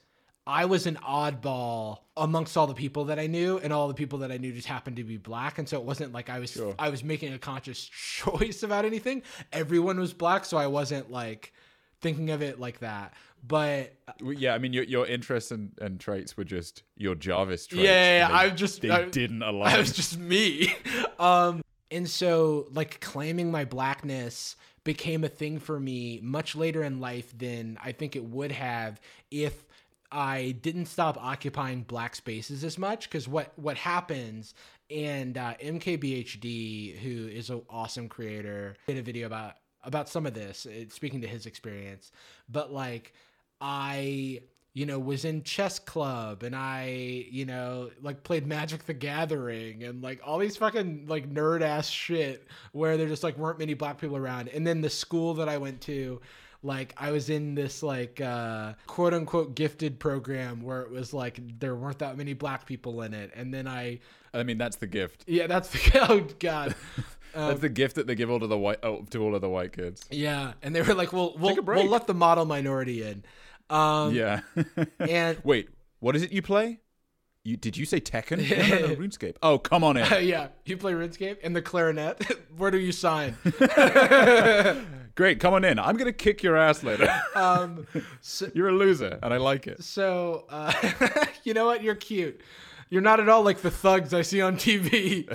I 0.47 0.65
was 0.65 0.87
an 0.87 0.95
oddball 0.95 1.99
amongst 2.17 2.57
all 2.57 2.65
the 2.65 2.73
people 2.73 3.05
that 3.05 3.19
I 3.19 3.27
knew, 3.27 3.59
and 3.59 3.71
all 3.71 3.87
the 3.87 3.93
people 3.93 4.19
that 4.19 4.31
I 4.31 4.37
knew 4.37 4.51
just 4.51 4.65
happened 4.67 4.95
to 4.95 5.03
be 5.03 5.17
black, 5.17 5.59
and 5.59 5.69
so 5.69 5.77
it 5.77 5.83
wasn't 5.83 6.11
like 6.11 6.27
I 6.27 6.39
was 6.39 6.49
Sure. 6.49 6.73
I 6.79 6.89
was 6.89 7.03
making 7.03 7.33
a 7.33 7.37
conscious 7.37 7.83
choice 7.87 8.63
about 8.63 8.83
anything. 8.83 9.21
Everyone 9.53 9.99
was 9.99 10.11
black, 10.11 10.45
so 10.45 10.57
I 10.57 10.65
wasn't 10.65 11.11
like 11.11 11.53
thinking 12.01 12.31
of 12.31 12.41
it 12.41 12.59
like 12.59 12.79
that. 12.79 13.13
But 13.47 13.93
yeah, 14.21 14.53
I 14.53 14.57
mean 14.59 14.73
your 14.73 14.83
your 14.83 15.05
interests 15.07 15.51
and, 15.51 15.71
and 15.81 15.99
traits 15.99 16.35
were 16.37 16.43
just 16.43 16.83
your 16.95 17.15
Jarvis 17.15 17.67
traits. 17.67 17.83
Yeah, 17.85 18.27
they- 18.27 18.33
I'm 18.33 18.55
just- 18.55 18.81
they 18.81 18.89
I- 18.89 19.05
didn't 19.09 19.41
align. 19.43 19.73
I 19.75 19.79
was 19.79 19.93
just 19.93 20.17
me. 20.17 20.73
Um, 21.19 21.61
and 21.91 22.09
so 22.09 22.67
like 22.71 23.01
claiming 23.01 23.51
my 23.51 23.65
blackness 23.65 24.55
became 24.85 25.25
a 25.25 25.27
thing 25.27 25.59
for 25.59 25.77
me 25.77 26.21
much 26.23 26.55
later 26.55 26.81
in 26.83 27.01
life 27.01 27.37
than 27.37 27.77
I 27.83 27.91
think 27.91 28.15
it 28.15 28.23
would 28.23 28.53
have 28.53 29.01
if 29.29 29.65
I 30.11 30.55
didn't 30.61 30.85
stop 30.85 31.17
occupying 31.21 31.81
black 31.83 32.15
spaces 32.15 32.63
as 32.63 32.77
much. 32.77 33.09
Because 33.09 33.27
what 33.27 33.51
what 33.57 33.75
happens 33.77 34.53
and 34.89 35.37
uh, 35.37 35.55
MKBHD, 35.61 36.97
who 36.99 37.27
is 37.27 37.49
an 37.49 37.61
awesome 37.69 38.07
creator, 38.07 38.75
did 38.87 38.97
a 38.97 39.01
video 39.01 39.27
about 39.27 39.55
about 39.83 40.09
some 40.09 40.25
of 40.25 40.33
this, 40.33 40.65
uh, 40.65 40.85
speaking 40.89 41.21
to 41.21 41.27
his 41.27 41.45
experience. 41.45 42.11
But 42.49 42.71
like, 42.71 43.13
I 43.61 44.41
you 44.73 44.85
know 44.85 44.99
was 44.99 45.25
in 45.25 45.43
chess 45.43 45.79
club 45.79 46.43
and 46.43 46.55
I 46.55 47.25
you 47.31 47.45
know 47.45 47.89
like 48.01 48.23
played 48.23 48.45
Magic 48.47 48.85
the 48.85 48.93
Gathering 48.93 49.83
and 49.83 50.01
like 50.01 50.21
all 50.23 50.37
these 50.37 50.57
fucking 50.57 51.05
like 51.07 51.29
nerd 51.29 51.61
ass 51.61 51.89
shit 51.89 52.47
where 52.71 52.95
there 52.97 53.07
just 53.07 53.23
like 53.23 53.37
weren't 53.37 53.59
many 53.59 53.73
black 53.73 53.99
people 53.99 54.17
around. 54.17 54.47
And 54.49 54.65
then 54.65 54.81
the 54.81 54.89
school 54.89 55.33
that 55.35 55.49
I 55.49 55.57
went 55.57 55.81
to 55.81 56.21
like 56.61 56.93
I 56.97 57.11
was 57.11 57.29
in 57.29 57.55
this 57.55 57.81
like 57.81 58.21
uh 58.21 58.73
quote 58.85 59.13
unquote 59.13 59.55
gifted 59.55 59.99
program 59.99 60.61
where 60.61 60.81
it 60.81 60.91
was 60.91 61.13
like 61.13 61.39
there 61.59 61.75
weren't 61.75 61.99
that 61.99 62.17
many 62.17 62.33
black 62.33 62.65
people 62.65 63.01
in 63.01 63.13
it 63.13 63.31
and 63.35 63.53
then 63.53 63.67
I 63.67 63.99
I 64.33 64.43
mean 64.43 64.57
that's 64.57 64.75
the 64.75 64.87
gift. 64.87 65.23
yeah 65.27 65.47
that's 65.47 65.69
the 65.69 65.99
oh 66.09 66.27
god 66.39 66.75
That's 67.31 67.59
the 67.61 67.69
gift 67.69 67.95
that 67.95 68.07
they 68.07 68.15
give 68.15 68.31
all 68.31 68.39
to 68.39 68.47
the 68.47 68.57
white 68.57 68.79
oh, 68.81 69.05
to 69.11 69.21
all 69.21 69.35
of 69.35 69.41
the 69.41 69.49
white 69.49 69.71
kids. 69.71 70.03
yeah 70.09 70.53
and 70.63 70.75
they 70.75 70.81
were 70.81 70.95
like 70.95 71.13
well 71.13 71.35
we'll, 71.37 71.55
we'll 71.61 71.85
let 71.85 72.07
the 72.07 72.13
model 72.13 72.43
minority 72.43 73.03
in 73.03 73.23
um 73.69 74.13
Yeah. 74.13 74.41
and 74.99 75.37
Wait, 75.43 75.69
what 75.99 76.15
is 76.15 76.23
it 76.23 76.31
you 76.31 76.41
play? 76.41 76.79
You 77.43 77.57
did 77.57 77.77
you 77.77 77.85
say 77.85 77.99
Tekken? 78.01 78.37
No, 78.69 78.87
no, 78.87 78.87
no, 78.87 78.95
RuneScape. 78.95 79.35
Oh, 79.41 79.57
come 79.57 79.83
on 79.83 79.97
in. 79.97 80.05
yeah 80.27 80.47
you 80.65 80.77
play 80.77 80.93
RuneScape 80.93 81.37
and 81.43 81.55
the 81.55 81.61
clarinet 81.61 82.21
where 82.57 82.71
do 82.71 82.77
you 82.77 82.91
sign 82.91 83.35
Great, 85.15 85.39
come 85.41 85.53
on 85.53 85.65
in. 85.65 85.79
I'm 85.79 85.97
gonna 85.97 86.13
kick 86.13 86.43
your 86.43 86.55
ass 86.57 86.83
later. 86.83 87.09
um 87.35 87.85
so, 88.21 88.49
You're 88.53 88.69
a 88.69 88.73
loser, 88.73 89.19
and 89.21 89.33
I 89.33 89.37
like 89.37 89.67
it. 89.67 89.83
so 89.83 90.45
uh 90.49 90.71
you 91.43 91.53
know 91.53 91.65
what 91.65 91.83
you're 91.83 91.95
cute 91.95 92.41
you're 92.91 93.01
not 93.01 93.19
at 93.19 93.29
all 93.29 93.43
like 93.43 93.61
the 93.61 93.69
thugs 93.69 94.13
I 94.15 94.23
see 94.23 94.41
on 94.41 94.55
TV. 94.57 95.27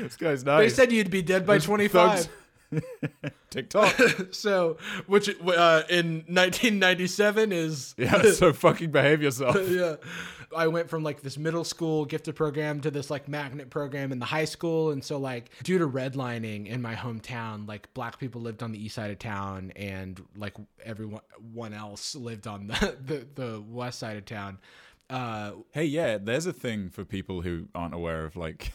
This 0.00 0.16
guy's 0.16 0.44
nice. 0.44 0.58
They 0.58 0.68
said 0.68 0.92
you'd 0.92 1.10
be 1.12 1.22
dead 1.22 1.46
by 1.46 1.58
25. 1.58 2.10
thugs. 2.18 2.28
TikTok. 3.50 3.94
so, 4.32 4.76
which 5.06 5.28
uh, 5.28 5.82
in 5.88 6.24
1997 6.28 7.52
is 7.52 7.94
Yeah, 7.98 8.32
so 8.32 8.52
fucking 8.52 8.90
behave 8.90 9.22
yourself. 9.22 9.56
yeah. 9.68 9.96
I 10.56 10.68
went 10.68 10.88
from 10.88 11.02
like 11.02 11.22
this 11.22 11.36
middle 11.36 11.64
school 11.64 12.04
gifted 12.04 12.36
program 12.36 12.80
to 12.82 12.90
this 12.90 13.10
like 13.10 13.28
magnet 13.28 13.68
program 13.68 14.12
in 14.12 14.18
the 14.18 14.26
high 14.26 14.44
school. 14.44 14.92
And 14.92 15.02
so, 15.04 15.18
like, 15.18 15.50
due 15.64 15.78
to 15.78 15.88
redlining 15.88 16.66
in 16.66 16.80
my 16.80 16.94
hometown, 16.94 17.66
like, 17.66 17.92
black 17.94 18.18
people 18.18 18.40
lived 18.40 18.62
on 18.62 18.70
the 18.72 18.82
east 18.82 18.94
side 18.94 19.10
of 19.10 19.18
town 19.18 19.72
and 19.74 20.22
like 20.36 20.54
everyone 20.84 21.22
one 21.52 21.74
else 21.74 22.14
lived 22.14 22.46
on 22.46 22.68
the, 22.68 22.96
the, 23.04 23.26
the 23.34 23.64
west 23.68 23.98
side 23.98 24.16
of 24.16 24.24
town. 24.24 24.58
Uh, 25.10 25.52
Hey, 25.72 25.84
yeah, 25.84 26.18
there's 26.18 26.46
a 26.46 26.52
thing 26.52 26.90
for 26.90 27.04
people 27.04 27.42
who 27.42 27.68
aren't 27.74 27.94
aware 27.94 28.24
of 28.24 28.36
like 28.36 28.72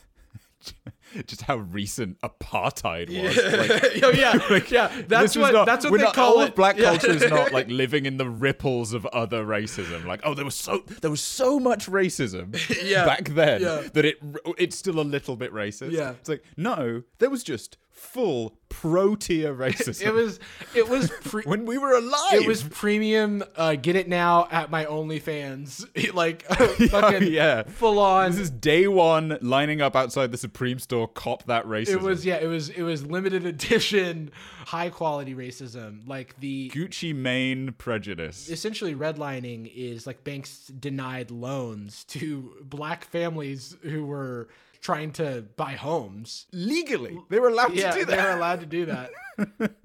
just 1.25 1.41
how 1.43 1.57
recent 1.57 2.19
apartheid 2.21 3.09
was. 3.09 3.35
Like, 3.35 3.99
oh, 4.03 4.09
yeah, 4.11 4.59
yeah. 4.69 5.01
That's 5.07 5.35
what 5.35 5.53
not- 5.53 5.65
that's 5.65 5.85
what 5.85 5.91
we're 5.91 5.97
they 5.99 6.03
not- 6.05 6.13
call 6.15 6.33
all 6.35 6.41
it. 6.41 6.49
of 6.49 6.55
black 6.55 6.77
Yeah. 6.77 6.85
culture 6.97 7.11
is 7.11 7.29
not 7.29 7.51
like 7.51 7.67
living 7.69 8.05
in 8.05 8.17
the 8.17 8.29
ripples 8.29 8.93
of 8.93 9.05
other 9.07 9.45
racism. 9.45 10.05
Like, 10.05 10.21
oh, 10.23 10.33
there 10.33 10.45
was 10.45 10.55
so 10.55 10.83
there 11.01 11.11
was 11.11 11.21
so 11.21 11.59
much 11.59 11.87
racism 11.87 12.55
Yeah. 12.83 13.05
back 13.05 13.29
then 13.29 13.61
Yeah. 13.61 13.81
that 13.93 14.05
it 14.05 14.17
it's 14.57 14.77
still 14.77 14.99
a 14.99 15.03
little 15.03 15.35
bit 15.35 15.51
racist. 15.53 15.91
Yeah. 15.91 16.11
it's 16.11 16.29
like 16.29 16.43
no, 16.57 17.03
there 17.19 17.29
was 17.29 17.43
just 17.43 17.77
full 17.91 18.57
pro 18.69 19.15
tier 19.15 19.53
racism. 19.53 20.07
It 20.07 20.13
was 20.13 20.39
it 20.73 20.89
was 20.89 21.11
pre- 21.23 21.43
when 21.45 21.65
we 21.65 21.77
were 21.77 21.93
alive. 21.93 22.33
it 22.33 22.47
was 22.47 22.63
premium. 22.63 23.43
Uh, 23.55 23.75
get 23.75 23.95
it 23.95 24.07
now 24.07 24.47
at 24.49 24.71
my 24.71 24.85
OnlyFans. 24.85 26.13
like 26.13 26.43
fucking 26.89 27.31
yeah. 27.31 27.63
full 27.63 27.99
on. 27.99 28.31
This 28.31 28.39
is 28.39 28.49
day 28.49 28.87
one 28.87 29.37
lining 29.41 29.81
up 29.81 29.95
outside 29.95 30.31
the 30.31 30.37
Supreme 30.37 30.79
store. 30.79 31.07
Cop 31.07 31.43
that 31.43 31.65
racism. 31.65 31.95
It 31.95 32.01
was 32.01 32.25
yeah. 32.25 32.37
It 32.37 32.47
was 32.47 32.69
it 32.69 32.81
was 32.81 33.05
limited 33.05 33.45
edition, 33.45 34.31
high 34.65 34.89
quality 34.89 35.35
racism. 35.35 36.07
Like 36.07 36.39
the 36.39 36.71
Gucci 36.73 37.13
Mane 37.13 37.73
prejudice. 37.77 38.49
essentially 38.49 38.95
redlining 38.95 39.71
is 39.73 40.07
like 40.07 40.23
banks 40.23 40.67
denied 40.67 41.29
loans 41.29 42.03
to 42.05 42.55
black 42.63 43.05
families 43.05 43.75
who 43.83 44.05
were 44.05 44.47
trying 44.81 45.11
to 45.13 45.45
buy 45.55 45.73
homes. 45.73 46.47
Legally, 46.51 47.17
they 47.29 47.39
were 47.39 47.49
allowed 47.49 47.73
Yeah, 47.73 47.91
to 47.91 47.99
do 47.99 48.05
that. 48.05 48.17
they 48.17 48.23
were 48.23 48.31
allowed 48.31 48.59
to 48.61 48.65
do 48.65 48.85
that. 48.87 49.11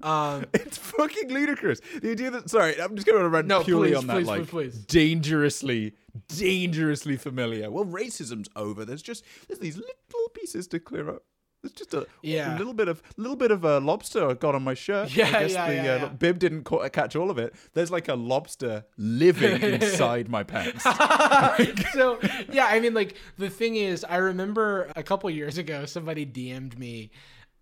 Um, 0.03 0.45
It's 0.53 0.77
fucking 0.77 1.29
ludicrous. 1.29 1.79
The 2.01 2.11
idea 2.11 2.29
that 2.29 2.47
sorry, 2.49 2.79
I'm 2.79 2.95
just 2.95 3.07
going 3.07 3.21
to 3.23 3.29
run 3.29 3.47
No, 3.47 3.63
purely 3.63 3.89
please, 3.89 3.97
on 3.97 4.07
that 4.07 4.13
please, 4.17 4.27
like 4.27 4.47
please, 4.47 4.73
please. 4.75 4.85
dangerously, 4.85 5.93
dangerously 6.27 7.15
familiar. 7.17 7.71
Well, 7.71 7.85
racism's 7.85 8.49
over. 8.55 8.85
There's 8.85 9.01
just 9.01 9.23
there's 9.47 9.59
these 9.59 9.77
little 9.77 10.29
pieces 10.33 10.67
to 10.67 10.79
clear 10.79 11.09
up. 11.09 11.23
There's 11.67 11.73
just 11.73 11.93
a, 11.93 12.07
Yeah. 12.21 12.55
a 12.55 12.57
little 12.57 12.73
bit 12.73 12.87
of 12.87 13.01
little 13.17 13.35
bit 13.35 13.51
of 13.51 13.63
a 13.65 13.79
lobster 13.79 14.29
I 14.29 14.33
got 14.33 14.55
on 14.55 14.63
my 14.63 14.73
shirt. 14.73 15.15
Yeah, 15.15 15.27
I 15.27 15.31
guess 15.31 15.51
yeah, 15.53 15.67
the 15.69 15.75
yeah, 15.75 15.81
uh, 15.81 15.97
yeah. 15.97 16.07
bib 16.09 16.39
didn't 16.39 16.63
ca- 16.63 16.87
catch 16.89 17.15
all 17.15 17.29
of 17.29 17.37
it. 17.37 17.53
There's 17.73 17.91
like 17.91 18.07
a 18.07 18.15
lobster 18.15 18.85
living 18.97 19.61
inside 19.73 20.29
my 20.29 20.43
pants. 20.43 20.83
so 21.93 22.19
yeah, 22.51 22.67
I 22.69 22.79
mean, 22.79 22.93
like 22.93 23.15
the 23.37 23.49
thing 23.49 23.75
is, 23.75 24.03
I 24.03 24.17
remember 24.17 24.91
a 24.95 25.03
couple 25.03 25.29
years 25.29 25.57
ago, 25.57 25.85
somebody 25.85 26.25
DM'd 26.25 26.77
me, 26.79 27.11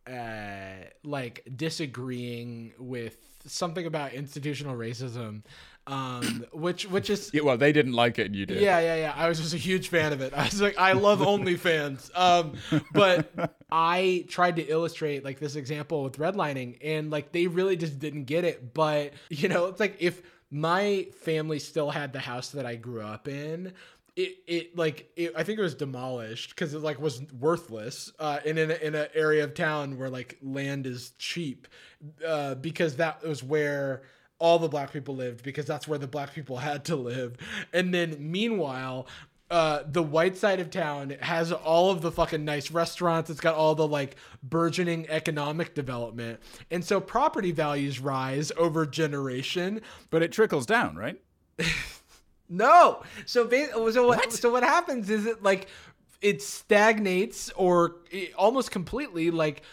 uh, 0.08 0.86
like 1.04 1.48
disagreeing 1.56 2.74
with 2.80 3.18
something 3.48 3.86
about 3.86 4.14
institutional 4.14 4.76
racism, 4.76 5.44
um, 5.88 6.46
which 6.52 6.86
which 6.88 7.10
is 7.10 7.30
Yeah, 7.34 7.42
well, 7.42 7.58
they 7.58 7.72
didn't 7.72 7.94
like 7.94 8.18
it, 8.20 8.26
and 8.28 8.36
you 8.36 8.46
did. 8.46 8.62
yeah, 8.62 8.80
yeah, 8.80 8.96
yeah. 8.96 9.14
I 9.16 9.30
was 9.30 9.40
just 9.40 9.54
a 9.54 9.58
huge 9.58 9.90
fan 9.90 10.14
of 10.14 10.22
it. 10.22 10.34
I 10.34 10.46
was 10.46 10.62
like, 10.62 10.78
I 10.78 10.94
love 10.94 11.20
OnlyFans. 11.20 12.10
Um, 12.16 12.54
but 12.94 13.56
I 13.72 14.26
tried 14.28 14.56
to 14.56 14.64
illustrate 14.64 15.24
like 15.24 15.40
this 15.40 15.56
example 15.56 16.04
with 16.04 16.18
redlining, 16.18 16.78
and 16.84 17.12
like 17.12 17.32
they 17.32 17.48
really 17.48 17.78
just 17.78 18.00
didn't 18.00 18.26
get 18.26 18.44
it. 18.46 18.74
But 18.74 19.14
you 19.30 19.48
know, 19.48 19.66
it's 19.68 19.80
like 19.80 19.98
if 20.00 20.22
my 20.50 21.08
family 21.22 21.60
still 21.60 21.90
had 21.92 22.14
the 22.14 22.20
house 22.20 22.50
that 22.52 22.66
I 22.66 22.76
grew 22.76 23.02
up 23.02 23.28
in. 23.28 23.74
It, 24.16 24.38
it 24.48 24.78
like 24.78 25.12
it, 25.18 25.34
I 25.36 25.44
think 25.44 25.60
it 25.60 25.62
was 25.62 25.76
demolished 25.76 26.52
because 26.52 26.74
it 26.74 26.80
like 26.80 27.02
was 27.02 27.22
worthless 27.34 28.14
uh, 28.18 28.40
and 28.46 28.58
in 28.58 28.72
a, 28.72 28.76
in 28.76 28.96
an 28.96 29.08
area 29.14 29.44
of 29.44 29.54
town 29.54 29.98
where 30.00 30.10
like 30.10 30.38
land 30.42 30.88
is 30.88 31.12
cheap 31.20 31.68
uh, 32.26 32.56
because 32.56 32.96
that 32.96 33.24
was 33.28 33.44
where 33.44 34.04
all 34.40 34.60
the 34.60 34.68
black 34.68 34.92
people 34.92 35.16
lived 35.16 35.44
because 35.44 35.66
that's 35.66 35.88
where 35.88 36.00
the 36.00 36.08
black 36.08 36.34
people 36.34 36.58
had 36.70 36.86
to 36.86 36.96
live. 36.96 37.38
And 37.74 37.94
then 37.94 38.18
meanwhile, 38.20 39.08
uh, 39.52 39.84
the 39.86 40.02
white 40.02 40.36
side 40.36 40.60
of 40.60 40.72
town 40.72 41.12
has 41.22 41.52
all 41.52 41.92
of 41.92 42.02
the 42.02 42.12
fucking 42.12 42.44
nice 42.44 42.72
restaurants. 42.72 43.30
It's 43.30 43.40
got 43.40 43.56
all 43.56 43.76
the 43.76 43.88
like 43.88 44.16
burgeoning 44.42 45.08
economic 45.10 45.76
development. 45.76 46.40
And 46.72 46.84
so 46.84 47.00
property 47.00 47.52
values 47.52 48.00
rise 48.00 48.52
over 48.58 48.86
generation. 48.86 49.82
but 50.10 50.24
it 50.24 50.32
trickles 50.32 50.66
down, 50.66 50.96
right? 50.96 51.22
No. 52.50 53.04
So 53.26 53.50
so 53.50 54.08
what, 54.08 54.32
so 54.34 54.52
what 54.52 54.64
happens 54.64 55.10
is 55.10 55.26
it 55.26 55.44
like 55.44 55.68
it 56.22 56.42
stagnates 56.42 57.52
or 57.56 57.98
it, 58.12 58.34
almost 58.36 58.72
completely 58.72 59.32
like 59.32 59.64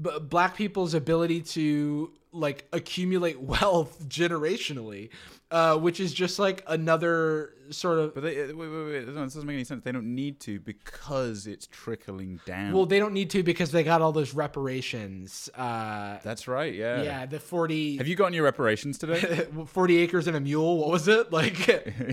b- 0.00 0.18
black 0.20 0.54
people's 0.54 0.94
ability 0.94 1.42
to 1.42 2.12
like 2.32 2.66
accumulate 2.72 3.40
wealth 3.40 4.04
generationally, 4.08 5.10
uh, 5.50 5.76
which 5.76 6.00
is 6.00 6.12
just 6.12 6.38
like 6.38 6.62
another 6.66 7.54
sort 7.70 7.98
of 7.98 8.14
But 8.14 8.22
they, 8.22 8.42
uh, 8.42 8.46
wait, 8.48 8.56
wait, 8.56 8.84
wait. 8.84 9.08
No, 9.08 9.24
this 9.24 9.34
doesn't 9.34 9.46
make 9.46 9.54
any 9.54 9.64
sense. 9.64 9.84
They 9.84 9.92
don't 9.92 10.14
need 10.14 10.40
to 10.40 10.60
because 10.60 11.46
it's 11.46 11.66
trickling 11.66 12.40
down. 12.46 12.72
well, 12.72 12.86
they 12.86 12.98
don't 12.98 13.12
need 13.12 13.30
to 13.30 13.42
because 13.42 13.70
they 13.72 13.82
got 13.82 14.02
all 14.02 14.12
those 14.12 14.34
reparations. 14.34 15.48
Uh, 15.54 16.18
that's 16.22 16.48
right. 16.48 16.74
Yeah. 16.74 17.02
yeah, 17.02 17.26
the 17.26 17.40
40, 17.40 17.98
Have 17.98 18.08
you 18.08 18.16
gotten 18.16 18.34
your 18.34 18.44
reparations 18.44 18.98
today? 18.98 19.46
40 19.66 19.96
acres 19.98 20.26
and 20.26 20.36
a 20.36 20.40
mule. 20.40 20.78
What 20.78 20.90
was 20.90 21.08
it 21.08 21.32
like? 21.32 21.66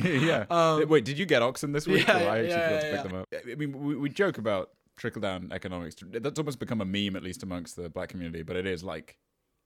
yeah. 0.03 0.84
Wait, 0.85 1.06
did 1.06 1.18
you 1.18 1.26
get 1.26 1.41
oxen 1.41 1.72
this 1.72 1.88
week? 1.88 2.07
Um, 2.10 2.22
yeah, 2.22 2.27
I 2.27 2.38
actually 2.39 2.49
yeah, 2.49 2.68
forgot 2.68 2.81
to 2.81 2.88
yeah, 2.88 3.03
them 3.03 3.15
up. 3.15 3.27
I 3.52 3.56
mean, 3.56 3.84
we, 3.84 3.95
we 3.95 4.10
joke 4.10 4.38
about 4.38 4.72
trickle 4.98 5.22
down 5.22 5.49
economics. 5.52 5.95
That's 6.02 6.39
almost 6.39 6.60
become 6.60 6.81
a 6.81 6.85
meme, 6.85 7.15
at 7.15 7.23
least 7.23 7.44
amongst 7.44 7.76
the 7.76 7.89
black 7.89 8.10
community. 8.10 8.44
But 8.44 8.56
it 8.56 8.65
is 8.65 8.84
like 8.84 9.18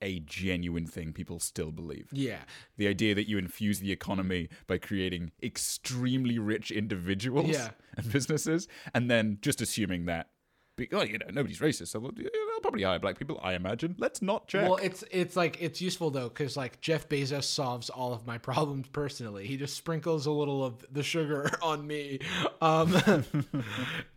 a 0.01 0.19
genuine 0.19 0.85
thing 0.87 1.13
people 1.13 1.39
still 1.39 1.71
believe. 1.71 2.07
yeah. 2.11 2.39
The 2.77 2.87
idea 2.87 3.13
that 3.15 3.27
you 3.29 3.37
infuse 3.37 3.79
the 3.79 3.91
economy 3.91 4.49
by 4.67 4.77
creating 4.77 5.31
extremely 5.43 6.39
rich 6.39 6.71
individuals 6.71 7.49
Yeah. 7.49 7.69
and 7.97 8.11
businesses, 8.11 8.67
and 8.93 9.09
then 9.09 9.37
just 9.41 9.61
assuming 9.61 10.05
that, 10.05 10.29
be- 10.77 10.89
oh, 10.93 11.03
you 11.03 11.17
know, 11.17 11.25
nobody's 11.31 11.59
racist, 11.59 11.89
so 11.89 11.99
they'll, 11.99 12.11
they'll 12.11 12.59
probably 12.61 12.83
hire 12.83 12.99
black 12.99 13.17
people. 13.19 13.39
I 13.43 13.53
imagine. 13.53 13.95
Let's 13.97 14.21
not 14.21 14.47
check. 14.47 14.63
Well, 14.67 14.77
it's 14.77 15.03
it's 15.11 15.35
like 15.35 15.61
it's 15.61 15.81
useful 15.81 16.09
though 16.11 16.29
because 16.29 16.55
like 16.57 16.79
Jeff 16.81 17.07
Bezos 17.09 17.43
solves 17.43 17.89
all 17.89 18.13
of 18.13 18.25
my 18.25 18.37
problems 18.37 18.87
personally. 18.87 19.45
He 19.47 19.57
just 19.57 19.75
sprinkles 19.75 20.25
a 20.25 20.31
little 20.31 20.63
of 20.63 20.85
the 20.91 21.03
sugar 21.03 21.49
on 21.61 21.85
me. 21.85 22.19
Um, 22.61 22.93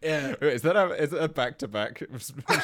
yeah, 0.03 0.35
Wait, 0.41 0.55
is 0.55 0.63
that 0.63 0.77
a 0.77 0.91
is 0.93 1.11
that 1.11 1.23
a 1.23 1.29
back 1.29 1.59
to 1.59 1.69
back 1.69 2.03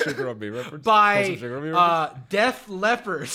sugar 0.04 0.28
on 0.28 0.38
me 0.38 0.48
reference? 0.48 0.84
By 0.84 1.34
sugar 1.34 1.56
on 1.56 1.62
me 1.64 1.70
reference? 1.70 1.74
uh, 1.76 2.18
Def 2.28 2.68
Leppard. 2.68 3.30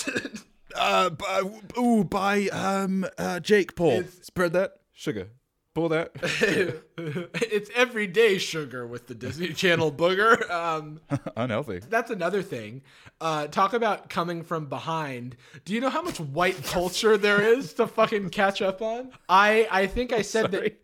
Uh, 0.76 1.10
by, 1.10 1.42
ooh, 1.78 2.04
by 2.04 2.48
um, 2.50 3.06
uh, 3.18 3.40
Jake 3.40 3.76
Paul. 3.76 3.92
It's- 3.92 4.20
Spread 4.24 4.52
that 4.54 4.74
sugar. 4.94 5.30
Pour 5.76 5.90
that. 5.90 6.12
it's 6.98 7.70
everyday 7.76 8.38
sugar 8.38 8.88
with 8.88 9.08
the 9.08 9.14
Disney 9.14 9.50
Channel 9.50 9.92
booger. 9.92 10.50
Um, 10.50 11.02
Unhealthy. 11.36 11.80
that's 11.90 12.10
another 12.10 12.42
thing. 12.42 12.82
Uh, 13.20 13.48
talk 13.48 13.74
about 13.74 14.10
coming 14.10 14.42
from 14.42 14.68
behind. 14.68 15.36
Do 15.66 15.74
you 15.74 15.82
know 15.82 15.90
how 15.90 16.02
much 16.02 16.18
white 16.18 16.64
culture 16.64 17.18
there 17.18 17.42
is 17.42 17.74
to 17.74 17.88
fucking 17.88 18.30
catch 18.30 18.62
up 18.62 18.82
on? 18.82 19.12
I 19.28 19.68
I 19.70 19.88
think 19.88 20.14
I 20.14 20.22
said 20.22 20.52
that. 20.52 20.82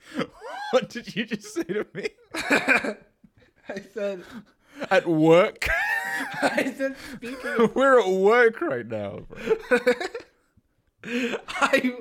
What 0.71 0.89
did 0.89 1.15
you 1.15 1.23
just 1.25 1.53
say 1.53 1.63
to 1.63 1.87
me? 1.93 2.09
I 2.33 2.95
said 3.93 4.23
At 4.89 5.07
work. 5.07 5.69
I 6.41 6.73
said 6.77 6.97
speaking 7.13 7.49
of 7.57 7.75
We're 7.75 8.01
at 8.01 8.09
work 8.09 8.59
right 8.59 8.87
now. 8.87 9.19
Bro. 9.29 9.79
I 11.05 11.93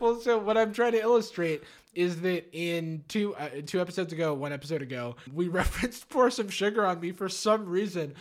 well, 0.00 0.20
so 0.20 0.38
what 0.38 0.58
I'm 0.58 0.72
trying 0.72 0.92
to 0.92 1.00
illustrate 1.00 1.62
is 1.96 2.20
that 2.20 2.46
in 2.52 3.02
two 3.08 3.34
uh, 3.34 3.48
two 3.64 3.80
episodes 3.80 4.12
ago, 4.12 4.34
one 4.34 4.52
episode 4.52 4.82
ago, 4.82 5.16
we 5.32 5.48
referenced 5.62 6.08
"Pour 6.08 6.30
Some 6.30 6.48
Sugar 6.48 6.86
on 6.86 7.00
Me" 7.00 7.12
for 7.12 7.28
some 7.28 7.66
reason, 7.66 8.14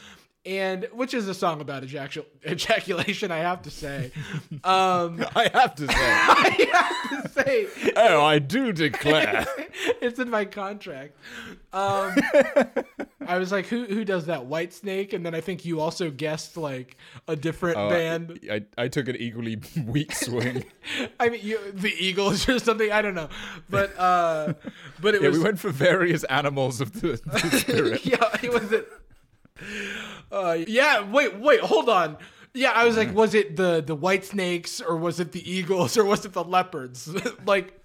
and 0.46 0.88
which 0.94 1.14
is 1.14 1.28
a 1.28 1.34
song 1.34 1.60
about 1.62 1.84
ejacul- 1.84 2.26
ejaculation. 2.48 3.32
I 3.32 3.38
have 3.40 3.62
to 3.64 3.72
say, 3.72 4.12
um, 4.64 5.26
I 5.36 5.50
have 5.54 5.76
to 5.76 5.88
say. 5.88 5.94
I 5.98 6.68
have 7.12 7.24
to 7.24 7.30
say, 7.44 7.68
oh, 7.96 8.24
I 8.24 8.40
do 8.40 8.72
declare. 8.72 9.46
it's 10.02 10.20
in 10.20 10.30
my 10.30 10.46
contract. 10.46 11.16
Um, 11.74 12.16
I 13.28 13.38
was 13.38 13.52
like, 13.52 13.66
who 13.66 13.86
who 13.86 14.06
does 14.06 14.28
that? 14.28 14.42
Whitesnake, 14.48 15.14
and 15.14 15.26
then 15.26 15.34
I 15.34 15.42
think 15.42 15.66
you 15.66 15.80
also 15.82 16.12
guessed 16.12 16.58
like 16.58 16.98
a 17.28 17.36
different 17.36 17.78
Oh, 17.78 17.90
band. 17.90 18.40
I, 18.50 18.64
I 18.78 18.88
took 18.88 19.08
an 19.08 19.16
equally 19.18 19.58
weak 19.86 20.14
swing. 20.14 20.64
I 21.20 21.30
mean, 21.30 21.42
you, 21.44 21.60
the 21.74 21.94
Eagles 21.98 22.48
or 22.48 22.60
something. 22.60 22.92
I 22.92 23.02
don't 23.02 23.16
know, 23.16 23.30
but 23.70 23.98
uh, 23.98 24.54
but 25.02 25.16
it 25.16 25.22
yeah, 25.22 25.30
was 25.30 25.38
we 25.40 25.44
went 25.44 25.60
for 25.60 25.72
various 25.72 26.24
animals 26.26 26.82
of 26.82 27.02
the, 27.02 27.20
the 27.26 27.58
spirit. 27.58 28.06
yeah, 28.06 28.38
it 28.44 28.54
was 28.54 28.72
it. 28.72 28.88
Uh, 30.32 30.58
yeah, 30.68 31.02
wait, 31.10 31.40
wait, 31.40 31.60
hold 31.62 31.90
on. 31.90 32.18
Yeah, 32.54 32.72
I 32.72 32.86
was 32.86 32.96
like, 32.96 33.14
was 33.14 33.34
it 33.34 33.58
the 33.58 33.84
the 33.86 33.96
white 33.96 34.24
snakes 34.26 34.80
or 34.82 34.96
was 34.96 35.20
it 35.20 35.34
the 35.34 35.50
eagles 35.50 35.98
or 35.98 36.06
was 36.06 36.26
it 36.26 36.34
the 36.34 36.44
leopards? 36.44 37.14
like, 37.46 37.82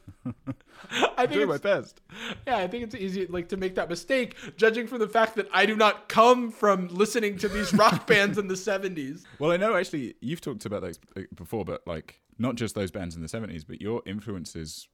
I 1.17 1.27
think 1.27 1.33
Doing 1.33 1.49
my 1.49 1.55
it's, 1.55 1.63
best. 1.63 2.01
yeah, 2.47 2.59
I 2.59 2.69
think 2.69 2.85
it's 2.85 2.95
easy 2.95 3.27
like 3.27 3.49
to 3.49 3.57
make 3.57 3.75
that 3.75 3.89
mistake, 3.89 4.37
judging 4.57 4.87
from 4.87 4.99
the 5.01 5.09
fact 5.09 5.35
that 5.37 5.49
I 5.53 5.67
do 5.67 5.75
not 5.77 6.09
come 6.09 6.51
from 6.53 6.89
listening 6.89 7.37
to 7.39 7.49
these 7.49 7.73
rock 7.75 8.07
bands 8.09 8.39
in 8.39 8.47
the 8.49 8.57
seventies. 8.57 9.25
Well, 9.39 9.51
I 9.51 9.57
know 9.57 9.77
actually 9.77 10.15
you've 10.21 10.41
talked 10.41 10.65
about 10.67 10.83
those 10.83 11.01
uh, 11.17 11.23
before, 11.35 11.65
but 11.65 11.85
like 11.87 12.21
not 12.39 12.55
just 12.55 12.75
those 12.75 12.91
bands 12.91 13.17
in 13.17 13.23
the 13.23 13.29
seventies, 13.29 13.65
but 13.65 13.81
your 13.81 14.03
influences 14.07 14.89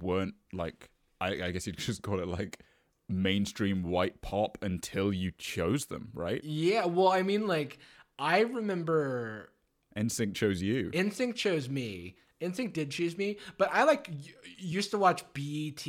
weren't 0.00 0.34
like 0.52 0.90
I, 1.20 1.44
I 1.44 1.50
guess 1.52 1.66
you'd 1.66 1.76
just 1.78 2.02
call 2.02 2.18
it 2.18 2.26
like 2.28 2.60
mainstream 3.08 3.82
white 3.82 4.20
pop 4.20 4.58
until 4.62 5.12
you 5.12 5.32
chose 5.38 5.86
them, 5.86 6.10
right? 6.14 6.42
Yeah, 6.44 6.86
well, 6.86 7.08
I 7.08 7.22
mean, 7.22 7.46
like, 7.46 7.78
I 8.18 8.40
remember 8.40 9.50
NSYNC 9.96 10.34
chose 10.34 10.62
you. 10.62 10.90
NSYNC 10.92 11.34
chose 11.34 11.68
me. 11.68 12.16
NSYNC 12.40 12.72
did 12.72 12.90
choose 12.90 13.16
me, 13.16 13.38
but 13.56 13.70
I 13.72 13.84
like 13.84 14.08
y- 14.10 14.32
used 14.58 14.90
to 14.90 14.98
watch 14.98 15.24
BET 15.32 15.86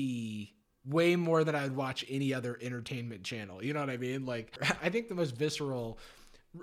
way 0.86 1.16
more 1.16 1.44
than 1.44 1.56
I'd 1.56 1.76
watch 1.76 2.06
any 2.10 2.34
other 2.34 2.58
entertainment 2.62 3.24
channel. 3.24 3.64
You 3.64 3.74
know 3.74 3.82
what 3.82 3.90
I 3.90 3.98
mean? 3.98 4.26
Like 4.26 4.58
I 4.82 4.90
think 4.90 5.10
the 5.10 5.16
most 5.16 5.36
visceral 5.36 6.00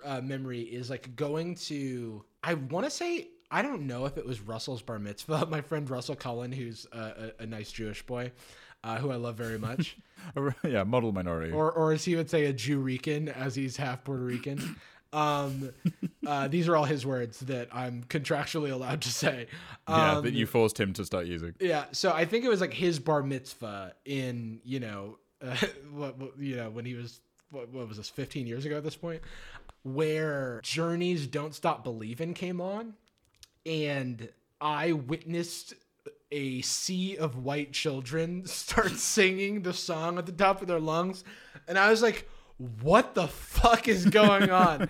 uh, 0.05 0.20
memory 0.22 0.62
is 0.62 0.89
like 0.89 1.14
going 1.16 1.56
to. 1.56 2.24
I 2.43 2.55
want 2.55 2.86
to 2.86 2.90
say 2.90 3.28
I 3.51 3.62
don't 3.62 3.86
know 3.86 4.06
if 4.06 4.16
it 4.16 4.26
was 4.26 4.40
Russell's 4.40 4.82
bar 4.82 4.98
mitzvah. 4.98 5.47
My 5.51 5.60
friend 5.60 5.89
Russell 5.89 6.16
Cullen, 6.16 6.52
who's 6.52 6.86
a, 6.93 7.32
a, 7.39 7.43
a 7.43 7.47
nice 7.47 7.70
Jewish 7.70 8.05
boy, 8.05 8.32
uh, 8.85 8.98
who 8.98 9.11
I 9.11 9.16
love 9.16 9.35
very 9.36 9.59
much, 9.59 9.97
yeah, 10.65 10.85
model 10.85 11.11
minority. 11.11 11.52
or 11.52 11.73
or 11.73 11.93
as 11.93 12.05
he 12.05 12.15
would 12.15 12.31
say, 12.31 12.44
a 12.44 12.52
Jew 12.52 12.78
Rican, 12.78 13.28
as 13.28 13.55
he's 13.56 13.77
half 13.77 14.05
Puerto 14.05 14.23
Rican. 14.23 14.77
Um, 15.12 15.70
uh, 16.27 16.48
these 16.48 16.69
are 16.69 16.77
all 16.77 16.85
his 16.85 17.06
words 17.06 17.39
that 17.40 17.69
I'm 17.73 18.02
contractually 18.05 18.70
allowed 18.73 19.01
to 19.02 19.11
say. 19.11 19.47
yeah, 19.89 20.16
Um, 20.16 20.24
that 20.24 20.35
you 20.35 20.44
forced 20.47 20.78
him 20.78 20.93
to 20.94 21.05
start 21.05 21.27
using. 21.27 21.55
yeah, 21.61 21.85
so 21.93 22.12
I 22.12 22.24
think 22.24 22.44
it 22.44 22.48
was 22.48 22.61
like 22.61 22.73
his 22.74 22.98
bar 22.98 23.23
mitzvah 23.23 23.94
in 24.05 24.61
you 24.65 24.81
know, 24.81 25.19
uh, 25.40 25.56
what, 25.93 26.19
what 26.19 26.39
you 26.39 26.56
know 26.56 26.69
when 26.70 26.85
he 26.85 26.94
was 26.94 27.20
what, 27.51 27.69
what 27.70 27.89
was 27.89 27.97
this 27.97 28.09
15 28.11 28.47
years 28.47 28.65
ago 28.65 28.77
at 28.77 28.82
this 28.85 28.97
point, 28.97 29.23
where 29.85 30.61
Journey's 30.62 31.27
"Don't 31.27 31.55
Stop 31.55 31.85
Believing" 31.85 32.35
came 32.35 32.61
on, 32.61 32.94
and 33.65 34.28
I 34.61 34.93
witnessed 34.93 35.74
a 36.30 36.60
sea 36.62 37.16
of 37.16 37.36
white 37.36 37.72
children 37.72 38.46
start 38.46 38.92
singing 38.92 39.62
the 39.62 39.72
song 39.72 40.18
at 40.18 40.26
the 40.26 40.32
top 40.32 40.62
of 40.62 40.68
their 40.68 40.80
lungs, 40.80 41.24
and 41.68 41.78
I 41.78 41.90
was 41.90 42.02
like, 42.02 42.28
"What 42.82 43.14
the 43.14 43.28
fuck 43.28 43.88
is 43.88 44.06
going 44.06 44.51
on?" 44.51 44.88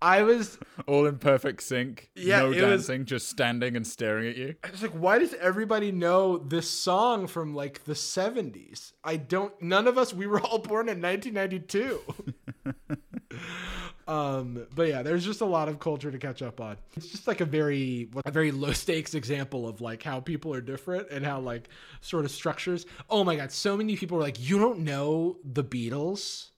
I 0.00 0.22
was 0.22 0.58
All 0.88 1.06
in 1.06 1.18
perfect 1.18 1.62
sync. 1.62 2.10
Yeah, 2.16 2.40
no 2.40 2.46
it 2.46 2.48
was- 2.48 2.86
dancing, 2.86 3.04
just 3.04 3.28
standing 3.28 3.76
and 3.76 3.86
staring 3.86 4.28
at 4.30 4.36
you. 4.36 4.56
I 4.64 4.70
was 4.72 4.82
like, 4.82 4.90
why 4.90 5.20
does 5.20 5.32
everybody 5.34 5.92
know 5.92 6.38
this 6.38 6.68
song 6.68 7.28
from 7.28 7.54
like 7.54 7.84
the 7.84 7.92
70s? 7.92 8.94
I 9.04 9.14
don't, 9.16 9.52
none 9.62 9.86
of 9.86 9.96
us, 9.98 10.12
we 10.12 10.26
were 10.26 10.40
all 10.40 10.58
born 10.58 10.88
in 10.88 11.00
1992. 11.00 12.00
um, 14.12 14.66
but 14.74 14.88
yeah, 14.88 15.02
there's 15.02 15.24
just 15.24 15.40
a 15.40 15.46
lot 15.46 15.70
of 15.70 15.78
culture 15.78 16.10
to 16.10 16.18
catch 16.18 16.42
up 16.42 16.60
on. 16.60 16.76
It's 16.96 17.08
just 17.08 17.26
like 17.26 17.40
a 17.40 17.46
very, 17.46 18.10
a 18.26 18.30
very 18.30 18.52
low 18.52 18.72
stakes 18.72 19.14
example 19.14 19.66
of 19.66 19.80
like 19.80 20.02
how 20.02 20.20
people 20.20 20.52
are 20.52 20.60
different 20.60 21.08
and 21.10 21.24
how 21.24 21.40
like 21.40 21.70
sort 22.02 22.26
of 22.26 22.30
structures. 22.30 22.84
Oh 23.08 23.24
my 23.24 23.36
God, 23.36 23.50
so 23.50 23.74
many 23.74 23.96
people 23.96 24.18
are 24.18 24.20
like, 24.20 24.38
you 24.38 24.58
don't 24.58 24.80
know 24.80 25.38
the 25.44 25.64
Beatles? 25.64 26.50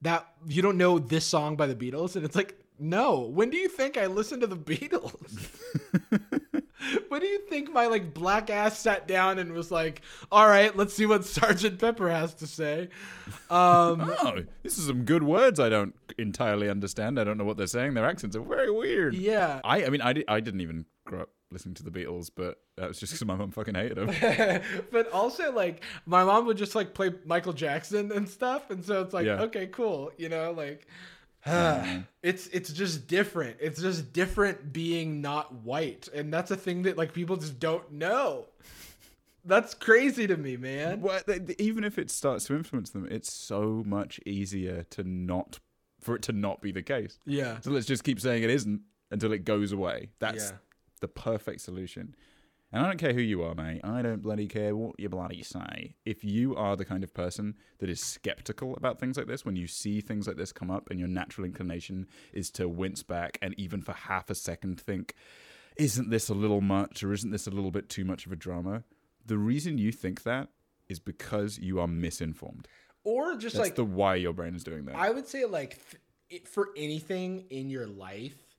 That, 0.00 0.26
you 0.46 0.62
don't 0.62 0.78
know 0.78 0.98
this 0.98 1.26
song 1.26 1.56
by 1.56 1.66
the 1.66 1.74
Beatles? 1.74 2.16
And 2.16 2.24
it's 2.24 2.34
like, 2.34 2.58
no. 2.78 3.20
When 3.20 3.50
do 3.50 3.58
you 3.58 3.68
think 3.68 3.98
I 3.98 4.06
listened 4.06 4.40
to 4.40 4.46
the 4.46 4.56
Beatles? 4.56 6.40
When 7.08 7.20
do 7.20 7.26
you 7.26 7.40
think 7.48 7.72
my 7.72 7.86
like 7.86 8.12
black 8.14 8.50
ass 8.50 8.78
sat 8.78 9.06
down 9.06 9.38
and 9.38 9.52
was 9.52 9.70
like, 9.70 10.02
"All 10.30 10.46
right, 10.48 10.74
let's 10.76 10.94
see 10.94 11.06
what 11.06 11.24
Sergeant 11.38 11.78
Pepper 11.78 12.08
has 12.10 12.34
to 12.34 12.46
say"? 12.46 12.88
Um, 13.50 14.00
Oh, 14.22 14.42
this 14.62 14.78
is 14.78 14.86
some 14.86 15.04
good 15.04 15.22
words 15.22 15.60
I 15.60 15.68
don't 15.68 15.94
entirely 16.18 16.68
understand. 16.68 17.18
I 17.18 17.24
don't 17.24 17.38
know 17.38 17.44
what 17.44 17.56
they're 17.56 17.66
saying. 17.66 17.94
Their 17.94 18.06
accents 18.06 18.36
are 18.36 18.40
very 18.42 18.70
weird. 18.70 19.14
yeah, 19.14 19.60
I, 19.64 19.84
I 19.84 19.88
mean, 19.90 20.00
I, 20.00 20.12
di- 20.12 20.24
I 20.28 20.40
didn't 20.40 20.60
even 20.60 20.84
grow 21.04 21.22
up 21.22 21.30
listening 21.50 21.74
to 21.74 21.82
the 21.82 21.90
Beatles, 21.90 22.30
but 22.34 22.60
that 22.76 22.88
was 22.88 22.98
just 22.98 23.12
because 23.12 23.26
my 23.26 23.34
mom 23.34 23.50
fucking 23.50 23.74
hated 23.74 23.96
them. 23.98 24.62
but 24.90 25.10
also 25.12 25.52
like 25.52 25.84
my 26.06 26.24
mom 26.24 26.46
would 26.46 26.56
just 26.56 26.74
like 26.74 26.94
play 26.94 27.10
Michael 27.26 27.52
Jackson 27.52 28.10
and 28.12 28.28
stuff, 28.28 28.70
and 28.70 28.84
so 28.84 29.02
it's 29.02 29.12
like, 29.12 29.26
Yeah. 29.26 29.42
okay, 29.42 29.66
cool, 29.66 30.10
you 30.16 30.28
know, 30.28 30.52
like. 30.52 30.86
it's 32.22 32.46
it's 32.48 32.72
just 32.72 33.06
different. 33.06 33.56
It's 33.60 33.80
just 33.80 34.12
different 34.12 34.72
being 34.72 35.20
not 35.20 35.52
white, 35.52 36.08
and 36.14 36.32
that's 36.32 36.50
a 36.50 36.56
thing 36.56 36.82
that 36.82 36.96
like 36.96 37.12
people 37.12 37.36
just 37.36 37.58
don't 37.58 37.90
know. 37.92 38.46
That's 39.44 39.74
crazy 39.74 40.28
to 40.28 40.36
me, 40.36 40.56
man. 40.56 41.00
well, 41.00 41.20
th- 41.26 41.46
th- 41.46 41.58
even 41.60 41.82
if 41.82 41.98
it 41.98 42.10
starts 42.10 42.44
to 42.44 42.54
influence 42.54 42.90
them, 42.90 43.08
it's 43.10 43.32
so 43.32 43.82
much 43.84 44.20
easier 44.24 44.84
to 44.90 45.02
not 45.02 45.58
for 46.00 46.14
it 46.14 46.22
to 46.22 46.32
not 46.32 46.60
be 46.60 46.70
the 46.70 46.82
case. 46.82 47.18
Yeah, 47.26 47.58
So 47.60 47.70
let's 47.72 47.86
just 47.86 48.04
keep 48.04 48.20
saying 48.20 48.42
it 48.44 48.50
isn't 48.50 48.80
until 49.10 49.32
it 49.32 49.44
goes 49.44 49.72
away. 49.72 50.10
That's 50.20 50.50
Yeah. 50.50 50.56
the 51.00 51.08
perfect 51.08 51.60
solution. 51.60 52.14
And 52.72 52.82
I 52.82 52.88
don't 52.88 52.98
care 52.98 53.12
who 53.12 53.20
you 53.20 53.42
are, 53.42 53.54
mate. 53.54 53.82
I 53.84 54.00
don't 54.00 54.22
bloody 54.22 54.48
care 54.48 54.74
what 54.74 54.98
you 54.98 55.08
bloody 55.10 55.42
say. 55.42 55.94
If 56.06 56.24
you 56.24 56.56
are 56.56 56.74
the 56.74 56.86
kind 56.86 57.04
of 57.04 57.12
person 57.12 57.54
that 57.80 57.90
is 57.90 58.00
skeptical 58.00 58.74
about 58.76 58.98
things 58.98 59.18
like 59.18 59.26
this, 59.26 59.44
when 59.44 59.56
you 59.56 59.66
see 59.66 60.00
things 60.00 60.26
like 60.26 60.36
this 60.36 60.52
come 60.52 60.70
up 60.70 60.88
and 60.90 60.98
your 60.98 61.08
natural 61.08 61.44
inclination 61.44 62.06
is 62.32 62.50
to 62.52 62.68
wince 62.68 63.02
back 63.02 63.38
and 63.42 63.54
even 63.58 63.82
for 63.82 63.92
half 63.92 64.30
a 64.30 64.34
second 64.34 64.80
think, 64.80 65.14
isn't 65.76 66.08
this 66.08 66.30
a 66.30 66.34
little 66.34 66.62
much 66.62 67.02
or 67.02 67.12
isn't 67.12 67.30
this 67.30 67.46
a 67.46 67.50
little 67.50 67.70
bit 67.70 67.90
too 67.90 68.06
much 68.06 68.24
of 68.24 68.32
a 68.32 68.36
drama? 68.36 68.84
The 69.26 69.38
reason 69.38 69.76
you 69.76 69.92
think 69.92 70.22
that 70.22 70.48
is 70.88 70.98
because 70.98 71.58
you 71.58 71.78
are 71.78 71.86
misinformed. 71.86 72.68
or 73.04 73.36
just 73.36 73.56
That's 73.56 73.68
like 73.68 73.74
the 73.76 73.84
why 73.84 74.14
your 74.14 74.32
brain 74.32 74.54
is 74.54 74.64
doing 74.64 74.86
that. 74.86 74.96
I 74.96 75.10
would 75.10 75.28
say 75.28 75.44
like 75.44 75.78
th- 76.30 76.44
for 76.44 76.70
anything 76.76 77.44
in 77.50 77.68
your 77.68 77.86
life, 77.86 78.51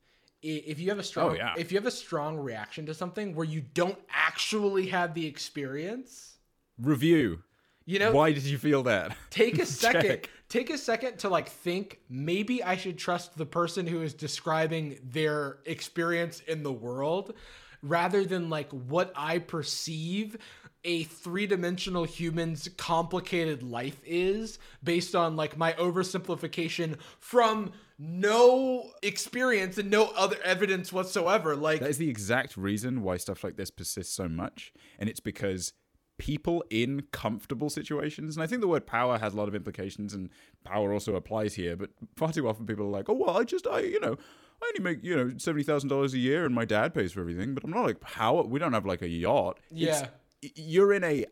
if 0.43 0.79
you 0.79 0.89
have 0.89 0.97
a 0.97 1.01
oh, 1.01 1.03
strong 1.03 1.31
Oh, 1.31 1.33
yeah. 1.35 1.53
if 1.57 1.71
you 1.71 1.77
have 1.77 1.85
a 1.87 1.91
strong 1.91 2.37
reaction 2.37 2.85
to 2.87 2.93
something 2.93 3.33
where 3.35 3.45
you 3.45 3.61
don't 3.61 3.97
actually 4.11 4.87
have 4.87 5.13
the 5.13 5.25
experience, 5.25 6.37
Review. 6.77 7.43
you 7.85 7.99
know, 7.99 8.11
Why 8.11 8.31
did 8.33 8.43
you 8.43 8.57
feel 8.57 8.83
that? 8.83 9.15
take 9.29 9.59
a 9.59 9.65
second 9.65 10.27
take 10.49 10.69
a 10.69 10.77
second 10.77 11.17
to 11.19 11.29
like 11.29 11.49
think 11.49 11.99
maybe 12.09 12.63
I 12.63 12.75
should 12.77 12.97
trust 12.97 13.37
the 13.37 13.45
person 13.45 13.87
who 13.87 14.01
is 14.01 14.13
describing 14.13 14.99
their 15.03 15.57
experience 15.65 16.41
in 16.41 16.61
the 16.63 16.71
world 16.73 17.33
rather 17.81 18.23
than 18.23 18.49
like 18.49 18.69
what 18.71 19.11
I 19.15 19.39
perceive 19.39 20.37
a 20.85 21.03
three-dimensional 21.03 22.03
human's 22.03 22.67
complicated 22.77 23.63
life 23.63 23.99
is 24.05 24.59
based 24.83 25.15
on 25.15 25.35
like 25.35 25.57
my 25.57 25.73
oversimplification 25.73 26.97
from 27.19 27.71
no 27.99 28.91
experience 29.01 29.77
and 29.77 29.89
no 29.91 30.05
other 30.15 30.37
evidence 30.43 30.91
whatsoever 30.91 31.55
like 31.55 31.79
That 31.79 31.89
is 31.89 31.97
the 31.97 32.09
exact 32.09 32.57
reason 32.57 33.01
why 33.03 33.17
stuff 33.17 33.43
like 33.43 33.55
this 33.55 33.71
persists 33.71 34.13
so 34.15 34.27
much. 34.27 34.73
And 34.99 35.09
it's 35.09 35.19
because 35.19 35.73
people 36.17 36.63
in 36.69 37.03
comfortable 37.11 37.69
situations, 37.69 38.35
and 38.35 38.43
I 38.43 38.47
think 38.47 38.61
the 38.61 38.67
word 38.67 38.85
power 38.85 39.17
has 39.17 39.33
a 39.33 39.37
lot 39.37 39.47
of 39.47 39.55
implications, 39.55 40.13
and 40.13 40.29
power 40.63 40.93
also 40.93 41.15
applies 41.15 41.55
here, 41.55 41.75
but 41.75 41.89
far 42.15 42.31
too 42.31 42.47
often 42.47 42.65
people 42.65 42.85
are 42.85 42.89
like, 42.89 43.09
oh, 43.09 43.13
well, 43.13 43.37
I 43.37 43.43
just, 43.43 43.67
I, 43.67 43.79
you 43.81 43.99
know, 43.99 44.15
I 44.61 44.65
only 44.67 44.79
make, 44.79 45.03
you 45.03 45.15
know, 45.15 45.25
$70,000 45.25 46.13
a 46.13 46.17
year 46.17 46.45
and 46.45 46.53
my 46.55 46.65
dad 46.65 46.93
pays 46.93 47.11
for 47.11 47.19
everything, 47.21 47.53
but 47.53 47.63
I'm 47.63 47.71
not 47.71 47.85
like, 47.85 47.99
power, 47.99 48.43
we 48.43 48.59
don't 48.59 48.73
have 48.73 48.85
like 48.85 49.01
a 49.01 49.09
yacht. 49.09 49.59
It's- 49.71 50.01
Yeah. 50.41 50.49
you're 50.55 50.93
in 50.93 51.03
a, 51.03 51.25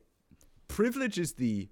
privilege 0.68 1.18
is 1.20 1.34
the, 1.34 1.70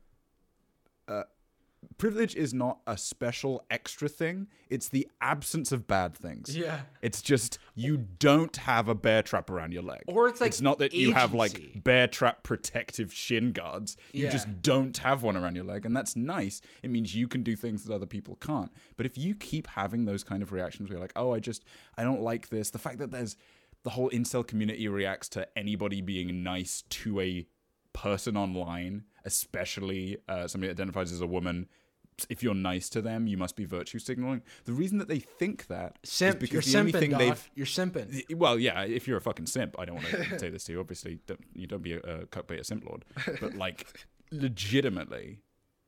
privilege 1.97 2.35
is 2.35 2.53
not 2.53 2.79
a 2.87 2.97
special 2.97 3.65
extra 3.69 4.07
thing. 4.09 4.47
It's 4.69 4.89
the 4.89 5.07
absence 5.21 5.71
of 5.71 5.87
bad 5.87 6.15
things. 6.15 6.55
yeah 6.55 6.81
It's 7.01 7.21
just 7.21 7.57
you 7.75 7.97
don't 7.97 8.55
have 8.57 8.87
a 8.87 8.95
bear 8.95 9.21
trap 9.21 9.49
around 9.49 9.71
your 9.73 9.83
leg. 9.83 10.01
Or 10.07 10.27
it's 10.27 10.39
like 10.41 10.49
it's 10.49 10.61
not 10.61 10.79
that 10.79 10.93
you 10.93 11.13
have 11.13 11.33
like 11.33 11.83
bear 11.83 12.07
trap 12.07 12.43
protective 12.43 13.13
shin 13.13 13.51
guards. 13.51 13.97
You 14.13 14.25
Yeah. 14.25 14.31
just 14.31 14.61
don't 14.61 14.97
have 14.97 15.23
one 15.23 15.35
around 15.37 15.55
your 15.55 15.65
leg, 15.65 15.85
and 15.85 15.95
that's 15.95 16.15
nice. 16.15 16.61
It 16.83 16.89
means 16.89 17.15
you 17.15 17.27
can 17.27 17.43
do 17.43 17.55
things 17.55 17.83
that 17.85 17.93
other 17.93 18.05
people 18.05 18.35
can't. 18.35 18.71
But 18.97 19.05
if 19.05 19.17
you 19.17 19.35
keep 19.35 19.67
having 19.67 20.05
those 20.05 20.23
kind 20.23 20.41
of 20.43 20.51
reactions 20.51 20.89
where 20.89 20.95
you're 20.97 21.01
like, 21.03 21.13
oh, 21.15 21.33
I 21.33 21.39
just 21.39 21.63
I 21.97 22.03
don't 22.03 22.21
like 22.21 22.49
this, 22.49 22.69
the 22.69 22.79
fact 22.79 22.99
that 22.99 23.11
there's 23.11 23.35
the 23.83 23.91
whole 23.91 24.09
incel 24.09 24.45
community 24.45 24.87
reacts 24.89 25.29
to 25.29 25.47
anybody 25.57 26.01
being 26.01 26.43
nice 26.43 26.83
to 26.89 27.19
a 27.21 27.47
person 27.93 28.35
online, 28.37 29.03
especially 29.29 30.17
uh, 30.27 30.47
somebody 30.47 30.73
that 30.73 30.81
identifies 30.81 31.11
as 31.11 31.21
a 31.21 31.27
woman. 31.27 31.67
If 32.29 32.43
you're 32.43 32.55
nice 32.55 32.89
to 32.89 33.01
them, 33.01 33.27
you 33.27 33.37
must 33.37 33.55
be 33.55 33.63
virtue 33.63 33.99
signaling. 33.99 34.41
The 34.65 34.73
reason 34.73 34.97
that 34.97 35.07
they 35.07 35.19
think 35.19 35.67
that 35.67 35.99
is 36.03 36.09
simp 36.09 36.39
because 36.39 36.65
you're 36.65 36.83
the 36.83 36.89
only 36.89 36.91
thing 36.91 37.11
Doc. 37.11 37.19
they've 37.19 37.49
you're 37.55 37.65
simping 37.65 38.35
well, 38.35 38.59
yeah, 38.59 38.81
if 38.81 39.07
you're 39.07 39.17
a 39.17 39.21
fucking 39.21 39.45
simp, 39.45 39.75
I 39.79 39.85
don't 39.85 39.95
want 39.95 40.07
to 40.07 40.39
say 40.43 40.49
this 40.49 40.65
to 40.65 40.73
you. 40.73 40.79
Obviously, 40.81 41.19
don't, 41.27 41.39
you 41.53 41.67
don't 41.67 41.83
be 41.83 41.93
a, 41.93 41.99
a 41.99 42.25
cuckbait, 42.25 42.59
a 42.59 42.63
simp 42.65 42.85
lord. 42.85 43.05
But 43.39 43.55
like, 43.55 44.05
legitimately, 44.31 45.39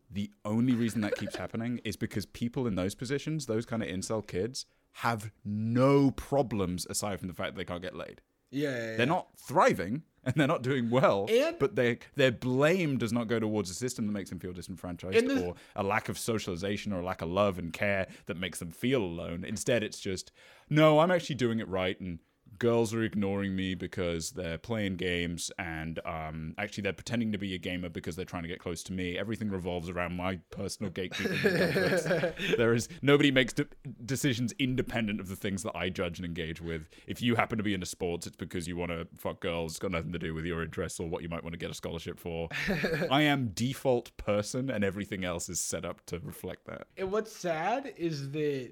the 0.10 0.32
only 0.46 0.74
reason 0.74 1.02
that 1.02 1.16
keeps 1.16 1.36
happening 1.36 1.82
is 1.84 1.98
because 1.98 2.26
people 2.26 2.68
in 2.68 2.76
those 2.76 2.96
positions, 2.96 3.48
those 3.48 3.66
kind 3.66 3.84
of 3.84 3.90
incel 3.90 4.26
kids, 4.26 4.66
have 4.94 5.32
no 5.44 6.12
problems 6.12 6.86
aside 6.90 7.20
from 7.20 7.28
the 7.28 7.34
fact 7.34 7.56
that 7.56 7.58
they 7.58 7.66
can't 7.66 7.82
get 7.82 7.96
laid. 7.96 8.22
yeah, 8.52 8.70
yeah, 8.70 8.92
yeah. 8.92 8.98
They're 8.98 9.06
not 9.06 9.28
thriving 9.38 10.04
and 10.26 10.36
they're 10.36 10.48
not 10.48 10.62
doing 10.62 10.90
well, 10.90 11.28
And- 11.30 11.58
but 11.60 11.76
they 11.76 12.00
their 12.16 12.32
blame 12.32 12.98
does 12.98 13.12
not 13.12 13.28
go 13.28 13.40
towards 13.40 13.70
a 13.70 13.74
system 13.74 14.06
that 14.08 14.14
makes 14.14 14.30
them 14.30 14.40
feel 14.40 14.54
disenfranchised 14.54 15.28
the- 15.28 15.46
or 15.48 15.56
a 15.76 15.84
lack 15.84 16.10
of 16.10 16.18
socialization 16.18 16.94
or 16.94 17.00
a 17.00 17.04
lack 17.06 17.22
of 17.22 17.30
love 17.30 17.58
and 17.58 17.74
care 17.74 18.08
that 18.28 18.38
makes 18.38 18.60
them 18.60 18.72
feel 18.72 19.02
alone. 19.04 19.44
Instead, 19.44 19.84
it's 19.84 20.00
just 20.00 20.32
no, 20.70 21.00
I'm 21.00 21.12
actually 21.12 21.36
doing 21.36 21.60
it 21.60 21.68
right 21.68 22.00
and 22.00 22.20
girls 22.60 22.94
are 22.94 23.04
ignoring 23.04 23.56
me 23.56 23.76
because 23.76 24.32
they're 24.32 24.58
playing 24.58 24.96
games 24.96 25.52
and 25.58 26.00
um, 26.06 26.54
actually 26.58 26.84
they're 26.84 26.94
pretending 26.94 27.32
to 27.32 27.38
be 27.38 27.56
a 27.56 27.58
gamer 27.58 27.90
because 27.90 28.16
they're 28.16 28.26
trying 28.26 28.44
to 28.44 28.50
get 28.50 28.60
close 28.60 28.84
to 28.84 28.94
me. 28.94 29.18
Everything 29.18 29.50
revolves 29.50 29.90
around 29.90 30.16
my 30.16 30.38
personal 30.52 30.92
gatekeeping. 30.92 32.56
there 32.58 32.74
is 32.74 32.90
nobody 33.02 33.32
makes 33.32 33.54
de- 33.54 33.66
decisions 34.06 34.54
independent 34.60 35.20
of 35.20 35.28
the 35.28 35.36
things 35.36 35.64
that 35.64 35.76
I 35.76 35.90
judge 35.90 36.20
and 36.20 36.26
engage 36.26 36.62
with. 36.62 36.90
If 37.08 37.22
you 37.22 37.36
happen 37.36 37.58
to 37.58 37.64
be 37.64 37.74
into 37.74 37.86
sports, 37.86 38.28
it's 38.28 38.36
because 38.36 38.68
you 38.68 38.76
want 38.76 38.92
to 38.92 39.08
fuck 39.18 39.40
girls. 39.40 39.74
It's 39.74 39.80
got 39.80 39.92
nothing 39.92 40.12
to 40.12 40.20
do 40.20 40.34
with 40.34 40.46
your 40.46 40.62
interests 40.62 41.00
or 41.00 41.08
what 41.08 41.24
you 41.24 41.30
might 41.30 41.44
want 41.44 41.54
to 41.54 41.60
get 41.60 41.72
a 41.72 41.74
scholarship 41.74 42.20
for. 42.20 42.50
I 43.10 43.22
am 43.22 43.50
default 43.54 44.16
person, 44.18 44.70
and 44.70 44.84
everything 44.84 45.24
else 45.24 45.50
is 45.50 45.60
set 45.60 45.86
up 45.86 46.06
to 46.08 46.20
reflect 46.20 46.66
that. 46.66 46.88
And 46.98 47.12
what's 47.12 47.36
sad 47.36 47.94
is 47.98 48.32
that 48.32 48.72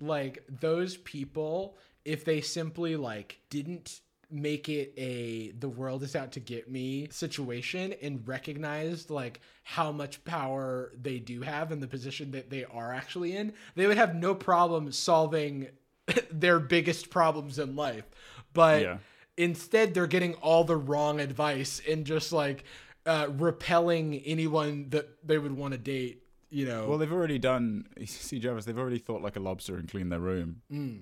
like 0.00 0.44
those 0.48 0.96
people 0.98 1.76
if 2.08 2.24
they 2.24 2.40
simply 2.40 2.96
like 2.96 3.38
didn't 3.50 4.00
make 4.30 4.68
it 4.68 4.92
a 4.96 5.50
the 5.58 5.68
world 5.68 6.02
is 6.02 6.14
out 6.16 6.32
to 6.32 6.40
get 6.40 6.70
me 6.70 7.08
situation 7.10 7.94
and 8.02 8.26
recognized 8.28 9.08
like 9.10 9.40
how 9.62 9.90
much 9.92 10.22
power 10.24 10.92
they 11.00 11.18
do 11.18 11.40
have 11.42 11.72
in 11.72 11.80
the 11.80 11.86
position 11.88 12.30
that 12.32 12.50
they 12.50 12.64
are 12.64 12.92
actually 12.92 13.34
in 13.36 13.52
they 13.74 13.86
would 13.86 13.96
have 13.96 14.14
no 14.14 14.34
problem 14.34 14.92
solving 14.92 15.68
their 16.30 16.58
biggest 16.58 17.08
problems 17.10 17.58
in 17.58 17.74
life 17.74 18.04
but 18.52 18.82
Yeah. 18.82 18.98
instead 19.38 19.94
they're 19.94 20.06
getting 20.06 20.34
all 20.34 20.64
the 20.64 20.76
wrong 20.76 21.20
advice 21.20 21.80
and 21.88 22.04
just 22.04 22.30
like 22.32 22.64
uh, 23.06 23.28
repelling 23.30 24.16
anyone 24.26 24.90
that 24.90 25.26
they 25.26 25.38
would 25.38 25.56
want 25.56 25.72
to 25.72 25.78
date 25.78 26.22
you 26.50 26.66
know 26.66 26.86
Well, 26.88 26.98
they've 26.98 27.12
already 27.12 27.38
done. 27.38 27.86
See, 28.06 28.38
Jarvis, 28.38 28.64
they've 28.66 28.78
already 28.78 28.98
thought 28.98 29.22
like 29.22 29.36
a 29.36 29.40
lobster 29.40 29.76
and 29.76 29.86
cleaned 29.90 30.10
their 30.12 30.18
room. 30.20 30.62
Mm. 30.72 31.00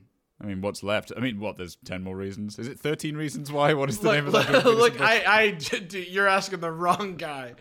Mean, 0.56 0.62
what's 0.62 0.82
left? 0.82 1.12
I 1.16 1.20
mean, 1.20 1.38
what? 1.40 1.56
There's 1.56 1.76
ten 1.84 2.02
more 2.02 2.16
reasons. 2.16 2.58
Is 2.58 2.66
it 2.68 2.78
thirteen 2.80 3.16
reasons 3.16 3.52
why? 3.52 3.74
What 3.74 3.88
is 3.88 3.98
the 3.98 4.04
look, 4.08 4.14
name 4.16 4.26
of 4.26 4.32
that? 4.32 4.64
look, 4.64 4.78
look? 4.98 5.00
I, 5.00 5.22
I, 5.26 5.58
you're 5.92 6.26
asking 6.28 6.60
the 6.60 6.70
wrong 6.72 7.16
guy. 7.16 7.54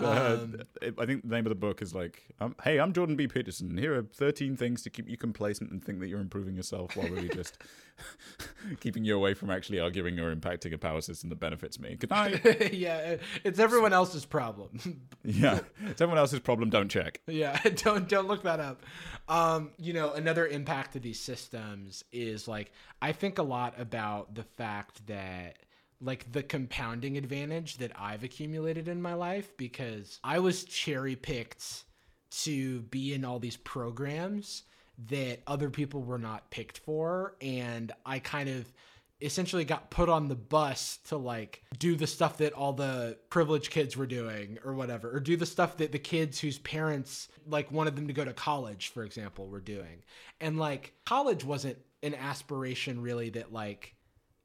Uh, 0.00 0.38
Um, 0.42 0.60
it- 0.80 0.94
I 0.98 1.06
think 1.06 1.22
the 1.22 1.34
name 1.34 1.44
of 1.46 1.50
the 1.50 1.56
book 1.56 1.82
is 1.82 1.94
like, 1.94 2.22
um, 2.40 2.54
"Hey, 2.62 2.78
I'm 2.78 2.92
Jordan 2.92 3.16
B. 3.16 3.26
Peterson. 3.26 3.76
Here 3.76 3.96
are 3.98 4.02
13 4.02 4.56
things 4.56 4.82
to 4.82 4.90
keep 4.90 5.08
you 5.08 5.16
complacent 5.16 5.70
and 5.72 5.82
think 5.84 5.98
that 6.00 6.06
you're 6.08 6.20
improving 6.20 6.54
yourself, 6.54 6.96
while 6.96 7.08
really 7.08 7.28
just 7.28 7.58
keeping 8.80 9.04
you 9.04 9.16
away 9.16 9.34
from 9.34 9.50
actually 9.50 9.80
arguing 9.80 10.18
or 10.18 10.34
impacting 10.34 10.72
a 10.72 10.78
power 10.78 11.00
system 11.00 11.30
that 11.30 11.40
benefits 11.40 11.78
me." 11.78 11.96
Good 11.96 12.10
night. 12.10 12.44
yeah, 12.72 13.16
it's 13.44 13.58
everyone 13.58 13.92
else's 13.92 14.24
problem. 14.24 15.02
yeah, 15.24 15.60
it's 15.86 16.00
everyone 16.00 16.18
else's 16.18 16.40
problem. 16.40 16.70
Don't 16.70 16.88
check. 16.88 17.20
yeah, 17.26 17.60
don't 17.76 18.08
don't 18.08 18.28
look 18.28 18.42
that 18.42 18.60
up. 18.60 18.82
Um, 19.28 19.70
you 19.78 19.92
know, 19.92 20.12
another 20.12 20.46
impact 20.46 20.96
of 20.96 21.02
these 21.02 21.20
systems 21.20 22.04
is 22.12 22.48
like 22.48 22.72
I 23.02 23.12
think 23.12 23.38
a 23.38 23.42
lot 23.42 23.78
about 23.78 24.34
the 24.34 24.44
fact 24.44 25.06
that 25.06 25.56
like 26.00 26.30
the 26.30 26.42
compounding 26.42 27.16
advantage 27.16 27.78
that 27.78 27.92
I've 27.98 28.22
accumulated 28.22 28.88
in 28.88 29.02
my 29.02 29.14
life 29.14 29.56
because 29.56 30.20
I 30.22 30.38
was 30.38 30.64
cherry 30.64 31.16
picked 31.16 31.84
to 32.30 32.82
be 32.82 33.14
in 33.14 33.24
all 33.24 33.38
these 33.38 33.56
programs 33.56 34.62
that 35.06 35.40
other 35.46 35.70
people 35.70 36.02
were 36.02 36.18
not 36.18 36.50
picked 36.50 36.78
for 36.78 37.36
and 37.40 37.92
I 38.04 38.18
kind 38.18 38.48
of 38.48 38.72
essentially 39.20 39.64
got 39.64 39.90
put 39.90 40.08
on 40.08 40.28
the 40.28 40.34
bus 40.36 40.98
to 41.08 41.16
like 41.16 41.62
do 41.78 41.96
the 41.96 42.06
stuff 42.06 42.38
that 42.38 42.52
all 42.52 42.72
the 42.72 43.16
privileged 43.30 43.70
kids 43.70 43.96
were 43.96 44.06
doing 44.06 44.58
or 44.64 44.74
whatever 44.74 45.10
or 45.10 45.18
do 45.18 45.36
the 45.36 45.46
stuff 45.46 45.76
that 45.78 45.90
the 45.90 45.98
kids 45.98 46.38
whose 46.38 46.58
parents 46.58 47.28
like 47.46 47.70
wanted 47.72 47.96
them 47.96 48.06
to 48.06 48.12
go 48.12 48.24
to 48.24 48.32
college 48.32 48.88
for 48.88 49.04
example 49.04 49.48
were 49.48 49.60
doing. 49.60 50.04
And 50.40 50.58
like 50.58 50.92
college 51.04 51.44
wasn't 51.44 51.78
an 52.02 52.14
aspiration 52.14 53.00
really 53.02 53.30
that 53.30 53.52
like 53.52 53.94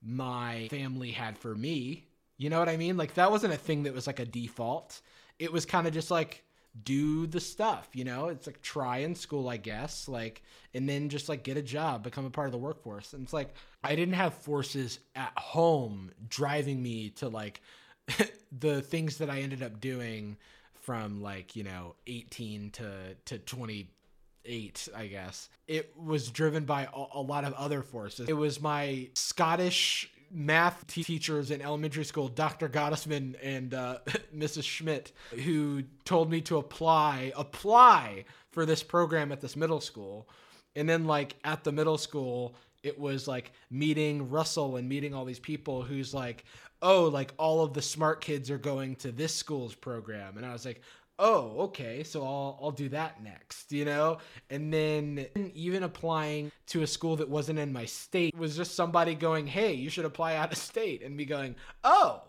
my 0.01 0.67
family 0.69 1.11
had 1.11 1.37
for 1.37 1.53
me. 1.53 2.07
You 2.37 2.49
know 2.49 2.59
what 2.59 2.69
i 2.69 2.77
mean? 2.77 2.97
Like 2.97 3.13
that 3.13 3.29
wasn't 3.29 3.53
a 3.53 3.57
thing 3.57 3.83
that 3.83 3.93
was 3.93 4.07
like 4.07 4.19
a 4.19 4.25
default. 4.25 5.01
It 5.37 5.53
was 5.53 5.65
kind 5.65 5.85
of 5.85 5.93
just 5.93 6.09
like 6.09 6.43
do 6.83 7.27
the 7.27 7.39
stuff 7.39 7.89
you 7.93 8.03
know? 8.03 8.27
It's 8.27 8.47
like 8.47 8.61
try 8.61 8.97
in 8.99 9.15
school 9.15 9.47
i 9.49 9.57
guess 9.57 10.07
like 10.07 10.41
and 10.73 10.87
then 10.89 11.09
just 11.09 11.29
like 11.29 11.43
get 11.43 11.57
a 11.57 11.61
job 11.61 12.03
become 12.03 12.25
a 12.25 12.29
part 12.29 12.47
of 12.47 12.51
the 12.51 12.57
workforce. 12.57 13.13
And 13.13 13.23
it's 13.23 13.33
like 13.33 13.53
i 13.83 13.95
didn't 13.95 14.15
have 14.15 14.33
forces 14.33 14.99
at 15.15 15.33
home 15.37 16.11
driving 16.29 16.81
me 16.81 17.09
to 17.11 17.29
like 17.29 17.61
the 18.59 18.81
things 18.81 19.17
that 19.17 19.29
i 19.29 19.39
ended 19.39 19.63
up 19.63 19.79
doing 19.79 20.37
from 20.73 21.21
like 21.21 21.55
you 21.55 21.63
know 21.63 21.95
18 22.07 22.71
to 22.71 23.15
to 23.25 23.37
28 23.39 24.89
i 24.95 25.07
guess. 25.07 25.49
It 25.67 25.93
was 25.97 26.29
driven 26.29 26.65
by 26.65 26.87
a 26.93 27.21
lot 27.21 27.45
of 27.45 27.53
other 27.53 27.81
forces. 27.81 28.27
It 28.27 28.33
was 28.33 28.61
my 28.61 29.09
scottish 29.13 30.11
math 30.33 30.85
te- 30.87 31.03
teachers 31.03 31.51
in 31.51 31.61
elementary 31.61 32.03
school, 32.03 32.27
Dr. 32.27 32.67
Gottesman 32.67 33.35
and 33.41 33.73
uh, 33.73 33.99
Mrs. 34.35 34.63
Schmidt, 34.63 35.11
who 35.43 35.83
told 36.05 36.29
me 36.29 36.41
to 36.41 36.57
apply, 36.57 37.31
apply 37.35 38.25
for 38.51 38.65
this 38.65 38.83
program 38.83 39.31
at 39.31 39.41
this 39.41 39.55
middle 39.55 39.81
school. 39.81 40.27
And 40.75 40.89
then, 40.89 41.05
like, 41.05 41.35
at 41.43 41.63
the 41.63 41.71
middle 41.71 41.97
school, 41.97 42.55
it 42.81 42.99
was 42.99 43.27
like 43.27 43.51
meeting 43.71 44.29
Russell 44.29 44.75
and 44.75 44.89
meeting 44.89 45.13
all 45.13 45.23
these 45.23 45.39
people 45.39 45.81
who's 45.81 46.13
like, 46.13 46.43
oh, 46.81 47.05
like 47.05 47.33
all 47.37 47.63
of 47.63 47.73
the 47.73 47.81
smart 47.81 48.21
kids 48.21 48.51
are 48.51 48.57
going 48.57 48.95
to 48.97 49.11
this 49.11 49.33
school's 49.33 49.73
program. 49.73 50.37
And 50.37 50.45
I 50.45 50.51
was 50.51 50.65
like, 50.65 50.81
oh, 51.19 51.55
okay, 51.59 52.03
so 52.03 52.23
I'll 52.23 52.59
I'll 52.61 52.71
do 52.71 52.89
that 52.89 53.23
next, 53.23 53.71
you 53.71 53.85
know? 53.85 54.17
And 54.49 54.73
then 54.73 55.27
even 55.53 55.83
applying 55.83 56.51
to 56.67 56.81
a 56.83 56.87
school 56.87 57.15
that 57.17 57.29
wasn't 57.29 57.59
in 57.59 57.71
my 57.73 57.85
state 57.85 58.35
was 58.37 58.55
just 58.55 58.75
somebody 58.75 59.15
going, 59.15 59.47
"Hey, 59.47 59.73
you 59.73 59.89
should 59.89 60.05
apply 60.05 60.35
out 60.35 60.51
of 60.51 60.57
state." 60.57 61.03
And 61.03 61.15
me 61.15 61.25
going, 61.25 61.55
"Oh." 61.83 62.23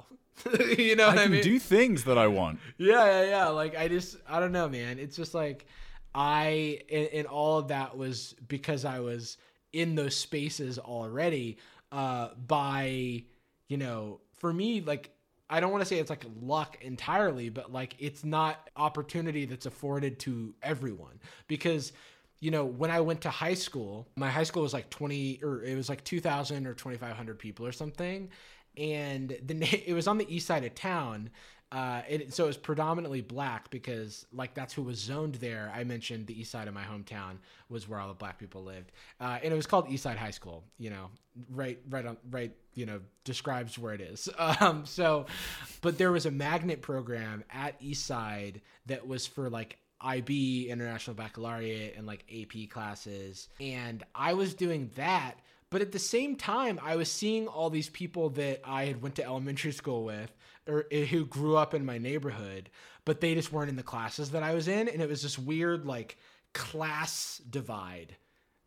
you 0.77 0.97
know 0.97 1.07
what 1.07 1.19
I 1.19 1.23
I, 1.23 1.23
can 1.25 1.33
mean? 1.33 1.43
do 1.43 1.59
things 1.61 2.05
that 2.05 2.19
I 2.19 2.27
want. 2.27 2.59
yeah, 2.77 3.05
yeah, 3.23 3.29
yeah. 3.31 3.47
Like 3.49 3.77
I 3.77 3.87
just 3.87 4.17
I 4.29 4.41
don't 4.41 4.51
know, 4.53 4.69
man. 4.69 4.99
It's 4.99 5.17
just 5.17 5.33
like 5.33 5.67
I 6.13 6.81
and, 6.91 7.07
and 7.13 7.27
all 7.29 7.59
of 7.59 7.69
that 7.69 7.97
was 7.97 8.35
because 8.49 8.85
I 8.85 8.99
was 8.99 9.37
in 9.73 9.95
those 9.95 10.17
spaces 10.17 10.79
already 10.79 11.59
uh 11.93 12.31
by 12.35 13.23
you 13.69 13.77
know, 13.77 14.21
for 14.37 14.53
me 14.53 14.81
like 14.81 15.14
I 15.55 15.61
don't 15.61 15.71
want 15.71 15.83
to 15.83 15.87
say 15.87 15.99
it's 15.99 16.11
like 16.11 16.25
luck 16.43 16.79
entirely, 16.81 17.49
but 17.49 17.73
like 17.73 17.95
it's 17.99 18.25
not 18.25 18.69
opportunity 18.77 19.45
that's 19.45 19.67
afforded 19.67 20.19
to 20.21 20.55
everyone 20.63 21.21
because 21.49 21.93
you 22.41 22.51
know, 22.51 22.65
when 22.67 22.91
I 22.91 23.01
went 23.01 23.23
to 23.23 23.31
high 23.31 23.55
school, 23.55 24.07
my 24.17 24.29
high 24.29 24.43
school 24.43 24.65
was 24.65 24.75
like 24.75 24.91
20 24.91 25.41
or 25.43 25.63
it 25.63 25.77
was 25.77 25.89
like 25.89 26.05
2000 26.05 26.67
or 26.67 26.75
2500 26.75 27.39
people 27.39 27.67
or 27.67 27.73
something 27.73 28.29
and 28.77 29.37
the 29.45 29.83
it 29.89 29.95
was 29.95 30.07
on 30.07 30.19
the 30.19 30.35
east 30.35 30.47
side 30.47 30.65
of 30.65 30.75
town. 30.75 31.31
Uh, 31.73 32.03
it, 32.09 32.33
so 32.33 32.45
it 32.45 32.47
was 32.49 32.57
predominantly 32.57 33.21
black 33.21 33.69
because 33.71 34.27
like 34.33 34.55
that's 34.55 34.73
who 34.73 34.83
was 34.83 34.99
zoned 34.99 35.37
there. 35.37 35.73
I 35.75 35.83
mentioned 35.85 36.27
the 36.27 36.39
east 36.39 36.53
side 36.53 36.69
of 36.69 36.75
my 36.75 36.85
hometown 36.85 37.39
was 37.69 37.89
where 37.89 37.99
all 37.99 38.09
the 38.09 38.15
black 38.15 38.39
people 38.39 38.63
lived, 38.63 38.93
uh, 39.21 39.39
and 39.43 39.53
it 39.53 39.57
was 39.57 39.67
called 39.67 39.89
East 39.89 40.05
Side 40.05 40.17
High 40.17 40.31
School. 40.31 40.63
You 40.79 40.91
know, 40.91 41.11
right, 41.51 41.79
right 41.91 42.07
on, 42.07 42.17
right. 42.31 42.53
You 42.75 42.87
know, 42.87 43.01
describes 43.25 43.79
where 43.79 43.95
it 43.95 44.01
is. 44.01 44.29
Um, 44.61 44.87
so, 44.87 45.27
but 45.81 45.99
there 45.99 46.13
was 46.13 46.27
a 46.27 46.31
magnet 46.31 46.81
program 46.81 47.43
at 47.51 47.75
East 47.81 48.07
Side 48.07 48.61
that 48.87 49.07
was 49.07 49.27
for 49.27 49.51
like 49.51 49.79
IB 50.01 50.69
International 50.71 51.17
Baccalaureate 51.17 51.97
and 51.97 52.07
like 52.07 52.25
AP 52.33 52.71
classes, 52.71 53.49
and 53.61 54.05
I 54.15 54.35
was 54.35 54.55
doing 54.55 54.91
that 54.95 55.35
but 55.71 55.81
at 55.81 55.93
the 55.93 55.99
same 55.99 56.37
time 56.37 56.79
i 56.83 56.97
was 56.97 57.11
seeing 57.11 57.47
all 57.47 57.71
these 57.71 57.89
people 57.89 58.31
that 58.31 58.61
i 58.65 58.85
had 58.85 59.03
went 59.03 59.15
to 59.15 59.25
elementary 59.25 59.73
school 59.73 60.05
with 60.05 60.31
or 60.67 60.87
eh, 60.91 61.05
who 61.05 61.25
grew 61.25 61.57
up 61.57 61.75
in 61.75 61.85
my 61.85 61.99
neighborhood 61.99 62.71
but 63.05 63.21
they 63.21 63.35
just 63.35 63.53
weren't 63.53 63.71
in 63.71 63.77
the 63.77 63.83
classes 63.83 64.31
that 64.31 64.43
i 64.43 64.55
was 64.55 64.69
in 64.69 64.89
and 64.89 65.03
it 65.03 65.09
was 65.09 65.23
this 65.23 65.39
weird 65.39 65.85
like 65.87 66.17
class 66.53 67.41
divide 67.51 68.17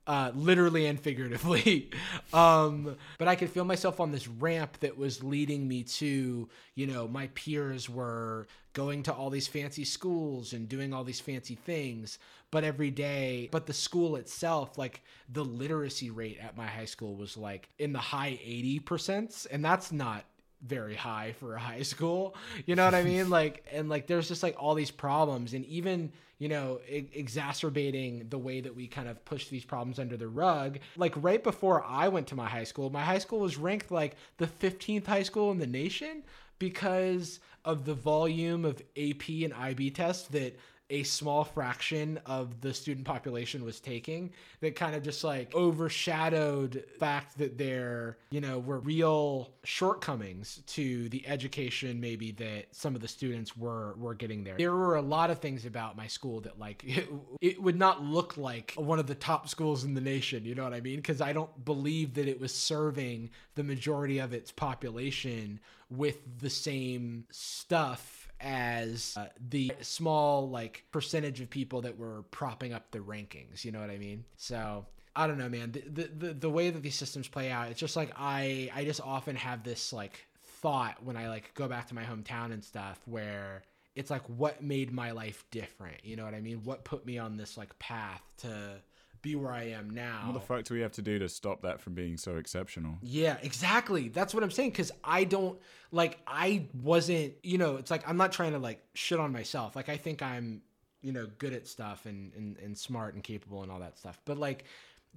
uh, 0.07 0.31
literally 0.33 0.85
and 0.85 0.99
figuratively. 0.99 1.91
um, 2.33 2.95
but 3.17 3.27
I 3.27 3.35
could 3.35 3.49
feel 3.49 3.65
myself 3.65 3.99
on 3.99 4.11
this 4.11 4.27
ramp 4.27 4.79
that 4.79 4.97
was 4.97 5.23
leading 5.23 5.67
me 5.67 5.83
to, 5.83 6.47
you 6.75 6.87
know, 6.87 7.07
my 7.07 7.27
peers 7.35 7.89
were 7.89 8.47
going 8.77 9.01
to 9.01 9.11
all 9.11 9.31
these 9.31 9.47
fancy 9.47 9.83
schools 9.83 10.53
and 10.53 10.69
doing 10.69 10.93
all 10.93 11.03
these 11.03 11.19
fancy 11.19 11.55
things. 11.55 12.19
But 12.51 12.63
every 12.63 12.91
day, 12.91 13.49
but 13.51 13.65
the 13.65 13.73
school 13.73 14.17
itself, 14.17 14.77
like 14.77 15.01
the 15.27 15.43
literacy 15.43 16.11
rate 16.11 16.37
at 16.39 16.55
my 16.55 16.67
high 16.67 16.85
school 16.85 17.15
was 17.15 17.35
like 17.35 17.69
in 17.79 17.91
the 17.91 17.99
high 17.99 18.39
80%. 18.45 19.47
And 19.49 19.65
that's 19.65 19.91
not 19.91 20.25
very 20.61 20.93
high 20.93 21.33
for 21.39 21.55
a 21.55 21.59
high 21.59 21.81
school. 21.93 22.35
You 22.67 22.75
know 22.75 22.85
what 22.85 22.93
I 22.93 23.01
mean? 23.01 23.29
Like, 23.37 23.65
and 23.73 23.89
like, 23.89 24.05
there's 24.05 24.27
just 24.27 24.43
like 24.43 24.55
all 24.59 24.75
these 24.75 24.91
problems, 24.91 25.55
and 25.55 25.65
even 25.65 26.11
you 26.39 26.49
know, 26.49 26.79
e- 26.87 27.09
exacerbating 27.13 28.27
the 28.29 28.37
way 28.37 28.61
that 28.61 28.75
we 28.75 28.85
kind 28.85 29.07
of 29.07 29.25
push 29.25 29.47
these 29.47 29.65
problems 29.65 29.97
under 29.97 30.15
the 30.17 30.27
rug. 30.27 30.77
Like 30.95 31.13
right 31.17 31.43
before 31.43 31.83
I 31.83 32.09
went 32.09 32.27
to 32.27 32.35
my 32.35 32.47
high 32.47 32.63
school, 32.63 32.91
my 32.91 33.01
high 33.01 33.17
school 33.17 33.39
was 33.39 33.57
ranked 33.57 33.89
like 33.89 34.15
the 34.37 34.45
15th 34.45 35.07
high 35.07 35.23
school 35.23 35.51
in 35.51 35.57
the 35.57 35.65
nation 35.65 36.21
because 36.59 37.39
of 37.65 37.85
the 37.85 37.93
volume 37.93 38.65
of 38.65 38.81
AP 38.97 39.29
and 39.43 39.53
IB 39.53 39.91
tests 39.91 40.27
that 40.29 40.57
a 40.89 41.03
small 41.03 41.43
fraction 41.43 42.19
of 42.25 42.61
the 42.61 42.73
student 42.73 43.05
population 43.05 43.63
was 43.63 43.79
taking 43.79 44.31
that 44.61 44.75
kind 44.75 44.95
of 44.95 45.03
just 45.03 45.23
like 45.23 45.53
overshadowed 45.53 46.83
fact 46.99 47.37
that 47.37 47.57
there 47.57 48.17
you 48.31 48.39
know 48.39 48.59
were 48.59 48.79
real 48.79 49.51
shortcomings 49.63 50.61
to 50.67 51.09
the 51.09 51.27
education 51.27 51.99
maybe 51.99 52.31
that 52.31 52.65
some 52.71 52.95
of 52.95 53.01
the 53.01 53.07
students 53.07 53.55
were 53.57 53.95
were 53.97 54.13
getting 54.13 54.43
there. 54.43 54.55
There 54.57 54.75
were 54.75 54.95
a 54.95 55.01
lot 55.01 55.29
of 55.29 55.39
things 55.39 55.65
about 55.65 55.97
my 55.97 56.07
school 56.07 56.41
that 56.41 56.57
like 56.59 56.83
it, 56.85 57.09
it 57.41 57.61
would 57.61 57.77
not 57.77 58.03
look 58.03 58.37
like 58.37 58.73
one 58.75 58.99
of 58.99 59.07
the 59.07 59.15
top 59.15 59.49
schools 59.49 59.83
in 59.83 59.93
the 59.93 60.01
nation 60.01 60.45
you 60.45 60.55
know 60.55 60.63
what 60.63 60.73
i 60.73 60.81
mean? 60.81 60.97
Because 60.97 61.21
i 61.21 61.33
don't 61.33 61.65
believe 61.65 62.13
that 62.15 62.27
it 62.27 62.39
was 62.39 62.53
serving 62.53 63.29
the 63.55 63.63
majority 63.63 64.19
of 64.19 64.33
its 64.33 64.51
population 64.51 65.59
with 65.89 66.17
the 66.39 66.49
same 66.49 67.25
stuff 67.31 68.26
as 68.39 69.15
uh, 69.17 69.25
the 69.49 69.71
small 69.81 70.49
like 70.49 70.83
percentage 70.91 71.41
of 71.41 71.49
people 71.49 71.81
that 71.81 71.97
were 71.97 72.23
propping 72.31 72.73
up 72.73 72.91
the 72.91 72.99
rankings 72.99 73.65
you 73.65 73.71
know 73.71 73.79
what 73.79 73.89
i 73.89 73.97
mean 73.97 74.23
so 74.35 74.85
I 75.17 75.25
don't 75.25 75.39
know, 75.39 75.49
man. 75.49 75.71
The, 75.71 75.79
the 75.79 76.27
the 76.27 76.33
the 76.33 76.49
way 76.49 76.69
that 76.69 76.83
these 76.83 76.95
systems 76.95 77.27
play 77.27 77.49
out, 77.49 77.71
it's 77.71 77.79
just 77.79 77.95
like 77.95 78.11
I 78.15 78.69
I 78.73 78.85
just 78.85 79.01
often 79.01 79.35
have 79.35 79.63
this 79.63 79.91
like 79.91 80.27
thought 80.43 81.03
when 81.03 81.17
I 81.17 81.27
like 81.27 81.53
go 81.55 81.67
back 81.67 81.87
to 81.87 81.95
my 81.95 82.03
hometown 82.03 82.53
and 82.53 82.63
stuff 82.63 82.99
where 83.05 83.63
it's 83.95 84.11
like 84.11 84.21
what 84.27 84.61
made 84.61 84.91
my 84.93 85.11
life 85.11 85.43
different. 85.49 86.05
You 86.05 86.17
know 86.17 86.23
what 86.23 86.35
I 86.35 86.39
mean? 86.39 86.61
What 86.63 86.85
put 86.85 87.03
me 87.03 87.17
on 87.17 87.35
this 87.35 87.57
like 87.57 87.77
path 87.79 88.21
to 88.37 88.79
be 89.27 89.35
where 89.35 89.51
I 89.51 89.69
am 89.69 89.89
now. 89.89 90.23
What 90.25 90.33
the 90.33 90.39
fuck 90.39 90.63
do 90.63 90.73
we 90.73 90.81
have 90.81 90.93
to 90.93 91.01
do 91.01 91.19
to 91.19 91.29
stop 91.29 91.61
that 91.63 91.81
from 91.81 91.93
being 91.93 92.17
so 92.17 92.37
exceptional? 92.37 92.95
Yeah, 93.01 93.37
exactly. 93.41 94.09
That's 94.09 94.33
what 94.33 94.43
I'm 94.43 94.51
saying. 94.51 94.71
Cause 94.71 94.91
I 95.03 95.23
don't 95.23 95.59
like, 95.91 96.19
I 96.25 96.65
wasn't, 96.81 97.33
you 97.43 97.57
know, 97.57 97.75
it's 97.75 97.91
like, 97.91 98.07
I'm 98.07 98.17
not 98.17 98.31
trying 98.31 98.53
to 98.53 98.59
like 98.59 98.83
shit 98.93 99.19
on 99.19 99.31
myself. 99.31 99.75
Like, 99.75 99.89
I 99.89 99.97
think 99.97 100.21
I'm, 100.21 100.61
you 101.01 101.11
know, 101.11 101.27
good 101.37 101.53
at 101.53 101.67
stuff 101.67 102.05
and, 102.05 102.33
and, 102.35 102.57
and 102.57 102.77
smart 102.77 103.13
and 103.13 103.23
capable 103.23 103.63
and 103.63 103.71
all 103.71 103.79
that 103.79 103.97
stuff. 103.97 104.19
But 104.25 104.37
like, 104.37 104.65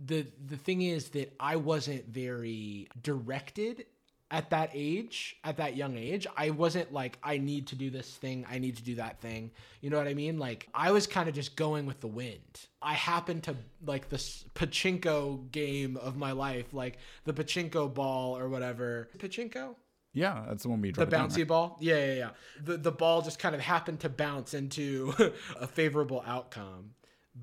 the, 0.03 0.27
the 0.47 0.57
thing 0.57 0.82
is 0.82 1.11
that 1.11 1.35
I 1.39 1.57
wasn't 1.57 2.07
very 2.09 2.89
directed 3.03 3.87
at 4.31 4.51
that 4.51 4.70
age, 4.74 5.36
at 5.43 5.57
that 5.57 5.77
young 5.77 5.97
age, 5.97 6.27
I 6.36 6.51
wasn't 6.51 6.93
like, 6.93 7.19
I 7.23 7.39
need 7.39 7.66
to 7.69 7.77
do 7.77 7.90
this 7.90 8.09
thing, 8.09 8.47
I 8.48 8.59
need 8.59 8.77
to 8.77 8.82
do 8.82 8.94
that 8.97 9.20
thing. 9.20 9.51
You 9.81 9.90
know 9.90 9.98
what 9.98 10.07
I 10.07 10.15
mean? 10.15 10.39
Like, 10.39 10.69
I 10.73 10.93
was 10.93 11.07
kind 11.07 11.28
of 11.28 11.35
just 11.35 11.57
going 11.57 11.86
with 11.86 12.01
the 12.01 12.07
wind. 12.07 12.66
I 12.81 12.94
happened 12.94 13.43
to 13.44 13.57
like 13.85 14.09
this 14.09 14.44
pachinko 14.55 15.51
game 15.51 15.97
of 15.97 16.16
my 16.16 16.32
life, 16.32 16.73
like 16.73 16.98
the 17.24 17.32
pachinko 17.32 17.93
ball 17.93 18.36
or 18.36 18.48
whatever. 18.48 19.09
Pachinko? 19.19 19.74
Yeah, 20.12 20.44
that's 20.48 20.62
the 20.62 20.69
one 20.69 20.81
we 20.81 20.93
dropped. 20.93 21.11
The 21.11 21.16
bouncy 21.16 21.47
ball? 21.47 21.77
Yeah, 21.81 21.97
yeah, 21.97 22.15
yeah. 22.15 22.31
The, 22.62 22.77
the 22.77 22.93
ball 22.93 23.23
just 23.23 23.39
kind 23.39 23.55
of 23.55 23.61
happened 23.61 24.01
to 24.01 24.09
bounce 24.09 24.55
into 24.55 25.12
a 25.61 25.66
favorable 25.66 26.23
outcome. 26.27 26.93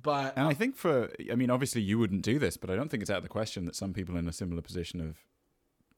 But 0.01 0.38
And 0.38 0.47
I 0.47 0.53
think 0.53 0.76
for, 0.76 1.09
I 1.31 1.35
mean, 1.35 1.49
obviously 1.49 1.81
you 1.81 1.97
wouldn't 1.97 2.22
do 2.22 2.39
this, 2.39 2.57
but 2.57 2.69
I 2.69 2.76
don't 2.76 2.89
think 2.89 3.01
it's 3.01 3.09
out 3.09 3.18
of 3.18 3.23
the 3.23 3.30
question 3.30 3.65
that 3.65 3.76
some 3.76 3.93
people 3.93 4.18
in 4.18 4.27
a 4.27 4.34
similar 4.34 4.61
position 4.61 5.01
of 5.01 5.18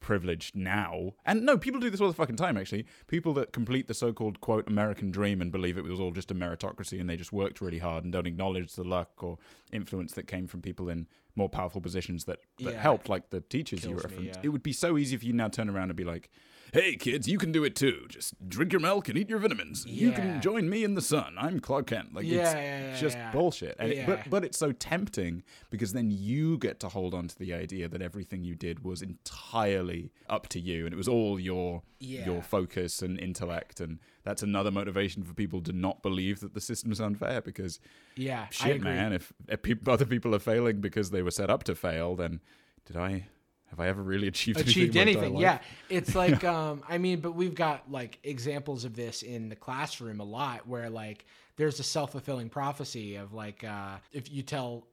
privilege 0.00 0.50
now, 0.54 1.12
and 1.26 1.44
no, 1.44 1.56
people 1.58 1.78
do 1.80 1.90
this 1.90 2.00
all 2.00 2.08
the 2.08 2.14
fucking 2.14 2.36
time, 2.36 2.56
actually. 2.56 2.86
People 3.06 3.32
that 3.34 3.52
complete 3.52 3.86
the 3.86 3.94
so 3.94 4.12
called, 4.12 4.40
quote, 4.40 4.66
American 4.66 5.10
dream 5.10 5.40
and 5.40 5.52
believe 5.52 5.76
it 5.78 5.84
was 5.84 6.00
all 6.00 6.10
just 6.10 6.30
a 6.30 6.34
meritocracy 6.34 6.98
and 7.00 7.08
they 7.08 7.16
just 7.16 7.32
worked 7.32 7.60
really 7.60 7.78
hard 7.78 8.04
and 8.04 8.12
don't 8.12 8.26
acknowledge 8.26 8.72
the 8.74 8.84
luck 8.84 9.22
or 9.22 9.38
influence 9.72 10.12
that 10.14 10.26
came 10.26 10.46
from 10.46 10.62
people 10.62 10.88
in 10.88 11.06
more 11.36 11.48
powerful 11.48 11.80
positions 11.80 12.24
that, 12.24 12.40
that 12.58 12.72
Yeah. 12.74 12.80
helped, 12.80 13.08
like 13.08 13.30
the 13.30 13.40
teachers 13.42 13.84
you 13.84 13.90
Kills 13.90 14.04
me, 14.04 14.10
referenced. 14.10 14.40
yeah. 14.40 14.46
It 14.46 14.48
would 14.48 14.62
be 14.62 14.72
so 14.72 14.96
easy 14.98 15.14
if 15.14 15.22
you 15.22 15.32
now 15.32 15.48
turn 15.48 15.68
around 15.68 15.90
and 15.90 15.96
be 15.96 16.04
like, 16.04 16.30
Hey 16.72 16.94
kids, 16.96 17.26
you 17.28 17.36
can 17.38 17.50
do 17.52 17.64
it 17.64 17.74
too. 17.74 18.06
Just 18.08 18.34
drink 18.48 18.72
your 18.72 18.80
milk 18.80 19.08
and 19.08 19.18
eat 19.18 19.28
your 19.28 19.38
vitamins. 19.40 19.84
You 19.86 20.12
can 20.12 20.40
join 20.40 20.68
me 20.70 20.84
in 20.84 20.94
the 20.94 21.00
sun. 21.02 21.34
I'm 21.38 21.58
Clark 21.58 21.86
Kent. 21.88 22.14
Like 22.14 22.26
Yeah, 22.26 22.42
it's 22.42 22.54
yeah, 22.54 22.88
yeah, 22.90 22.96
just 23.00 23.16
yeah. 23.16 23.32
bullshit. 23.32 23.76
And 23.78 23.92
it- 23.92 24.06
but 24.06 24.30
but 24.30 24.44
it's 24.44 24.56
so 24.58 24.70
tempting 24.72 25.42
because 25.70 25.92
then 25.92 26.10
you 26.10 26.58
get 26.58 26.78
to 26.80 26.88
hold 26.88 27.12
on 27.14 27.26
to 27.28 27.38
the 27.38 27.52
idea 27.54 27.88
that 27.88 28.00
everything 28.02 28.44
you 28.44 28.54
did 28.54 28.84
was 28.84 29.02
entirely 29.02 30.12
up 30.28 30.48
to 30.48 30.60
you 30.60 30.84
and 30.86 30.92
it 30.94 30.96
was 30.96 31.08
all 31.08 31.40
your 31.40 31.82
Yeah. 31.98 32.24
your 32.26 32.42
focus 32.42 33.02
and 33.02 33.18
intellect 33.18 33.80
and 33.80 33.98
that's 34.22 34.42
another 34.42 34.70
motivation 34.70 35.22
for 35.24 35.34
people 35.34 35.60
to 35.62 35.72
not 35.72 36.02
believe 36.02 36.40
that 36.40 36.54
the 36.54 36.60
system's 36.60 37.00
unfair 37.00 37.40
because 37.40 37.80
yeah, 38.16 38.46
shit 38.50 38.80
man 38.80 39.12
if, 39.12 39.32
if 39.48 39.88
other 39.88 40.04
people 40.06 40.34
are 40.34 40.38
failing 40.38 40.80
because 40.80 41.10
they 41.10 41.22
were 41.22 41.30
set 41.30 41.50
up 41.50 41.64
to 41.64 41.74
fail 41.74 42.14
then 42.16 42.40
did 42.86 42.96
I 42.96 43.26
have 43.70 43.80
I 43.80 43.88
ever 43.88 44.02
really 44.02 44.28
achieved 44.28 44.60
achieved 44.60 44.96
anything, 44.96 45.22
anything. 45.22 45.40
Yeah. 45.40 45.58
It's 45.88 46.14
like 46.14 46.44
um 46.44 46.82
I 46.88 46.98
mean, 46.98 47.20
but 47.20 47.32
we've 47.32 47.54
got 47.54 47.90
like 47.90 48.18
examples 48.22 48.84
of 48.84 48.94
this 48.94 49.22
in 49.22 49.48
the 49.48 49.56
classroom 49.56 50.20
a 50.20 50.24
lot 50.24 50.66
where 50.66 50.90
like 50.90 51.24
there's 51.56 51.80
a 51.80 51.84
self-fulfilling 51.84 52.50
prophecy 52.50 53.16
of 53.16 53.32
like 53.32 53.64
uh 53.64 53.96
if 54.12 54.30
you 54.30 54.42
tell 54.42 54.86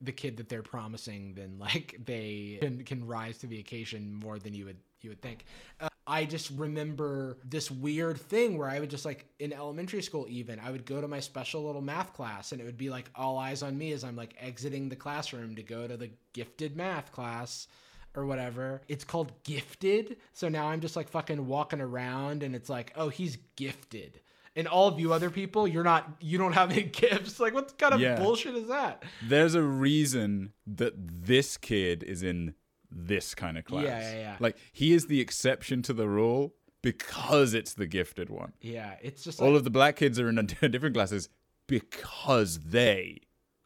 the 0.00 0.12
kid 0.12 0.36
that 0.36 0.48
they're 0.48 0.62
promising 0.62 1.34
then 1.34 1.56
like 1.58 1.98
they 2.04 2.58
can, 2.60 2.84
can 2.84 3.06
rise 3.06 3.38
to 3.38 3.46
the 3.46 3.58
occasion 3.58 4.14
more 4.14 4.38
than 4.38 4.54
you 4.54 4.66
would 4.66 4.78
you 5.00 5.10
would 5.10 5.20
think. 5.20 5.44
Uh, 5.80 5.88
I 6.06 6.24
just 6.24 6.50
remember 6.50 7.38
this 7.44 7.70
weird 7.70 8.20
thing 8.20 8.58
where 8.58 8.68
I 8.68 8.78
would 8.78 8.90
just 8.90 9.04
like 9.04 9.26
in 9.38 9.52
elementary 9.52 10.02
school 10.02 10.26
even 10.28 10.60
I 10.60 10.70
would 10.70 10.84
go 10.84 11.00
to 11.00 11.08
my 11.08 11.20
special 11.20 11.64
little 11.64 11.80
math 11.80 12.12
class 12.12 12.52
and 12.52 12.60
it 12.60 12.64
would 12.64 12.76
be 12.76 12.90
like 12.90 13.10
all 13.14 13.38
eyes 13.38 13.62
on 13.62 13.76
me 13.76 13.92
as 13.92 14.04
I'm 14.04 14.16
like 14.16 14.34
exiting 14.38 14.88
the 14.88 14.96
classroom 14.96 15.56
to 15.56 15.62
go 15.62 15.86
to 15.86 15.96
the 15.96 16.10
gifted 16.32 16.76
math 16.76 17.10
class 17.10 17.68
or 18.14 18.26
whatever. 18.26 18.80
It's 18.88 19.04
called 19.04 19.32
gifted. 19.44 20.16
So 20.32 20.48
now 20.48 20.66
I'm 20.68 20.80
just 20.80 20.96
like 20.96 21.08
fucking 21.08 21.46
walking 21.46 21.80
around 21.80 22.42
and 22.42 22.54
it's 22.54 22.68
like, 22.68 22.92
oh, 22.96 23.08
he's 23.08 23.38
gifted. 23.56 24.20
And 24.56 24.68
all 24.68 24.86
of 24.86 25.00
you 25.00 25.12
other 25.12 25.30
people, 25.30 25.66
you're 25.66 25.82
not, 25.82 26.08
you 26.20 26.38
don't 26.38 26.52
have 26.52 26.70
any 26.72 26.84
gifts. 26.84 27.40
Like, 27.40 27.54
what 27.54 27.76
kind 27.76 27.94
of 27.94 28.00
Yeah. 28.00 28.16
bullshit 28.20 28.54
is 28.54 28.68
that? 28.68 29.02
there's 29.26 29.54
a 29.54 29.62
reason 29.62 30.52
that 30.66 30.92
this 30.96 31.56
kid 31.56 32.02
is 32.04 32.22
in 32.22 32.54
this 32.90 33.34
kind 33.34 33.58
of 33.58 33.64
class. 33.64 33.84
Yeah, 33.84 34.00
yeah, 34.12 34.18
yeah. 34.18 34.36
Like 34.38 34.56
he 34.72 34.92
is 34.92 35.06
the 35.06 35.20
exception 35.20 35.82
to 35.82 35.92
the 35.92 36.06
rule 36.08 36.54
because 36.82 37.52
it's 37.54 37.74
the 37.74 37.86
gifted 37.88 38.30
one. 38.30 38.52
Yeah, 38.60 38.94
it's 39.02 39.24
just 39.24 39.40
All 39.42 39.48
like, 39.50 39.56
of 39.58 39.64
the 39.64 39.70
black 39.70 39.96
kids 39.96 40.20
are 40.20 40.28
in 40.28 40.36
different 40.70 40.94
classes 40.94 41.28
because 41.66 42.60
they 42.60 43.18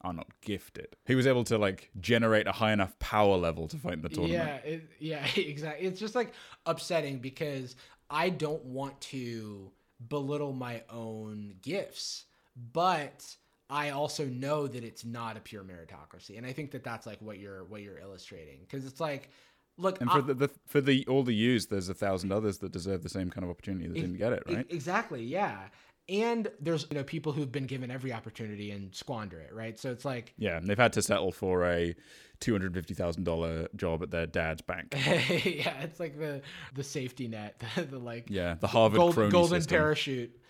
are 0.02 0.12
not 0.12 0.26
gifted. 0.40 0.96
He 1.06 1.14
was 1.14 1.26
able 1.26 1.44
to 1.44 1.58
like 1.58 1.90
generate 2.00 2.46
a 2.46 2.52
high 2.52 2.72
enough 2.72 2.98
power 2.98 3.36
level 3.36 3.68
to 3.68 3.76
fight 3.76 4.00
the 4.02 4.08
tournament. 4.08 4.62
yeah, 4.64 4.70
it, 4.70 4.90
yeah, 4.98 5.26
exactly. 5.36 5.86
It's 5.86 5.98
just 6.00 6.14
like 6.14 6.32
upsetting 6.66 7.18
because 7.18 7.76
I 8.10 8.30
don't 8.30 8.64
want 8.64 9.00
to 9.02 9.70
belittle 10.08 10.52
my 10.52 10.82
own 10.90 11.54
gifts, 11.62 12.26
but 12.72 13.24
I 13.70 13.90
also 13.90 14.24
know 14.26 14.66
that 14.66 14.84
it's 14.84 15.04
not 15.04 15.36
a 15.36 15.40
pure 15.40 15.64
meritocracy, 15.64 16.38
and 16.38 16.46
I 16.46 16.52
think 16.52 16.70
that 16.70 16.84
that's 16.84 17.06
like 17.06 17.18
what 17.20 17.38
you're 17.38 17.64
what 17.64 17.82
you're 17.82 17.98
illustrating 17.98 18.60
because 18.60 18.86
it's 18.86 19.00
like, 19.00 19.30
look, 19.76 20.00
And 20.00 20.08
I- 20.08 20.14
for 20.14 20.22
the, 20.22 20.34
the 20.34 20.50
for 20.66 20.80
the 20.80 21.04
all 21.06 21.22
the 21.24 21.34
U's, 21.34 21.66
there's 21.66 21.88
a 21.88 21.94
thousand 21.94 22.32
others 22.32 22.58
that 22.58 22.72
deserve 22.72 23.02
the 23.02 23.08
same 23.08 23.30
kind 23.30 23.44
of 23.44 23.50
opportunity 23.50 23.88
that 23.88 23.94
didn't 23.94 24.16
get 24.18 24.32
it, 24.32 24.44
right? 24.46 24.66
Exactly, 24.70 25.22
yeah. 25.24 25.68
And 26.08 26.50
there's 26.60 26.86
you 26.90 26.96
know 26.96 27.04
people 27.04 27.32
who've 27.32 27.52
been 27.52 27.66
given 27.66 27.90
every 27.90 28.12
opportunity 28.12 28.70
and 28.70 28.94
squander 28.94 29.40
it, 29.40 29.54
right? 29.54 29.78
So 29.78 29.90
it's 29.90 30.04
like, 30.04 30.32
Yeah, 30.38 30.56
and 30.56 30.66
they've 30.66 30.78
had 30.78 30.92
to 30.94 31.02
settle 31.02 31.32
for 31.32 31.64
a 31.66 31.94
two 32.40 32.52
hundred 32.52 32.72
fifty 32.74 32.94
thousand 32.94 33.24
dollar 33.24 33.68
job 33.76 34.02
at 34.02 34.10
their 34.10 34.26
dad's 34.26 34.62
bank. 34.62 34.94
yeah, 34.96 35.80
it's 35.82 36.00
like 36.00 36.18
the 36.18 36.40
the 36.74 36.84
safety 36.84 37.28
net, 37.28 37.62
the, 37.76 37.82
the 37.82 37.98
like 37.98 38.26
Yeah, 38.30 38.54
the 38.58 38.68
Harvard 38.68 38.96
gold, 38.98 39.14
crony 39.14 39.30
golden 39.30 39.60
system. 39.60 39.76
parachute. 39.76 40.40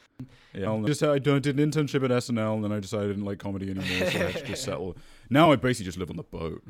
Yeah, 0.53 0.67
I'll 0.67 0.83
just 0.83 1.03
I 1.03 1.19
did 1.21 1.47
an 1.47 1.71
internship 1.71 2.05
at 2.05 2.11
SNL, 2.11 2.55
and 2.57 2.65
then 2.65 2.73
I 2.73 2.81
decided 2.81 3.05
I 3.07 3.09
didn't 3.11 3.25
like 3.25 3.39
comedy 3.39 3.71
anymore, 3.71 4.11
so 4.11 4.19
I 4.19 4.31
had 4.31 4.35
to 4.37 4.47
just 4.47 4.65
settle. 4.65 4.97
Now 5.31 5.53
I 5.53 5.57
basically 5.57 5.85
just 5.85 5.99
live 5.99 6.11
on 6.11 6.17
the 6.17 6.23
boat. 6.25 6.63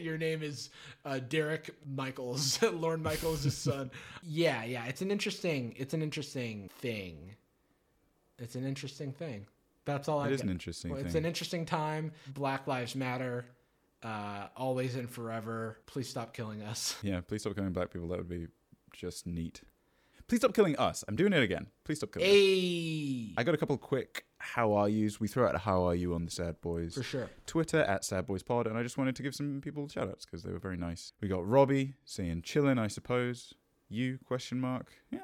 Your 0.00 0.18
name 0.18 0.42
is 0.42 0.70
uh, 1.04 1.20
Derek 1.20 1.70
Michaels, 1.86 2.60
Lorne 2.62 3.02
Michaels' 3.02 3.54
son. 3.56 3.90
Yeah, 4.24 4.64
yeah. 4.64 4.86
It's 4.86 5.02
an 5.02 5.10
interesting. 5.12 5.74
It's 5.76 5.94
an 5.94 6.02
interesting 6.02 6.68
thing. 6.78 7.36
It's 8.40 8.54
an 8.54 8.66
interesting 8.66 9.12
thing. 9.12 9.46
That's 9.84 10.08
all 10.08 10.20
I. 10.20 10.26
It 10.28 10.32
is 10.32 10.40
got. 10.40 10.44
an 10.46 10.50
interesting 10.50 10.90
Well, 10.92 11.00
It's 11.00 11.14
an 11.14 11.24
interesting 11.24 11.66
time. 11.66 12.12
Black 12.34 12.66
Lives 12.66 12.94
Matter. 12.94 13.46
Uh, 14.02 14.48
always 14.56 14.96
and 14.96 15.08
forever. 15.10 15.78
Please 15.86 16.08
stop 16.08 16.32
killing 16.32 16.62
us. 16.62 16.96
Yeah, 17.02 17.20
please 17.20 17.42
stop 17.42 17.54
killing 17.54 17.72
black 17.72 17.90
people. 17.92 18.08
That 18.08 18.18
would 18.18 18.28
be 18.28 18.46
just 18.92 19.26
neat. 19.26 19.60
Please 20.26 20.38
stop 20.38 20.54
killing 20.54 20.76
us. 20.76 21.04
I'm 21.08 21.16
doing 21.16 21.32
it 21.32 21.42
again. 21.42 21.66
Please 21.84 21.98
stop 21.98 22.12
killing 22.12 22.28
us. 22.28 22.32
Hey, 22.34 23.34
I 23.36 23.42
got 23.42 23.54
a 23.54 23.58
couple 23.58 23.76
quick 23.76 24.24
how 24.38 24.72
are 24.74 24.88
yous. 24.88 25.20
We 25.20 25.28
throw 25.28 25.46
out 25.46 25.54
a 25.54 25.58
how 25.58 25.82
are 25.88 25.94
you 25.94 26.14
on 26.14 26.24
the 26.24 26.30
Sad 26.30 26.60
Boys. 26.60 26.94
for 26.94 27.02
sure. 27.02 27.28
Twitter 27.46 27.80
at 27.80 28.04
Sad 28.04 28.26
Boys 28.26 28.42
Pod, 28.42 28.66
and 28.66 28.78
I 28.78 28.82
just 28.82 28.96
wanted 28.96 29.16
to 29.16 29.22
give 29.22 29.34
some 29.34 29.60
people 29.60 29.86
shout 29.88 30.08
outs 30.08 30.24
because 30.24 30.42
they 30.42 30.52
were 30.52 30.58
very 30.58 30.76
nice. 30.76 31.12
We 31.20 31.28
got 31.28 31.46
Robbie 31.46 31.94
saying 32.04 32.42
chillin', 32.42 32.78
I 32.78 32.88
suppose. 32.88 33.54
You 33.92 34.18
question 34.24 34.60
mark? 34.60 34.86
Yeah, 35.10 35.18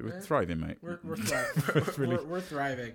we're 0.00 0.20
thriving, 0.20 0.60
mate. 0.60 0.76
We're 0.80 1.00
we're, 1.02 1.16
thri- 1.16 1.72
we're, 1.74 1.92
Really- 1.96 2.16
we're, 2.16 2.24
we're 2.24 2.40
thriving. 2.40 2.92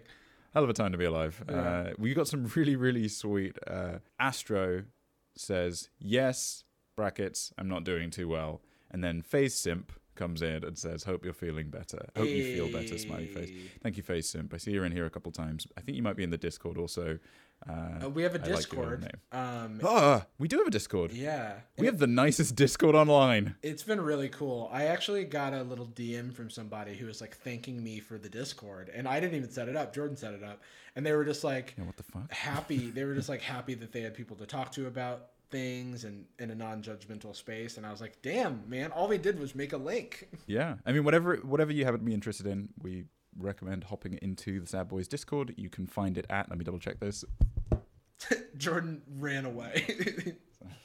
Hell 0.53 0.63
of 0.63 0.69
a 0.69 0.73
time 0.73 0.93
to 0.93 0.97
be 0.97 1.03
alive. 1.03 1.43
Yeah. 1.49 1.55
Uh, 1.55 1.89
we 1.99 2.13
got 2.13 2.29
some 2.29 2.45
really, 2.55 2.77
really 2.77 3.09
sweet. 3.09 3.57
Uh, 3.67 3.97
Astro 4.17 4.85
says, 5.35 5.89
yes, 5.99 6.63
brackets, 6.95 7.51
I'm 7.57 7.67
not 7.67 7.83
doing 7.83 8.09
too 8.09 8.29
well. 8.29 8.61
And 8.89 9.03
then 9.03 9.21
Phase 9.21 9.53
Simp 9.53 9.91
comes 10.15 10.41
in 10.41 10.63
and 10.63 10.77
says, 10.77 11.03
hope 11.03 11.25
you're 11.25 11.33
feeling 11.33 11.69
better. 11.69 12.07
Hope 12.15 12.29
you 12.29 12.55
feel 12.55 12.71
better, 12.71 12.97
smiley 12.97 13.27
face. 13.27 13.51
Thank 13.83 13.97
you, 13.97 14.03
Phase 14.03 14.29
Simp. 14.29 14.53
I 14.53 14.57
see 14.57 14.71
you're 14.71 14.85
in 14.85 14.93
here 14.93 15.05
a 15.05 15.09
couple 15.09 15.29
times. 15.33 15.67
I 15.77 15.81
think 15.81 15.97
you 15.97 16.03
might 16.03 16.15
be 16.15 16.23
in 16.23 16.29
the 16.29 16.37
Discord 16.37 16.77
also. 16.77 17.19
Uh, 17.67 18.05
Uh, 18.05 18.09
we 18.09 18.21
have 18.23 18.35
a 18.35 18.39
I 18.39 18.47
like 18.47 18.55
Discord. 18.57 19.01
name. 19.01 19.11
um, 19.31 19.79
Ah, 19.83 20.25
we 20.37 20.47
do 20.47 20.57
have 20.59 20.67
a 20.67 20.71
Discord. 20.71 21.11
yeah, 21.11 21.59
We 21.77 21.85
have 21.87 21.97
the 21.97 22.07
nicest 22.07 22.55
Discord 22.55 22.93
online. 22.95 23.55
It's 23.63 23.83
been 23.83 24.01
really 24.01 24.29
cool. 24.29 24.69
I 24.71 24.85
actually 24.85 25.23
got 25.25 25.53
a 25.53 25.63
little 25.63 25.87
DM 25.87 26.31
from 26.33 26.49
somebody 26.49 26.95
who 26.95 27.07
was 27.07 27.21
like 27.21 27.35
thanking 27.37 27.83
me 27.83 27.99
for 27.99 28.17
the 28.17 28.29
Discord, 28.29 28.89
and 28.93 29.07
I 29.07 29.19
didn't 29.19 29.35
even 29.35 29.49
set 29.49 29.67
it 29.67 29.75
up. 29.75 29.93
Jordan 29.95 30.15
set 30.17 30.33
it 30.33 30.43
up, 30.43 30.61
and 30.95 31.05
they 31.05 31.13
were 31.13 31.25
just 31.25 31.43
like 31.43 31.73
Yeah, 31.77 31.85
what 31.85 31.97
the 31.97 32.03
fuck? 32.03 32.31
happy. 32.31 32.91
They 32.95 33.03
were 33.03 33.15
just 33.15 33.29
like 33.29 33.41
happy 33.41 33.73
that 33.75 33.91
they 33.91 34.01
had 34.01 34.13
people 34.13 34.35
to 34.37 34.45
talk 34.45 34.71
to 34.73 34.85
about 34.87 35.29
things 35.51 36.03
and 36.05 36.25
in 36.39 36.49
a 36.51 36.55
non-judgmental 36.55 37.35
space. 37.35 37.77
And 37.77 37.85
I 37.85 37.91
was 37.91 38.01
like, 38.01 38.21
damn, 38.21 38.63
man, 38.67 38.91
all 38.91 39.07
they 39.07 39.17
did 39.19 39.39
was 39.39 39.53
make 39.55 39.73
a 39.73 39.77
link. 39.77 40.27
Yeah, 40.47 40.75
I 40.85 40.91
mean, 40.91 41.03
whatever 41.03 41.37
whatever 41.37 41.71
you 41.71 41.85
happen 41.85 41.99
to 42.01 42.05
be 42.05 42.13
interested 42.13 42.45
in, 42.45 42.69
we 42.81 43.05
recommend 43.37 43.85
hopping 43.85 44.17
into 44.21 44.59
the 44.59 44.67
Sad 44.67 44.87
Boys 44.87 45.07
Discord. 45.07 45.53
You 45.57 45.69
can 45.69 45.87
find 45.87 46.17
it 46.17 46.25
at. 46.29 46.49
Let 46.49 46.57
me 46.57 46.65
double 46.65 46.79
check 46.79 46.99
this. 46.99 47.23
Jordan 48.57 49.01
ran 49.17 49.45
away. 49.45 50.35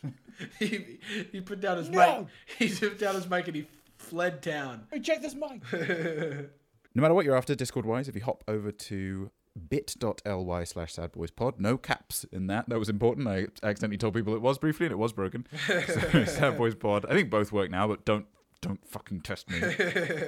he, 0.58 0.98
he 1.32 1.40
put 1.40 1.60
down 1.60 1.78
his 1.78 1.88
No! 1.88 2.28
mic. 2.58 2.68
He 2.70 2.74
put 2.74 2.98
down 2.98 3.14
his 3.14 3.28
mic 3.28 3.46
and 3.46 3.56
he 3.56 3.66
fled 3.98 4.42
town. 4.42 4.86
Hey, 4.90 5.00
check 5.00 5.22
this 5.22 5.34
mic. 5.34 5.62
no 5.72 7.02
matter 7.02 7.14
what 7.14 7.24
you're 7.24 7.36
after, 7.36 7.54
Discord 7.54 7.86
wise, 7.86 8.08
if 8.08 8.14
you 8.14 8.22
hop 8.22 8.42
over 8.48 8.72
to 8.72 9.30
bit.ly 9.68 10.64
slash 10.64 10.94
sadboyspod, 10.94 11.58
no 11.58 11.76
caps 11.76 12.24
in 12.32 12.46
that. 12.48 12.68
That 12.68 12.78
was 12.78 12.88
important. 12.88 13.28
I 13.28 13.46
accidentally 13.62 13.98
told 13.98 14.14
people 14.14 14.34
it 14.34 14.42
was 14.42 14.58
briefly 14.58 14.86
and 14.86 14.92
it 14.92 14.98
was 14.98 15.12
broken. 15.12 15.46
so 15.66 15.74
sadboyspod. 15.80 17.04
I 17.08 17.14
think 17.14 17.30
both 17.30 17.52
work 17.52 17.70
now, 17.70 17.86
but 17.88 18.04
don't 18.04 18.26
don't 18.60 18.86
fucking 18.86 19.20
test 19.20 19.50
me. 19.50 19.60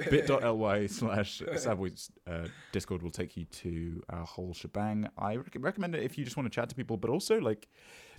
bit.ly 0.09 0.87
slash 0.87 1.41
sadboys 1.41 2.09
uh, 2.27 2.47
discord 2.71 3.03
will 3.03 3.11
take 3.11 3.37
you 3.37 3.45
to 3.45 4.01
our 4.09 4.25
whole 4.25 4.53
shebang. 4.53 5.07
I 5.17 5.35
rec- 5.35 5.55
recommend 5.59 5.95
it 5.95 6.03
if 6.03 6.17
you 6.17 6.23
just 6.23 6.37
want 6.37 6.51
to 6.51 6.55
chat 6.55 6.69
to 6.69 6.75
people, 6.75 6.97
but 6.97 7.09
also 7.09 7.39
like 7.39 7.67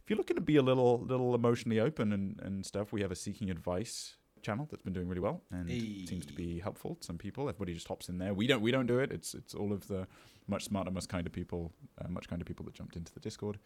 if 0.02 0.10
you're 0.10 0.16
looking 0.16 0.36
to 0.36 0.42
be 0.42 0.56
a 0.56 0.62
little 0.62 1.00
little 1.00 1.34
emotionally 1.34 1.80
open 1.80 2.12
and, 2.12 2.40
and 2.42 2.64
stuff, 2.64 2.92
we 2.92 3.02
have 3.02 3.10
a 3.10 3.16
seeking 3.16 3.50
advice 3.50 4.16
channel 4.42 4.68
that's 4.70 4.82
been 4.82 4.92
doing 4.92 5.08
really 5.08 5.22
well 5.22 5.42
and 5.50 5.68
seems 6.06 6.26
to 6.26 6.34
be 6.34 6.60
helpful 6.60 6.96
to 6.96 7.06
some 7.06 7.18
people. 7.18 7.48
Everybody 7.48 7.74
just 7.74 7.88
hops 7.88 8.08
in 8.08 8.18
there. 8.18 8.34
We 8.34 8.46
don't 8.46 8.60
we 8.60 8.70
don't 8.70 8.86
do 8.86 8.98
it. 8.98 9.10
It's 9.10 9.34
it's 9.34 9.54
all 9.54 9.72
of 9.72 9.88
the 9.88 10.06
much 10.46 10.64
smarter, 10.64 10.90
much 10.90 11.08
kinder 11.08 11.30
people, 11.30 11.72
uh, 12.02 12.08
much 12.08 12.28
kinder 12.28 12.44
people 12.44 12.64
that 12.66 12.74
jumped 12.74 12.96
into 12.96 13.12
the 13.12 13.20
Discord. 13.20 13.58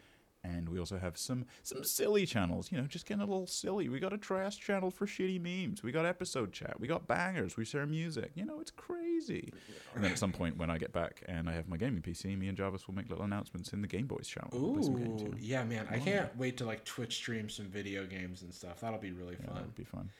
And 0.44 0.68
we 0.68 0.78
also 0.78 0.98
have 0.98 1.18
some 1.18 1.46
some 1.64 1.82
silly 1.82 2.24
channels, 2.24 2.70
you 2.70 2.78
know, 2.78 2.86
just 2.86 3.06
getting 3.06 3.22
a 3.22 3.26
little 3.26 3.46
silly. 3.48 3.88
We 3.88 3.98
got 3.98 4.12
a 4.12 4.18
trash 4.18 4.56
channel 4.58 4.90
for 4.90 5.04
shitty 5.04 5.40
memes. 5.40 5.82
We 5.82 5.90
got 5.90 6.06
episode 6.06 6.52
chat. 6.52 6.78
We 6.78 6.86
got 6.86 7.08
bangers. 7.08 7.56
We 7.56 7.64
share 7.64 7.84
music. 7.86 8.30
You 8.36 8.44
know, 8.44 8.60
it's 8.60 8.70
crazy. 8.70 9.52
And 9.94 10.04
then 10.04 10.12
at 10.12 10.18
some 10.18 10.30
point 10.32 10.56
when 10.56 10.70
I 10.70 10.78
get 10.78 10.92
back 10.92 11.22
and 11.26 11.48
I 11.50 11.52
have 11.54 11.68
my 11.68 11.76
gaming 11.76 12.02
PC, 12.02 12.38
me 12.38 12.46
and 12.46 12.56
Jarvis 12.56 12.86
will 12.86 12.94
make 12.94 13.10
little 13.10 13.24
announcements 13.24 13.72
in 13.72 13.82
the 13.82 13.88
Game 13.88 14.06
Boys 14.06 14.28
channel. 14.28 14.50
We'll 14.52 14.80
some 14.82 14.94
games, 14.96 15.22
you 15.22 15.28
Ooh, 15.28 15.30
know. 15.32 15.36
yeah, 15.40 15.64
man. 15.64 15.88
I 15.90 15.98
can't 15.98 16.34
wait 16.38 16.56
to 16.58 16.64
like 16.64 16.84
Twitch 16.84 17.16
stream 17.16 17.48
some 17.48 17.66
video 17.66 18.06
games 18.06 18.42
and 18.42 18.54
stuff. 18.54 18.80
That'll 18.80 19.00
be 19.00 19.10
really 19.10 19.34
Yeah, 19.40 19.46
that 19.46 19.54
fun. 19.54 19.62
would 19.62 19.74
be 19.74 19.84
fun. 19.84 20.10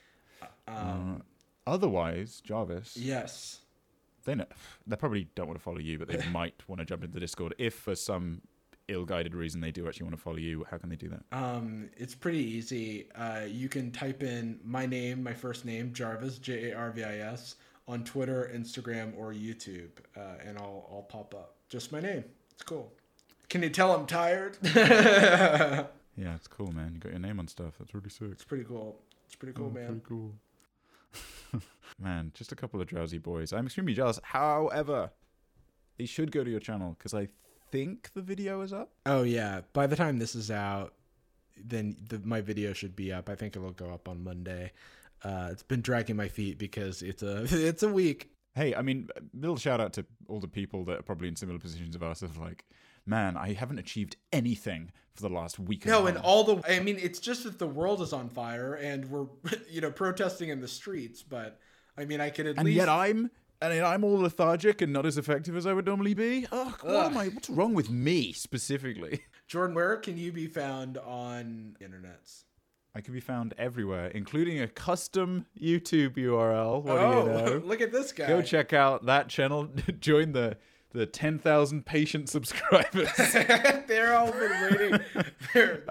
Um, 0.67 1.23
Uh, 1.67 1.71
otherwise, 1.71 2.41
Jarvis, 2.45 2.97
yes. 2.97 3.61
they 4.25 4.35
know, 4.35 4.47
they 4.87 4.97
probably 4.97 5.29
don't 5.37 5.47
want 5.47 5.59
to 5.59 5.63
follow 5.63 5.79
you, 5.79 5.99
but 5.99 6.09
they 6.09 6.27
might 6.31 6.63
want 6.69 6.81
to 6.81 6.85
jump 6.85 7.05
into 7.05 7.15
the 7.15 7.21
Discord 7.21 7.55
if 7.59 7.75
for 7.75 7.95
some 7.95 8.43
ill-guided 8.89 9.35
reason 9.35 9.61
they 9.61 9.71
do 9.71 9.87
actually 9.87 10.05
want 10.05 10.17
to 10.17 10.23
follow 10.23 10.37
you. 10.37 10.65
How 10.71 10.79
can 10.79 10.89
they 10.89 10.97
do 10.97 11.09
that? 11.11 11.23
Um, 11.37 11.89
it's 11.97 12.15
pretty 12.15 12.39
easy. 12.43 13.11
Uh, 13.15 13.43
you 13.49 13.69
can 13.69 13.91
type 13.91 14.23
in 14.23 14.59
my 14.65 14.87
name, 14.87 15.23
my 15.23 15.35
first 15.35 15.65
name, 15.65 15.93
Jarvis, 15.93 16.39
J 16.39 16.71
A 16.71 16.77
R 16.77 16.91
V 16.91 17.05
I 17.05 17.19
S, 17.19 17.57
on 17.87 18.05
Twitter, 18.05 18.51
Instagram, 18.55 19.17
or 19.17 19.33
YouTube, 19.33 19.91
uh, 20.17 20.21
and 20.45 20.59
I'll 20.59 20.89
I'll 20.93 21.03
pop 21.09 21.35
up. 21.35 21.55
Just 21.69 21.93
my 21.93 22.01
name. 22.01 22.25
It's 22.53 22.63
cool. 22.63 22.93
Can 23.49 23.63
you 23.63 23.71
tell 23.71 23.93
I'm 23.95 24.07
tired? 24.07 24.59
Yeah, 26.21 26.35
it's 26.35 26.49
cool, 26.49 26.73
man. 26.73 26.95
You 26.95 26.99
got 26.99 27.13
your 27.13 27.21
name 27.21 27.39
on 27.39 27.47
stuff. 27.47 27.75
That's 27.79 27.95
really 27.95 28.09
sick. 28.11 28.27
It's 28.33 28.43
pretty 28.43 28.65
cool. 28.65 28.99
It's 29.27 29.37
pretty 29.37 29.53
cool, 29.55 29.67
Oh, 29.69 29.71
man. 29.71 29.87
Pretty 29.87 30.03
cool. 30.05 30.35
man, 32.01 32.33
just 32.35 32.51
a 32.51 32.57
couple 32.57 32.81
of 32.81 32.89
drowsy 32.89 33.19
boys. 33.19 33.53
I'm 33.53 33.67
extremely 33.67 33.95
jealous. 33.95 34.19
However, 34.25 35.11
they 35.97 36.07
should 36.07 36.33
go 36.33 36.43
to 36.43 36.51
your 36.51 36.59
channel 36.59 36.97
because 36.99 37.15
I 37.15 37.29
think 37.71 38.13
the 38.15 38.23
video 38.23 38.61
is 38.63 38.73
up. 38.73 38.91
Oh 39.07 39.23
yeah. 39.23 39.63
By 39.73 39.87
the 39.87 39.97
time 39.97 40.19
this 40.19 40.35
is 40.35 40.51
out, 40.51 40.95
then 41.63 41.97
the, 42.09 42.19
my 42.21 42.41
video 42.41 42.73
should 42.73 42.97
be 42.97 43.13
up. 43.13 43.29
I 43.29 43.35
think 43.35 43.57
it'll 43.57 43.71
go 43.73 43.91
up 43.91 44.09
on 44.09 44.23
Monday. 44.23 44.73
Uh, 45.23 45.49
it's 45.51 45.63
been 45.63 45.81
dragging 45.81 46.17
my 46.17 46.29
feet 46.29 46.59
because 46.59 47.03
it's 47.03 47.23
a 47.23 47.45
it's 47.51 47.83
a 47.83 47.89
week. 47.89 48.31
Hey, 48.55 48.75
I 48.75 48.83
mean, 48.83 49.09
little 49.35 49.57
shout 49.57 49.81
out 49.81 49.93
to 49.95 50.07
all 50.27 50.41
the 50.41 50.49
people 50.49 50.85
that 50.87 50.99
are 50.99 51.03
probably 51.03 51.29
in 51.29 51.37
similar 51.37 51.59
positions 51.59 51.95
of 51.95 52.03
us. 52.03 52.23
Of 52.23 52.39
like, 52.39 52.65
man, 53.07 53.37
I 53.37 53.53
haven't 53.53 53.79
achieved 53.79 54.17
anything 54.33 54.91
for 55.15 55.23
the 55.23 55.35
last 55.35 55.59
week. 55.59 55.87
No, 55.87 56.07
and 56.07 56.17
and 56.17 56.25
all 56.25 56.45
the 56.45 56.63
I 56.69 56.81
mean, 56.81 56.99
it's 57.01 57.19
just 57.19 57.45
that 57.45 57.59
the 57.59 57.67
world 57.67 58.01
is 58.01 58.13
on 58.13 58.29
fire 58.29 58.75
and 58.75 59.11
we're 59.11 59.27
you 59.69 59.81
know 59.81 59.91
protesting 59.91 60.49
in 60.49 60.61
the 60.61 60.69
streets. 60.69 61.23
But 61.23 61.59
I 61.97 62.05
mean, 62.05 62.21
I 62.21 62.31
could 62.31 62.47
at 62.47 62.57
and 62.57 62.67
least 62.67 62.77
yet 62.77 62.89
I'm 62.89 63.31
and 63.61 63.73
I'm 63.73 64.05
all 64.05 64.19
lethargic 64.19 64.81
and 64.81 64.93
not 64.93 65.07
as 65.07 65.19
effective 65.19 65.57
as 65.57 65.67
I 65.67 65.73
would 65.73 65.87
normally 65.87 66.15
be. 66.15 66.47
Ugh, 66.51 66.79
what 66.83 66.95
Ugh. 66.95 67.11
am 67.13 67.19
I? 67.19 67.29
What's 67.29 67.51
wrong 67.51 67.75
with 67.75 67.91
me 67.91 68.33
specifically? 68.33 69.21
Jordan, 69.49 69.75
where 69.75 69.97
can 69.97 70.17
you 70.17 70.33
be 70.33 70.47
found 70.47 70.99
on 70.99 71.77
internets? 71.81 72.45
I 72.95 73.01
can 73.01 73.15
be 73.15 73.21
found 73.21 73.55
everywhere, 73.59 74.09
including 74.09 74.61
a 74.61 74.69
custom 74.69 75.47
YouTube 75.61 76.17
URL. 76.17 76.83
What 76.83 76.99
oh, 76.99 77.25
do 77.25 77.31
you 77.31 77.37
oh, 77.37 77.45
know? 77.59 77.67
look 77.67 77.81
at 77.81 77.93
this 77.93 78.13
guy. 78.13 78.27
Go 78.27 78.43
check 78.43 78.73
out 78.73 79.07
that 79.07 79.29
channel. 79.29 79.69
Join 80.01 80.33
the 80.33 80.57
the 80.93 81.05
ten 81.07 81.39
thousand 81.39 81.85
patient 81.87 82.29
subscribers. 82.31 83.09
they're 83.87 84.17
all 84.17 84.33
been 84.33 84.51
waiting. 84.71 85.01
They're 85.55 85.83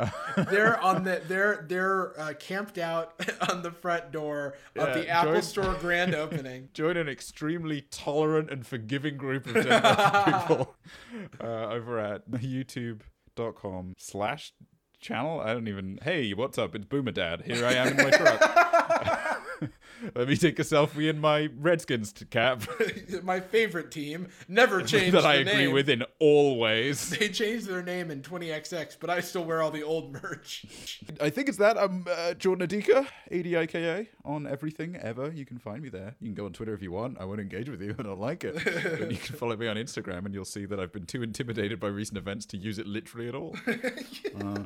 they're 0.49 0.79
on 0.81 1.03
the 1.03 1.21
they're 1.27 1.65
they're 1.67 2.19
uh, 2.19 2.33
camped 2.39 2.77
out 2.77 3.13
on 3.49 3.61
the 3.61 3.71
front 3.71 4.11
door 4.11 4.55
of 4.75 4.87
Yeah, 4.89 4.93
the 4.93 5.07
Apple 5.09 5.33
join- 5.33 5.41
Store 5.43 5.73
grand 5.79 6.15
opening. 6.15 6.69
Join 6.73 6.97
an 6.97 7.07
extremely 7.07 7.81
tolerant 7.91 8.49
and 8.51 8.65
forgiving 8.65 9.17
group 9.17 9.45
of 9.47 9.53
people 9.55 10.75
uh, 11.41 11.67
over 11.69 11.99
at 11.99 12.29
youtube.com 12.31 13.93
slash 13.97 14.53
channel. 14.99 15.39
I 15.39 15.53
don't 15.53 15.67
even. 15.67 15.99
Hey, 16.01 16.33
what's 16.33 16.57
up? 16.57 16.73
It's 16.75 16.85
Boomer 16.85 17.11
Dad. 17.11 17.43
Here 17.45 17.65
I 17.65 17.73
am 17.73 17.87
in 17.89 17.97
my 17.97 18.09
truck. 18.09 18.66
Let 20.15 20.27
me 20.27 20.37
take 20.37 20.59
a 20.59 20.61
selfie 20.61 21.09
in 21.09 21.19
my 21.19 21.49
Redskins 21.57 22.13
cap 22.29 22.61
My 23.23 23.39
favorite 23.39 23.89
team 23.89 24.27
never 24.47 24.81
changed 24.83 25.15
that 25.15 25.25
I 25.25 25.35
agree 25.35 25.53
name. 25.53 25.71
with 25.73 25.89
in 25.89 26.03
all 26.19 26.59
ways. 26.59 27.09
They 27.09 27.29
changed 27.29 27.65
their 27.65 27.81
name 27.81 28.11
in 28.11 28.21
20XX, 28.21 28.97
but 28.99 29.09
I 29.09 29.21
still 29.21 29.43
wear 29.43 29.61
all 29.61 29.71
the 29.71 29.81
old 29.83 30.13
merch. 30.13 31.01
I 31.19 31.31
think 31.31 31.49
it's 31.49 31.57
that. 31.57 31.77
I'm 31.79 32.05
uh, 32.09 32.35
Jordan 32.35 32.67
Adika, 32.67 33.07
A 33.31 33.41
D 33.41 33.57
I 33.57 33.65
K 33.65 33.83
A, 33.85 34.09
on 34.23 34.45
everything 34.45 34.95
ever. 34.97 35.31
You 35.31 35.45
can 35.45 35.57
find 35.57 35.81
me 35.81 35.89
there. 35.89 36.15
You 36.19 36.27
can 36.27 36.35
go 36.35 36.45
on 36.45 36.53
Twitter 36.53 36.73
if 36.75 36.81
you 36.83 36.91
want. 36.91 37.17
I 37.19 37.25
won't 37.25 37.39
engage 37.39 37.67
with 37.69 37.81
you. 37.81 37.95
I 37.97 38.03
don't 38.03 38.19
like 38.19 38.43
it. 38.43 38.55
but 38.63 39.11
you 39.11 39.17
can 39.17 39.35
follow 39.35 39.57
me 39.57 39.67
on 39.67 39.77
Instagram, 39.77 40.25
and 40.25 40.33
you'll 40.33 40.45
see 40.45 40.65
that 40.65 40.79
I've 40.79 40.93
been 40.93 41.07
too 41.07 41.23
intimidated 41.23 41.79
by 41.79 41.87
recent 41.87 42.17
events 42.19 42.45
to 42.47 42.57
use 42.57 42.77
it 42.77 42.85
literally 42.85 43.27
at 43.29 43.35
all. 43.35 43.55
Uh, 44.39 44.59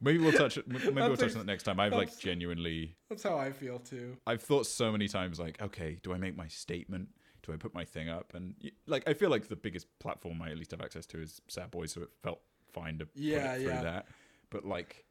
maybe 0.00 0.18
we'll 0.18 0.32
touch 0.44 0.56
it. 0.58 0.66
Maybe 0.68 0.90
we'll 0.92 1.16
touch 1.16 1.34
on 1.34 1.40
it 1.42 1.46
next 1.46 1.62
time. 1.64 1.78
I've 1.80 1.92
like 1.92 2.18
genuinely. 2.18 2.96
That's 3.08 3.22
how 3.22 3.36
I 3.38 3.52
feel 3.52 3.78
too. 3.78 4.16
I've 4.26 4.42
thought 4.42 4.66
so 4.66 4.92
many 4.92 5.08
times, 5.08 5.38
like, 5.40 5.60
okay, 5.62 5.98
do 6.02 6.12
I 6.12 6.18
make 6.18 6.36
my 6.36 6.48
statement? 6.48 7.08
Do 7.42 7.52
I 7.52 7.56
put 7.56 7.74
my 7.74 7.84
thing 7.84 8.08
up? 8.08 8.32
And 8.34 8.54
like, 8.86 9.08
I 9.08 9.14
feel 9.14 9.30
like 9.30 9.48
the 9.48 9.56
biggest 9.56 9.86
platform 10.00 10.42
I 10.42 10.50
at 10.50 10.58
least 10.58 10.72
have 10.72 10.80
access 10.80 11.06
to 11.06 11.20
is 11.22 11.40
Sad 11.48 11.70
Boy, 11.70 11.86
so 11.86 12.02
it 12.02 12.10
felt 12.22 12.40
fine 12.72 12.98
to 12.98 13.08
Yeah, 13.14 13.52
put 13.52 13.60
it 13.60 13.62
through 13.64 13.72
yeah. 13.72 13.82
that. 13.82 14.06
But 14.50 14.64
like, 14.64 15.04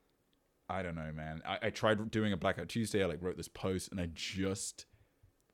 I 0.69 0.83
don't 0.83 0.95
know, 0.95 1.11
man. 1.13 1.41
I, 1.47 1.59
I 1.63 1.69
tried 1.69 2.11
doing 2.11 2.33
a 2.33 2.37
Blackout 2.37 2.67
Tuesday. 2.69 3.03
I 3.03 3.05
like 3.07 3.21
wrote 3.21 3.37
this 3.37 3.47
post, 3.47 3.89
and 3.91 3.99
I 4.01 4.09
just 4.13 4.85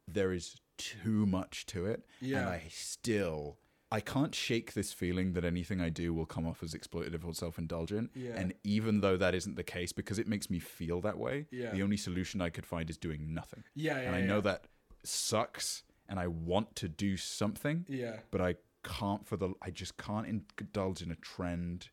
there 0.08 0.34
is 0.34 0.56
too 0.78 1.26
much 1.28 1.66
to 1.68 1.86
it, 1.86 2.04
Yeah. 2.20 2.40
and 2.40 2.50
I 2.50 2.64
still. 2.70 3.58
I 3.92 4.00
can't 4.00 4.34
shake 4.34 4.74
this 4.74 4.94
feeling 4.94 5.34
that 5.34 5.44
anything 5.44 5.82
I 5.82 5.90
do 5.90 6.14
will 6.14 6.26
come 6.26 6.48
off 6.48 6.64
as 6.64 6.74
exploitative 6.74 7.26
or 7.26 7.34
self-indulgent. 7.34 8.12
Yeah. 8.16 8.32
And 8.38 8.54
even 8.64 9.02
though 9.02 9.18
that 9.18 9.36
isn't 9.36 9.56
the 9.56 9.64
case, 9.64 9.92
because 9.92 10.18
it 10.18 10.28
makes 10.28 10.50
me 10.50 10.60
feel 10.60 11.02
that 11.02 11.18
way, 11.18 11.48
Yeah. 11.52 11.72
the 11.72 11.84
only 11.84 11.98
solution 11.98 12.42
I 12.42 12.50
could 12.50 12.66
find 12.66 12.90
is 12.90 12.98
doing 12.98 13.34
nothing 13.34 13.64
Yeah, 13.76 13.96
yeah. 14.02 14.08
and 14.08 14.16
I 14.16 14.22
know 14.22 14.40
that 14.42 14.68
sucks 15.04 15.84
and 16.08 16.20
I 16.20 16.28
want 16.28 16.76
to 16.78 16.88
do 16.88 17.18
something 17.18 17.86
Yeah. 17.90 18.20
but 18.32 18.40
I 18.42 18.56
can't 18.84 19.26
for 19.28 19.38
the 19.38 19.54
I 19.62 19.70
just 19.72 19.98
can't 19.98 20.26
indulge 20.28 21.02
in 21.02 21.12
a 21.12 21.16
trend 21.16 21.90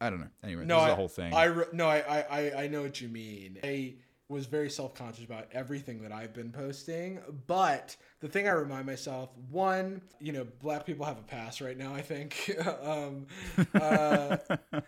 I 0.00 0.10
don't 0.10 0.20
know 0.20 0.28
anyway 0.42 0.64
No, 0.64 0.76
this 0.76 0.82
is 0.84 0.88
I, 0.88 0.92
a 0.92 0.96
whole 0.96 1.08
thing 1.08 1.34
I 1.34 1.64
no, 1.72 1.88
I, 1.88 1.98
I, 1.98 2.20
I- 2.40 2.62
I 2.64 2.66
know 2.68 2.82
what 2.82 3.00
you 3.00 3.08
mean. 3.08 3.58
I 3.62 3.94
was 4.32 4.46
very 4.46 4.70
self 4.70 4.94
conscious 4.94 5.24
about 5.24 5.46
everything 5.52 6.02
that 6.02 6.10
I've 6.12 6.34
been 6.34 6.50
posting, 6.50 7.20
but 7.46 7.96
the 8.20 8.28
thing 8.28 8.48
I 8.48 8.52
remind 8.52 8.86
myself, 8.86 9.30
one, 9.50 10.00
you 10.20 10.32
know, 10.32 10.46
black 10.60 10.84
people 10.86 11.04
have 11.06 11.18
a 11.18 11.22
pass 11.22 11.60
right 11.60 11.76
now. 11.76 11.94
I 11.94 12.02
think. 12.02 12.56
um, 12.82 13.26
uh, 13.74 14.36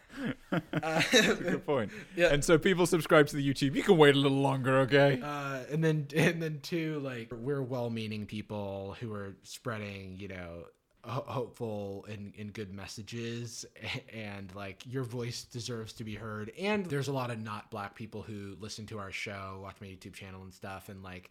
uh, 0.82 1.02
good 1.10 1.66
point 1.66 1.90
Yeah. 2.16 2.28
and 2.32 2.44
so 2.44 2.58
people 2.58 2.86
subscribe 2.86 3.26
to 3.28 3.36
the 3.36 3.46
YouTube 3.48 3.74
you 3.74 3.82
can 3.82 3.96
wait 3.96 4.14
a 4.14 4.18
little 4.18 4.38
longer 4.38 4.78
okay 4.80 5.20
Uh, 5.22 5.60
and 5.70 5.82
then 5.82 6.06
and 6.16 6.42
then 6.42 6.60
two, 6.62 7.00
like 7.00 7.32
we're 7.32 7.62
well-meaning 7.62 8.26
people 8.26 8.96
who 9.00 9.12
are 9.12 9.34
spreading, 9.42 10.16
you 10.18 10.28
know, 10.28 10.64
ho- 11.06 11.24
hopeful 11.26 12.06
and, 12.09 12.32
and 12.39 12.52
good 12.52 12.72
messages, 12.72 13.64
and 14.12 14.55
like 14.55 14.82
your 14.86 15.05
voice 15.05 15.44
deserves 15.44 15.93
to 15.94 16.05
be 16.05 16.14
heard. 16.14 16.52
And 16.59 16.86
there's 16.86 17.09
a 17.09 17.12
lot 17.12 17.31
of 17.31 17.40
not 17.40 17.70
black 17.70 17.94
people 17.94 18.22
who 18.22 18.56
listen 18.60 18.86
to 18.86 18.98
our 18.98 19.12
show, 19.12 19.60
watch 19.62 19.76
my 19.81 19.86
YouTube 19.89 20.14
channel 20.14 20.43
and 20.43 20.52
stuff, 20.52 20.89
and 20.89 21.02
like, 21.02 21.31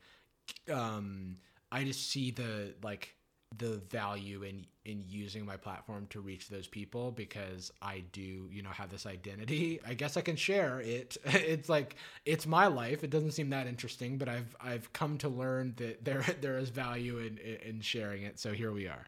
um, 0.72 1.38
I 1.72 1.84
just 1.84 2.10
see 2.10 2.32
the 2.32 2.74
like 2.84 3.16
the 3.58 3.82
value 3.90 4.44
in 4.44 4.66
in 4.86 5.04
using 5.08 5.45
my 5.45 5.56
platform 5.56 6.08
to 6.10 6.20
reach 6.20 6.50
those 6.50 6.68
people 6.68 7.12
because 7.12 7.72
I 7.82 8.04
do, 8.12 8.50
you 8.52 8.62
know, 8.62 8.70
have 8.70 8.90
this 8.90 9.06
identity. 9.06 9.80
I 9.88 9.94
guess 9.94 10.18
I 10.18 10.22
can 10.22 10.36
share 10.36 10.82
it. 10.82 11.18
It's 11.26 11.70
like 11.70 11.95
it's 12.26 12.45
my 12.45 12.68
life. 12.68 13.04
It 13.04 13.10
doesn't 13.10 13.32
seem 13.32 13.50
that 13.52 13.68
interesting, 13.68 14.18
but 14.18 14.30
I've 14.30 14.56
I've 14.60 14.91
come 14.94 15.18
to 15.20 15.30
learn 15.30 15.74
that 15.78 16.04
there 16.04 16.24
there 16.41 16.58
is 16.58 16.70
value 16.70 17.18
in 17.20 17.38
in 17.38 17.82
sharing 17.82 18.24
it. 18.24 18.40
So 18.40 18.52
here 18.52 18.72
we 18.72 18.88
are. 18.88 19.06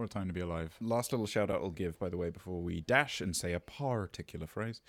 What 0.00 0.06
a 0.06 0.08
time 0.08 0.28
to 0.28 0.32
be 0.32 0.40
alive 0.40 0.74
last 0.80 1.12
little 1.12 1.26
shout 1.26 1.50
out 1.50 1.60
I'll 1.60 1.68
give 1.68 1.98
by 1.98 2.08
the 2.08 2.16
way 2.16 2.30
before 2.30 2.62
we 2.62 2.80
dash 2.80 3.20
and 3.20 3.36
say 3.36 3.52
a 3.52 3.60
particular 3.60 4.46
phrase 4.46 4.80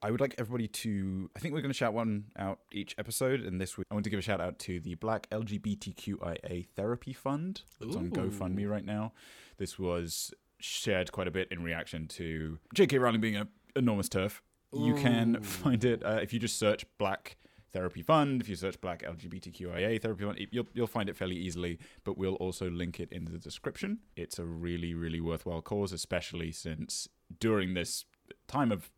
I 0.00 0.12
would 0.12 0.20
like 0.20 0.34
everybody 0.38 0.66
to. 0.66 1.30
I 1.36 1.38
think 1.38 1.54
we're 1.54 1.60
going 1.60 1.70
to 1.70 1.76
shout 1.76 1.94
one 1.94 2.24
out 2.36 2.58
each 2.72 2.96
episode, 2.98 3.40
and 3.40 3.60
this 3.60 3.78
week 3.78 3.86
I 3.88 3.94
want 3.94 4.02
to 4.02 4.10
give 4.10 4.18
a 4.18 4.22
shout 4.22 4.40
out 4.40 4.58
to 4.60 4.80
the 4.80 4.96
Black 4.96 5.30
LGBTQIA 5.30 6.66
Therapy 6.74 7.12
Fund. 7.12 7.62
It's 7.80 7.94
on 7.94 8.10
GoFundMe 8.10 8.68
right 8.68 8.84
now. 8.84 9.12
This 9.58 9.78
was 9.78 10.34
shared 10.58 11.12
quite 11.12 11.28
a 11.28 11.30
bit 11.30 11.46
in 11.52 11.62
reaction 11.62 12.08
to 12.08 12.58
J.K. 12.74 12.98
Rowling 12.98 13.20
being 13.20 13.36
an 13.36 13.46
enormous 13.76 14.08
TERF. 14.08 14.40
You 14.72 14.94
can 14.94 15.40
find 15.42 15.84
it 15.84 16.04
uh, 16.04 16.18
if 16.20 16.32
you 16.32 16.40
just 16.40 16.58
search 16.58 16.84
Black 16.98 17.36
Therapy 17.72 18.02
Fund. 18.02 18.40
If 18.40 18.48
you 18.48 18.56
search 18.56 18.80
Black 18.80 19.02
LGBTQIA 19.02 20.00
Therapy 20.00 20.24
Fund, 20.24 20.46
you'll 20.50 20.66
you'll 20.74 20.86
find 20.86 21.08
it 21.08 21.16
fairly 21.16 21.36
easily. 21.36 21.78
But 22.04 22.18
we'll 22.18 22.34
also 22.34 22.70
link 22.70 23.00
it 23.00 23.10
in 23.12 23.24
the 23.26 23.38
description. 23.38 24.00
It's 24.16 24.38
a 24.38 24.44
really 24.44 24.94
really 24.94 25.20
worthwhile 25.20 25.62
cause, 25.62 25.92
especially 25.92 26.52
since 26.52 27.08
during 27.38 27.74
this 27.74 28.04
time 28.48 28.72
of 28.72 28.90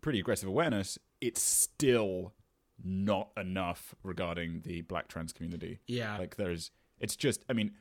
pretty 0.00 0.20
aggressive 0.20 0.48
awareness, 0.48 0.98
it's 1.20 1.42
still 1.42 2.34
not 2.82 3.30
enough 3.36 3.94
regarding 4.02 4.62
the 4.62 4.82
Black 4.82 5.08
trans 5.08 5.32
community. 5.32 5.80
Yeah. 5.86 6.18
Like 6.18 6.36
there's, 6.36 6.70
it's 7.00 7.16
just, 7.16 7.44
I 7.48 7.52
mean. 7.52 7.72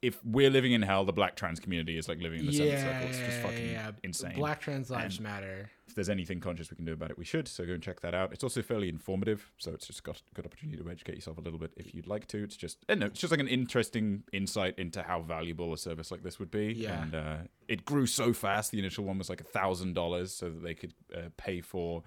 If 0.00 0.24
we're 0.24 0.50
living 0.50 0.72
in 0.72 0.82
hell, 0.82 1.04
the 1.04 1.12
black 1.12 1.34
trans 1.34 1.58
community 1.58 1.98
is 1.98 2.08
like 2.08 2.20
living 2.20 2.38
in 2.40 2.46
the 2.46 2.52
seventh 2.52 2.80
circle. 2.80 3.08
It's 3.08 3.18
just 3.18 3.40
fucking 3.40 3.70
yeah. 3.72 3.90
insane 4.04 4.36
Black 4.36 4.60
trans 4.60 4.90
lives 4.90 5.16
And- 5.16 5.24
matter. 5.24 5.70
if 5.88 5.96
there's 5.96 6.08
anything 6.08 6.38
conscious 6.38 6.70
we 6.70 6.76
can 6.76 6.84
do 6.84 6.92
about 6.92 7.10
it, 7.10 7.18
we 7.18 7.24
should. 7.24 7.48
So 7.48 7.66
go 7.66 7.72
and 7.72 7.82
check 7.82 8.00
that 8.02 8.14
out. 8.14 8.32
It's 8.32 8.44
also 8.44 8.62
fairly 8.62 8.88
informative, 8.88 9.50
so 9.58 9.72
it's 9.72 9.88
just 9.88 10.04
got 10.04 10.18
a 10.18 10.34
good 10.34 10.46
opportunity 10.46 10.80
to 10.80 10.88
educate 10.88 11.16
yourself 11.16 11.38
a 11.38 11.40
little 11.40 11.58
bit 11.58 11.72
if 11.76 11.94
you'd 11.96 12.06
like 12.06 12.28
to. 12.28 12.44
It's 12.44 12.56
just, 12.56 12.78
I 12.88 12.94
know, 12.94 13.06
it's 13.06 13.18
just 13.18 13.32
like 13.32 13.40
an 13.40 13.48
interesting 13.48 14.22
insight 14.32 14.78
into 14.78 15.02
how 15.02 15.20
valuable 15.22 15.72
a 15.72 15.78
service 15.78 16.12
like 16.12 16.22
this 16.22 16.38
would 16.38 16.52
be. 16.52 16.74
Yeah. 16.74 17.02
And 17.02 17.14
uh, 17.16 17.36
it 17.66 17.84
grew 17.84 18.06
so 18.06 18.32
fast. 18.32 18.70
The 18.70 18.78
initial 18.78 19.04
one 19.04 19.18
was 19.18 19.28
like 19.28 19.40
a 19.40 19.44
thousand 19.44 19.94
dollars, 19.94 20.32
so 20.32 20.48
that 20.48 20.62
they 20.62 20.74
could 20.74 20.94
uh, 21.12 21.30
pay 21.36 21.60
for 21.60 22.04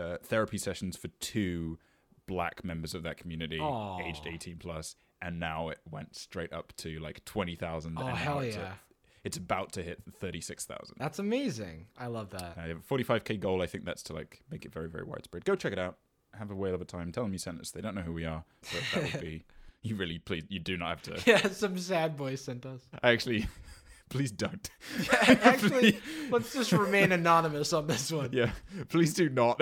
uh, 0.00 0.16
therapy 0.24 0.58
sessions 0.58 0.96
for 0.96 1.06
two 1.20 1.78
black 2.26 2.64
members 2.64 2.94
of 2.94 3.04
that 3.04 3.16
community, 3.16 3.60
Aw. 3.60 4.00
aged 4.08 4.26
eighteen 4.26 4.56
plus. 4.58 4.96
And 5.24 5.38
now 5.38 5.68
it 5.68 5.78
went 5.88 6.16
straight 6.16 6.52
up 6.52 6.72
to 6.78 6.98
like 6.98 7.24
twenty 7.24 7.54
thousand. 7.54 7.96
Oh, 7.98 8.06
hell 8.06 8.44
yeah. 8.44 8.72
It's 9.24 9.36
about 9.36 9.70
to 9.74 9.82
hit 9.82 10.02
thirty 10.18 10.40
six 10.40 10.64
thousand. 10.64 10.96
That's 10.98 11.20
amazing. 11.20 11.86
I 11.96 12.08
love 12.08 12.30
that. 12.30 12.58
Uh, 12.58 12.74
45k 12.90 13.38
goal. 13.38 13.62
I 13.62 13.66
think 13.66 13.84
that's 13.84 14.02
to 14.04 14.14
like 14.14 14.42
make 14.50 14.64
it 14.64 14.72
very, 14.72 14.88
very 14.88 15.04
widespread. 15.04 15.44
Go 15.44 15.54
check 15.54 15.72
it 15.72 15.78
out. 15.78 15.98
Have 16.36 16.50
a 16.50 16.56
whale 16.56 16.74
of 16.74 16.80
a 16.80 16.84
time. 16.84 17.12
Tell 17.12 17.22
them 17.22 17.32
you 17.32 17.38
sent 17.38 17.60
us. 17.60 17.70
They 17.70 17.80
don't 17.80 17.94
know 17.94 18.02
who 18.02 18.12
we 18.12 18.24
are, 18.24 18.42
but 18.62 18.82
that 18.94 19.12
would 19.12 19.22
be. 19.22 19.44
You 19.84 19.96
really, 19.96 20.20
please, 20.20 20.44
you 20.48 20.60
do 20.60 20.76
not 20.76 20.90
have 20.90 21.02
to. 21.02 21.22
Yeah, 21.28 21.48
some 21.48 21.76
sad 21.76 22.16
boy 22.16 22.36
sent 22.36 22.64
us. 22.66 22.82
Actually, 23.02 23.48
please 24.10 24.30
don't. 24.30 24.70
Actually, 25.10 25.98
let's 26.30 26.52
just 26.52 26.70
remain 26.70 27.10
anonymous 27.10 27.72
on 27.72 27.88
this 27.88 28.12
one. 28.12 28.30
Yeah, 28.32 28.52
please 28.90 29.12
do 29.12 29.28
not. 29.28 29.60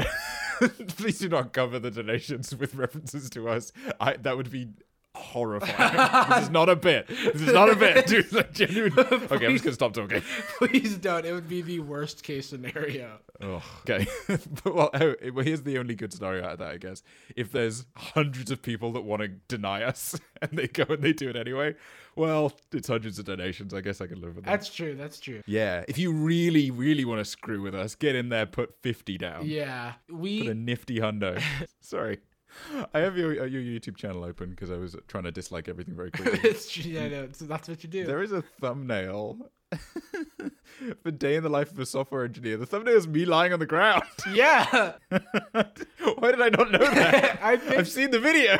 please 0.88 1.20
do 1.20 1.30
not 1.30 1.54
cover 1.54 1.78
the 1.78 1.90
donations 1.90 2.54
with 2.54 2.74
references 2.74 3.30
to 3.30 3.48
us. 3.48 3.72
I 3.98 4.16
that 4.18 4.36
would 4.36 4.50
be 4.50 4.68
horrifying. 5.14 6.30
this 6.30 6.44
is 6.44 6.50
not 6.50 6.68
a 6.68 6.76
bit. 6.76 7.06
This 7.08 7.42
is 7.42 7.52
not 7.52 7.70
a 7.70 7.76
bit. 7.76 8.06
Dude, 8.06 8.32
like 8.32 8.52
genuine. 8.52 8.92
Okay, 9.30 9.46
I'm 9.46 9.52
just 9.52 9.64
gonna 9.64 9.74
stop 9.74 9.92
talking. 9.92 10.22
Please 10.58 10.96
don't. 10.96 11.24
It 11.24 11.32
would 11.32 11.48
be 11.48 11.62
the 11.62 11.80
worst 11.80 12.22
case 12.22 12.48
scenario. 12.48 13.18
Oh, 13.40 13.62
okay. 13.82 14.06
but 14.26 14.64
well, 14.74 14.90
oh, 14.94 15.14
here's 15.42 15.62
the 15.62 15.78
only 15.78 15.94
good 15.94 16.12
scenario 16.12 16.44
out 16.44 16.52
of 16.52 16.58
that, 16.58 16.70
I 16.70 16.76
guess. 16.76 17.02
If 17.36 17.52
there's 17.52 17.86
hundreds 17.96 18.50
of 18.50 18.60
people 18.62 18.92
that 18.92 19.02
want 19.02 19.22
to 19.22 19.28
deny 19.28 19.82
us 19.82 20.18
and 20.42 20.52
they 20.52 20.66
go 20.68 20.84
and 20.88 21.02
they 21.02 21.12
do 21.12 21.28
it 21.30 21.36
anyway, 21.36 21.74
well, 22.16 22.52
it's 22.72 22.88
hundreds 22.88 23.18
of 23.18 23.24
donations. 23.24 23.72
I 23.72 23.80
guess 23.80 24.00
I 24.00 24.06
can 24.06 24.20
live 24.20 24.36
with 24.36 24.44
that. 24.44 24.50
That's 24.50 24.68
true. 24.68 24.94
That's 24.94 25.18
true. 25.20 25.42
yeah. 25.46 25.84
If 25.88 25.96
you 25.98 26.12
really, 26.12 26.70
really 26.70 27.04
want 27.04 27.20
to 27.20 27.24
screw 27.24 27.62
with 27.62 27.74
us, 27.74 27.94
get 27.94 28.14
in 28.14 28.28
there, 28.28 28.46
put 28.46 28.74
50 28.82 29.16
down. 29.18 29.46
Yeah, 29.46 29.92
We 30.10 30.40
Put 30.42 30.48
a 30.50 30.54
nifty 30.54 30.98
hundo. 31.00 31.42
Sorry. 31.80 32.18
I 32.94 33.01
have 33.01 33.16
your, 33.16 33.43
uh, 33.43 33.44
your 33.44 33.62
YouTube 33.62 33.97
channel 33.97 34.24
open 34.24 34.51
because 34.51 34.70
I 34.70 34.77
was 34.77 34.97
trying 35.09 35.24
to 35.24 35.31
dislike 35.32 35.68
everything 35.68 35.94
very 35.94 36.10
quickly. 36.10 36.55
Yeah, 36.90 37.09
no, 37.09 37.28
so 37.32 37.44
that's 37.44 37.68
what 37.68 37.82
you 37.82 37.90
do. 37.90 38.05
There 38.06 38.22
is 38.22 38.32
a 38.32 38.43
thumbnail 38.43 39.51
for 41.02 41.10
day 41.10 41.36
in 41.36 41.43
the 41.43 41.48
life 41.48 41.70
of 41.70 41.78
a 41.78 41.86
software 41.86 42.24
engineer. 42.24 42.56
The 42.56 42.66
thumbnail 42.66 42.97
is 42.97 43.06
me 43.09 43.24
lying 43.24 43.52
on 43.52 43.59
the 43.59 43.66
ground. 43.66 44.02
yeah, 44.32 44.93
Why 45.09 46.31
did 46.31 46.40
I 46.40 46.48
not 46.48 46.70
know 46.70 46.78
that? 46.78 47.39
I 47.43 47.56
think 47.56 47.78
I've 47.78 47.89
seen 47.89 48.10
the 48.10 48.18
video. 48.20 48.59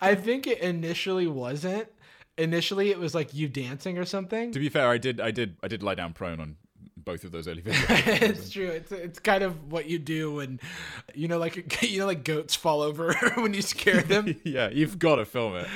I 0.00 0.14
think 0.14 0.46
it 0.46 0.58
initially 0.60 1.26
wasn't. 1.26 1.88
Initially, 2.36 2.90
it 2.90 2.98
was 2.98 3.14
like 3.14 3.32
you 3.32 3.48
dancing 3.48 3.96
or 3.98 4.04
something. 4.04 4.50
to 4.52 4.58
be 4.58 4.68
fair, 4.68 4.88
I 4.88 4.98
did, 4.98 5.20
I 5.20 5.30
did, 5.30 5.56
I 5.62 5.68
did 5.68 5.82
lie 5.82 5.94
down 5.94 6.12
prone 6.14 6.40
on 6.40 6.56
both 7.04 7.24
of 7.24 7.32
those 7.32 7.46
early 7.48 7.62
videos. 7.62 8.22
it's 8.22 8.50
true. 8.50 8.68
It's 8.68 8.92
it's 8.92 9.18
kind 9.18 9.42
of 9.42 9.70
what 9.72 9.86
you 9.86 9.98
do 9.98 10.34
when, 10.34 10.60
you 11.14 11.28
know, 11.28 11.38
like 11.38 11.82
you 11.82 11.98
know, 12.00 12.06
like 12.06 12.24
goats 12.24 12.54
fall 12.54 12.80
over 12.82 13.14
when 13.36 13.54
you 13.54 13.62
scare 13.62 14.00
them. 14.02 14.40
yeah, 14.44 14.68
you've 14.70 14.98
got 14.98 15.16
to 15.16 15.24
film 15.24 15.56
it. 15.56 15.66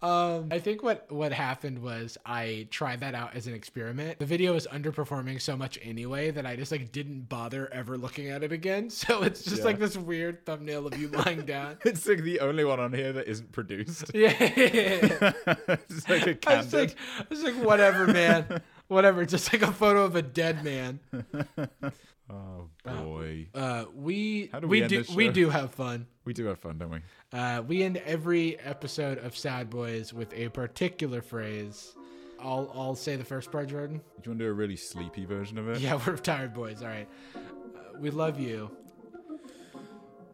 Um, 0.00 0.48
I 0.50 0.58
think 0.60 0.82
what 0.82 1.10
what 1.10 1.32
happened 1.32 1.80
was 1.82 2.16
I 2.24 2.68
tried 2.70 3.00
that 3.00 3.14
out 3.14 3.34
as 3.34 3.46
an 3.46 3.54
experiment. 3.54 4.18
The 4.18 4.26
video 4.26 4.52
was 4.54 4.66
underperforming 4.68 5.40
so 5.40 5.56
much 5.56 5.78
anyway 5.82 6.30
that 6.30 6.46
I 6.46 6.56
just 6.56 6.70
like 6.72 6.92
didn't 6.92 7.28
bother 7.28 7.68
ever 7.72 7.98
looking 7.98 8.30
at 8.30 8.42
it 8.42 8.52
again. 8.52 8.90
So 8.90 9.22
it's 9.22 9.42
just 9.42 9.58
Yeah. 9.58 9.64
like 9.64 9.78
this 9.78 9.96
weird 9.96 10.44
thumbnail 10.46 10.86
of 10.86 10.98
you 10.98 11.08
lying 11.08 11.42
down. 11.44 11.78
It's 11.84 12.06
like 12.06 12.22
the 12.22 12.40
only 12.40 12.64
one 12.64 12.78
on 12.80 12.92
here 12.92 13.12
that 13.12 13.26
isn't 13.28 13.52
produced. 13.52 14.10
yeah. 14.14 14.34
it's 14.38 16.08
like 16.08 16.26
a 16.26 16.38
I 16.50 16.56
was 16.58 16.72
like, 16.72 16.94
I 17.18 17.24
was 17.28 17.42
like, 17.42 17.54
whatever, 17.56 18.06
man, 18.06 18.60
whatever. 18.88 19.24
Just 19.24 19.52
like 19.52 19.62
a 19.62 19.72
photo 19.72 20.04
of 20.04 20.16
a 20.16 20.22
dead 20.22 20.64
man. 20.64 21.00
oh 22.30 22.68
boy, 22.84 23.46
Uh, 23.54 23.84
we 23.94 24.48
How 24.52 24.60
do 24.60 24.66
we, 24.66 24.82
we 24.82 24.88
do 24.88 25.04
we 25.14 25.28
do 25.30 25.48
have 25.50 25.70
fun. 25.72 26.06
we 26.24 26.32
do 26.34 26.46
have 26.46 26.58
fun, 26.58 26.78
don't 26.78 26.90
we? 26.90 27.00
Uh, 27.32 27.62
we 27.62 27.82
end 27.82 27.98
every 27.98 28.58
episode 28.60 29.18
of 29.18 29.36
Sad 29.36 29.70
Boyz 29.70 30.12
with 30.12 30.32
a 30.34 30.48
particular 30.48 31.22
phrase. 31.22 31.94
I'll 32.40 32.70
I'll 32.74 32.94
say 32.94 33.16
the 33.16 33.24
first 33.24 33.50
part, 33.50 33.68
Jordan. 33.68 33.98
Do 33.98 34.02
you 34.24 34.30
want 34.30 34.38
to 34.40 34.44
do 34.44 34.50
a 34.50 34.52
really 34.52 34.76
sleepy 34.76 35.24
version 35.24 35.58
of 35.58 35.68
it? 35.68 35.80
Yeah, 35.80 36.00
we're 36.06 36.16
tired 36.16 36.54
boys. 36.54 36.82
All 36.82 36.88
right, 36.88 37.08
uh, 37.34 37.98
we 37.98 38.10
love 38.10 38.38
you. 38.38 38.70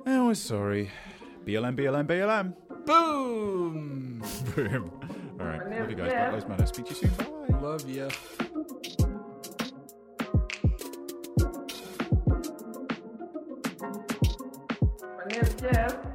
Oh, 0.07 0.33
sorry. 0.35 0.91
BLM, 1.47 1.77
BLM, 1.77 2.07
BLM. 2.07 2.55
Boom. 2.87 4.23
Boom. 4.55 4.91
All 5.41 5.47
right, 5.47 5.71
love 5.81 5.91
you 5.91 5.97
guys. 5.97 6.13
Black 6.13 6.33
Lives 6.33 6.49
Matter. 6.49 6.67
Speak 6.67 6.87
to 6.87 6.91
you 6.91 6.97
soon. 6.97 7.11
Bye. 7.11 7.59
Love 7.61 7.89
you. 7.89 8.09
My 15.17 15.25
name's 15.29 15.55
Jeff. 15.55 16.14